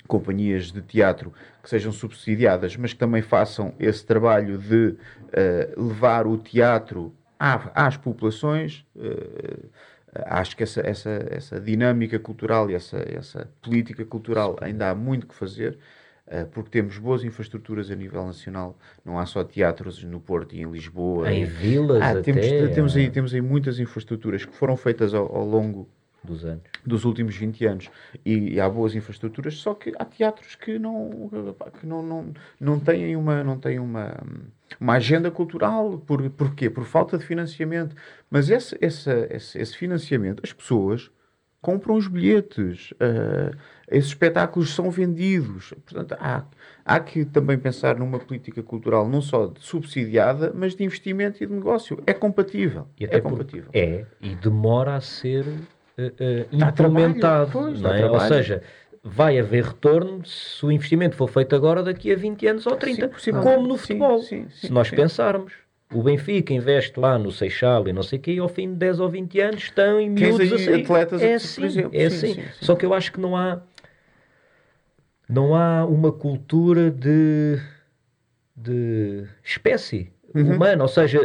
companhias 0.07 0.71
de 0.71 0.81
teatro 0.81 1.33
que 1.63 1.69
sejam 1.69 1.91
subsidiadas, 1.91 2.75
mas 2.75 2.93
que 2.93 2.99
também 2.99 3.21
façam 3.21 3.73
esse 3.79 4.05
trabalho 4.05 4.57
de 4.57 4.95
uh, 4.95 5.87
levar 5.87 6.27
o 6.27 6.37
teatro 6.37 7.13
à, 7.39 7.87
às 7.87 7.97
populações. 7.97 8.85
acho 10.25 10.55
que 10.57 10.63
essa, 10.63 10.81
essa, 10.81 11.27
essa 11.29 11.59
dinâmica 11.59 12.19
cultural 12.19 12.69
e 12.69 12.75
essa, 12.75 12.97
essa 12.97 13.49
política 13.61 14.05
cultural 14.05 14.57
ainda 14.61 14.89
há 14.89 14.95
muito 14.95 15.27
que 15.27 15.35
fazer. 15.35 15.77
Eh, 16.31 16.45
porque 16.45 16.69
temos 16.69 16.97
boas 16.97 17.25
infraestruturas 17.25 17.91
a 17.91 17.95
nível 17.95 18.25
nacional, 18.25 18.77
não 19.03 19.19
há 19.19 19.25
só 19.25 19.43
teatros 19.43 20.01
no 20.01 20.21
Porto 20.21 20.55
e 20.55 20.61
em 20.61 20.71
Lisboa. 20.71 21.29
Em 21.29 21.43
vilas 21.43 22.01
ah, 22.01 22.21
temos, 22.21 22.45
até, 22.45 22.67
temos, 22.69 22.95
aí, 22.95 23.11
temos 23.11 23.33
aí 23.33 23.41
muitas 23.41 23.79
infraestruturas 23.79 24.45
que 24.45 24.55
foram 24.55 24.77
feitas 24.77 25.13
ao, 25.13 25.25
ao 25.35 25.45
longo 25.45 25.89
dos 26.23 26.45
anos. 26.45 26.63
dos 26.85 27.03
últimos 27.03 27.35
20 27.35 27.65
anos. 27.65 27.89
E, 28.25 28.53
e, 28.53 28.61
há 28.61 28.69
boas 28.69 28.95
infraestruturas 28.95 29.55
só 29.55 29.73
que 29.73 29.91
há 29.99 30.05
teatros 30.05 30.55
que 30.55 30.79
não 30.79 31.29
que 31.77 31.85
não, 31.85 32.01
não, 32.01 32.33
não 32.57 32.79
têm 32.79 33.17
uma 33.17 33.43
não 33.43 33.59
têm 33.59 33.77
uma 33.77 34.15
uma 34.79 34.93
agenda 34.93 35.29
cultural. 35.29 35.97
Por 35.97 36.29
porquê? 36.29 36.69
Por 36.69 36.85
falta 36.85 37.17
de 37.17 37.25
financiamento. 37.25 37.93
Mas 38.29 38.49
esse, 38.49 38.77
esse, 38.79 39.11
esse, 39.29 39.59
esse 39.59 39.75
financiamento 39.75 40.41
as 40.45 40.53
pessoas 40.53 41.11
compram 41.61 41.95
os 41.95 42.07
bilhetes 42.07 42.91
uh, 42.93 43.55
esses 43.91 44.07
espetáculos 44.07 44.73
são 44.73 44.89
vendidos. 44.89 45.73
Portanto, 45.85 46.15
há, 46.17 46.45
há 46.85 46.99
que 47.01 47.25
também 47.25 47.57
pensar 47.57 47.99
numa 47.99 48.17
política 48.17 48.63
cultural 48.63 49.07
não 49.07 49.21
só 49.21 49.53
subsidiada, 49.59 50.53
mas 50.55 50.73
de 50.73 50.83
investimento 50.85 51.43
e 51.43 51.45
de 51.45 51.53
negócio. 51.53 52.01
É 52.07 52.13
compatível. 52.13 52.87
é 52.97 53.19
compatível. 53.19 53.69
É, 53.73 54.05
e 54.21 54.33
demora 54.35 54.95
a 54.95 55.01
ser 55.01 55.45
uh, 55.45 55.51
uh, 55.51 56.47
implementado. 56.51 57.51
Pois, 57.51 57.81
não 57.81 57.93
é? 57.93 58.09
Ou 58.09 58.19
seja, 58.21 58.63
vai 59.03 59.37
haver 59.37 59.65
retorno 59.65 60.25
se 60.25 60.65
o 60.65 60.71
investimento 60.71 61.17
for 61.17 61.27
feito 61.27 61.53
agora 61.53 61.83
daqui 61.83 62.13
a 62.13 62.15
20 62.15 62.47
anos 62.47 62.65
ou 62.67 62.77
30. 62.77 63.09
possivelmente. 63.09 63.53
como 63.53 63.67
no 63.67 63.75
Sim, 63.75 63.81
futebol. 63.81 64.19
sim, 64.19 64.47
sim, 64.49 64.67
se 64.67 64.71
nós 64.71 64.87
sim. 64.87 64.95
pensarmos. 64.95 65.51
O 65.93 66.01
Benfica 66.01 66.53
investe 66.53 66.99
lá 66.99 67.19
no 67.19 67.31
Seixal 67.31 67.87
e 67.87 67.93
não 67.93 68.01
sei 68.01 68.17
o 68.17 68.21
quê, 68.21 68.33
e 68.33 68.39
ao 68.39 68.47
fim 68.47 68.69
de 68.69 68.75
10 68.75 68.99
ou 68.99 69.09
20 69.09 69.39
anos 69.41 69.63
estão 69.63 69.99
em 69.99 70.09
miúdos 70.09 70.39
a 70.51 70.55
aí 70.55 70.59
sair. 70.65 70.81
atletas 70.85 71.21
é 71.21 71.27
por 71.27 71.35
assim, 71.35 71.65
exemplo. 71.65 71.91
é 71.93 72.09
Sim, 72.09 72.15
assim. 72.15 72.33
sim, 72.33 72.41
sim. 72.43 72.65
Só 72.65 72.75
que 72.75 72.85
eu 72.85 72.93
acho 72.93 73.11
que 73.11 73.19
não 73.19 73.35
há 73.35 73.61
não 75.27 75.55
há 75.55 75.85
uma 75.85 76.11
cultura 76.11 76.89
de, 76.91 77.57
de 78.55 79.23
espécie 79.43 80.11
Uhum. 80.33 80.51
humana, 80.55 80.81
ou 80.83 80.87
seja, 80.87 81.19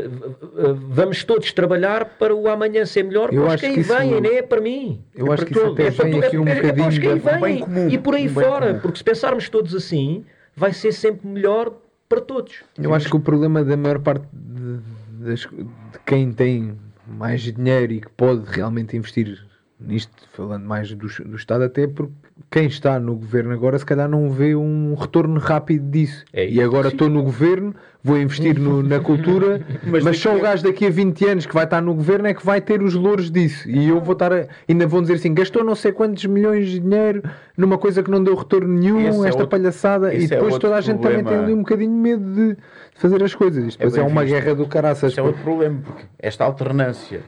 vamos 0.89 1.23
todos 1.23 1.53
trabalhar 1.53 2.05
para 2.19 2.35
o 2.35 2.49
amanhã 2.49 2.85
ser 2.85 3.05
melhor 3.05 3.33
Eu 3.33 3.43
para 3.43 3.47
os 3.47 3.55
acho 3.55 3.63
que 3.63 3.67
aí 3.69 3.83
vêm, 3.83 4.21
nem 4.21 4.37
é 4.39 4.43
para 4.43 4.61
mim. 4.61 5.01
Eu 5.15 5.27
É 5.27 5.31
acho 5.31 5.37
para 5.37 5.47
que 5.47 5.53
isso 5.53 5.67
até 5.67 5.87
É 5.87 5.91
para 5.93 6.05
vem 6.09 6.19
aqui 6.25 6.39
um 6.39 6.45
é- 6.49 6.51
é 6.59 6.73
para 6.73 6.89
os 6.89 6.99
que 6.99 7.07
aí 7.07 7.19
vêm 7.21 7.65
e 7.89 7.99
por 7.99 8.15
aí 8.17 8.27
um 8.27 8.35
fora, 8.35 8.67
comum. 8.71 8.81
porque 8.81 8.99
se 8.99 9.05
pensarmos 9.05 9.49
todos 9.49 9.77
assim, 9.77 10.25
vai 10.57 10.73
ser 10.73 10.91
sempre 10.91 11.25
melhor 11.29 11.73
para 12.09 12.21
todos. 12.21 12.63
Eu 12.79 12.95
acho 12.95 13.09
que 13.09 13.17
o 13.17 13.21
problema 13.21 13.65
da 13.65 13.77
maior 13.77 13.99
parte 14.01 14.27
de, 14.33 14.79
das- 15.25 15.41
de 15.41 15.99
quem 16.05 16.33
tem 16.33 16.77
mais 17.07 17.41
dinheiro 17.43 17.93
e 17.93 18.01
que 18.01 18.09
pode 18.11 18.45
realmente 18.51 18.97
investir 18.97 19.46
nisto, 19.79 20.13
falando 20.33 20.65
mais 20.65 20.93
do, 20.93 21.07
do 21.25 21.37
Estado, 21.37 21.65
até 21.65 21.83
é 21.83 21.87
porque 21.87 22.13
quem 22.51 22.67
está 22.67 22.99
no 23.01 23.15
governo 23.15 23.53
agora, 23.53 23.79
se 23.79 23.85
calhar 23.87 24.09
não 24.09 24.31
vê 24.31 24.55
um 24.55 24.95
retorno 24.95 25.39
rápido 25.41 25.91
disso. 25.91 26.25
É 26.33 26.49
e 26.49 26.61
agora 26.63 26.89
estou 26.89 27.09
no 27.09 27.23
governo, 27.23 27.75
vou 28.03 28.19
investir 28.19 28.59
no- 28.59 28.83
na 28.83 29.01
cultura, 29.01 29.61
mas, 29.85 30.05
Mas 30.05 30.19
só 30.19 30.37
o 30.37 30.41
gajo 30.41 30.63
daqui 30.63 30.87
a 30.87 30.91
20 30.91 31.25
anos 31.27 31.47
que 31.47 31.55
vai 31.55 31.65
estar 31.65 31.81
no 31.81 31.95
governo 31.95 32.27
é 32.29 32.35
que 32.35 32.45
vai 32.45 32.61
ter 32.61 32.83
os 32.83 32.95
louros 32.95 33.31
disso. 33.31 33.69
E 33.69 33.89
eu 33.89 34.01
vou 34.01 34.13
estar, 34.13 34.33
a- 34.33 34.47
ainda 34.69 34.87
vão 34.87 35.01
dizer 35.03 35.15
assim: 35.15 35.33
gastou 35.35 35.65
não 35.65 35.75
sei 35.75 35.93
quantos 35.93 36.25
milhões 36.27 36.69
de 36.69 36.79
dinheiro 36.81 37.23
numa 37.57 37.79
coisa 37.79 38.03
que 38.03 38.11
não 38.11 38.23
deu 38.23 38.35
retorno 38.35 38.69
nenhum, 38.69 39.01
Esse 39.01 39.09
é 39.25 39.29
esta 39.29 39.43
outro- 39.43 39.49
palhaçada. 39.49 40.15
E 40.15 40.25
é 40.25 40.29
depois 40.29 40.55
outro 40.55 40.61
toda 40.69 40.77
a 40.77 40.81
gente 40.81 40.99
também 41.01 41.17
tem 41.17 41.25
problema. 41.25 41.45
ali 41.45 41.55
um 41.55 41.59
bocadinho 41.59 41.93
medo 41.93 42.25
de 42.35 42.57
fazer 42.95 43.23
as 43.23 43.35
coisas. 43.35 43.65
Isto 43.65 43.79
depois 43.79 43.97
é, 43.97 44.03
bem 44.03 44.11
uma 44.13 44.23
visto. 44.25 44.35
guerra 44.35 44.55
do 44.55 44.67
caraças. 44.67 45.11
Esse 45.13 45.21
é 45.21 45.23
outro 45.23 45.43
problema, 45.43 45.81
porque 45.85 46.05
esta 46.19 46.45
alternância 46.45 47.21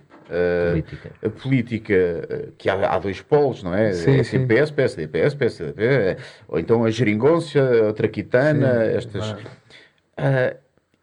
Política. 0.71 1.11
a 1.25 1.29
política, 1.31 1.95
uh, 1.95 2.53
que 2.59 2.69
há, 2.69 2.75
há 2.95 2.99
dois 2.99 3.21
polos, 3.21 3.63
não 3.63 3.75
é? 3.75 3.93
Sim, 3.93 4.19
é 4.19 4.23
sim. 4.23 4.47
PS, 4.47 4.71
PSD, 4.71 5.07
PS, 5.09 5.35
PSD, 5.35 5.73
é, 5.85 6.17
ou 6.47 6.59
então 6.59 6.85
a 6.85 6.91
geringonça, 6.91 7.89
a 7.89 7.93
traquitana, 7.93 8.85
Sim, 8.87 8.97
estas. 8.97 9.33
claro. 9.33 10.57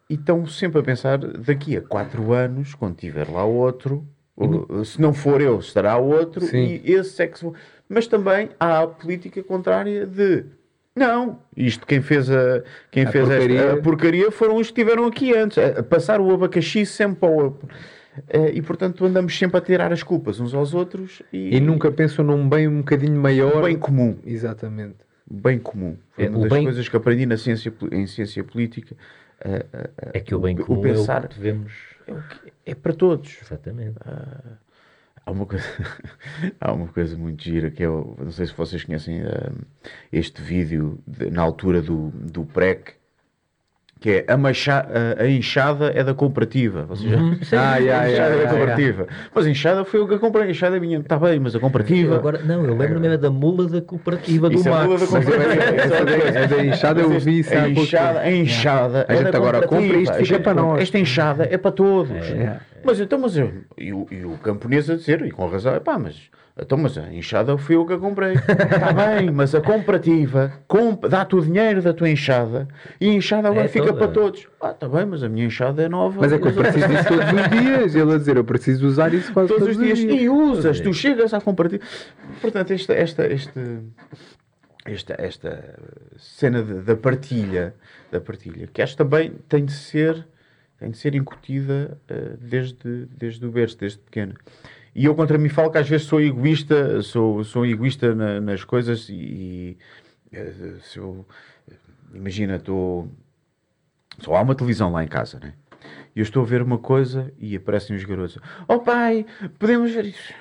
E 0.09 0.13
estão 0.13 0.45
sempre 0.45 0.79
a 0.79 0.83
pensar, 0.83 1.17
daqui 1.17 1.75
a 1.75 1.81
quatro 1.81 2.31
anos, 2.31 2.75
quando 2.75 2.95
tiver 2.95 3.27
lá 3.29 3.43
outro, 3.43 4.05
o- 4.37 4.83
se 4.85 5.01
não 5.01 5.13
for 5.13 5.41
eu, 5.41 5.57
estará 5.59 5.97
outro, 5.97 6.45
Sim. 6.45 6.79
e 6.83 6.91
esse 6.93 7.23
é 7.23 7.27
que 7.27 7.39
se... 7.39 7.51
Mas 7.89 8.05
também 8.05 8.49
há 8.59 8.81
a 8.83 8.87
política 8.87 9.41
contrária 9.43 10.05
de... 10.05 10.45
Não, 10.95 11.39
isto 11.57 11.85
quem 11.87 12.01
fez 12.01 12.29
a, 12.29 12.63
quem 12.91 13.03
A 13.05 13.11
fez 13.11 13.29
esta- 13.29 13.35
porcaria. 13.47 13.73
a 13.73 13.81
porcaria 13.81 14.31
foram 14.31 14.55
os 14.57 14.67
que 14.71 14.79
estiveram 14.81 15.05
aqui 15.07 15.35
antes, 15.35 15.57
a, 15.57 15.79
a 15.79 15.83
passar 15.83 16.21
o 16.21 16.31
abacaxi 16.33 16.85
sempre 16.85 17.17
para 17.21 17.29
o... 17.29 17.59
Eh, 18.29 18.51
E 18.55 18.61
portanto 18.61 19.05
andamos 19.05 19.37
sempre 19.37 19.57
a 19.57 19.61
tirar 19.61 19.91
as 19.91 20.01
culpas 20.03 20.39
uns 20.39 20.53
aos 20.53 20.73
outros 20.73 21.21
e, 21.33 21.57
E 21.57 21.59
nunca 21.59 21.91
pensam 21.91 22.23
num 22.25 22.47
bem 22.47 22.67
um 22.67 22.77
bocadinho 22.79 23.19
maior. 23.21 23.63
bem 23.63 23.77
comum, 23.77 24.17
Exatamente. 24.25 24.95
bem 25.29 25.59
comum. 25.59 25.97
Foi 26.11 26.25
É, 26.25 26.29
uma 26.29 26.37
o 26.37 26.41
das 26.41 26.51
bem- 26.51 26.63
coisas 26.63 26.87
que 26.87 26.95
aprendi 26.95 27.25
na 27.25 27.37
ciência, 27.37 27.73
em 27.91 28.07
ciência 28.07 28.43
política. 28.43 28.95
eh, 29.41 29.65
eh, 29.73 29.89
É 30.13 30.19
que 30.21 30.33
o 30.33 30.39
bem 30.39 30.55
o 30.57 30.65
comum 30.65 30.81
pensar- 30.81 31.23
é 31.23 31.25
o 31.25 31.29
que 31.29 31.35
devemos. 31.35 31.73
é, 32.07 32.13
o 32.13 32.21
que- 32.21 32.53
é 32.67 32.73
para 32.75 32.93
todos. 32.93 33.37
Exatamente. 33.41 33.97
Há 35.25 35.31
uma 35.31 35.45
coisa, 35.45 35.65
há 36.61 36.71
uma 36.71 36.87
coisa 36.87 37.17
muito 37.17 37.43
gira 37.43 37.69
que 37.71 37.83
é, 37.83 37.89
o- 37.89 38.15
não 38.17 38.31
sei 38.31 38.45
se 38.45 38.53
vocês 38.53 38.83
conhecem 38.83 39.21
este 40.11 40.41
vídeo 40.41 40.99
de- 41.05 41.29
na 41.31 41.41
altura 41.41 41.81
do, 41.81 42.09
do 42.11 42.45
PREC, 42.45 42.93
que 44.05 44.11
é 44.11 44.25
a, 44.27 44.37
macha- 44.37 44.85
a- 45.17 45.23
a 45.23 45.27
enxada 45.27 45.91
é 45.95 46.03
da 46.03 46.13
cooperativa. 46.13 46.83
Vocês 46.83 47.09
já... 47.09 47.17
Ah, 47.59 47.73
a 47.73 47.77
yeah, 47.77 48.07
enxada 48.07 48.09
yeah, 48.11 48.25
é 48.25 48.29
da 48.29 48.35
yeah, 48.35 48.49
cooperativa. 48.51 49.07
Mas 49.33 49.45
a 49.47 49.49
enxada 49.49 49.83
foi 49.83 49.99
o 49.99 50.07
que 50.07 50.13
eu 50.13 50.19
comprei. 50.19 50.45
A 50.45 50.51
enxada 50.51 50.77
é 50.77 50.79
minha. 50.79 50.99
Está 50.99 51.17
bem, 51.17 51.39
mas 51.39 51.55
a 51.55 51.59
cooperativa. 51.59 52.15
Agora, 52.17 52.37
não, 52.43 52.63
eu 52.65 52.75
lembro 52.77 52.99
mesmo 52.99 53.15
é 53.15 53.17
da 53.17 53.31
mula 53.31 53.67
da 53.67 53.81
cooperativa 53.81 54.47
do 54.47 54.57
Isso 54.57 54.69
é 54.69 54.71
a 54.71 54.83
mula 54.83 54.99
Max. 54.99 55.01
da 55.01 55.07
cooperativa. 55.19 55.65
É 56.35 56.43
é 56.43 56.47
da 56.47 56.63
enxada, 56.65 57.01
eu 57.01 57.19
vi 57.19 57.39
isso 57.39 57.51
a 57.57 57.67
enxada, 57.67 58.19
a 58.19 58.31
enxada 58.31 59.05
A 59.09 59.13
é 59.13 59.17
gente 59.17 59.31
da 59.31 59.37
agora 59.39 59.67
compra 59.67 59.97
isto, 59.97 60.11
A 60.13 60.15
fica 60.17 60.39
para 60.39 60.53
nós. 60.53 60.81
Esta 60.81 60.99
enxada 60.99 61.47
é 61.49 61.57
para 61.57 61.71
todos. 61.71 62.11
É. 62.11 62.57
Mas 62.85 62.99
então, 62.99 63.17
mas 63.19 63.35
eu, 63.35 63.51
e, 63.77 63.91
o, 63.91 64.07
e 64.11 64.23
o 64.25 64.37
camponês 64.37 64.89
a 64.89 64.95
dizer, 64.95 65.25
e 65.25 65.31
com 65.31 65.47
razão, 65.47 65.73
é 65.73 65.79
pá, 65.79 65.97
mas, 65.97 66.29
então, 66.57 66.77
mas 66.77 66.97
a 66.97 67.11
enxada 67.13 67.57
foi 67.57 67.75
eu 67.75 67.85
que 67.85 67.93
a 67.93 67.97
comprei. 67.97 68.33
Está 68.35 68.93
bem, 68.93 69.31
mas 69.31 69.55
a 69.55 69.59
comparativa 69.61 70.53
comp, 70.67 71.03
dá-te 71.07 71.35
o 71.35 71.41
dinheiro 71.41 71.81
da 71.81 71.93
tua 71.93 72.09
enxada 72.09 72.67
e 73.01 73.09
a 73.09 73.13
enxada 73.13 73.47
agora 73.49 73.65
É 73.65 73.67
fica 73.67 73.87
toda. 73.87 73.97
para 73.97 74.07
todos. 74.09 74.47
Ah, 74.61 74.71
está 74.71 74.87
bem, 74.87 75.05
mas 75.05 75.23
a 75.23 75.27
minha 75.29 75.45
enxada 75.47 75.81
é 75.81 75.89
nova. 75.89 76.21
Mas 76.21 76.31
é 76.31 76.37
que 76.37 76.47
eu 76.47 76.53
preciso 76.53 76.87
disso 76.87 77.07
todos 77.07 77.25
os 77.25 77.49
dias. 77.61 77.95
Ele 77.95 78.13
a 78.13 78.17
dizer, 78.17 78.37
eu 78.37 78.43
preciso 78.45 78.87
usar 78.87 79.13
isso 79.13 79.33
quase 79.33 79.49
todos 79.49 79.67
os 79.69 79.77
dias. 79.77 79.99
E 79.99 80.29
usas, 80.29 80.63
Todos 80.63 80.81
tu 80.81 80.93
chegas 80.93 81.33
à 81.33 81.41
comparativa. 81.41 81.83
Portanto, 82.39 82.71
esta, 82.71 82.93
esta, 82.93 83.25
este, 83.27 83.59
esta, 84.85 85.15
esta 85.17 85.79
cena 86.17 86.61
de- 86.61 86.81
da 86.81 86.95
partilha, 86.95 87.73
da 88.11 88.21
partilha, 88.21 88.67
que 88.71 88.81
acho 88.81 88.95
também 88.95 89.33
tem 89.49 89.65
de 89.65 89.73
ser, 89.73 90.25
tem 90.79 90.91
de 90.91 90.97
ser 90.97 91.15
incutida 91.15 91.97
eh, 92.07 92.35
desde, 92.39 93.05
desde 93.07 93.45
o 93.45 93.51
berço, 93.51 93.77
desde 93.77 93.99
pequeno. 93.99 94.35
E 94.93 95.05
eu 95.05 95.15
contra 95.15 95.37
mim 95.37 95.49
falo 95.49 95.71
que 95.71 95.77
às 95.77 95.87
vezes 95.89 96.07
sou 96.07 96.21
egoísta, 96.21 97.01
sou, 97.01 97.43
sou 97.43 97.65
egoísta 97.65 98.13
na- 98.15 98.39
nas 98.41 98.63
coisas 98.63 99.07
e, 99.09 99.13
e, 99.13 99.77
eh, 100.31 100.53
se 100.81 100.97
eu, 100.99 101.25
imagina, 102.13 102.55
estou 102.55 103.09
só 104.19 104.35
há 104.35 104.41
uma 104.41 104.55
televisão 104.55 104.91
lá 104.91 105.03
em 105.03 105.07
casa, 105.07 105.39
né? 105.39 105.53
E 106.15 106.19
eu 106.19 106.23
estou 106.23 106.43
a 106.43 106.45
ver 106.45 106.61
uma 106.61 106.77
coisa 106.77 107.31
e 107.37 107.55
aparecem 107.55 107.95
os 107.95 108.03
garotos. 108.05 108.37
Oh 108.67 108.79
pai, 108.79 109.25
podemos 109.59 109.91
ver 109.91 110.05
isso. 110.05 110.33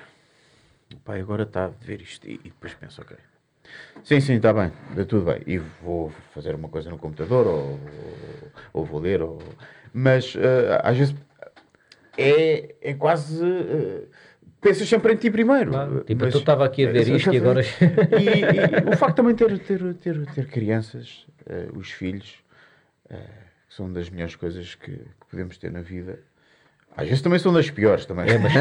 O 0.93 0.97
pai 1.01 1.19
agora 1.19 1.43
está 1.43 1.65
a 1.65 1.67
ver 1.67 2.01
isto. 2.01 2.25
E, 2.27 2.35
e 2.35 2.49
depois 2.49 2.73
pensa, 2.73 3.01
ok. 3.01 3.17
Sim, 4.03 4.19
sim, 4.21 4.33
está 4.35 4.53
bem, 4.53 4.71
está 4.91 5.03
tudo 5.03 5.25
bem. 5.25 5.41
E 5.45 5.57
vou 5.57 6.11
fazer 6.33 6.55
uma 6.55 6.69
coisa 6.69 6.89
no 6.89 6.97
computador, 6.97 7.45
ou, 7.47 7.71
ou, 7.71 7.79
ou 8.73 8.85
vou 8.85 8.99
ler, 8.99 9.21
ou... 9.21 9.39
mas 9.97 10.35
eh, 10.35 10.81
às 10.83 10.97
vezes 10.97 11.15
é, 12.17 12.75
é 12.81 12.93
quase. 12.93 13.41
eh, 13.45 14.03
pensas 14.59 14.87
sempre 14.89 15.13
em 15.13 15.15
ti 15.15 15.31
primeiro. 15.31 15.71
Claro, 15.71 16.03
tipo, 16.03 16.25
Mas- 16.25 16.33
eu 16.33 16.39
estava 16.41 16.65
aqui 16.65 16.85
a 16.85 16.91
ver 16.91 17.07
isto 17.07 17.33
e 17.33 17.37
agora. 17.37 17.61
e, 18.19 18.85
e 18.87 18.93
o 18.93 18.95
facto 18.97 19.15
também 19.15 19.33
ter, 19.33 19.57
ter, 19.59 19.93
ter, 19.95 20.25
ter 20.27 20.47
crianças, 20.47 21.25
eh, 21.45 21.69
os 21.73 21.91
filhos, 21.91 22.43
eh, 23.09 23.15
que 23.69 23.73
são 23.73 23.91
das 23.91 24.09
melhores 24.09 24.35
coisas 24.35 24.75
que, 24.75 24.91
que 24.91 25.25
podemos 25.31 25.57
ter 25.57 25.71
na 25.71 25.81
vida. 25.81 26.19
Às 26.97 27.07
vezes 27.07 27.21
também 27.21 27.39
são 27.39 27.51
das 27.51 27.69
piores 27.69 28.05
também. 28.05 28.25
É, 28.31 28.37
mas- 28.37 28.53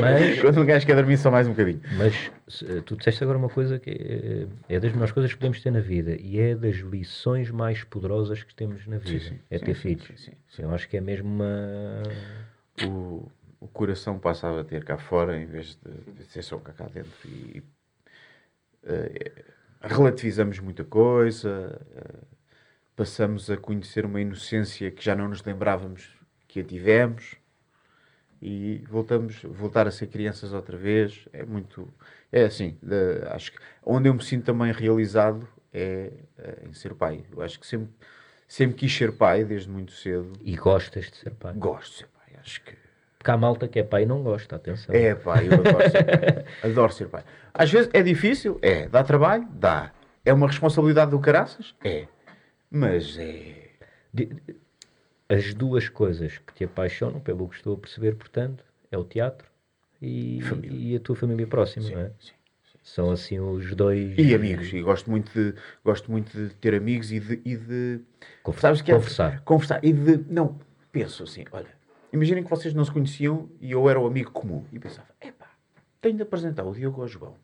mas- 0.00 0.38
Quando 0.40 0.60
um 0.62 0.64
gajo 0.66 0.86
quer 0.86 0.96
dormir 0.96 1.18
só 1.18 1.30
mais 1.30 1.46
um 1.46 1.50
bocadinho. 1.50 1.80
Mas 1.98 2.14
eh, 2.62 2.80
tu 2.86 2.96
disseste 2.96 3.22
agora 3.22 3.38
uma 3.38 3.48
coisa 3.48 3.78
que 3.78 3.90
é, 3.90 4.74
é 4.76 4.80
das 4.80 4.92
melhores 4.92 5.12
coisas 5.12 5.32
que 5.32 5.38
podemos 5.38 5.60
ter 5.60 5.70
na 5.70 5.80
vida 5.80 6.16
e 6.18 6.38
é 6.38 6.54
das 6.54 6.76
lições 6.76 7.50
mais 7.50 7.84
poderosas 7.84 8.42
que 8.42 8.54
temos 8.54 8.86
na 8.86 8.96
vida. 8.98 9.24
sim, 9.28 9.38
é 9.50 9.58
sim, 9.58 9.64
ter 9.64 9.74
sim, 9.74 9.80
filhos. 9.80 10.06
sim, 10.16 10.32
sim, 10.48 10.62
Eu 10.62 10.70
acho 10.74 10.88
que 10.88 10.96
é 10.96 11.00
mesmo 11.00 11.28
uma. 11.28 12.02
O, 12.80 13.28
o 13.60 13.68
coração 13.68 14.18
passa 14.18 14.48
a 14.48 14.52
bater 14.52 14.84
cá 14.84 14.96
fora 14.96 15.38
em 15.38 15.46
vez 15.46 15.78
de, 16.16 16.24
ser 16.24 16.42
só 16.42 16.58
cá, 16.58 16.72
cá 16.72 16.86
dentro. 16.86 17.10
E 17.28 17.62
eh, 18.84 19.44
relativizamos 19.82 20.58
muita 20.58 20.84
coisa, 20.84 21.80
eh, 21.94 22.24
passamos 22.96 23.50
a 23.50 23.56
conhecer 23.56 24.04
uma 24.04 24.20
inocência 24.20 24.90
que 24.90 25.04
já 25.04 25.14
não 25.14 25.28
nos 25.28 25.42
lembrávamos 25.44 26.08
que 26.48 26.60
a 26.60 26.64
tivemos 26.64 27.36
e 28.42 28.84
voltamos 28.90 29.40
voltar 29.44 29.86
a 29.86 29.90
ser 29.92 30.08
crianças 30.08 30.52
outra 30.52 30.76
vez 30.76 31.28
é 31.32 31.44
muito 31.44 31.88
é 32.32 32.44
assim 32.44 32.76
de- 32.82 33.22
acho 33.28 33.52
que 33.52 33.58
onde 33.84 34.08
eu 34.08 34.14
me 34.14 34.22
sinto 34.22 34.44
também 34.46 34.72
realizado 34.72 35.46
é, 35.72 36.10
eh, 36.38 36.58
em 36.68 36.72
ser 36.74 36.92
pai. 36.94 37.24
Eu 37.30 37.40
acho 37.40 37.58
que 37.60 37.66
sempre 37.66 37.88
sempre 38.48 38.76
quis 38.76 38.92
ser 38.94 39.12
pai 39.12 39.44
desde 39.44 39.70
muito 39.70 39.92
cedo. 39.92 40.32
E 40.42 40.54
gostas 40.56 41.10
de 41.10 41.16
ser 41.16 41.30
pai. 41.30 41.54
gosto 41.54 41.92
de 41.92 41.98
ser 41.98 42.06
pai 42.08 42.36
acho 42.40 42.60
que 42.62 42.74
Porque 43.16 43.30
há 43.30 43.36
malta 43.36 43.68
que 43.68 43.78
é 43.78 43.82
pai 43.84 44.02
e 44.02 44.06
não 44.06 44.22
gosta, 44.22 44.56
atenção. 44.56 44.94
é 44.94 45.14
pai 45.14 45.46
eu 45.48 45.54
adoro 45.54 45.90
ser 45.90 46.04
pai. 46.04 46.44
Adoro 46.70 46.92
ser 46.92 47.08
pai. 47.08 47.24
Às 47.54 47.70
vezes 47.70 47.88
é 47.94 48.02
difícil? 48.02 48.58
É. 48.60 48.88
Dá 48.88 49.04
trabalho? 49.04 49.46
Dá. 49.52 49.92
É 50.24 50.32
uma 50.32 50.46
responsabilidade 50.48 51.10
do 51.12 51.20
caraças? 51.20 51.74
É. 51.84 52.06
Mas 52.70 53.16
é 53.18 53.68
De- 54.12 54.28
As 55.34 55.54
duas 55.54 55.88
coisas 55.88 56.38
que 56.38 56.52
te 56.54 56.64
apaixonam, 56.64 57.20
pelo 57.20 57.48
que 57.48 57.56
estou 57.56 57.74
a 57.74 57.78
perceber, 57.78 58.14
portanto, 58.16 58.64
é 58.90 58.98
o 58.98 59.04
teatro 59.04 59.48
e, 60.00 60.40
e 60.70 60.96
a 60.96 61.00
tua 61.00 61.16
família 61.16 61.46
próxima, 61.46 61.88
não 61.90 62.00
é? 62.00 62.10
sim, 62.20 62.32
São 62.82 63.10
assim 63.10 63.38
os 63.40 63.74
dois. 63.74 64.18
E 64.18 64.34
amigos, 64.34 64.72
e 64.72 64.82
gosto 64.82 65.10
muito 65.10 65.32
de, 65.32 65.54
gosto 65.84 66.10
muito 66.10 66.36
de 66.36 66.54
ter 66.56 66.74
amigos 66.74 67.10
e 67.12 67.20
de, 67.20 67.40
e 67.44 67.56
de 67.56 68.00
Conver- 68.42 68.60
sabes 68.60 68.82
que 68.82 68.90
é- 68.90 68.94
conversar. 68.94 69.40
conversar 69.42 69.84
e 69.84 69.92
de, 69.92 70.18
não, 70.28 70.58
penso 70.90 71.22
assim, 71.22 71.44
olha, 71.52 71.70
imaginem 72.12 72.42
que 72.44 72.50
vocês 72.50 72.74
não 72.74 72.84
se 72.84 72.90
conheciam 72.90 73.48
e 73.60 73.70
eu 73.72 73.88
era 73.88 73.98
o 74.00 74.06
amigo 74.06 74.30
comum 74.32 74.64
e 74.72 74.78
pensava, 74.78 75.08
epá, 75.20 75.50
tenho 76.00 76.16
de 76.16 76.22
apresentar 76.22 76.64
o 76.64 76.72
Diogo 76.74 77.00
ao 77.00 77.08
João. 77.08 77.36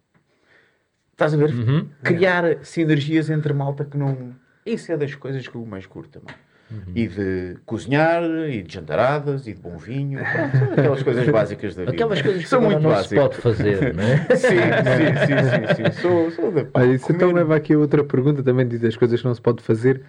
Estás 1.13 1.33
a 1.35 1.37
ver? 1.37 1.51
Uhum. 1.51 1.89
Criar 2.03 2.65
sinergias 2.65 3.29
entre 3.31 3.53
malta 3.53 3.85
que 3.85 3.97
não. 3.97 4.35
Isso 4.67 4.93
é 4.93 4.97
das 4.97 5.15
coisas 5.15 5.47
que 5.49 5.55
eu 5.55 5.65
mais 5.65 5.87
curto 5.87 6.21
também. 6.21 6.35
Uhum. 6.71 6.93
E 6.95 7.09
de 7.09 7.57
cozinhar, 7.65 8.23
e 8.23 8.63
de 8.63 8.75
jantaradas, 8.75 9.47
e 9.47 9.55
de 9.55 9.61
bom 9.61 9.79
vinho. 9.79 10.19
Pronto, 10.21 10.73
aquelas 10.79 11.03
coisas 11.03 11.27
básicas 11.29 11.75
da 11.75 11.83
vida. 11.83 11.95
Aquelas 11.95 12.21
coisas 12.21 12.43
que 12.43 12.49
São 12.49 12.61
muito 12.61 12.81
não 12.83 12.91
se 12.91 12.97
básicas. 13.15 13.19
pode 13.29 13.37
fazer, 13.41 13.95
não 13.95 14.03
é? 14.05 14.17
Sim, 14.37 14.47
sim, 14.47 15.27
sim, 15.27 15.75
sim, 15.85 15.85
sim. 15.93 16.01
Sou, 16.03 16.31
sou 16.31 16.53
da 16.53 16.65
pá, 16.67 16.81
Olha, 16.83 16.93
isso 16.95 17.11
então 17.11 17.29
comer- 17.29 17.41
leva 17.41 17.57
aqui 17.57 17.73
a 17.73 17.79
outra 17.79 18.05
pergunta, 18.05 18.43
também 18.43 18.69
diz 18.69 18.85
as 18.85 18.97
coisas 18.97 19.19
que 19.21 19.27
não 19.27 19.35
se 19.35 19.41
pode 19.41 19.63
fazer. 19.63 20.03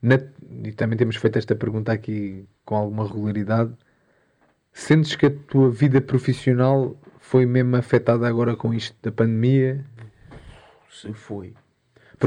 Na- 0.00 0.20
E 0.62 0.70
também 0.70 0.96
temos 0.96 1.16
feito 1.16 1.36
esta 1.36 1.54
pergunta 1.56 1.90
aqui 1.92 2.44
com 2.64 2.76
alguma 2.76 3.04
regularidade. 3.08 3.72
Sentes 4.72 5.16
que 5.16 5.26
a 5.26 5.30
tua 5.30 5.68
vida 5.70 6.00
profissional 6.00 6.96
foi 7.18 7.44
mesmo 7.44 7.74
afetada 7.76 8.28
agora 8.28 8.54
com 8.54 8.72
isto 8.72 8.96
da 9.02 9.10
pandemia? 9.10 9.84
Se 10.90 11.12
foi. 11.12 11.54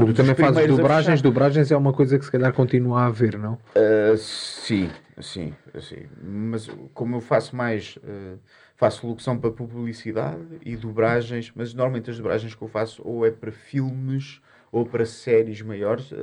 Porque 0.00 0.14
também 0.14 0.34
fazes 0.34 0.66
dobragens, 0.66 1.22
dobragens 1.22 1.70
é 1.70 1.76
uma 1.76 1.92
coisa 1.92 2.18
que 2.18 2.24
se 2.24 2.30
calhar 2.30 2.52
continua 2.52 3.02
a 3.02 3.06
haver, 3.06 3.38
não? 3.38 3.54
Uh, 3.74 4.16
sim, 4.16 4.90
sim, 5.20 5.54
sim. 5.80 6.02
Mas 6.22 6.68
como 6.94 7.16
eu 7.16 7.20
faço 7.20 7.54
mais, 7.56 7.96
uh, 7.98 8.38
faço 8.76 9.06
locução 9.06 9.36
para 9.38 9.50
publicidade 9.50 10.40
e 10.64 10.76
dobragens, 10.76 11.52
mas 11.54 11.74
normalmente 11.74 12.10
as 12.10 12.16
dobragens 12.16 12.54
que 12.54 12.62
eu 12.62 12.68
faço 12.68 13.02
ou 13.04 13.26
é 13.26 13.30
para 13.30 13.50
filmes 13.52 14.40
ou 14.70 14.84
para 14.84 15.06
séries 15.06 15.62
maiores 15.62 16.12
uh, 16.12 16.16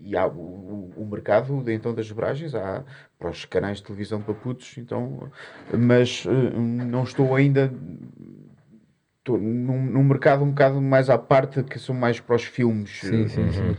e 0.00 0.16
há 0.16 0.26
o, 0.26 0.30
o- 0.38 0.92
o 0.96 1.04
mercado 1.06 1.64
então 1.70 1.92
das 1.92 2.08
dobragens, 2.08 2.54
há 2.54 2.84
para 3.18 3.28
os 3.30 3.44
canais 3.44 3.78
de 3.78 3.82
televisão 3.84 4.22
para 4.22 4.34
putos, 4.34 4.78
então, 4.78 5.28
mas 5.76 6.24
uh, 6.24 6.30
não 6.60 7.02
estou 7.02 7.34
ainda 7.34 7.72
estou 9.22 9.38
num, 9.38 9.86
num 9.86 10.02
mercado 10.02 10.42
um 10.44 10.50
bocado 10.50 10.80
mais 10.80 11.08
à 11.08 11.16
parte 11.16 11.62
que 11.62 11.78
são 11.78 11.94
mais 11.94 12.18
para 12.18 12.34
os 12.34 12.42
filmes 12.44 12.98
Sim, 13.00 13.28
sim, 13.28 13.48
uh, 13.48 13.52
sim. 13.52 13.76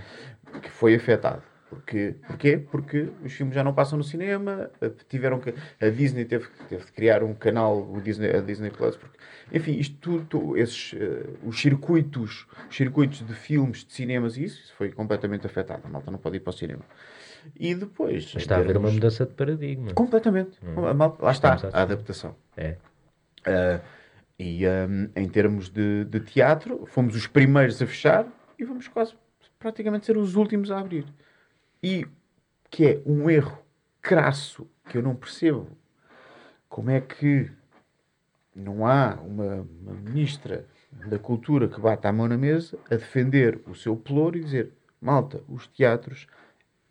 que 0.61 0.69
foi 0.69 0.95
afetado. 0.95 1.43
Porque, 1.69 2.13
porquê? 2.27 2.57
Porque 2.71 3.09
os 3.25 3.33
filmes 3.33 3.55
já 3.55 3.63
não 3.63 3.73
passam 3.73 3.97
no 3.97 4.03
cinema, 4.03 4.69
eh, 4.79 4.91
tiveram 5.09 5.39
que, 5.39 5.55
a 5.81 5.89
Disney 5.89 6.23
teve, 6.23 6.47
que- 6.47 6.65
teve 6.65 6.85
de 6.85 6.91
criar 6.91 7.23
um 7.23 7.33
canal, 7.33 7.75
o 7.91 7.99
Disney, 7.99 8.29
a 8.29 8.41
Disney 8.41 8.69
Plus, 8.69 8.95
porque, 8.95 9.17
enfim, 9.51 9.71
isto 9.79 9.97
tudo, 9.99 10.23
tu- 10.25 10.55
esses, 10.55 10.93
eh, 10.93 11.25
os 11.43 11.59
circuitos, 11.59 12.45
os 12.69 12.75
circuitos 12.75 13.25
de 13.25 13.33
filmes, 13.33 13.83
de 13.83 13.91
cinemas 13.91 14.37
e 14.37 14.43
isso, 14.43 14.61
isso 14.61 14.73
foi 14.75 14.91
completamente 14.91 15.47
afetado. 15.47 15.81
A 15.83 15.89
malta 15.89 16.11
não 16.11 16.19
pode 16.19 16.37
ir 16.37 16.41
para 16.41 16.51
o 16.51 16.53
cinema. 16.53 16.83
E 17.59 17.73
depois... 17.73 18.31
Mas 18.35 18.43
está 18.43 18.57
a 18.57 18.59
haver 18.59 18.77
uma 18.77 18.91
mudança 18.91 19.25
de 19.25 19.33
paradigma. 19.33 19.93
Completamente. 19.93 20.59
A 20.77 20.93
malta- 20.93 21.23
lá 21.25 21.31
está, 21.31 21.57
a 21.73 21.81
adaptação. 21.81 22.35
É. 22.55 22.75
Ah, 23.45 23.79
e 24.37 24.65
um, 24.67 25.09
em 25.15 25.27
termos 25.27 25.69
de, 25.69 26.05
de 26.05 26.19
teatro, 26.19 26.85
fomos 26.87 27.15
os 27.15 27.27
primeiros 27.27 27.81
a 27.81 27.87
fechar 27.87 28.27
e 28.57 28.65
vamos 28.65 28.87
quase 28.87 29.15
praticamente 29.59 30.05
ser 30.05 30.17
os 30.17 30.35
últimos 30.35 30.71
a 30.71 30.79
abrir. 30.79 31.05
E 31.81 32.05
que 32.69 32.85
é 32.85 33.01
um 33.05 33.29
erro 33.29 33.57
crasso 34.01 34.67
que 34.89 34.97
eu 34.97 35.01
não 35.01 35.15
percebo. 35.15 35.67
Como 36.67 36.89
é 36.89 36.99
que 36.99 37.51
não 38.55 38.85
há 38.85 39.19
uma, 39.21 39.67
uma 39.81 39.93
ministra 39.93 40.65
da 41.07 41.17
cultura 41.17 41.67
que 41.67 41.79
bata 41.79 42.09
a 42.09 42.13
mão 42.13 42.27
na 42.27 42.37
mesa 42.37 42.77
a 42.89 42.95
defender 42.95 43.61
o 43.67 43.75
seu 43.75 43.95
pelouro 43.95 44.37
e 44.37 44.43
dizer 44.43 44.71
malta, 45.01 45.43
os 45.47 45.67
teatros 45.67 46.27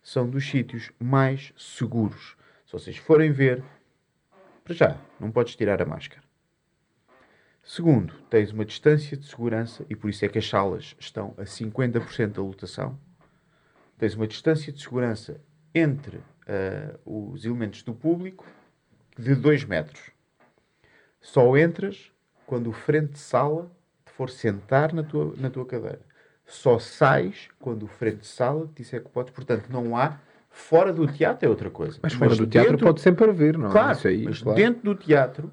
são 0.02 0.28
dos 0.28 0.48
sítios 0.48 0.90
mais 0.98 1.52
seguros. 1.56 2.36
Se 2.66 2.72
vocês 2.72 2.96
forem 2.96 3.32
ver, 3.32 3.62
para 4.64 4.74
já, 4.74 4.98
não 5.18 5.30
podes 5.30 5.56
tirar 5.56 5.80
a 5.80 5.86
máscara. 5.86 6.22
Segundo, 7.62 8.12
tens 8.28 8.50
uma 8.52 8.64
distância 8.64 9.16
de 9.16 9.26
segurança 9.26 9.84
e 9.88 9.94
por 9.94 10.10
isso 10.10 10.24
é 10.24 10.28
que 10.28 10.38
as 10.38 10.48
salas 10.48 10.96
estão 10.98 11.32
a 11.38 11.42
50% 11.44 12.32
da 12.32 12.42
lotação. 12.42 12.98
Tens 13.96 14.14
uma 14.14 14.26
distância 14.26 14.72
de 14.72 14.82
segurança 14.82 15.40
entre 15.74 16.20
ah, 16.46 16.96
os 17.04 17.44
elementos 17.44 17.82
do 17.82 17.94
público 17.94 18.44
de 19.16 19.34
2 19.34 19.64
metros. 19.64 20.10
Só 21.20 21.56
entras 21.56 22.10
quando 22.46 22.68
o 22.68 22.72
frente 22.72 23.12
de 23.12 23.18
sala 23.20 23.70
te 24.04 24.12
for 24.12 24.28
sentar 24.28 24.92
na 24.92 25.04
tua, 25.04 25.32
na 25.36 25.48
tua 25.48 25.64
cadeira. 25.64 26.00
Só 26.44 26.80
sais 26.80 27.48
quando 27.60 27.84
o 27.84 27.86
frente 27.86 28.18
de 28.18 28.26
sala 28.26 28.66
te 28.66 28.82
disser 28.82 29.02
que 29.02 29.08
podes. 29.08 29.32
Portanto, 29.32 29.68
não 29.70 29.96
há. 29.96 30.18
Fora 30.50 30.92
do 30.92 31.06
teatro 31.06 31.46
é 31.46 31.48
outra 31.48 31.70
coisa. 31.70 31.98
Mas 32.02 32.12
fora 32.12 32.34
do 32.34 32.46
teatro 32.46 32.72
dentro- 32.72 32.86
pode 32.86 33.00
sempre 33.00 33.24
haver, 33.30 33.56
não 33.56 33.68
é? 33.68 33.72
Claro, 33.72 33.92
Isso 33.96 34.08
aí, 34.08 34.24
mas 34.24 34.42
claro. 34.42 34.56
dentro 34.58 34.82
do 34.82 34.94
teatro 34.96 35.50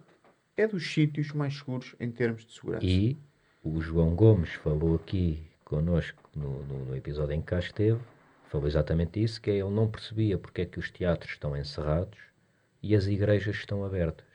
é 0.60 0.68
dos 0.68 0.91
sítios 0.91 1.31
mais 1.31 1.57
seguros 1.57 1.95
em 1.99 2.11
termos 2.11 2.45
de 2.45 2.53
segurança. 2.53 2.86
E 2.86 3.18
o 3.64 3.81
João 3.81 4.15
Gomes 4.15 4.53
falou 4.56 4.95
aqui 4.95 5.41
connosco 5.64 6.30
no, 6.36 6.64
no, 6.64 6.86
no 6.86 6.95
episódio 6.95 7.34
em 7.34 7.41
que 7.41 7.48
cá 7.48 7.60
esteve, 7.60 7.99
falou 8.49 8.68
exatamente 8.68 9.23
isso, 9.23 9.41
que 9.41 9.52
é 9.52 9.56
ele 9.56 9.69
não 9.69 9.90
percebia 9.90 10.38
porque 10.38 10.61
é 10.61 10.65
que 10.65 10.80
os 10.80 10.90
teatros 10.90 11.31
estão 11.31 11.56
encerrados 11.56 12.18
e 12.81 12.95
as 12.95 13.07
igrejas 13.07 13.56
estão 13.56 13.86
abertas. 13.86 14.26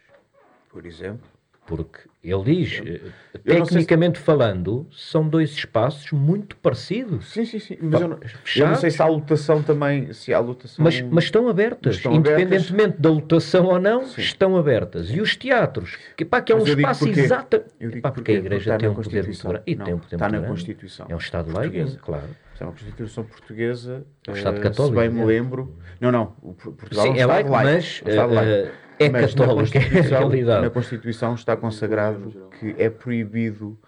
Por 0.70 0.86
exemplo. 0.86 1.33
Porque 1.66 2.00
ele 2.22 2.42
diz, 2.44 2.82
eh, 2.84 3.00
Eu 3.44 3.58
não 3.58 3.64
sei 3.64 3.80
se- 3.80 3.86
tecnicamente 3.86 4.18
falando, 4.18 4.86
são 4.92 5.26
dois 5.26 5.50
espaços 5.52 6.12
muito 6.12 6.56
parecidos. 6.56 7.32
Sim, 7.32 7.46
sim, 7.46 7.58
sim. 7.58 7.78
Mas 7.80 8.00
eu 8.02 8.08
não, 8.08 8.18
eu 8.56 8.66
não 8.68 8.74
sei 8.74 8.90
se 8.90 9.00
há 9.00 9.06
lotação 9.06 9.62
também. 9.62 10.12
Se 10.12 10.34
há 10.34 10.40
lotação. 10.40 10.84
Mas, 10.84 11.00
mas 11.00 11.24
estão 11.24 11.48
abertas, 11.48 11.80
Mas 11.86 11.96
estão 11.96 12.12
independentemente 12.14 12.98
da 13.00 13.10
lotação 13.10 13.64
ou 13.64 13.78
não, 13.80 14.04
Sim. 14.04 14.20
estão 14.20 14.56
abertas. 14.58 15.10
E 15.10 15.20
os 15.22 15.36
teatros, 15.36 15.96
que, 16.16 16.24
pá, 16.24 16.42
que 16.42 16.52
é 16.52 16.54
um 16.54 16.58
Mas 16.58 16.66
digo 16.68 16.80
espaço 16.80 17.08
exato. 17.08 17.60
Porque 17.78 18.00
porquê? 18.02 18.32
a 18.32 18.34
igreja 18.34 18.70
Porque 18.72 18.78
tem 18.86 18.88
um 18.88 18.94
poder 18.94 19.24
muito 19.24 19.48
grande. 19.48 19.62
E 19.66 19.74
Não, 19.74 19.84
tem 19.86 19.94
um 19.94 19.98
poder 19.98 20.16
está 20.16 20.28
na. 20.28 20.46
Constituição. 20.46 21.06
É 21.08 21.14
um 21.14 21.18
Estado 21.18 21.50
laico, 21.52 21.96
claro. 22.02 22.28
É 22.60 22.64
uma 22.64 22.72
Constituição 22.72 23.24
portuguesa. 23.24 24.06
O 24.28 24.32
Estado 24.32 24.58
eh, 24.58 24.60
católico, 24.60 24.94
Se 24.96 25.00
bem 25.00 25.10
me 25.10 25.20
é. 25.20 25.24
lembro. 25.24 25.76
Não, 26.00 26.12
não. 26.12 26.26
Portugal 26.26 27.06
Sim, 27.06 27.18
é 27.18 27.26
um 27.26 27.30
é 27.32 27.40
Estado 27.40 27.50
laico, 27.50 27.50
mas, 27.50 28.02
é 28.04 28.10
eh, 28.10 28.72
é 28.98 29.08
Mas 29.10 29.34
na 29.34 29.40
católico, 29.40 29.76
é 29.76 29.80
a 29.80 29.82
Constituição- 29.82 30.18
realidade. 30.28 30.62
Na 30.62 30.70
Constituição 30.70 31.34
está 31.34 31.56
consagrado 31.56 32.50
que 32.58 32.74
é 32.78 32.88
proibido. 32.90 33.78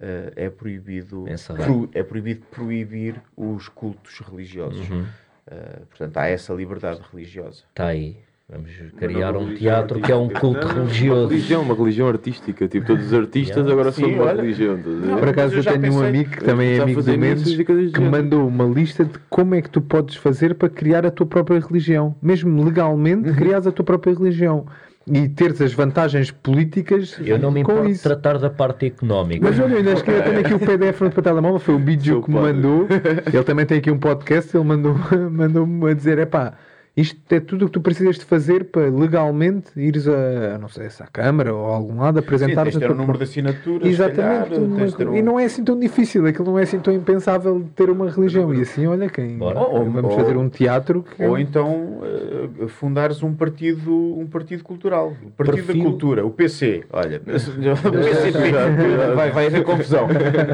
eh, 0.00 0.32
é 0.36 0.50
proibido 0.50 1.26
Encerrar. 1.28 1.64
pro- 1.64 1.88
é 1.94 2.02
proibido 2.02 2.44
proibir 2.50 3.20
os 3.36 3.68
cultos 3.68 4.18
religiosos 4.20 4.88
Uhum. 4.90 5.06
Eh, 5.48 5.80
portanto 5.88 6.16
há 6.18 6.26
essa 6.26 6.52
liberdade 6.52 7.00
religiosa 7.12 7.62
Está 7.70 7.86
aí. 7.86 8.16
Vamos 8.48 8.70
criar 8.96 9.36
um 9.36 9.56
teatro 9.56 10.00
que 10.00 10.12
é 10.12 10.14
um 10.14 10.28
culto 10.28 10.68
Não, 10.68 10.74
Uma 10.76 10.82
religioso. 10.84 11.28
religião, 11.28 11.62
uma 11.62 11.74
religião 11.74 12.06
artística. 12.08 12.68
Tipo, 12.68 12.86
todos 12.86 13.06
os 13.06 13.12
artistas 13.12 13.68
agora 13.68 13.90
Sim, 13.90 14.02
são 14.02 14.08
de 14.10 14.14
uma 14.14 14.24
olha. 14.26 14.40
religião. 14.40 14.76
Não, 14.76 15.18
Por 15.18 15.28
acaso 15.30 15.56
eu 15.56 15.64
tenho 15.64 15.92
um 15.92 16.00
amigo 16.00 16.30
que 16.30 16.44
também 16.44 16.76
é 16.76 16.80
amigo 16.80 17.02
do 17.02 17.18
Mendes 17.18 17.56
que 17.92 18.00
mandou 18.00 18.46
uma 18.46 18.64
lista 18.64 19.04
de 19.04 19.18
como 19.28 19.56
é 19.56 19.60
que 19.62 19.68
tu 19.68 19.80
podes 19.80 20.14
fazer 20.14 20.54
para 20.54 20.68
criar 20.68 21.04
a 21.04 21.10
tua 21.10 21.26
própria 21.26 21.58
religião. 21.58 22.14
Mesmo 22.22 22.62
legalmente, 22.62 23.30
Uhum. 23.30 23.34
criares 23.34 23.66
a 23.66 23.72
tua 23.72 23.84
própria 23.84 24.14
religião. 24.14 24.64
E 25.08 25.28
teres 25.28 25.60
as 25.60 25.72
vantagens 25.72 26.30
políticas 26.30 27.16
Eu 27.24 27.40
não 27.40 27.50
me 27.50 27.64
com 27.64 27.72
importo 27.72 27.88
de 27.88 27.94
isso. 27.94 28.02
tratar 28.04 28.38
da 28.38 28.50
parte 28.50 28.86
económica. 28.86 29.40
Mas 29.44 29.58
olha, 29.58 29.76
ainda 29.76 29.90
eu 29.90 30.02
tenho 30.22 30.38
aqui 30.40 30.54
o 30.54 30.58
PDF 30.60 31.00
no 31.00 31.10
telemóvel, 31.10 31.58
foi 31.58 31.74
o 31.74 31.78
vídeo 31.78 32.22
que 32.22 32.30
me 32.30 32.36
mandou. 32.40 32.86
Ele 33.32 33.42
também 33.44 33.66
tem 33.66 33.78
aqui 33.78 33.90
um 33.90 33.98
podcast, 33.98 34.56
ele 34.56 34.64
mandou- 34.64 34.96
mandou-me 35.32 35.90
a 35.90 35.94
dizer, 35.94 36.18
epá, 36.18 36.54
isto 36.96 37.20
é 37.30 37.40
tudo 37.40 37.64
o 37.64 37.66
que 37.68 37.72
tu 37.72 37.80
precisas 37.82 38.16
de 38.16 38.24
fazer 38.24 38.64
para 38.64 38.88
legalmente 38.88 39.68
ires 39.76 40.08
a, 40.08 40.56
não 40.58 40.68
sei 40.68 40.88
se 40.88 41.02
à 41.02 41.06
Câmara 41.06 41.54
ou 41.54 41.70
a 41.70 41.74
algum 41.76 42.00
lado, 42.00 42.18
Sim, 42.18 42.24
apresentar 42.24 42.62
tens 42.62 42.72
de 42.74 42.80
ter 42.80 42.90
o 42.90 42.94
número 42.94 43.18
de 43.18 43.24
assinaturas 43.24 43.86
Exatamente, 43.86 44.16
calhar, 44.50 44.52
uma- 44.62 44.76
tens 44.78 44.94
de 44.94 45.04
um- 45.04 45.14
e 45.16 45.20
não 45.22 45.38
é 45.38 45.44
assim 45.44 45.62
tão 45.62 45.78
difícil, 45.78 46.24
aquilo 46.26 46.46
não 46.46 46.58
é 46.58 46.62
assim 46.62 46.78
tão 46.78 46.94
impensável 46.94 47.66
ter 47.76 47.90
uma 47.90 48.08
religião. 48.10 48.54
E 48.54 48.62
assim, 48.62 48.86
olha, 48.86 49.10
quem 49.10 49.36
Bora. 49.36 49.58
Ou- 49.60 49.84
vamos 49.90 50.04
ou- 50.12 50.18
fazer 50.18 50.36
um 50.38 50.48
teatro 50.48 51.02
que 51.02 51.22
Ou 51.22 51.38
então 51.38 52.00
eh, 52.02 52.66
fundares 52.68 53.22
um 53.22 53.34
partido, 53.34 53.92
um 54.18 54.26
partido 54.26 54.64
cultural. 54.64 55.08
O 55.22 55.30
Partido 55.32 55.56
Prefiro- 55.64 55.78
da 55.78 55.84
Cultura, 55.84 56.24
o 56.26 56.30
PC. 56.30 56.84
Olha, 56.92 57.20
o 57.26 57.92
PCP, 57.92 59.14
vai, 59.14 59.30
vai 59.30 59.46
haver 59.48 59.64
confusão. 59.64 60.06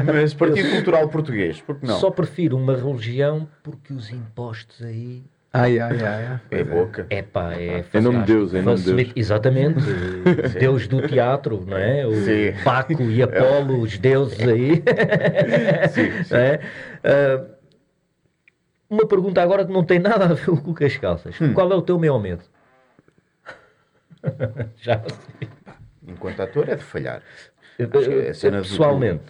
Mas 0.05 0.33
Partido 0.33 0.69
Cultural 0.71 1.07
Português, 1.07 1.61
porque 1.61 1.85
não? 1.87 1.95
Só 1.99 2.11
prefiro 2.11 2.57
uma 2.57 2.75
religião 2.75 3.47
porque 3.63 3.93
os 3.93 4.11
impostos 4.11 4.81
aí. 4.83 5.23
Ai, 5.55 5.79
ai, 5.79 5.99
ai. 6.03 6.39
É 6.49 6.63
boca. 6.63 7.05
É 7.11 7.21
pá, 7.21 7.53
é 7.53 7.85
Em 7.93 8.01
nome 8.01 8.19
de. 8.21 8.33
Deus, 8.33 8.53
em 8.55 8.61
nome 8.63 8.81
de 8.81 8.93
Deus. 8.93 9.11
Exatamente. 9.15 9.79
Deus 10.59 10.87
do 10.87 11.07
teatro, 11.07 11.63
não 11.67 11.77
é? 11.77 12.05
O 12.07 12.13
Sim. 12.15 12.53
Baco 12.63 12.93
e 13.03 13.21
Apolo, 13.21 13.79
os 13.81 13.97
deuses 13.99 14.39
aí. 14.39 14.81
sim. 15.91 16.11
É? 16.35 16.59
Ah, 17.03 17.45
uma 18.89 19.07
pergunta 19.07 19.41
agora 19.41 19.63
que 19.65 19.71
não 19.71 19.83
tem 19.83 19.99
nada 19.99 20.25
a 20.25 20.33
ver 20.33 20.45
com 20.45 20.71
o 20.71 20.83
as 20.85 20.97
calças. 20.97 21.39
Hum. 21.39 21.53
Qual 21.53 21.71
é 21.71 21.75
o 21.75 21.81
teu 21.83 21.99
maior 21.99 22.19
medo? 22.19 22.43
Já 24.77 25.01
sei. 25.39 25.49
Enquanto 26.07 26.41
ator 26.41 26.67
é 26.69 26.75
de 26.75 26.83
falhar. 26.83 27.21
Que 27.77 27.83
é 28.27 28.33
cena 28.33 28.57
do- 28.57 28.63
Pessoalmente, 28.63 29.23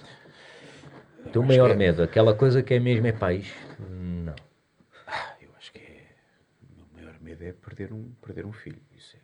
o 1.26 1.30
teu 1.30 1.44
maior 1.44 1.72
é- 1.72 1.76
medo, 1.76 2.04
aquela 2.04 2.34
coisa 2.34 2.62
que 2.64 2.74
é 2.74 2.80
mesmo 2.80 3.08
é 3.08 3.12
país. 3.12 3.54
Não. 3.80 4.34
Ah, 5.08 5.34
eu 5.42 5.50
acho 5.58 5.72
que 5.72 5.80
é. 5.80 6.04
O 6.62 6.76
meu 6.76 7.06
maior 7.06 7.16
medo 7.22 7.44
é 7.44 7.54
perder 7.74 7.94
um, 7.94 8.12
perder 8.22 8.46
um 8.46 8.54
filho. 8.54 8.82
Isso 8.92 9.18
é. 9.18 9.20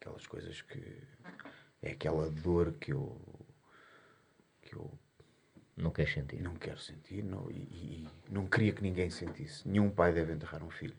Aquelas 0.00 0.26
coisas 0.26 0.62
que. 0.62 1.02
É 1.82 1.92
aquela 1.92 2.30
dor 2.30 2.72
que 2.74 2.92
eu. 2.92 3.20
que 4.62 4.74
eu 4.74 4.90
Não 5.76 5.90
queres 5.90 6.12
sentir. 6.12 6.40
Não 6.40 6.54
quero 6.54 6.78
sentir 6.78 7.22
não, 7.22 7.50
e, 7.50 7.54
e 7.54 8.08
não 8.28 8.46
queria 8.46 8.72
que 8.72 8.82
ninguém 8.82 9.10
sentisse. 9.10 9.66
Nenhum 9.68 9.90
pai 9.90 10.12
deve 10.12 10.32
enterrar 10.32 10.62
um 10.62 10.70
filho. 10.70 10.96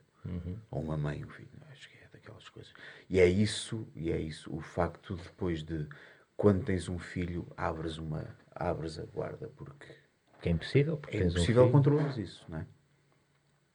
Ou 0.70 0.82
uma 0.82 0.98
mãe 0.98 1.24
um 1.24 1.30
filho. 1.30 1.50
Acho 1.72 1.90
que 1.90 1.98
é 1.98 2.08
daquelas 2.12 2.48
coisas. 2.50 2.74
E 3.10 3.20
é 3.20 3.26
isso, 3.28 3.88
e 3.96 4.12
é 4.12 4.20
isso. 4.20 4.54
O 4.56 4.62
facto 4.62 5.16
depois 5.16 5.64
de, 5.64 5.88
quando 6.38 6.64
tens 6.64 6.88
um 6.90 7.00
filho, 7.00 7.48
abres, 7.58 7.98
uma, 7.98 8.36
abres 8.52 9.00
a 9.00 9.06
guarda, 9.06 9.48
porque 9.50 9.88
Que 10.42 10.50
é 10.50 10.52
impossível, 10.52 10.98
porque 10.98 11.18
é 11.18 11.24
um 11.24 11.28
impossível 11.28 11.64
filho. 11.64 11.72
controlar 11.72 12.18
isso, 12.20 12.46
não 12.50 12.60
é? 12.60 12.68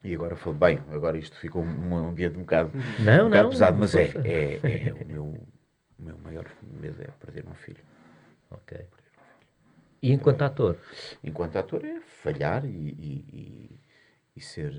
E 0.06 0.14
agora 0.14 0.36
foi 0.36 0.54
bem, 0.54 0.78
agora 0.90 1.18
isto 1.18 1.36
ficou 1.36 1.62
um 1.62 1.96
ambiente 1.96 2.36
um 2.36 2.42
bocado, 2.42 2.70
Não, 2.98 3.26
um 3.26 3.28
bocado 3.28 3.44
não, 3.44 3.50
pesado, 3.50 3.76
mas 3.78 3.94
é, 3.94 4.04
força. 4.04 4.20
é, 4.24 4.88
é 4.88 4.92
o, 4.92 5.06
meu, 5.06 5.24
o 5.98 6.02
meu 6.02 6.18
maior 6.18 6.46
medo 6.62 7.02
é 7.02 7.06
perder 7.06 7.44
um 7.46 7.54
filho. 7.54 7.82
Ok. 8.50 8.86
E 10.02 10.12
enquanto 10.12 10.42
ator? 10.42 10.76
Enquanto 11.24 11.56
ator 11.56 11.84
é 11.84 12.00
falhar 12.00 12.64
e, 12.64 12.68
e, 12.68 13.80
e- 14.36 14.40
ser 14.40 14.72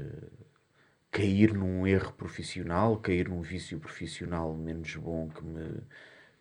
cair 1.11 1.53
num 1.53 1.85
erro 1.87 2.13
profissional, 2.13 2.97
cair 2.97 3.27
num 3.27 3.41
vício 3.41 3.79
profissional 3.79 4.53
menos 4.53 4.95
bom 4.95 5.27
que 5.29 5.43
me, 5.43 5.81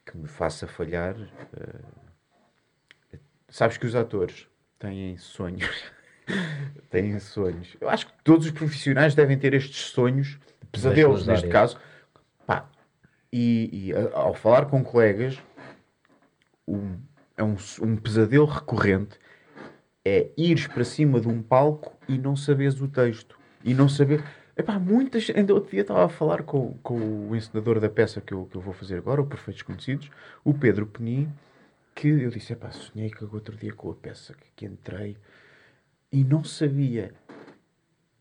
que 0.05 0.17
me 0.17 0.29
faça 0.29 0.67
falhar. 0.67 1.17
eh, 1.57 3.19
sabes 3.49 3.79
que 3.79 3.87
os 3.87 3.95
atores 3.95 4.49
têm 4.79 5.17
sonhos. 5.19 5.85
têm 6.91 7.19
sonhos. 7.19 7.77
Eu 7.81 7.89
acho 7.89 8.07
que 8.07 8.13
todos 8.25 8.47
os 8.47 8.53
profissionais 8.53 9.15
devem 9.15 9.39
ter 9.39 9.55
estes 9.55 9.87
sonhos, 9.87 10.39
pesadelos 10.71 11.27
neste 11.27 11.49
caso. 11.49 11.79
Pá, 12.47 12.69
e, 13.33 13.89
e, 13.91 13.93
ao 14.13 14.35
falar 14.35 14.67
com 14.67 14.83
colegas, 14.83 15.39
um, 16.67 16.97
é 17.37 17.43
um, 17.43 17.57
um 17.83 17.97
pesadelo 17.97 18.47
recorrente 18.47 19.19
é 20.07 20.31
ires 20.37 20.69
para 20.69 20.85
cima 20.85 21.21
de 21.21 21.27
um 21.27 21.43
palco 21.43 21.93
e 22.09 22.17
não 22.17 22.37
saberes 22.37 22.81
o 22.81 22.87
texto. 22.87 23.37
E 23.65 23.75
não 23.75 23.89
saber. 23.89 24.23
Epá, 24.57 24.79
muitas. 24.79 25.29
Ainda 25.35 25.53
outro 25.53 25.73
dia 25.73 25.81
estava 25.81 26.05
a 26.05 26.09
falar 26.09 26.45
com, 26.45 26.75
com 26.81 27.29
o 27.29 27.35
encenador 27.35 27.81
da 27.81 27.89
peça 27.89 28.21
que 28.21 28.33
eu, 28.33 28.45
que 28.45 28.57
eu 28.57 28.61
vou 28.61 28.73
fazer 28.73 28.99
agora, 28.99 29.21
o 29.21 29.27
Perfeitos 29.27 29.63
Conhecidos, 29.63 30.09
o 30.45 30.55
Pedro 30.55 30.87
Penin, 30.87 31.29
que 31.93 32.07
eu 32.07 32.31
disse: 32.31 32.53
epá, 32.53 32.71
sonhei 32.71 33.11
que 33.11 33.25
outro 33.25 33.57
dia 33.57 33.73
com 33.73 33.91
a 33.91 33.95
peça 33.95 34.33
que, 34.35 34.47
que 34.55 34.65
entrei 34.65 35.17
e 36.17 36.25
não 36.25 36.43
sabia. 36.43 37.13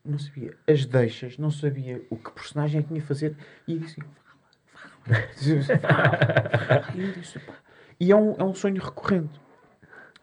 Não 0.04 0.20
sabia 0.20 0.54
as 0.68 0.86
deixas, 0.86 1.38
não 1.38 1.50
sabia 1.50 2.06
o 2.10 2.18
que 2.18 2.30
personagem 2.32 2.80
é 2.80 2.82
que 2.84 2.90
tinha 2.90 3.02
fazer. 3.02 3.38
E 3.66 3.80
disse: 3.80 4.02
fala, 4.02 5.30
fala. 5.80 5.80
fala. 5.80 6.94
E. 6.94 8.06
E 8.08 8.12
é 8.12 8.16
um, 8.16 8.36
é 8.38 8.44
um 8.44 8.54
sonho 8.54 8.84
recorrente. 8.84 9.40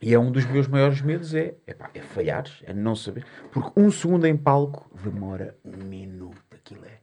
E 0.03 0.13
é 0.13 0.19
um 0.19 0.31
dos 0.31 0.45
meus 0.45 0.69
maiores 0.69 1.01
medos 1.01 1.35
é, 1.35 1.55
epá, 1.67 1.89
é 1.95 2.01
falhares, 2.01 2.63
é 2.65 2.75
não 2.75 2.95
saber. 2.95 3.25
Porque 3.51 3.81
um 3.81 3.91
segundo 3.91 4.27
em 4.27 4.37
palco 4.37 4.91
demora 5.03 5.57
um 5.65 5.83
minuto. 5.85 6.37
Aquilo 6.51 6.85
é. 6.85 6.99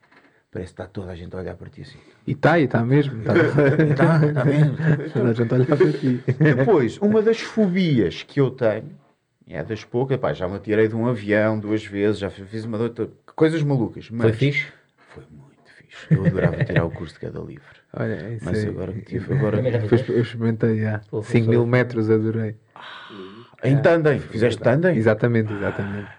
Parece 0.51 0.73
que 0.73 0.81
está 0.81 0.85
toda 0.85 1.11
a 1.11 1.15
gente 1.15 1.35
a 1.35 1.39
olhar 1.39 1.55
para 1.55 1.69
ti 1.69 1.81
assim. 1.81 1.97
E 2.27 2.33
está, 2.33 2.59
e 2.59 2.65
está 2.65 2.85
mesmo. 2.85 3.19
Está 3.21 3.33
Está, 3.35 4.21
está 4.27 4.45
mesmo. 4.45 4.77
Toda 5.13 5.29
a 5.29 5.33
gente 5.33 5.51
a 5.51 5.55
olhar 5.55 5.77
para 5.77 5.93
ti. 5.93 6.23
Depois, 6.37 6.97
uma 6.99 7.23
das 7.23 7.39
fobias 7.39 8.21
que 8.21 8.39
eu 8.39 8.51
tenho, 8.51 8.95
é 9.49 9.63
das 9.63 9.83
poucas, 9.83 10.15
epá, 10.15 10.31
já 10.33 10.47
me 10.47 10.55
atirei 10.55 10.87
de 10.87 10.95
um 10.95 11.07
avião 11.07 11.59
duas 11.59 11.83
vezes, 11.83 12.19
já 12.19 12.29
fiz 12.29 12.65
uma 12.65 12.77
outra, 12.77 13.09
coisas 13.35 13.61
malucas. 13.63 14.09
Mas 14.11 14.21
Foi 14.21 14.33
fixe? 14.33 14.67
Foi 15.09 15.23
muito 15.31 15.71
fixe. 15.75 16.07
Eu 16.13 16.25
adorava 16.25 16.63
tirar 16.63 16.85
o 16.85 16.91
curso 16.91 17.15
de 17.15 17.19
queda 17.21 17.39
livre. 17.39 17.63
Olha, 17.93 18.33
isso 18.35 18.45
Mas 18.45 18.63
é- 18.63 18.67
agora 18.69 18.93
que 18.93 19.01
tive, 19.01 19.33
agora. 19.33 19.59
Eu 20.07 20.21
experimentei 20.21 20.79
já. 20.81 20.99
Pô, 21.09 21.23
5 21.23 21.45
foi 21.45 21.55
mil 21.55 21.65
metros, 21.65 22.09
adorei. 22.09 22.55
Em 23.63 23.81
tandem, 23.81 24.19
fizeste 24.19 24.61
tandem? 24.61 24.95
Exatamente, 24.95 25.51
exatamente. 25.51 26.09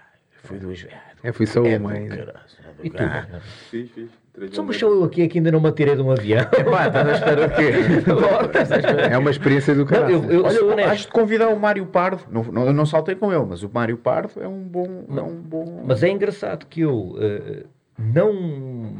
Foi 0.43 0.59
duas 0.59 0.81
vezes. 0.81 0.97
Eu 1.23 1.33
fui 1.33 1.45
só 1.45 1.65
É 1.65 1.77
uma 1.77 1.89
do 1.91 1.95
é 1.95 2.07
do 2.07 2.85
E 2.85 2.89
tu? 2.89 2.97
caralho. 2.97 3.27
Bernardo? 3.27 4.20
Só 4.51 4.65
eu 4.87 5.03
aqui 5.03 5.27
que 5.27 5.37
ainda 5.39 5.51
não 5.51 5.59
me 5.59 5.67
atirei 5.67 5.95
de 5.95 6.01
um 6.01 6.09
avião. 6.09 6.45
Pá, 6.71 6.87
estás 6.87 7.07
à 7.09 7.11
espera 7.13 7.47
o 7.47 7.49
quê? 7.49 9.11
É 9.11 9.17
uma 9.17 9.29
experiência 9.29 9.73
do 9.75 9.81
Não, 9.81 9.85
caralho. 9.87 10.13
eu, 10.15 10.31
eu 10.31 10.43
Olha, 10.45 10.55
eu 10.57 10.69
honesto. 10.69 10.89
acho 10.91 11.05
de 11.07 11.11
convidar 11.11 11.49
o 11.49 11.59
Mário 11.59 11.85
Pardo. 11.85 12.23
Não, 12.31 12.43
não, 12.45 12.65
eu 12.65 12.73
não 12.73 12.85
saltei 12.85 13.13
com 13.15 13.31
ele, 13.31 13.45
mas 13.45 13.61
o 13.61 13.69
Mário 13.71 13.97
Pardo 13.97 14.41
é 14.41 14.47
um 14.47 14.61
bom. 14.63 15.03
É 15.15 15.21
um 15.21 15.35
bom... 15.41 15.83
Mas 15.85 16.01
é 16.01 16.09
engraçado 16.09 16.65
que 16.65 16.81
eu 16.81 17.15
eh, 17.19 17.63
não 17.99 18.95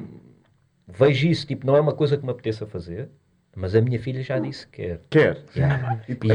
vejo 0.87 1.27
isso, 1.27 1.47
tipo, 1.47 1.65
não 1.65 1.75
é 1.75 1.81
uma 1.81 1.93
coisa 1.93 2.17
que 2.17 2.25
me 2.25 2.31
apeteça 2.31 2.65
fazer, 2.67 3.09
mas 3.55 3.73
a 3.75 3.81
minha 3.81 3.99
filha 3.99 4.21
já 4.21 4.37
disse 4.37 4.67
que 4.67 4.81
quer. 4.83 4.99
Quer. 5.09 5.37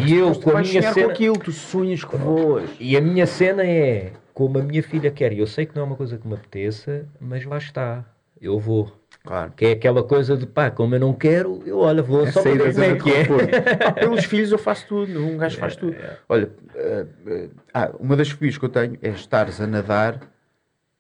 E 0.09 0.15
eu, 0.15 0.33
tu 0.33 0.41
com 0.41 0.51
a 0.57 0.63
minha 0.63 0.83
cena- 0.93 1.07
com 1.07 1.13
aquilo, 1.13 1.39
tu 1.39 1.53
sonhas 1.53 2.03
que 2.05 2.17
voas. 2.17 2.69
E 2.81 2.97
a 2.97 3.01
minha 3.01 3.27
cena 3.27 3.63
é 3.65 4.13
como 4.33 4.59
a 4.59 4.63
minha 4.63 4.83
filha 4.83 5.11
quer. 5.11 5.33
E 5.33 5.39
eu 5.39 5.47
sei 5.47 5.67
que 5.67 5.75
não 5.77 5.83
é 5.83 5.87
uma 5.87 5.97
coisa 5.97 6.17
que 6.17 6.27
me 6.27 6.35
apeteça, 6.35 7.07
mas 7.21 7.45
lá 7.45 7.59
está. 7.59 8.05
Eu 8.41 8.59
vou. 8.59 8.93
Claro. 9.25 9.53
Que 9.57 9.67
é 9.67 9.73
aquela 9.73 10.05
coisa 10.05 10.37
de 10.37 10.47
pá, 10.47 10.71
como 10.71 10.95
eu 10.95 11.01
não 11.01 11.13
quero, 11.13 11.61
eu 11.67 11.79
olha, 11.79 12.03
vou 12.03 12.27
É 12.27 12.31
só 12.31 12.43
para 12.43 12.53
ver 12.53 12.73
como 12.73 12.85
é 12.85 12.95
que 12.95 13.13
é. 13.13 13.25
Pá, 13.77 13.93
pelos 13.93 14.25
filhos 14.25 14.53
eu 14.53 14.59
faço 14.59 14.87
tudo, 14.87 15.19
um 15.25 15.37
gajo 15.37 15.59
faz 15.59 15.75
tudo. 15.75 15.97
Olha, 16.29 16.49
eh, 16.77 17.07
eh, 17.27 17.49
ah, 17.75 17.91
uma 17.99 18.15
das 18.15 18.31
fobias 18.31 18.57
que 18.57 18.65
eu 18.65 18.69
tenho 18.69 18.97
é 19.03 19.09
estares 19.09 19.61
a 19.61 19.67
nadar 19.67 20.21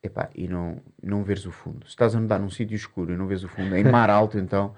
epá, 0.07 0.29
e 0.35 0.49
não, 0.49 0.81
não 1.03 1.23
veres 1.23 1.47
o 1.47 1.53
fundo. 1.53 1.85
Se 1.85 1.91
estás 1.91 2.15
a 2.15 2.21
nadar 2.21 2.41
num 2.41 2.51
sítio 2.51 2.75
escuro 2.75 3.13
e 3.13 3.17
não 3.17 3.27
vês 3.27 3.45
o 3.45 3.49
fundo, 3.49 3.77
em 3.77 3.85
mar 3.85 4.11
alto, 4.11 4.39
então, 4.39 4.75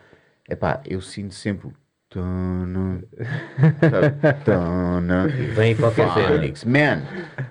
epá, 0.48 0.82
eu 0.85 1.01
sinto 1.01 1.35
sempre 1.35 1.70
sabe? 2.10 3.05
Tana, 4.44 5.28
Vem 5.55 5.76
qualquer. 5.76 6.09
Phoenix, 6.12 6.64
man. 6.64 7.02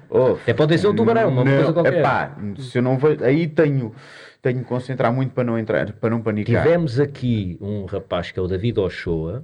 Oh, 0.09 0.33
Até 0.33 0.53
pode 0.53 0.77
ser 0.77 0.87
um 0.87 0.95
tubarão, 0.95 1.29
uma 1.29 1.43
coisa 1.43 1.73
qualquer. 1.73 1.99
Epá, 1.99 2.35
se 2.57 2.77
eu 2.77 2.81
não 2.81 2.97
vejo, 2.97 3.23
aí 3.23 3.47
tenho, 3.47 3.93
tenho 4.47 4.63
que 4.63 4.69
concentrar 4.69 5.11
muito 5.11 5.33
para 5.33 5.43
não 5.43 5.59
entrar, 5.59 5.91
para 5.93 6.09
não 6.09 6.21
panicar. 6.21 6.63
Tivemos 6.63 6.99
aqui 6.99 7.57
um 7.59 7.85
rapaz 7.85 8.31
que 8.31 8.39
é 8.39 8.41
o 8.41 8.47
David 8.47 8.79
Ochoa, 8.79 9.43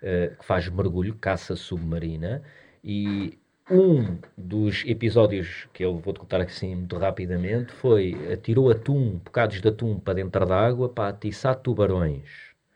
eh, 0.00 0.32
que 0.38 0.44
faz 0.44 0.68
mergulho, 0.68 1.16
caça 1.20 1.56
submarina, 1.56 2.40
e 2.84 3.36
um 3.68 4.16
dos 4.36 4.84
episódios 4.86 5.68
que 5.72 5.84
eu 5.84 5.98
vou-te 5.98 6.20
contar 6.20 6.40
assim 6.40 6.76
muito 6.76 6.96
rapidamente 6.96 7.72
foi 7.72 8.16
atirou 8.32 8.70
atum, 8.70 9.20
bocados 9.24 9.60
de 9.60 9.68
atum 9.68 9.98
para 9.98 10.14
dentro 10.14 10.46
da 10.46 10.56
água 10.56 10.88
para 10.88 11.08
atiçar 11.08 11.56
tubarões. 11.56 12.22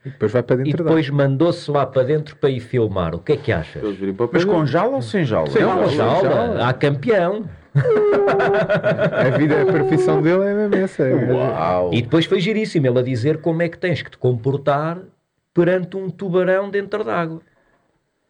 E 0.05 0.10
depois 0.10 0.32
vai 0.32 0.43
para 0.43 0.60
E 0.60 0.64
dentro 0.64 0.84
depois 0.84 1.09
mandou-se 1.10 1.70
lá 1.70 1.86
para 1.86 2.02
dentro 2.02 2.34
para 2.34 2.51
ir 2.51 2.59
filmar. 2.59 3.14
O 3.14 3.20
que 3.20 3.34
é 3.34 3.36
que 3.36 3.52
achas? 3.52 3.82
Mas 4.32 4.44
com 4.44 4.66
jaula 4.66 4.97
ou 4.97 5.02
sem 5.02 5.24
jaula? 5.24 5.48
Sem 5.48 5.62
jaula, 5.62 5.89
jaula. 5.89 6.68
há 6.68 6.72
campeão. 6.72 7.48
A 7.74 9.31
vida, 9.36 9.62
a 9.62 9.66
profissão 9.66 10.20
dele 10.23 10.44
é 10.44 10.55
mesmo 10.55 10.74
essa. 10.77 11.05
Uau! 11.05 11.90
E 11.93 12.03
depois 12.03 12.24
foi 12.27 12.40
giríssimo 12.40 12.86
ele 12.86 12.99
a 12.99 13.03
dizer 13.03 13.39
como 13.39 13.62
é 13.62 13.69
que 13.69 13.78
tens 13.78 14.03
que 14.03 14.11
te 14.11 14.19
comportar 14.19 14.99
perante 15.55 15.97
um 15.97 16.09
tubarão 16.11 16.70
dentro 16.70 17.03
d'água. 17.05 17.40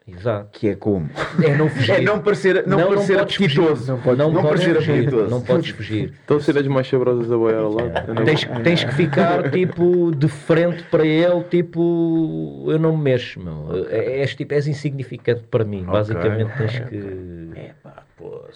Exato. 0.07 0.49
Que 0.59 0.71
é 0.71 0.75
como? 0.75 1.09
É 1.41 1.55
não 1.57 1.69
fugir. 1.71 1.93
É 1.93 2.01
não 2.01 2.19
parecer, 2.21 2.67
não 2.67 2.89
parecer 2.89 3.19
podes 3.19 3.37
apetitoso. 3.37 3.77
fugir. 3.77 3.89
Não, 3.93 4.01
pode, 4.01 4.19
não, 4.19 4.33
não 4.33 4.43
podes 4.43 4.65
parecer 4.65 4.75
fugir. 4.75 4.93
apetitoso. 4.93 5.31
Não 5.31 5.41
podes 5.43 5.71
fugir. 5.71 6.13
Estão 6.21 6.37
a 6.37 6.41
ser 6.41 6.59
as 6.59 6.67
mais 6.67 6.89
sabrosas 6.89 7.31
a 7.31 7.37
boiar 7.37 7.61
ao 7.61 7.73
lado. 7.73 8.13
Não- 8.15 8.25
Tens, 8.25 8.45
tens 8.65 8.83
que 8.85 8.95
ficar 8.95 9.49
tipo 9.53 10.11
de 10.11 10.27
frente 10.27 10.83
para 10.91 11.07
ele, 11.07 11.45
tipo 11.45 12.65
eu 12.67 12.81
não 12.81 12.97
me 12.97 13.05
mexo, 13.05 13.39
meu. 13.41 13.87
É- 13.91 14.21
És 14.23 14.35
tipo, 14.35 14.53
és 14.55 14.67
insignificante 14.67 15.45
para 15.49 15.65
mim. 15.65 15.85
Basicamente 15.85 16.51
tens 16.59 16.79
que. 16.81 17.51
É 17.55 17.71
pá. 17.81 18.03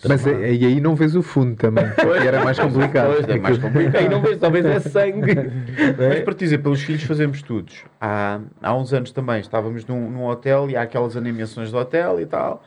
Mas 0.08 0.26
é- 0.26 0.52
e 0.52 0.66
aí 0.66 0.80
não 0.80 0.94
vês 0.94 1.14
o 1.16 1.22
fundo 1.22 1.56
também. 1.56 1.84
E 2.22 2.26
era 2.26 2.42
mais 2.44 2.58
complicado. 2.58 3.14
Pois, 3.14 3.28
é 3.28 3.38
mais 3.38 3.58
complicado. 3.58 3.96
Aí 3.96 4.08
não 4.08 4.20
vês, 4.20 4.38
talvez 4.38 4.64
é 4.64 4.80
sangue. 4.80 5.34
Mas 5.98 6.20
para 6.20 6.34
te 6.34 6.38
dizer, 6.40 6.58
pelos 6.58 6.82
filhos 6.82 7.02
fazemos 7.04 7.38
estudos. 7.38 7.84
Há, 8.00 8.40
há 8.62 8.74
uns 8.74 8.92
anos 8.92 9.12
também 9.12 9.40
estávamos 9.40 9.84
num, 9.86 10.10
num 10.10 10.26
hotel 10.26 10.68
e 10.70 10.76
há 10.76 10.82
aquelas 10.82 11.16
animações 11.16 11.70
do 11.70 11.78
hotel 11.78 12.20
e 12.20 12.26
tal. 12.26 12.62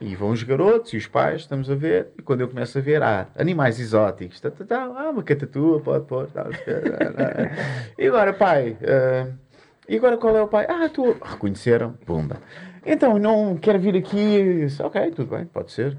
E 0.00 0.16
vão 0.16 0.30
os 0.30 0.42
garotos 0.42 0.92
e 0.92 0.96
os 0.96 1.06
pais, 1.06 1.42
estamos 1.42 1.70
a 1.70 1.74
ver. 1.74 2.08
E 2.18 2.22
quando 2.22 2.40
eu 2.40 2.48
começo 2.48 2.76
a 2.76 2.80
ver, 2.80 3.02
há 3.02 3.26
animais 3.38 3.78
exóticos. 3.78 4.40
Tá, 4.40 4.50
tá, 4.50 4.64
tá, 4.64 4.82
ah, 4.84 5.10
uma 5.10 5.22
catatua, 5.22 5.80
pode 5.80 6.04
pôr. 6.06 6.26
Tá, 6.26 6.46
e 7.98 8.06
agora, 8.06 8.32
pai? 8.32 8.76
ah, 8.82 9.28
e 9.88 9.96
agora 9.96 10.16
qual 10.16 10.36
é 10.36 10.42
o 10.42 10.48
pai? 10.48 10.66
Ah, 10.68 10.88
tu. 10.92 11.16
Reconheceram? 11.22 11.92
Pumba. 12.04 12.38
Então, 12.84 13.18
não 13.18 13.56
quero 13.56 13.78
vir 13.78 13.96
aqui. 13.96 14.64
Disse, 14.64 14.82
ok, 14.82 15.10
tudo 15.12 15.36
bem, 15.36 15.44
pode 15.46 15.70
ser. 15.72 15.96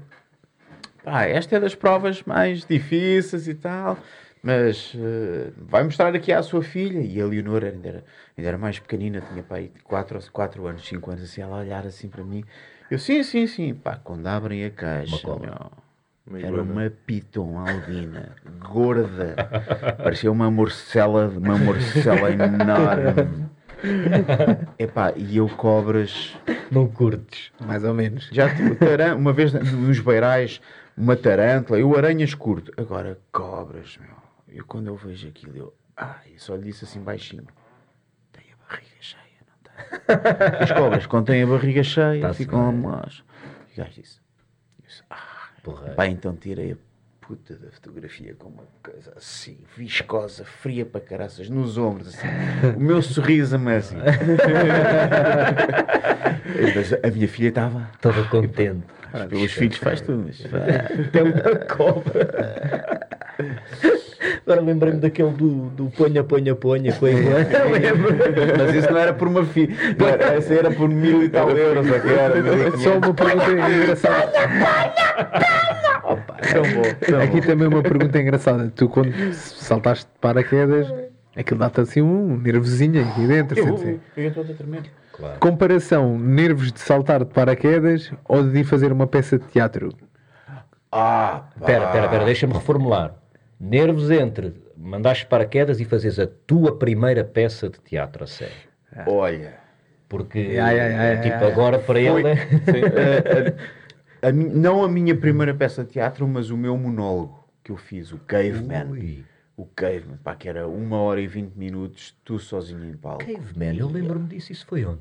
Pá, 1.10 1.24
esta 1.24 1.56
é 1.56 1.60
das 1.60 1.74
provas 1.74 2.22
mais 2.24 2.64
difíceis 2.66 3.48
e 3.48 3.54
tal, 3.54 3.96
mas 4.42 4.92
eh, 4.94 5.50
vai 5.56 5.82
mostrar 5.82 6.14
aqui 6.14 6.30
à 6.32 6.42
sua 6.42 6.62
filha. 6.62 7.00
E 7.00 7.20
a 7.20 7.24
Leonor 7.26 7.64
ainda 7.64 7.88
era, 7.88 8.04
ainda 8.36 8.48
era 8.48 8.58
mais 8.58 8.78
pequenina, 8.78 9.22
tinha 9.32 9.42
pai 9.42 9.70
4 9.84 10.18
quatro 10.30 10.66
anos, 10.66 10.86
5 10.86 11.10
anos, 11.10 11.24
assim, 11.24 11.40
ela 11.40 11.56
a 11.56 11.60
olhar 11.60 11.86
assim 11.86 12.08
para 12.08 12.22
mim. 12.22 12.44
Eu, 12.90 12.98
sim, 12.98 13.22
sim, 13.22 13.46
sim. 13.46 13.74
Pá, 13.74 13.96
quando 14.02 14.26
abrem 14.26 14.64
a 14.64 14.70
caixa, 14.70 15.28
Uma 15.28 16.38
era 16.38 16.46
iguana. 16.48 16.72
uma 16.72 16.90
piton 17.06 17.58
albina, 17.58 18.36
gorda, 18.68 19.34
parecia 20.02 20.30
uma 20.30 20.50
morcela, 20.50 21.28
uma 21.28 21.56
morcela 21.56 22.30
enorme. 22.30 23.46
Epá, 24.78 25.12
e 25.16 25.36
eu 25.36 25.48
cobras 25.48 26.34
Não 26.70 26.86
curtes. 26.86 27.50
Mais 27.64 27.82
ou 27.84 27.94
menos. 27.94 28.28
Já 28.32 28.48
taran- 28.78 29.16
uma 29.16 29.32
vez 29.32 29.52
nos 29.52 30.00
beirais, 30.00 30.60
uma 30.98 31.16
tarântula, 31.16 31.78
eu 31.78 31.96
aranhas 31.96 32.34
curto. 32.34 32.72
Agora, 32.76 33.18
cobras, 33.32 33.96
meu. 33.98 34.16
Eu 34.48 34.64
quando 34.64 34.88
eu 34.88 34.96
vejo 34.96 35.28
aquilo, 35.28 35.56
eu. 35.56 35.74
Ai, 35.96 36.32
só 36.36 36.54
lhe 36.54 36.64
disse 36.64 36.84
assim 36.84 37.00
baixinho. 37.00 37.46
Tem 38.32 38.44
a 38.52 38.56
barriga 38.68 38.96
cheia, 39.00 39.22
não 39.46 39.56
tem? 39.62 39.74
As 40.62 40.72
cobras, 40.72 41.06
quando 41.06 41.26
têm 41.26 41.42
a 41.42 41.46
barriga 41.46 41.82
cheia, 41.82 42.20
Tá-se 42.22 42.44
ficam 42.44 42.72
más. 42.72 43.22
E 43.70 43.74
o 43.80 43.84
gajo 43.84 44.00
disse. 44.00 44.20
disse, 44.84 45.02
ah, 45.10 45.50
Porra. 45.62 45.90
pá, 45.90 46.06
então 46.06 46.34
tirei 46.34 46.72
a 46.72 46.76
puta 47.20 47.54
da 47.56 47.70
fotografia 47.70 48.34
com 48.34 48.48
uma 48.48 48.64
coisa 48.82 49.12
assim, 49.16 49.58
viscosa, 49.76 50.44
fria 50.44 50.86
para 50.86 51.00
caraças, 51.00 51.50
nos 51.50 51.76
ombros, 51.76 52.08
assim. 52.08 52.26
O 52.76 52.80
meu 52.80 53.02
sorriso 53.02 53.56
a 53.56 53.58
assim. 53.76 53.96
A 57.02 57.10
minha 57.10 57.28
filha 57.28 57.48
estava. 57.48 57.90
Toda 58.00 58.24
contente. 58.24 58.86
Mas 59.12 59.24
pelos 59.26 59.52
filhos 59.52 59.76
faz 59.78 60.00
tudo, 60.00 60.24
mas. 60.26 60.38
Tem 61.10 61.22
uma 61.22 61.56
cobra. 61.66 63.08
Agora 64.44 64.60
lembrei-me 64.60 64.98
daquele 64.98 65.30
do, 65.30 65.68
do 65.70 65.90
ponha, 65.90 66.24
ponha, 66.24 66.54
ponha 66.54 66.92
com 66.92 67.06
a 67.06 67.10
irmã. 67.10 67.36
Mas 68.58 68.74
isso 68.74 68.90
não 68.90 68.98
era 68.98 69.12
por 69.12 69.28
uma 69.28 69.44
filha. 69.44 69.74
Essa 70.36 70.54
era 70.54 70.70
por 70.70 70.88
mil 70.88 71.22
e 71.22 71.28
tal 71.28 71.50
euros. 71.50 71.86
Só 72.82 72.98
uma 72.98 73.14
pergunta 73.14 73.50
engraçada. 73.52 74.32
Tão 76.52 76.62
bom. 76.62 76.82
tão 77.06 77.20
Aqui 77.20 77.40
bom. 77.40 77.46
também 77.46 77.68
uma 77.68 77.82
pergunta 77.82 78.18
engraçada. 78.18 78.72
Tu 78.74 78.88
quando 78.88 79.12
saltaste 79.34 80.06
de 80.06 80.18
paraquedas, 80.20 80.92
aquilo 81.36 81.60
dá-te 81.60 81.80
assim 81.82 82.02
um 82.02 82.36
nervosinho 82.38 83.02
aqui 83.02 83.26
dentro. 83.26 83.62
sente-se. 83.62 83.86
Eu 83.88 84.00
fiquei 84.14 84.30
todo 84.30 84.50
a 84.50 84.54
tremer. 84.54 84.82
Claro. 85.18 85.40
Comparação, 85.40 86.16
nervos 86.18 86.72
de 86.72 86.80
saltar 86.80 87.24
de 87.24 87.32
paraquedas 87.32 88.12
ou 88.28 88.48
de 88.48 88.60
ir 88.60 88.64
fazer 88.64 88.92
uma 88.92 89.06
peça 89.06 89.36
de 89.38 89.44
teatro? 89.48 89.92
Ah, 90.92 91.44
Espera, 91.56 91.86
espera, 91.86 92.04
espera, 92.06 92.24
deixa-me 92.24 92.52
reformular. 92.54 93.14
Nervos 93.60 94.10
entre 94.10 94.54
mandaste 94.76 95.26
paraquedas 95.26 95.80
e 95.80 95.84
fazes 95.84 96.18
a 96.20 96.26
tua 96.46 96.78
primeira 96.78 97.24
peça 97.24 97.68
de 97.68 97.78
teatro 97.80 98.22
a 98.24 98.26
sério. 98.26 98.54
olha. 99.06 99.54
Porque, 100.08 100.56
Ai, 100.58 100.80
ai, 100.80 100.94
ai, 100.94 101.20
tipo, 101.20 101.44
ai. 101.44 101.52
agora 101.52 101.78
para 101.78 102.00
Foi- 102.00 102.02
ele... 102.20 102.28
é- 102.28 102.32
a- 104.22 104.26
a- 104.26 104.28
a 104.30 104.32
mi- 104.32 104.48
não 104.48 104.82
a 104.82 104.88
minha 104.88 105.14
primeira 105.14 105.52
peça 105.52 105.84
de 105.84 105.90
teatro, 105.90 106.26
mas 106.26 106.48
o 106.48 106.56
meu 106.56 106.78
monólogo 106.78 107.44
que 107.62 107.70
eu 107.70 107.76
fiz, 107.76 108.10
o 108.12 108.18
Caveman. 108.18 108.86
Ui. 108.90 109.24
O 109.58 109.66
Caveman, 109.66 110.16
pá, 110.22 110.36
que 110.36 110.48
era 110.48 110.68
uma 110.68 110.98
hora 110.98 111.20
e 111.20 111.26
vinte 111.26 111.52
minutos, 111.56 112.16
tu 112.24 112.38
sozinho 112.38 112.88
em 112.88 112.96
palco. 112.96 113.24
Caveman, 113.24 113.76
eu 113.76 113.88
lembro-me 113.88 114.28
disso, 114.28 114.52
isso 114.52 114.64
foi 114.64 114.84
onde? 114.84 115.00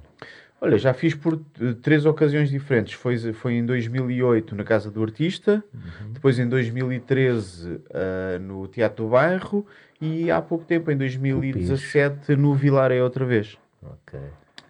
Olha, 0.60 0.80
já 0.80 0.96
fiz 0.96 1.14
por 1.14 1.40
eh, 1.62 1.74
três 1.80 2.08
ocasiões 2.08 2.50
diferentes. 2.50 2.94
Foi, 2.94 3.16
foi 3.34 3.54
em 3.54 3.64
2008 3.64 4.56
na 4.56 4.64
Casa 4.64 4.90
do 4.90 5.04
Artista, 5.04 5.64
depois 6.12 6.40
em 6.40 6.50
2013 6.50 7.82
ah, 7.94 8.40
no 8.40 8.68
Teatro 8.68 9.06
do 9.06 9.12
Bairro 9.12 9.64
e 10.02 10.32
há 10.32 10.42
pouco 10.42 10.66
tempo, 10.66 10.90
em 10.90 10.98
2017, 10.98 12.36
no 12.36 12.56
Vilaré 12.56 13.04
outra 13.04 13.26
vez. 13.26 13.60
Ok. 13.84 14.20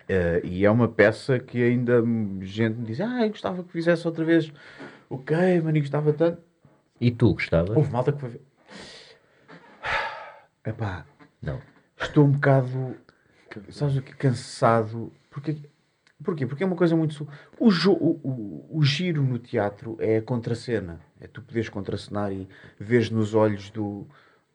Eh, 0.10 0.42
e 0.44 0.66
é 0.66 0.70
uma 0.70 0.90
peça 0.90 1.40
que 1.40 1.64
ainda 1.64 2.04
gente 2.42 2.78
me 2.78 2.86
diz: 2.86 3.00
Ah, 3.00 3.24
eu 3.26 3.30
gostava 3.30 3.64
que 3.64 3.72
fizesse 3.72 4.06
outra 4.06 4.26
vez 4.26 4.52
o 5.10 5.18
Caveman 5.18 5.78
e 5.78 5.80
gostava 5.80 6.12
tanto. 6.12 6.42
E 7.00 7.10
tu 7.10 7.32
gostavas? 7.34 7.78
Houve 7.78 7.90
malta 7.90 8.12
que 8.12 8.20
foi 8.20 8.30
ver. 8.32 8.47
Epá, 10.70 11.06
Não. 11.42 11.62
estou 12.00 12.26
um 12.26 12.32
bocado, 12.32 12.96
sabes 13.70 13.98
o 13.98 14.02
que, 14.02 14.14
cansado. 14.16 15.12
Porque, 15.30 15.56
porquê? 16.24 16.46
Porque 16.46 16.64
é 16.64 16.68
uma 16.68 16.76
coisa 16.76 16.96
muito... 16.96 17.28
O, 17.60 17.72
jo- 17.72 17.94
o, 17.94 18.20
o, 18.24 18.78
o 18.80 18.84
giro 18.84 19.22
no 19.24 19.40
teatro 19.40 19.96
é 20.00 20.18
a 20.18 20.22
contracena. 20.22 21.00
É 21.20 21.28
tu 21.28 21.42
poderes 21.42 21.70
contracenar 21.70 22.32
e 22.32 22.48
veres 22.80 23.10
nos 23.10 23.34
olhos 23.34 23.70
do, 23.70 24.06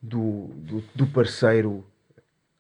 do, 0.01 0.49
do, 0.55 0.85
do 0.95 1.07
parceiro 1.07 1.85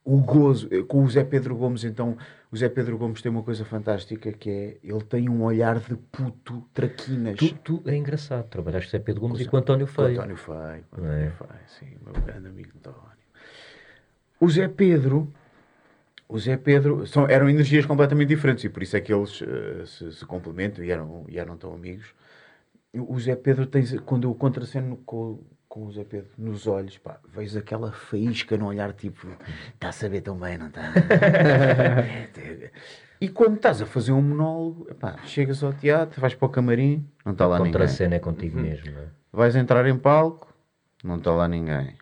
o 0.04 0.18
gozo. 0.20 0.68
Com 0.86 1.04
o 1.04 1.10
Zé 1.10 1.22
Pedro 1.22 1.54
Gomes, 1.56 1.84
então, 1.84 2.16
o 2.50 2.56
Zé 2.56 2.68
Pedro 2.68 2.98
Gomes 2.98 3.22
tem 3.22 3.30
uma 3.30 3.42
coisa 3.44 3.64
fantástica 3.64 4.32
que 4.32 4.50
é, 4.50 4.78
ele 4.82 5.02
tem 5.04 5.28
um 5.28 5.42
olhar 5.44 5.78
de 5.78 5.94
puto 5.94 6.64
traquinas. 6.74 7.36
Tu, 7.38 7.54
tu 7.54 7.82
é 7.86 7.94
engraçado, 7.96 8.48
trabalhaste 8.48 8.90
com 8.90 8.96
o 8.96 8.98
Zé 8.98 9.04
Pedro 9.04 9.20
Gomes 9.20 9.40
e 9.40 9.44
com 9.46 9.56
o 9.56 9.60
António 9.60 9.86
Com 9.86 9.92
o 9.92 9.94
Feio. 10.06 10.18
António 10.18 10.36
Feio. 10.36 10.84
com 10.90 11.00
o 11.00 11.04
Não 11.04 11.10
é? 11.12 11.26
António 11.28 11.32
Feio, 11.36 11.60
sim, 11.68 11.96
meu 12.04 12.14
grande 12.24 12.48
amigo 12.48 12.70
António. 12.78 13.11
O 14.42 14.50
Zé 14.50 14.66
Pedro, 14.66 15.32
o 16.28 16.36
Zé 16.36 16.56
Pedro, 16.56 17.06
são, 17.06 17.28
eram 17.28 17.48
energias 17.48 17.86
completamente 17.86 18.30
diferentes 18.30 18.64
e 18.64 18.68
por 18.68 18.82
isso 18.82 18.96
é 18.96 19.00
que 19.00 19.14
eles 19.14 19.40
eh, 19.40 19.86
se, 19.86 20.10
se 20.10 20.26
complementam 20.26 20.84
e 20.84 20.90
eram, 20.90 21.24
e 21.28 21.38
eram 21.38 21.56
tão 21.56 21.72
amigos. 21.72 22.12
O 22.92 23.16
Zé 23.20 23.36
Pedro 23.36 23.66
tem, 23.66 23.86
quando 23.98 24.26
eu 24.26 24.34
contraceno 24.34 24.96
com, 25.06 25.38
com 25.68 25.86
o 25.86 25.92
Zé 25.92 26.02
Pedro 26.02 26.28
nos 26.36 26.66
olhos, 26.66 26.98
pá, 26.98 27.20
vejo 27.32 27.56
aquela 27.56 27.92
faísca 27.92 28.56
no 28.56 28.66
olhar, 28.66 28.92
tipo, 28.92 29.28
está 29.74 29.90
a 29.90 29.92
saber 29.92 30.22
tão 30.22 30.36
bem, 30.36 30.58
não 30.58 30.66
está? 30.66 30.90
e 33.20 33.28
quando 33.28 33.54
estás 33.54 33.80
a 33.80 33.86
fazer 33.86 34.10
um 34.10 34.22
monólogo, 34.22 34.88
epá, 34.90 35.18
chegas 35.24 35.62
ao 35.62 35.72
teatro, 35.72 36.20
vais 36.20 36.34
para 36.34 36.46
o 36.46 36.50
camarim, 36.50 37.08
não 37.24 37.32
está 37.32 37.46
lá 37.46 37.58
Contra 37.58 37.84
a 37.84 37.86
ninguém. 37.86 37.96
cena 37.96 38.16
é 38.16 38.18
contigo 38.18 38.58
mesmo, 38.58 38.90
não 38.90 39.02
é? 39.02 39.06
Vais 39.32 39.54
entrar 39.54 39.86
em 39.86 39.96
palco, 39.96 40.52
não 41.04 41.18
está 41.18 41.30
lá 41.30 41.46
ninguém. 41.46 41.94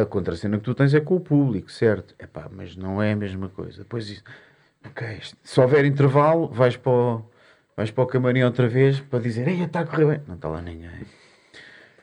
A 0.00 0.04
contracena 0.06 0.58
que 0.58 0.64
tu 0.64 0.74
tens 0.74 0.94
é 0.94 1.00
com 1.00 1.16
o 1.16 1.20
público, 1.20 1.70
certo? 1.72 2.14
Epá, 2.18 2.48
mas 2.50 2.76
não 2.76 3.02
é 3.02 3.12
a 3.12 3.16
mesma 3.16 3.48
coisa. 3.48 3.78
Depois, 3.78 4.08
isso- 4.08 4.22
ok, 4.86 5.18
se 5.42 5.60
houver 5.60 5.84
intervalo, 5.84 6.46
vais 6.48 6.76
para 6.76 6.92
o, 6.92 7.22
vais 7.76 7.90
para 7.90 8.04
o 8.04 8.06
camarim 8.06 8.42
outra 8.44 8.68
vez 8.68 9.00
para 9.00 9.18
dizer, 9.18 9.48
ei, 9.48 9.62
está 9.64 9.80
a 9.80 9.84
correr 9.86 10.06
bem. 10.06 10.20
Não 10.28 10.36
está 10.36 10.48
lá 10.48 10.62
ninguém. 10.62 10.90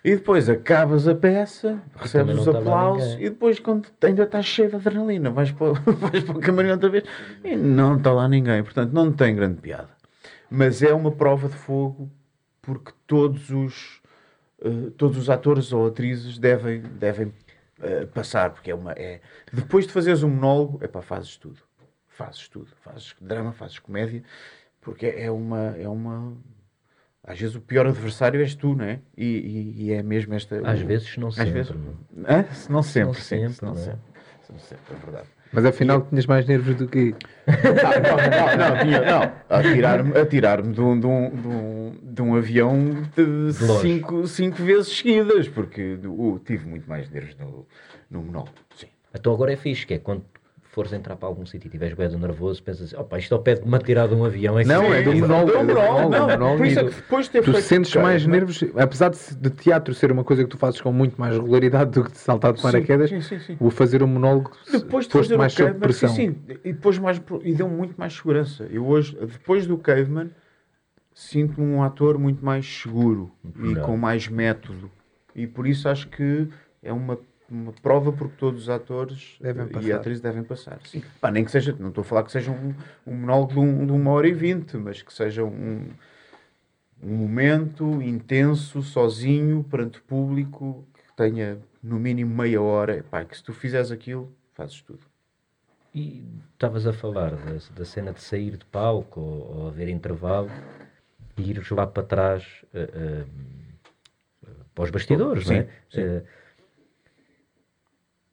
E 0.04 0.16
depois 0.16 0.50
acabas 0.50 1.08
a 1.08 1.16
peça, 1.16 1.82
recebes 1.96 2.36
os 2.42 2.48
aplausos 2.60 3.14
e 3.22 3.30
depois, 3.30 3.60
quando 3.60 3.88
ainda 4.04 4.24
estás 4.24 4.46
cheio 4.46 4.70
de 4.70 4.76
adrenalina, 4.76 5.30
vais 5.32 5.52
para, 5.52 5.72
o- 5.72 5.74
vais 5.96 6.24
para 6.24 6.38
o 6.38 6.40
camarim 6.42 6.72
outra 6.72 6.90
vez 6.90 7.06
e 7.44 7.56
não 7.56 7.96
está 7.98 8.12
lá 8.12 8.28
ninguém. 8.28 8.62
Portanto, 8.62 8.92
não 8.92 9.12
tem 9.12 9.34
grande 9.36 9.62
piada. 9.62 9.90
Mas 10.50 10.84
é 10.84 10.94
uma 10.94 11.12
prova 11.12 11.48
de 11.48 11.56
fogo 11.56 12.12
porque 12.62 12.92
todos 13.08 13.50
os, 13.50 14.02
eh, 14.62 14.92
todos 14.98 15.18
os 15.18 15.30
atores 15.30 15.72
ou 15.72 15.88
atrizes 15.88 16.38
devem, 16.38 16.82
devem 16.82 17.32
eh, 17.82 18.06
passar, 18.08 18.52
porque 18.52 18.72
é 18.72 18.76
uma. 18.76 18.92
É... 18.94 19.22
Depois 19.52 19.86
de 19.88 19.94
fazeres 19.94 20.24
um 20.24 20.30
monólogo, 20.30 20.80
é 20.84 20.88
pá, 20.88 21.02
fazes 21.02 21.38
tudo. 21.38 21.60
Fazes 22.08 22.48
tudo. 22.48 22.68
Fazes 22.82 23.16
drama, 23.20 23.52
fazes 23.52 23.80
comédia, 23.80 24.24
porque 24.82 25.06
é 25.08 25.30
uma. 25.30 25.76
É 25.78 25.88
uma... 25.88 26.36
Às 27.24 27.40
vezes 27.40 27.56
o 27.56 27.62
pior 27.62 27.88
adversário 27.88 28.40
és 28.40 28.54
tu, 28.56 28.76
não 28.76 28.86
é? 28.86 29.00
E, 29.18 29.26
e- 29.26 29.84
e 29.86 29.94
é 29.94 30.04
mesmo 30.04 30.34
esta. 30.36 30.58
Às 30.70 30.82
o- 30.82 30.86
vezes, 30.86 31.18
não 31.18 31.30
às 31.30 31.36
sempre. 31.36 31.52
vezes- 31.54 31.72
não. 31.76 32.24
Hã? 32.30 32.44
Se 32.54 32.72
não 32.72 32.84
sempre, 32.84 33.16
sim, 33.22 33.22
sempre, 33.40 33.54
se 33.54 33.64
não 33.64 33.74
não 33.74 33.82
é? 33.82 33.84
sempre. 33.84 34.02
Se 34.44 34.52
não 34.54 34.60
sempre, 34.60 34.94
é 34.94 34.98
verdade. 34.98 35.30
Mas 35.56 35.65
afinal 35.65 36.02
tinhas 36.02 36.26
mais 36.26 36.45
nervos 36.45 36.76
do 36.76 36.88
que. 36.88 37.15
Não, 37.48 37.56
não, 38.36 38.76
não, 38.76 38.84
tinha, 38.84 39.02
não. 39.02 39.32
A 39.49 39.64
tirar-me 39.64 40.18
a 40.18 40.26
tirar-me 40.26 40.73
de, 40.73 40.82
um, 40.82 40.99
de, 40.99 41.07
um, 41.07 41.30
de, 41.30 41.48
um, 41.48 41.95
de 42.03 42.22
um 42.22 42.36
avião 42.36 42.77
de 43.15 43.53
cinco, 43.82 44.27
cinco 44.27 44.61
vezes 44.61 44.98
seguidas, 44.98 45.48
porque 45.48 45.98
uh, 46.06 46.41
tive 46.45 46.68
muito 46.68 46.90
mais 46.90 47.10
nervos 47.10 47.36
no, 47.38 47.65
no 48.11 48.22
monólogo. 48.22 48.52
Sim. 48.76 48.88
Então 49.14 49.34
agora 49.34 49.53
é 49.53 49.56
fixe, 49.56 49.88
que 49.88 49.94
é 49.94 49.98
quando 49.98 50.26
fores 50.76 50.92
entrar 50.92 51.16
para 51.16 51.30
algum 51.30 51.46
sítio 51.46 51.68
e 51.68 51.70
estiveres 51.70 51.96
bem 51.96 52.10
nervoso, 52.20 52.62
pensas 52.62 52.88
assim, 52.88 53.02
opa, 53.02 53.18
isto 53.18 53.34
ao 53.34 53.42
pé 53.42 53.56
de 53.56 53.66
me 53.66 53.76
atirar 53.78 54.10
de 54.10 54.14
um 54.14 54.26
avião. 54.26 54.60
É 54.60 54.64
que 54.64 54.68
Não, 54.68 54.94
é 54.94 55.02
do 55.02 55.12
é 55.14 55.16
do 55.16 55.26
é 56.78 56.84
depois 56.84 57.26
de 57.26 57.32
ter 57.32 57.44
Tu 57.44 57.52
feito 57.54 57.64
sentes 57.64 57.96
mais 57.96 58.24
Caveman- 58.24 58.32
nervos, 58.40 58.64
apesar 58.76 59.10
de, 59.10 59.36
de 59.38 59.50
teatro 59.52 59.94
ser 59.94 60.12
uma 60.12 60.26
coisa 60.26 60.44
que 60.44 60.50
tu 60.50 60.58
fazes 60.58 60.82
com 60.82 60.92
muito 60.92 61.16
mais 61.20 61.34
regularidade 61.34 61.92
do 61.92 62.04
que 62.04 62.12
de 62.12 62.18
saltar 62.18 62.52
de 62.52 62.62
paraquedas, 62.62 63.10
o 63.58 63.70
fazer 63.70 64.04
um 64.04 64.08
monólogo 64.08 64.52
Depois 64.70 65.08
de 65.08 65.14
fazer 65.14 65.38
mais 65.38 65.54
o 65.54 65.56
sob 65.56 65.68
Caveman, 65.70 65.80
sim, 65.94 66.00
pressão. 66.00 66.10
sim, 66.10 66.36
e 66.66 66.74
depois 66.74 66.98
mais 67.00 67.22
e 67.46 67.54
deu 67.54 67.70
muito 67.70 67.96
mais 67.98 68.14
segurança. 68.14 68.68
Eu 68.70 68.86
hoje, 68.86 69.18
depois 69.22 69.66
do 69.66 69.78
Caveman, 69.78 70.30
sinto-me 71.14 71.66
um 71.74 71.82
ator 71.84 72.18
muito 72.20 72.44
mais 72.44 72.66
seguro 72.82 73.32
e 73.64 73.76
com 73.78 73.96
mais 73.96 74.28
método. 74.28 74.92
E 75.34 75.48
por 75.48 75.66
isso 75.66 75.88
acho 75.88 76.10
que 76.10 76.50
é 76.84 76.92
uma, 76.92 77.18
uma 77.50 77.72
prova 77.74 78.12
porque 78.12 78.36
todos 78.38 78.64
os 78.64 78.70
atores 78.70 79.38
Devem 79.40 79.68
e 79.82 79.92
atrizes 79.92 80.22
devem 80.22 80.44
passar. 80.44 80.80
Sim. 80.86 81.04
Pá, 81.22 81.30
nem 81.32 81.44
que 81.46 81.52
seja, 81.52 81.76
não 81.80 81.90
estou 81.90 82.02
a 82.02 82.06
falar 82.06 82.24
que 82.24 82.32
seja 82.32 82.52
um, 82.52 82.74
um 83.06 83.14
monólogo 83.16 83.54
de, 83.54 83.60
um- 83.60 83.86
de 83.86 83.92
uma 83.92 84.12
hora 84.12 84.28
e 84.28 84.34
vinte, 84.34 84.76
mas 84.78 85.02
que 85.02 85.14
seja 85.14 85.44
um, 85.44 85.88
um 87.02 87.16
momento 87.16 88.02
intenso, 88.02 88.82
sozinho, 88.82 89.64
perante 89.64 90.00
o 90.00 90.04
público, 90.04 90.88
que 90.94 91.14
tenha 91.16 91.60
no 91.84 92.00
mínimo 92.00 92.36
meia 92.36 92.62
hora. 92.62 93.04
Pá, 93.10 93.24
que 93.24 93.38
se 93.38 93.44
tu 93.44 93.54
fizeres 93.54 93.92
aquilo, 93.92 94.32
fazes 94.54 94.82
tudo. 94.82 95.02
E 95.94 96.26
estavas 96.54 96.86
a 96.88 96.92
falar 96.94 97.36
da, 97.36 97.54
da 97.76 97.86
cena 97.86 98.12
de 98.12 98.22
sair 98.22 98.58
de 98.58 98.66
palco 98.66 99.22
ou, 99.22 99.56
ou 99.60 99.68
haver 99.68 99.88
intervalo 99.88 100.50
e 101.38 101.50
ires 101.52 101.70
lá 101.70 101.86
para 101.88 102.04
trás 102.04 102.66
eh, 102.74 102.90
eh, 102.94 103.26
para 104.74 104.84
os 104.84 104.90
bastidores, 104.90 105.46
Sim, 105.46 105.54
não 105.54 105.60
é? 105.62 105.68
sim. 105.90 106.02
Eh, 106.02 106.24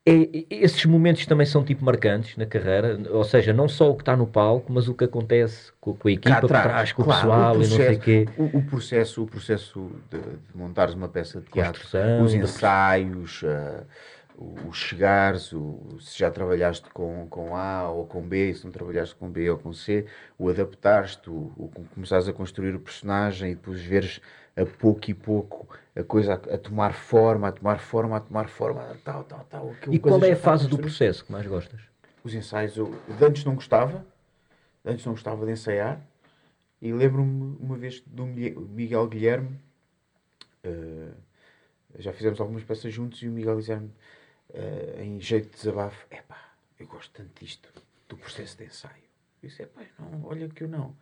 é- 0.05 0.47
esses 0.51 0.85
momentos 0.85 1.27
também 1.27 1.47
são 1.47 1.65
tipo 1.65 1.85
marcantes 1.85 2.37
na 2.37 2.45
carreira, 2.45 2.99
ou 3.11 3.23
seja, 3.25 3.53
não 3.53 3.69
só 3.69 3.91
o 3.91 3.95
que 3.95 4.03
está 4.03 4.17
no 4.17 4.27
palco, 4.27 4.73
mas 4.73 4.89
o 4.89 4.95
que 4.95 5.05
acontece 5.05 5.73
com, 5.81 5.95
com 5.95 6.09
a 6.09 6.13
equipa 6.13 6.41
por 6.41 6.49
trás, 6.49 6.93
com 6.93 7.03
o 7.03 7.05
claro, 7.05 7.21
pessoal 7.21 7.57
o 7.57 7.63
e 7.63 7.69
não 7.69 7.77
sei 7.77 7.95
o 7.95 8.01
quê. 8.01 8.29
O, 8.37 8.59
o 8.59 8.63
processo, 8.65 9.23
o 9.23 9.27
processo 9.27 9.91
de, 10.11 10.19
de 10.19 10.57
montares 10.57 10.95
uma 10.95 11.09
peça 11.09 11.41
de 11.41 11.47
teatro, 11.47 11.83
os 12.23 12.35
ensaios, 12.35 13.43
ah, 13.45 13.85
o, 14.37 14.69
o 14.69 14.73
chegares, 14.73 15.53
o, 15.53 15.99
se 16.01 16.19
já 16.19 16.31
trabalhaste 16.31 16.91
com, 16.91 17.27
com 17.31 17.55
A 17.57 17.89
ou 17.89 18.05
com 18.05 18.21
B, 18.21 18.53
se 18.55 18.65
não 18.65 18.73
trabalhaste 18.73 19.15
com 19.15 19.31
B 19.31 19.51
ou 19.51 19.59
com 19.59 19.73
C, 19.73 20.07
o 20.37 20.49
adaptares-te, 20.49 21.31
o, 21.31 21.53
o 21.57 21.71
começares 21.95 22.27
a 22.27 22.33
construir 22.33 22.75
o 22.75 22.81
personagem 22.81 23.53
e 23.53 23.55
depois 23.55 23.81
veres 23.81 24.21
a 24.57 24.67
pouco 24.67 25.11
e 25.11 25.15
pouco 25.15 25.69
a 25.95 26.03
coisa 26.03 26.35
a, 26.35 26.55
a 26.55 26.59
tomar 26.59 26.95
forma, 26.95 27.49
a 27.49 27.53
tomar 27.53 27.79
forma, 27.79 28.17
a 28.17 28.21
tomar 28.21 28.49
forma, 28.49 28.97
tal, 29.05 29.25
tal, 29.25 29.45
tal. 29.45 29.71
aquilo, 29.73 29.95
E 29.95 29.99
qual 29.99 30.23
é 30.25 30.31
a 30.31 30.33
estão 30.33 30.43
fase 30.43 30.69
do 30.69 30.79
processo 30.79 31.25
que 31.25 31.33
mais 31.33 31.47
gostas? 31.47 31.81
Os 32.25 32.35
ensaios, 32.35 32.77
eu 32.77 32.87
de 33.19 33.25
antes 33.25 33.45
não 33.45 33.55
gostava, 33.55 34.05
de 34.85 34.91
antes 34.91 35.05
não 35.05 35.13
gostava 35.13 35.45
de 35.45 35.53
ensaiar, 35.53 36.01
e 36.81 36.93
lembro-me 36.93 37.57
uma 37.61 37.77
vez 37.77 38.01
do 38.07 38.25
Miguel- 38.27 39.07
Guilherme, 39.09 39.59
eh, 40.65 41.13
já 41.99 42.13
fizemos 42.13 42.41
algumas 42.41 42.65
peças 42.65 42.93
juntos, 42.93 43.23
e 43.23 43.29
o 43.29 43.33
Miguel 43.33 43.57
Guilherme, 43.59 43.91
eh, 44.55 45.03
em 45.05 45.21
jeito 45.21 45.51
de 45.51 45.57
desabafo, 45.57 46.07
epá, 46.11 46.53
eu 46.79 46.87
gosto 46.87 47.11
tanto 47.13 47.39
disto, 47.41 47.69
do 48.09 48.17
processo 48.17 48.57
de 48.57 48.65
ensaio. 48.65 49.03
Eu 49.43 49.49
disse, 49.49 49.63
epá, 49.63 49.83
não, 49.99 50.25
olha 50.25 50.49
que 50.49 50.65
eu 50.65 50.69
não. 50.69 50.97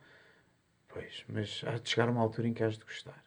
Pois, 0.89 1.23
mas 1.29 1.63
há 1.65 1.77
de 1.77 1.89
chegar 1.89 2.09
uma 2.09 2.21
altura 2.21 2.47
em 2.47 2.53
que 2.53 2.63
has 2.63 2.77
de 2.77 2.83
gostar. 2.83 3.23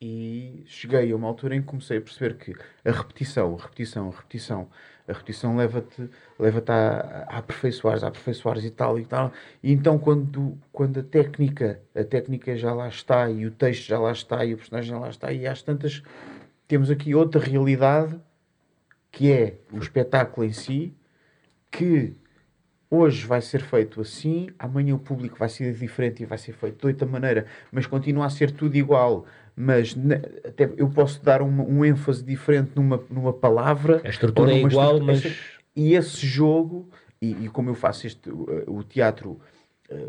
E 0.00 0.62
cheguei 0.66 1.10
a 1.10 1.16
uma 1.16 1.26
altura 1.26 1.56
em 1.56 1.60
que 1.60 1.66
comecei 1.66 1.98
a 1.98 2.00
perceber 2.00 2.36
que 2.36 2.54
a 2.84 2.92
repetição, 2.92 3.56
a 3.58 3.62
repetição, 3.62 4.08
a 4.08 4.12
repetição, 4.12 4.70
a 5.08 5.12
repetição 5.12 5.56
leva-te 5.56 6.08
leva 6.38 6.62
a, 6.68 7.34
a 7.34 7.38
aperfeiçoares, 7.38 8.04
a 8.04 8.08
aperfeiçoares 8.08 8.64
e 8.64 8.70
tal 8.70 8.98
e 8.98 9.04
tal. 9.04 9.32
E 9.62 9.72
então 9.72 9.98
quando, 9.98 10.56
quando 10.70 11.00
a 11.00 11.02
técnica, 11.02 11.80
a 11.96 12.04
técnica 12.04 12.56
já 12.56 12.72
lá 12.72 12.88
está 12.88 13.28
e 13.28 13.44
o 13.44 13.50
texto 13.50 13.86
já 13.88 13.98
lá 13.98 14.12
está 14.12 14.44
e 14.44 14.54
o 14.54 14.56
personagem 14.56 14.90
já 14.90 14.98
lá 14.98 15.08
está 15.08 15.32
e 15.32 15.46
às 15.46 15.62
tantas 15.62 16.02
temos 16.68 16.90
aqui 16.90 17.14
outra 17.14 17.40
realidade 17.40 18.20
que 19.10 19.32
é 19.32 19.58
o 19.72 19.78
espetáculo 19.78 20.46
em 20.46 20.52
si, 20.52 20.94
que 21.70 22.14
hoje 22.90 23.26
vai 23.26 23.40
ser 23.40 23.62
feito 23.62 24.00
assim, 24.00 24.48
amanhã 24.58 24.94
o 24.94 24.98
público 24.98 25.38
vai 25.38 25.48
ser 25.48 25.72
diferente 25.74 26.22
e 26.22 26.26
vai 26.26 26.38
ser 26.38 26.52
feito 26.52 26.80
de 26.80 26.86
outra 26.86 27.06
maneira, 27.06 27.46
mas 27.70 27.86
continua 27.86 28.26
a 28.26 28.30
ser 28.30 28.50
tudo 28.50 28.76
igual. 28.76 29.26
Mas 29.60 29.96
até 30.46 30.70
eu 30.76 30.88
posso 30.88 31.20
dar 31.20 31.42
uma- 31.42 31.64
um 31.64 31.84
ênfase 31.84 32.22
diferente 32.24 32.70
numa, 32.76 33.02
numa 33.10 33.32
palavra. 33.32 34.00
A 34.04 34.08
estrutura 34.08 34.52
é 34.52 34.58
igual, 34.58 34.98
estrutura- 34.98 35.04
mas- 35.04 35.58
E 35.74 35.94
esse 35.94 36.24
jogo, 36.26 36.88
e, 37.20 37.44
e 37.44 37.48
como 37.48 37.68
eu 37.70 37.74
faço 37.74 38.06
este, 38.06 38.30
o, 38.30 38.46
o 38.68 38.84
teatro 38.84 39.40
eh, 39.90 40.06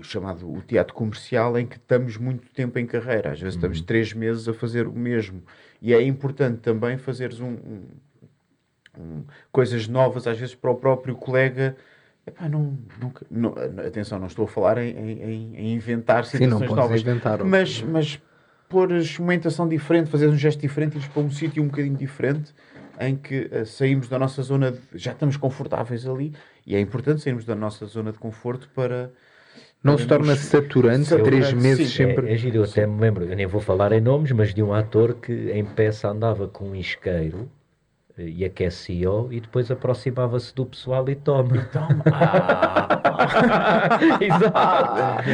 chamado 0.00 0.50
o 0.50 0.62
teatro 0.62 0.94
comercial, 0.94 1.58
em 1.58 1.66
que 1.66 1.76
estamos 1.76 2.16
muito 2.16 2.48
tempo 2.52 2.78
em 2.78 2.86
carreira, 2.86 3.32
às 3.32 3.40
vezes 3.40 3.56
estamos 3.56 3.80
três 3.80 4.12
meses 4.14 4.46
a 4.48 4.54
fazer 4.54 4.86
o 4.86 4.92
mesmo. 4.92 5.42
E 5.82 5.92
é 5.92 6.00
importante 6.02 6.58
também 6.60 6.96
fazeres 6.96 7.40
um- 7.40 7.46
um, 7.52 7.82
um, 8.98 9.24
coisas 9.52 9.86
novas, 9.88 10.26
às 10.26 10.38
vezes 10.38 10.54
para 10.54 10.70
o 10.70 10.74
próprio 10.76 11.14
colega. 11.16 11.76
Epá, 12.26 12.48
não, 12.48 12.76
nunca, 13.00 13.26
não- 13.30 13.54
atenção, 13.86 14.18
não 14.18 14.26
estou 14.28 14.44
a 14.44 14.48
falar 14.48 14.78
em, 14.78 14.90
em- 14.90 15.54
em- 15.56 15.72
inventar 15.74 16.24
Sim, 16.24 16.46
não 16.46 16.58
situações 16.58 16.68
podes 16.68 16.84
novas, 16.84 17.00
inventar. 17.00 17.44
mas, 17.44 17.82
mas 17.82 18.20
pôres 18.68 19.18
uma 19.18 19.34
intenção 19.34 19.68
diferente, 19.68 20.10
fazeres 20.10 20.34
um 20.34 20.38
gesto 20.38 20.60
diferente, 20.60 20.96
ires 20.96 21.08
para 21.08 21.22
um 21.22 21.30
sítio 21.30 21.62
um 21.62 21.66
bocadinho 21.66 21.96
diferente, 21.96 22.52
em 23.00 23.16
que 23.16 23.48
eh, 23.50 23.64
saímos 23.64 24.08
da 24.08 24.18
nossa 24.18 24.42
zona, 24.42 24.72
de, 24.72 24.78
já 24.94 25.12
estamos 25.12 25.36
confortáveis 25.36 26.06
ali, 26.06 26.32
e 26.66 26.74
é 26.74 26.80
importante 26.80 27.22
sairmos 27.22 27.44
da 27.44 27.54
nossa 27.54 27.86
zona 27.86 28.12
de 28.12 28.18
conforto 28.18 28.68
para. 28.74 29.10
Não 29.82 29.96
se 29.96 30.06
torna 30.06 30.34
saturante 30.34 31.04
Saturante, 31.04 31.30
três 31.30 31.52
meses 31.52 31.90
sim, 31.90 32.08
sempre. 32.08 32.28
É, 32.28 32.34
é 32.34 32.36
giro, 32.36 32.56
eu 32.56 32.64
até 32.64 32.84
me 32.84 33.00
lembro, 33.00 33.24
eu 33.24 33.36
nem 33.36 33.46
vou 33.46 33.60
falar 33.60 33.92
em 33.92 34.00
nomes, 34.00 34.32
mas 34.32 34.52
de 34.52 34.60
um 34.60 34.74
ator 34.74 35.14
que 35.14 35.52
em 35.52 35.64
peça 35.64 36.08
andava 36.08 36.48
com 36.48 36.70
um 36.70 36.74
isqueiro 36.74 37.48
e 38.18 38.44
aquecia-o 38.44 39.32
e 39.32 39.40
depois 39.40 39.70
aproximava-se 39.70 40.54
do 40.54 40.66
pessoal 40.66 41.08
e 41.08 41.14
toma. 41.14 41.68
Toma. 41.72 42.02
Ah, 42.12 43.98
Exato. 44.20 45.30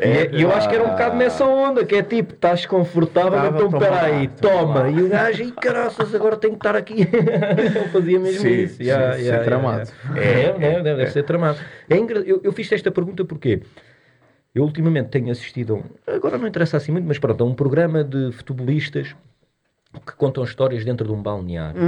E, 0.00 0.38
e 0.38 0.42
eu 0.42 0.52
acho 0.52 0.68
que 0.68 0.74
era 0.74 0.84
um 0.84 0.90
bocado 0.90 1.16
nessa 1.16 1.44
onda, 1.44 1.84
que 1.84 1.94
é 1.94 2.02
tipo, 2.02 2.34
estás 2.34 2.66
confortável, 2.66 3.32
Tava, 3.32 3.56
então 3.64 3.78
peraí, 3.78 4.28
toma 4.28 4.74
toma. 4.74 4.88
E 4.90 5.02
o 5.02 5.08
gajo, 5.08 5.42
e 5.42 5.52
caraças, 5.52 6.14
agora 6.14 6.36
tenho 6.36 6.54
que 6.54 6.58
estar 6.58 6.76
aqui. 6.76 7.02
Ele 7.06 7.88
fazia 7.92 8.18
mesmo 8.20 8.40
Sim, 8.40 8.48
isso. 8.62 8.76
sim, 8.76 8.84
Yeah, 8.84 9.16
é 9.16 9.20
yeah, 9.20 9.44
tramado. 9.44 9.90
yeah. 10.14 10.20
É, 10.20 10.58
né? 10.58 10.82
deve, 10.82 10.96
deve 10.96 11.10
ser 11.10 11.22
tramado. 11.22 11.58
É 11.88 11.96
engra- 11.96 12.20
eu, 12.20 12.40
eu 12.42 12.52
fiz 12.52 12.70
esta 12.72 12.90
pergunta 12.90 13.24
porque 13.24 13.62
eu 14.54 14.62
ultimamente 14.64 15.08
tenho 15.08 15.30
assistido, 15.30 15.74
a 15.74 15.76
um, 16.12 16.16
agora 16.16 16.38
não 16.38 16.46
interessa 16.46 16.76
assim 16.76 16.92
muito, 16.92 17.06
mas 17.06 17.18
pronto, 17.18 17.42
a 17.42 17.46
um 17.46 17.54
programa 17.54 18.02
de 18.04 18.32
futebolistas 18.32 19.14
que 20.00 20.12
contam 20.16 20.42
histórias 20.44 20.84
dentro 20.84 21.06
de 21.06 21.12
um 21.12 21.22
balneário. 21.22 21.80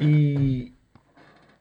E, 0.00 0.72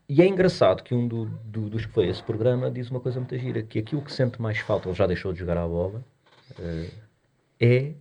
e 0.07 0.22
é 0.22 0.28
engraçado 0.28 0.84
que 0.84 0.94
um 0.94 1.07
do- 1.07 1.26
do- 1.45 1.70
dos 1.70 1.86
que 1.86 1.91
foi 1.91 2.06
a 2.07 2.10
esse 2.10 2.24
programa 2.24 2.70
diz 2.72 2.90
uma 2.90 2.99
coisa 2.99 3.20
muito 3.20 3.38
gira, 3.38 3.61
que 3.64 3.80
aquilo 3.80 4.02
que 4.02 4.11
sente 4.11 4.41
mais 4.41 4.57
falta, 4.60 4.90
ele 4.90 4.95
já 4.95 5.07
deixou 5.07 5.32
de 5.34 5.40
jogar 5.40 5.57
a 5.57 5.68
bola, 5.68 6.03
eh, 6.60 6.88
é 7.60 7.91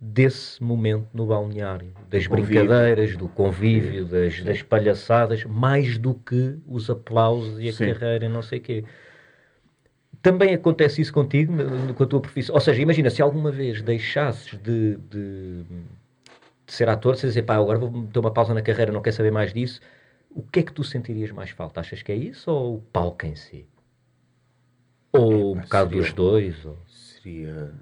desse 0.00 0.62
momento 0.62 1.06
no 1.12 1.26
balneário, 1.26 1.92
das 2.08 2.26
brincadeiras, 2.26 3.16
do 3.16 3.28
convívio, 3.28 4.04
das, 4.06 4.42
das 4.42 4.62
palhaçadas, 4.62 5.44
mais 5.44 5.98
do 5.98 6.14
que 6.14 6.56
os 6.66 6.88
aplausos 6.90 7.60
e 7.60 7.68
a 7.68 7.72
Sim. 7.72 7.92
carreira 7.92 8.24
e 8.24 8.28
não 8.28 8.42
sei 8.42 8.58
o 8.58 8.62
quê. 8.62 8.84
Também 10.20 10.54
acontece 10.54 11.00
isso 11.00 11.12
contigo, 11.12 11.52
com 11.94 12.02
a 12.02 12.06
tua 12.06 12.20
profissão? 12.20 12.54
Ou 12.54 12.60
seja, 12.60 12.80
imagina, 12.80 13.10
se 13.10 13.20
alguma 13.20 13.50
vez 13.50 13.82
deixasses 13.82 14.52
de, 14.62 14.96
de, 14.96 15.64
de 15.64 15.82
ser 16.72 16.88
ator, 16.88 17.16
se 17.16 17.26
dizer, 17.26 17.42
pá, 17.42 17.56
agora 17.56 17.78
vou 17.78 17.90
meter 17.90 18.18
uma 18.18 18.30
pausa 18.32 18.54
na 18.54 18.62
carreira, 18.62 18.92
não 18.92 19.02
quero 19.02 19.14
saber 19.16 19.30
mais 19.30 19.52
disso, 19.52 19.80
o 20.30 20.42
que 20.42 20.60
é 20.60 20.62
que 20.62 20.72
tu 20.72 20.82
sentirias 20.82 21.30
mais 21.30 21.50
falta? 21.50 21.80
Achas 21.80 22.02
que 22.02 22.10
é 22.10 22.16
isso 22.16 22.50
ou 22.50 22.76
o 22.76 22.80
palco 22.80 23.26
em 23.26 23.36
si? 23.36 23.66
Ou 25.12 25.50
um 25.50 25.52
Epá, 25.52 25.62
bocado 25.62 25.90
seria- 25.90 26.02
dos 26.02 26.12
dois? 26.14 26.64
Ou... 26.64 26.78
seria, 26.86 27.72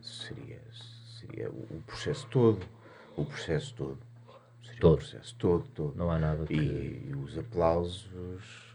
seria, 0.00 0.60
seria 1.18 1.50
o 1.50 1.82
processo 1.86 2.26
todo. 2.28 2.64
O 3.16 3.24
processo 3.24 3.74
todo. 3.74 3.98
Seria 4.62 4.80
Todo. 4.80 4.94
O 4.94 4.96
processo 4.98 5.34
todo, 5.36 5.68
todo. 5.74 5.96
Não 5.96 6.08
há 6.10 6.18
nada 6.18 6.44
que... 6.46 6.54
E 6.54 7.12
os 7.24 7.36
aplausos, 7.36 8.74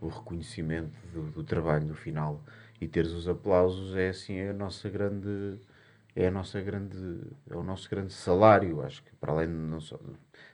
o 0.00 0.08
reconhecimento 0.08 0.90
do, 1.12 1.30
do 1.30 1.44
trabalho 1.44 1.86
no 1.86 1.94
final 1.94 2.40
e 2.80 2.88
teres 2.88 3.12
os 3.12 3.28
aplausos 3.28 3.94
é 3.96 4.08
assim 4.08 4.40
a 4.40 4.52
nossa 4.52 4.88
grande 4.90 5.58
é 6.22 6.26
a 6.28 6.30
nossa 6.38 6.60
grande 6.68 6.98
é 7.50 7.56
o 7.56 7.62
nosso 7.70 7.88
grande 7.90 8.12
salário 8.12 8.82
acho 8.82 9.02
que 9.04 9.14
para 9.20 9.32
além 9.32 9.48
de 9.48 9.54
não 9.54 9.80
só 9.80 9.98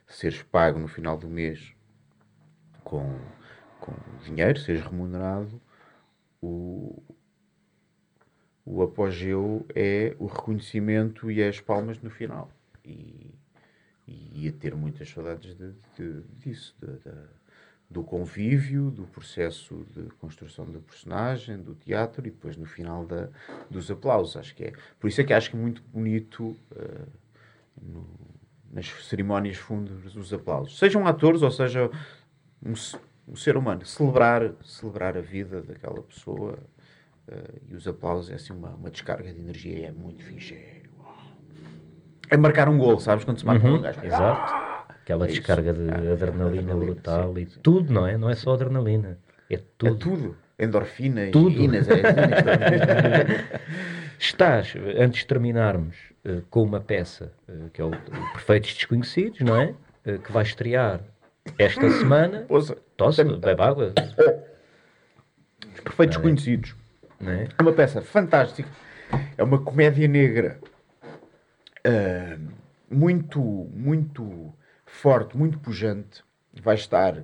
seres 0.07 0.41
pago 0.43 0.79
no 0.79 0.87
final 0.87 1.17
do 1.17 1.29
mês 1.29 1.59
com, 2.83 3.19
com 3.79 3.93
dinheiro 4.23 4.59
seres 4.59 4.81
remunerado 4.83 5.61
o 6.41 7.01
o 8.65 8.81
apogeu 8.81 9.65
é 9.75 10.15
o 10.19 10.25
reconhecimento 10.25 11.29
e 11.29 11.43
as 11.43 11.59
palmas 11.59 11.99
no 12.01 12.09
final. 12.09 12.49
E 12.83 13.33
e 14.07 14.45
ia 14.45 14.51
ter 14.53 14.75
muitas 14.75 15.09
saudades 15.09 15.55
de, 15.57 15.73
de- 15.97 16.23
disso, 16.39 16.75
da- 16.79 17.27
do 17.89 18.03
convívio, 18.03 18.89
do 18.89 19.03
processo 19.03 19.85
de 19.95 20.03
construção 20.19 20.65
do 20.65 20.79
personagem, 20.79 21.57
do 21.57 21.75
teatro 21.75 22.21
e 22.27 22.31
depois 22.31 22.57
no 22.57 22.65
final 22.65 23.05
da, 23.05 23.29
dos 23.69 23.89
aplausos. 23.91 24.35
Acho 24.37 24.55
que 24.55 24.63
é. 24.65 24.73
Por 24.99 25.07
isso 25.07 25.21
é 25.21 25.23
que 25.23 25.33
acho 25.33 25.51
que 25.51 25.55
é 25.55 25.59
muito 25.59 25.81
bonito 25.93 26.55
eh, 26.75 27.01
no- 27.81 28.07
nas 28.71 28.87
cerimónias 29.07 29.55
fúnebres 29.57 30.15
os 30.15 30.33
aplausos. 30.33 30.77
Sejam 30.77 31.05
atores 31.07 31.41
ou 31.41 31.51
seja 31.51 31.89
um, 32.65 32.73
um 33.27 33.35
ser 33.35 33.55
humano. 33.55 33.85
Celebrar, 33.85 34.51
celebrar 34.63 35.15
a 35.15 35.21
vida 35.21 35.61
daquela 35.61 36.01
pessoa 36.01 36.57
eh, 37.27 37.51
e 37.69 37.75
os 37.75 37.87
aplausos 37.87 38.31
é 38.31 38.35
assim 38.35 38.51
uma, 38.51 38.69
uma 38.71 38.89
descarga 38.89 39.31
de 39.31 39.39
energia 39.39 39.79
e 39.79 39.83
é 39.85 39.91
muito 39.91 40.23
fixe. 40.23 40.55
É. 40.55 40.81
É 42.31 42.35
marcar 42.37 42.67
um 42.67 42.77
gol, 42.79 42.99
sabes? 42.99 43.23
Quando 43.23 43.37
se 43.39 43.45
marca 43.45 43.63
um 43.65 43.69
gol, 43.69 43.79
um 43.79 43.81
gajo- 43.83 44.03
Exato. 44.03 44.74
Aquela 45.05 45.25
É 45.25 45.27
descarga 45.27 45.71
de 45.71 45.87
Ah, 45.87 45.97
adrenalina 46.13 46.45
adrenalina, 46.45 46.75
brutal 46.75 47.33
sim, 47.35 47.41
e 47.41 47.45
sim. 47.45 47.59
tudo, 47.61 47.93
não 47.93 48.07
é? 48.07 48.17
Não 48.17 48.27
é 48.27 48.33
só 48.35 48.55
adrenalina. 48.55 49.19
É 49.47 49.53
É 49.53 49.59
tudo. 49.77 49.95
tudo. 49.97 50.35
Endorfinas, 50.57 51.31
Tudo. 51.31 51.49
irinas, 51.51 51.87
é, 51.89 51.93
Estás, 54.17 54.73
antes 54.97 55.19
de 55.19 55.27
terminarmos, 55.27 55.95
eh, 56.23 56.41
com 56.49 56.63
uma 56.63 56.79
peça 56.79 57.31
eh, 57.47 57.53
que 57.73 57.81
é 57.81 57.83
o, 57.83 57.89
o 57.89 58.31
Perfeitos 58.31 58.73
Desconhecidos, 58.73 59.41
não 59.41 59.55
é? 59.57 59.75
Eh, 60.05 60.17
que 60.17 60.31
vai 60.31 60.43
estrear 60.43 61.01
esta 61.59 61.87
semana. 61.91 62.45
Ouça, 62.49 62.75
Tosse, 62.97 63.23
bebe 63.23 63.61
água, 63.61 63.93
Os 65.73 65.79
Perfeitos 65.81 66.17
Conhecidos. 66.17 66.73
não 67.19 67.31
é? 67.33 67.47
É 67.57 67.61
uma 67.61 67.73
peça 67.73 68.01
fantástica. 68.01 68.69
É 69.37 69.43
uma 69.43 69.59
comédia 69.59 70.07
negra 70.07 70.57
muito, 72.89 73.39
muito 73.41 74.53
forte, 74.95 75.37
muito 75.37 75.59
pujante. 75.59 76.23
vai 76.61 76.75
estar 76.75 77.23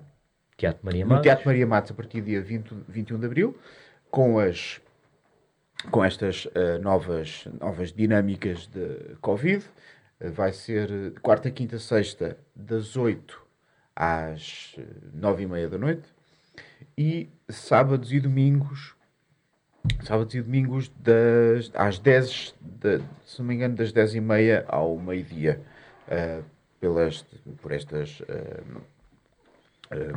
Teatro 0.57 0.85
Maria 0.85 1.03
no 1.03 1.09
Matos. 1.09 1.23
Teatro 1.23 1.45
Maria 1.47 1.65
Matos 1.65 1.91
a 1.91 1.93
partir 1.93 2.21
do 2.21 2.25
dia 2.25 2.41
20, 2.41 2.75
21 2.87 3.19
de 3.19 3.25
Abril, 3.25 3.57
com, 4.11 4.37
as, 4.37 4.81
com 5.89 6.03
estas 6.03 6.47
eh, 6.53 6.77
novas, 6.77 7.47
novas 7.59 7.91
dinâmicas 7.91 8.67
de 8.67 9.15
Covid. 9.21 9.65
Eh, 10.19 10.29
vai 10.29 10.51
ser 10.51 10.91
eh, 10.91 11.19
quarta, 11.21 11.49
quinta, 11.49 11.79
sexta, 11.79 12.37
das 12.55 12.95
8 12.95 13.41
às 13.95 14.75
9 15.13 15.43
e 15.43 15.47
meia 15.47 15.69
da 15.69 15.77
noite. 15.77 16.07
E 16.97 17.29
sábados 17.49 18.11
e 18.11 18.19
domingos, 18.19 18.95
sábados 20.03 20.35
e 20.35 20.41
domingos 20.41 20.91
das, 20.99 21.71
às 21.73 21.97
10, 21.97 22.53
de, 22.61 23.01
se 23.25 23.39
não 23.39 23.47
me 23.47 23.55
engano, 23.55 23.75
das 23.75 23.91
10 23.91 24.15
e 24.15 24.21
meia 24.21 24.65
ao 24.67 24.95
meio-dia. 24.97 25.59
Eh, 26.81 26.87
pelas, 26.87 27.25
por 27.61 27.71
estas 27.71 28.21
eh, 28.27 28.61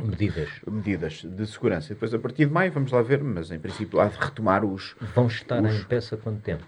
Medidas. 0.01 0.49
medidas 0.65 1.13
de 1.25 1.45
segurança. 1.47 1.89
Depois, 1.93 2.13
a 2.13 2.19
partir 2.19 2.45
de 2.45 2.51
maio, 2.53 2.71
vamos 2.71 2.91
lá 2.93 3.01
ver, 3.01 3.21
mas 3.21 3.51
em 3.51 3.59
princípio 3.59 3.99
há 3.99 4.05
de 4.07 4.17
retomar 4.17 4.63
os. 4.63 4.95
Vão 5.13 5.27
estar 5.27 5.61
Os- 5.61 5.75
em 5.81 5.83
peça 5.83 6.15
quanto 6.15 6.41
tempo? 6.41 6.63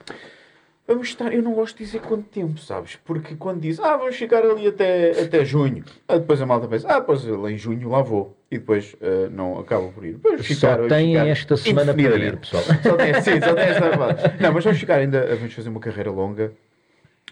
Vamos 0.86 1.10
estar, 1.10 1.34
eu 1.34 1.42
não 1.42 1.54
gosto 1.54 1.78
de 1.78 1.84
dizer 1.84 2.00
quanto 2.00 2.30
tempo, 2.30 2.58
sabes? 2.60 2.96
Porque 3.04 3.36
quando 3.36 3.60
diz, 3.60 3.78
ah, 3.78 3.98
vamos 3.98 4.16
ficar 4.16 4.42
ali 4.46 4.68
até, 4.68 5.22
até 5.22 5.44
junho, 5.44 5.84
ah, 6.08 6.18
depois 6.18 6.42
a 6.42 6.46
malta 6.46 6.66
pensa, 6.66 6.88
ah, 6.88 7.02
pois 7.02 7.26
lá 7.26 7.52
em 7.52 7.58
junho 7.58 7.90
lá 7.90 8.02
vou, 8.02 8.38
e 8.50 8.58
depois 8.58 8.96
ah, 9.02 9.30
não 9.30 9.60
acaba 9.60 9.88
por 9.90 10.06
ir. 10.06 10.18
Vamos 10.24 10.48
Só 10.58 10.76
vamos 10.76 10.88
têm 10.90 11.12
ficar 11.14 11.28
esta 11.28 11.58
semana 11.58 11.94
para 11.94 12.18
ir, 12.18 12.38
pessoal. 12.38 12.64
Só 12.84 12.96
tem, 12.96 13.14
sim, 13.22 13.42
só 13.42 13.54
tem 13.54 13.64
esta. 13.66 14.38
Não, 14.42 14.54
mas 14.54 14.64
vamos 14.64 14.80
ficar 14.80 14.96
ainda, 14.96 15.36
vamos 15.36 15.54
fazer 15.54 15.68
uma 15.70 15.80
carreira 15.82 16.10
longa. 16.12 16.54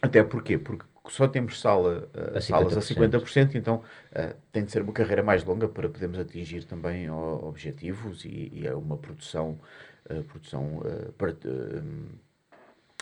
Até 0.02 0.22
porquê? 0.22 0.58
Porque 0.58 0.84
só 1.10 1.28
temos 1.28 1.60
sala, 1.60 2.10
uh, 2.16 2.38
A 2.38 2.42
salas 2.42 2.78
a 2.78 2.82
50%. 2.82 2.82
50%, 2.82 3.56
então 3.56 3.76
uh, 3.78 4.36
tem 4.52 4.64
de 4.66 4.72
ser 4.72 4.82
uma 4.82 4.94
carreira 4.94 5.24
mais 5.24 5.44
longa 5.44 5.68
para 5.68 5.90
podermos 5.90 6.20
atingir 6.20 6.64
também 6.66 7.10
o- 7.10 7.46
objetivos 7.48 8.26
e, 8.26 8.50
e 8.54 8.68
é 8.68 8.74
uma 8.74 8.98
produção, 8.98 9.60
uh, 10.10 10.24
produção 10.24 10.82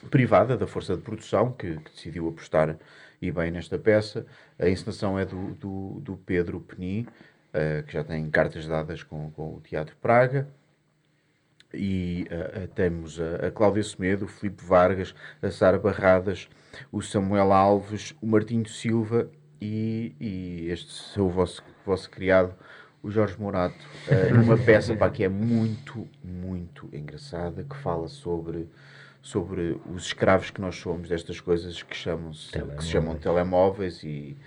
privada 0.09 0.57
da 0.57 0.67
força 0.67 0.95
de 0.95 1.01
produção 1.01 1.51
que, 1.51 1.77
que 1.77 1.91
decidiu 1.91 2.27
apostar 2.27 2.77
e 3.21 3.31
bem 3.31 3.51
nesta 3.51 3.77
peça. 3.79 4.25
A 4.59 4.67
encenação 4.69 5.17
é 5.17 5.25
do, 5.25 5.53
do, 5.55 5.99
do 6.01 6.17
Pedro 6.17 6.59
Peni, 6.59 7.07
que 7.87 7.93
já 7.93 8.03
tem 8.03 8.29
cartas 8.29 8.65
dadas 8.67 9.03
com, 9.03 9.29
com 9.31 9.55
o 9.55 9.61
Teatro 9.61 9.95
Praga 10.01 10.47
e 11.73 12.27
uh, 12.31 12.67
temos 12.69 13.19
a, 13.19 13.47
a 13.47 13.51
Cláudia 13.51 13.83
Semedo, 13.83 14.25
o 14.25 14.27
Filipe 14.27 14.63
Vargas, 14.63 15.13
a 15.41 15.49
Sara 15.49 15.79
Barradas, 15.79 16.47
o 16.91 17.01
Samuel 17.01 17.51
Alves, 17.51 18.15
o 18.21 18.27
Martinho 18.27 18.67
Silva 18.67 19.29
e, 19.59 20.15
e 20.19 20.67
este 20.69 20.91
seu 20.91 21.29
vosso, 21.29 21.63
vosso 21.85 22.09
criado, 22.09 22.53
o 23.01 23.09
Jorge 23.09 23.35
Morato, 23.39 23.75
uh, 24.07 24.33
numa 24.33 24.57
peça 24.57 24.95
pá, 24.95 25.09
que 25.09 25.23
é 25.23 25.29
muito, 25.29 26.07
muito 26.23 26.87
engraçada, 26.93 27.63
que 27.63 27.75
fala 27.77 28.07
sobre, 28.07 28.69
sobre 29.21 29.79
os 29.93 30.05
escravos 30.05 30.51
que 30.51 30.61
nós 30.61 30.75
somos 30.75 31.09
destas 31.09 31.41
coisas 31.41 31.81
que, 31.83 31.95
chamam-se, 31.95 32.51
que 32.51 32.83
se 32.83 32.89
chamam 32.89 33.15
telemóveis 33.15 34.03
e, 34.03 34.37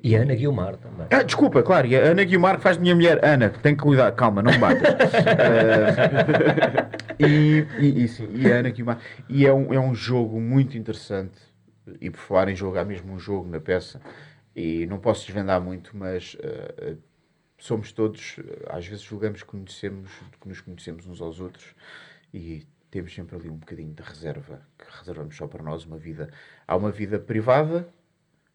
E 0.00 0.14
a 0.14 0.22
Ana 0.22 0.34
Guilmar 0.34 0.76
também. 0.76 1.08
ah, 1.10 1.22
desculpa, 1.22 1.62
claro, 1.62 1.86
e 1.86 1.96
a 1.96 2.00
Ana 2.00 2.22
Guilmar 2.22 2.56
que 2.56 2.62
faz 2.62 2.76
de 2.76 2.82
minha 2.82 2.94
mulher. 2.94 3.18
Ana, 3.24 3.50
tem 3.50 3.74
que 3.74 3.82
cuidar, 3.82 4.12
calma, 4.12 4.40
não 4.42 4.52
me 4.52 4.58
batas. 4.58 4.94
Ah, 5.14 6.88
e, 7.18 7.66
e, 7.80 8.04
e, 8.04 8.08
sim, 8.08 8.28
e 8.32 8.50
a 8.50 8.56
Ana 8.58 8.70
Guilmar. 8.70 9.00
E 9.28 9.44
é 9.44 9.52
um, 9.52 9.74
é 9.74 9.80
um 9.80 9.94
jogo 9.94 10.40
muito 10.40 10.78
interessante. 10.78 11.38
E 12.00 12.10
por 12.10 12.18
falar 12.18 12.48
em 12.48 12.54
jogo, 12.54 12.78
há 12.78 12.84
mesmo 12.84 13.12
um 13.12 13.18
jogo 13.18 13.48
na 13.48 13.58
peça. 13.58 14.00
E 14.54 14.86
não 14.86 14.98
posso 14.98 15.26
desvendar 15.26 15.60
muito, 15.60 15.96
mas 15.96 16.36
ah, 16.42 16.94
somos 17.58 17.90
todos, 17.90 18.36
às 18.68 18.86
vezes 18.86 19.02
julgamos 19.02 19.42
que, 19.42 19.48
conhecemos, 19.48 20.10
que 20.40 20.48
nos 20.48 20.60
conhecemos 20.60 21.06
uns 21.06 21.20
aos 21.20 21.40
outros. 21.40 21.74
E 22.32 22.64
temos 22.90 23.12
sempre 23.12 23.36
ali 23.36 23.50
um 23.50 23.56
bocadinho 23.56 23.92
de 23.92 24.02
reserva, 24.02 24.62
que 24.78 24.84
reservamos 24.98 25.36
só 25.36 25.46
para 25.46 25.62
nós 25.62 25.84
uma 25.84 25.98
vida. 25.98 26.30
Há 26.66 26.76
uma 26.76 26.90
vida 26.90 27.18
privada, 27.18 27.88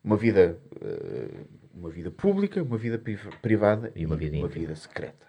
uma 0.03 0.17
vida, 0.17 0.59
eh, 0.81 1.45
uma 1.73 1.89
vida 1.89 2.11
pública, 2.11 2.61
uma 2.61 2.77
vida 2.77 2.97
priv- 2.97 3.29
privada 3.41 3.91
E 3.95 4.05
uma 4.05 4.15
vida 4.15 4.37
uma 4.37 4.47
vida 4.47 4.75
secreta. 4.75 5.25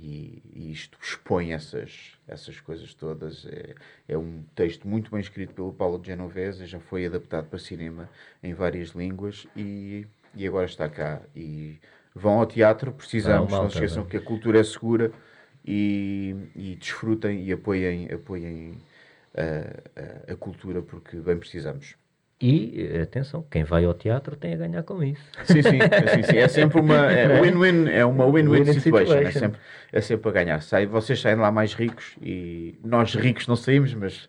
E, 0.00 0.42
e 0.54 0.70
isto 0.70 0.96
expõe 1.02 1.52
essas, 1.52 2.12
essas 2.26 2.60
coisas 2.60 2.94
todas. 2.94 3.44
É, 3.46 3.74
é 4.08 4.16
um 4.18 4.42
texto 4.54 4.86
muito 4.86 5.10
bem 5.10 5.20
escrito 5.20 5.52
pelo 5.54 5.72
Paulo 5.72 6.00
Genovese, 6.04 6.66
já 6.66 6.78
foi 6.78 7.06
adaptado 7.06 7.48
para 7.48 7.58
cinema 7.58 8.08
em 8.42 8.54
várias 8.54 8.90
línguas 8.90 9.46
e, 9.56 10.06
e 10.34 10.46
agora 10.46 10.66
está 10.66 10.88
cá. 10.88 11.20
E 11.34 11.78
vão 12.14 12.38
ao 12.38 12.46
teatro, 12.46 12.92
precisamos, 12.92 13.50
não 13.50 13.58
malta, 13.58 13.70
se 13.70 13.76
esqueçam 13.76 14.04
que 14.04 14.16
a 14.16 14.20
cultura 14.20 14.60
é 14.60 14.64
segura 14.64 15.10
e, 15.64 16.34
e 16.54 16.76
desfrutem 16.76 17.44
e 17.44 17.52
apoiem, 17.52 18.06
apoiem 18.12 18.78
a, 19.34 20.30
a- 20.30 20.32
a 20.32 20.36
cultura 20.36 20.80
porque 20.82 21.16
bem 21.16 21.36
precisamos. 21.36 21.96
E, 22.40 22.88
eh, 22.92 23.02
atenção, 23.02 23.44
quem 23.50 23.64
vai 23.64 23.84
ao 23.84 23.92
teatro 23.92 24.36
tem 24.36 24.54
a 24.54 24.56
ganhar 24.56 24.84
com 24.84 25.02
isso. 25.02 25.20
Sim, 25.44 25.60
sim, 25.60 25.70
sim, 25.70 26.22
sim. 26.22 26.36
É 26.36 26.46
sempre 26.46 26.78
uma 26.80 27.10
é 27.10 27.26
win-win, 27.42 27.88
é 27.90 28.04
uma 28.04 28.26
win-win 28.26 28.60
Win-win 28.60 28.80
situation. 28.80 29.12
É 29.14 29.16
situation. 29.16 29.40
sempre, 29.40 29.60
é 29.92 30.00
sempre 30.00 30.28
a 30.28 30.32
ganhar. 30.32 30.62
Sai, 30.62 30.86
vocês 30.86 31.20
saem 31.20 31.36
lá 31.36 31.50
mais 31.50 31.74
ricos 31.74 32.16
e 32.22 32.78
nós 32.84 33.12
ricos 33.14 33.48
não 33.48 33.56
saímos, 33.56 33.92
mas, 33.94 34.28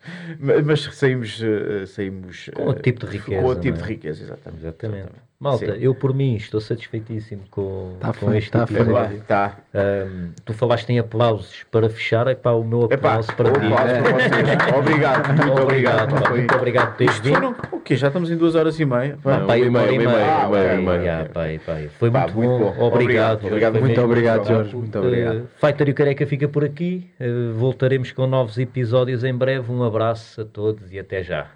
mas 0.65 0.81
saímos, 0.95 1.39
eh, 1.43 1.85
saímos 1.85 2.49
Com 2.55 2.63
outro 2.63 2.79
eh, 2.79 2.83
tipo 2.83 3.05
de 3.05 3.11
riqueza, 3.17 3.41
Com 3.41 3.47
outro 3.47 3.61
tipo 3.61 3.77
é? 3.77 3.81
de 3.81 3.87
riqueza, 3.87 4.23
exatamente. 4.23 4.61
Exatamente. 4.63 5.28
Malta, 5.41 5.73
Sim. 5.73 5.79
eu 5.81 5.95
por 5.95 6.13
mim 6.13 6.35
estou 6.35 6.59
satisfeitíssimo 6.59 7.43
com, 7.49 7.95
Tá 7.97 8.07
com 8.09 8.13
feito, 8.29 8.35
este 8.35 8.51
tá 8.51 8.67
feito. 8.67 8.81
episódio. 8.81 9.21
Tá. 9.25 9.57
Ahm, 9.73 10.31
tu 10.43 10.53
falaste 10.53 10.89
em 10.89 10.99
aplausos 10.99 11.63
para 11.71 11.89
fechar, 11.89 12.27
é 12.27 12.35
para 12.35 12.57
o 12.57 12.63
meu 12.65 12.83
Epá, 12.91 12.95
aplauso 12.95 13.33
para 13.37 13.47
um 13.49 13.53
ti. 13.53 13.65
aplauso 13.67 14.03
para 14.03 14.11
vocês. 14.11 14.75
Obrigado, 14.77 15.27
muito 15.33 15.61
obrigado. 15.61 16.21
pá, 16.21 16.29
muito 16.31 16.55
obrigado 16.55 16.87
por 16.89 16.97
teres 16.97 17.19
vindo. 17.19 17.55
o 17.71 17.79
quê? 17.79 17.95
Já 17.95 18.07
estamos 18.07 18.29
em 18.29 18.35
duas 18.35 18.53
horas 18.55 18.77
e 18.81 18.83
meia. 18.85 19.17
Pá, 19.23 19.37
Ah, 19.37 19.39
pá, 19.39 19.45
uma 19.45 19.57
e 19.57 19.61
hora 19.61 19.91
meia, 19.91 20.01
e 20.01 21.07
Ah, 21.07 21.29
pá, 21.33 21.41
pá, 21.65 21.89
Foi 21.97 22.11
Pá, 22.11 22.19
muito, 22.27 22.33
bom. 22.33 22.73
bom. 22.73 22.83
Obrigado. 22.87 23.41
Muito 23.79 24.01
obrigado. 24.01 24.45
Jorge. 24.45 24.75
Muito 24.75 24.99
obrigado. 24.99 25.37
Uh, 25.37 25.47
Fighter 25.65 25.87
e 25.87 25.91
o 25.91 25.95
Careca 25.95 26.27
fica 26.27 26.49
por 26.49 26.65
aqui. 26.65 27.09
Uh, 27.17 27.53
voltaremos 27.53 28.11
com 28.11 28.27
novos 28.27 28.57
episódios 28.57 29.23
em 29.23 29.33
breve. 29.33 29.71
Um 29.71 29.83
abraço 29.83 30.41
a 30.41 30.43
todos 30.43 30.91
e 30.91 30.99
até 30.99 31.23
já. 31.23 31.47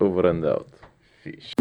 Over 0.00 0.26
and 0.30 0.48
out. 0.50 0.66
Fixe. 1.22 1.52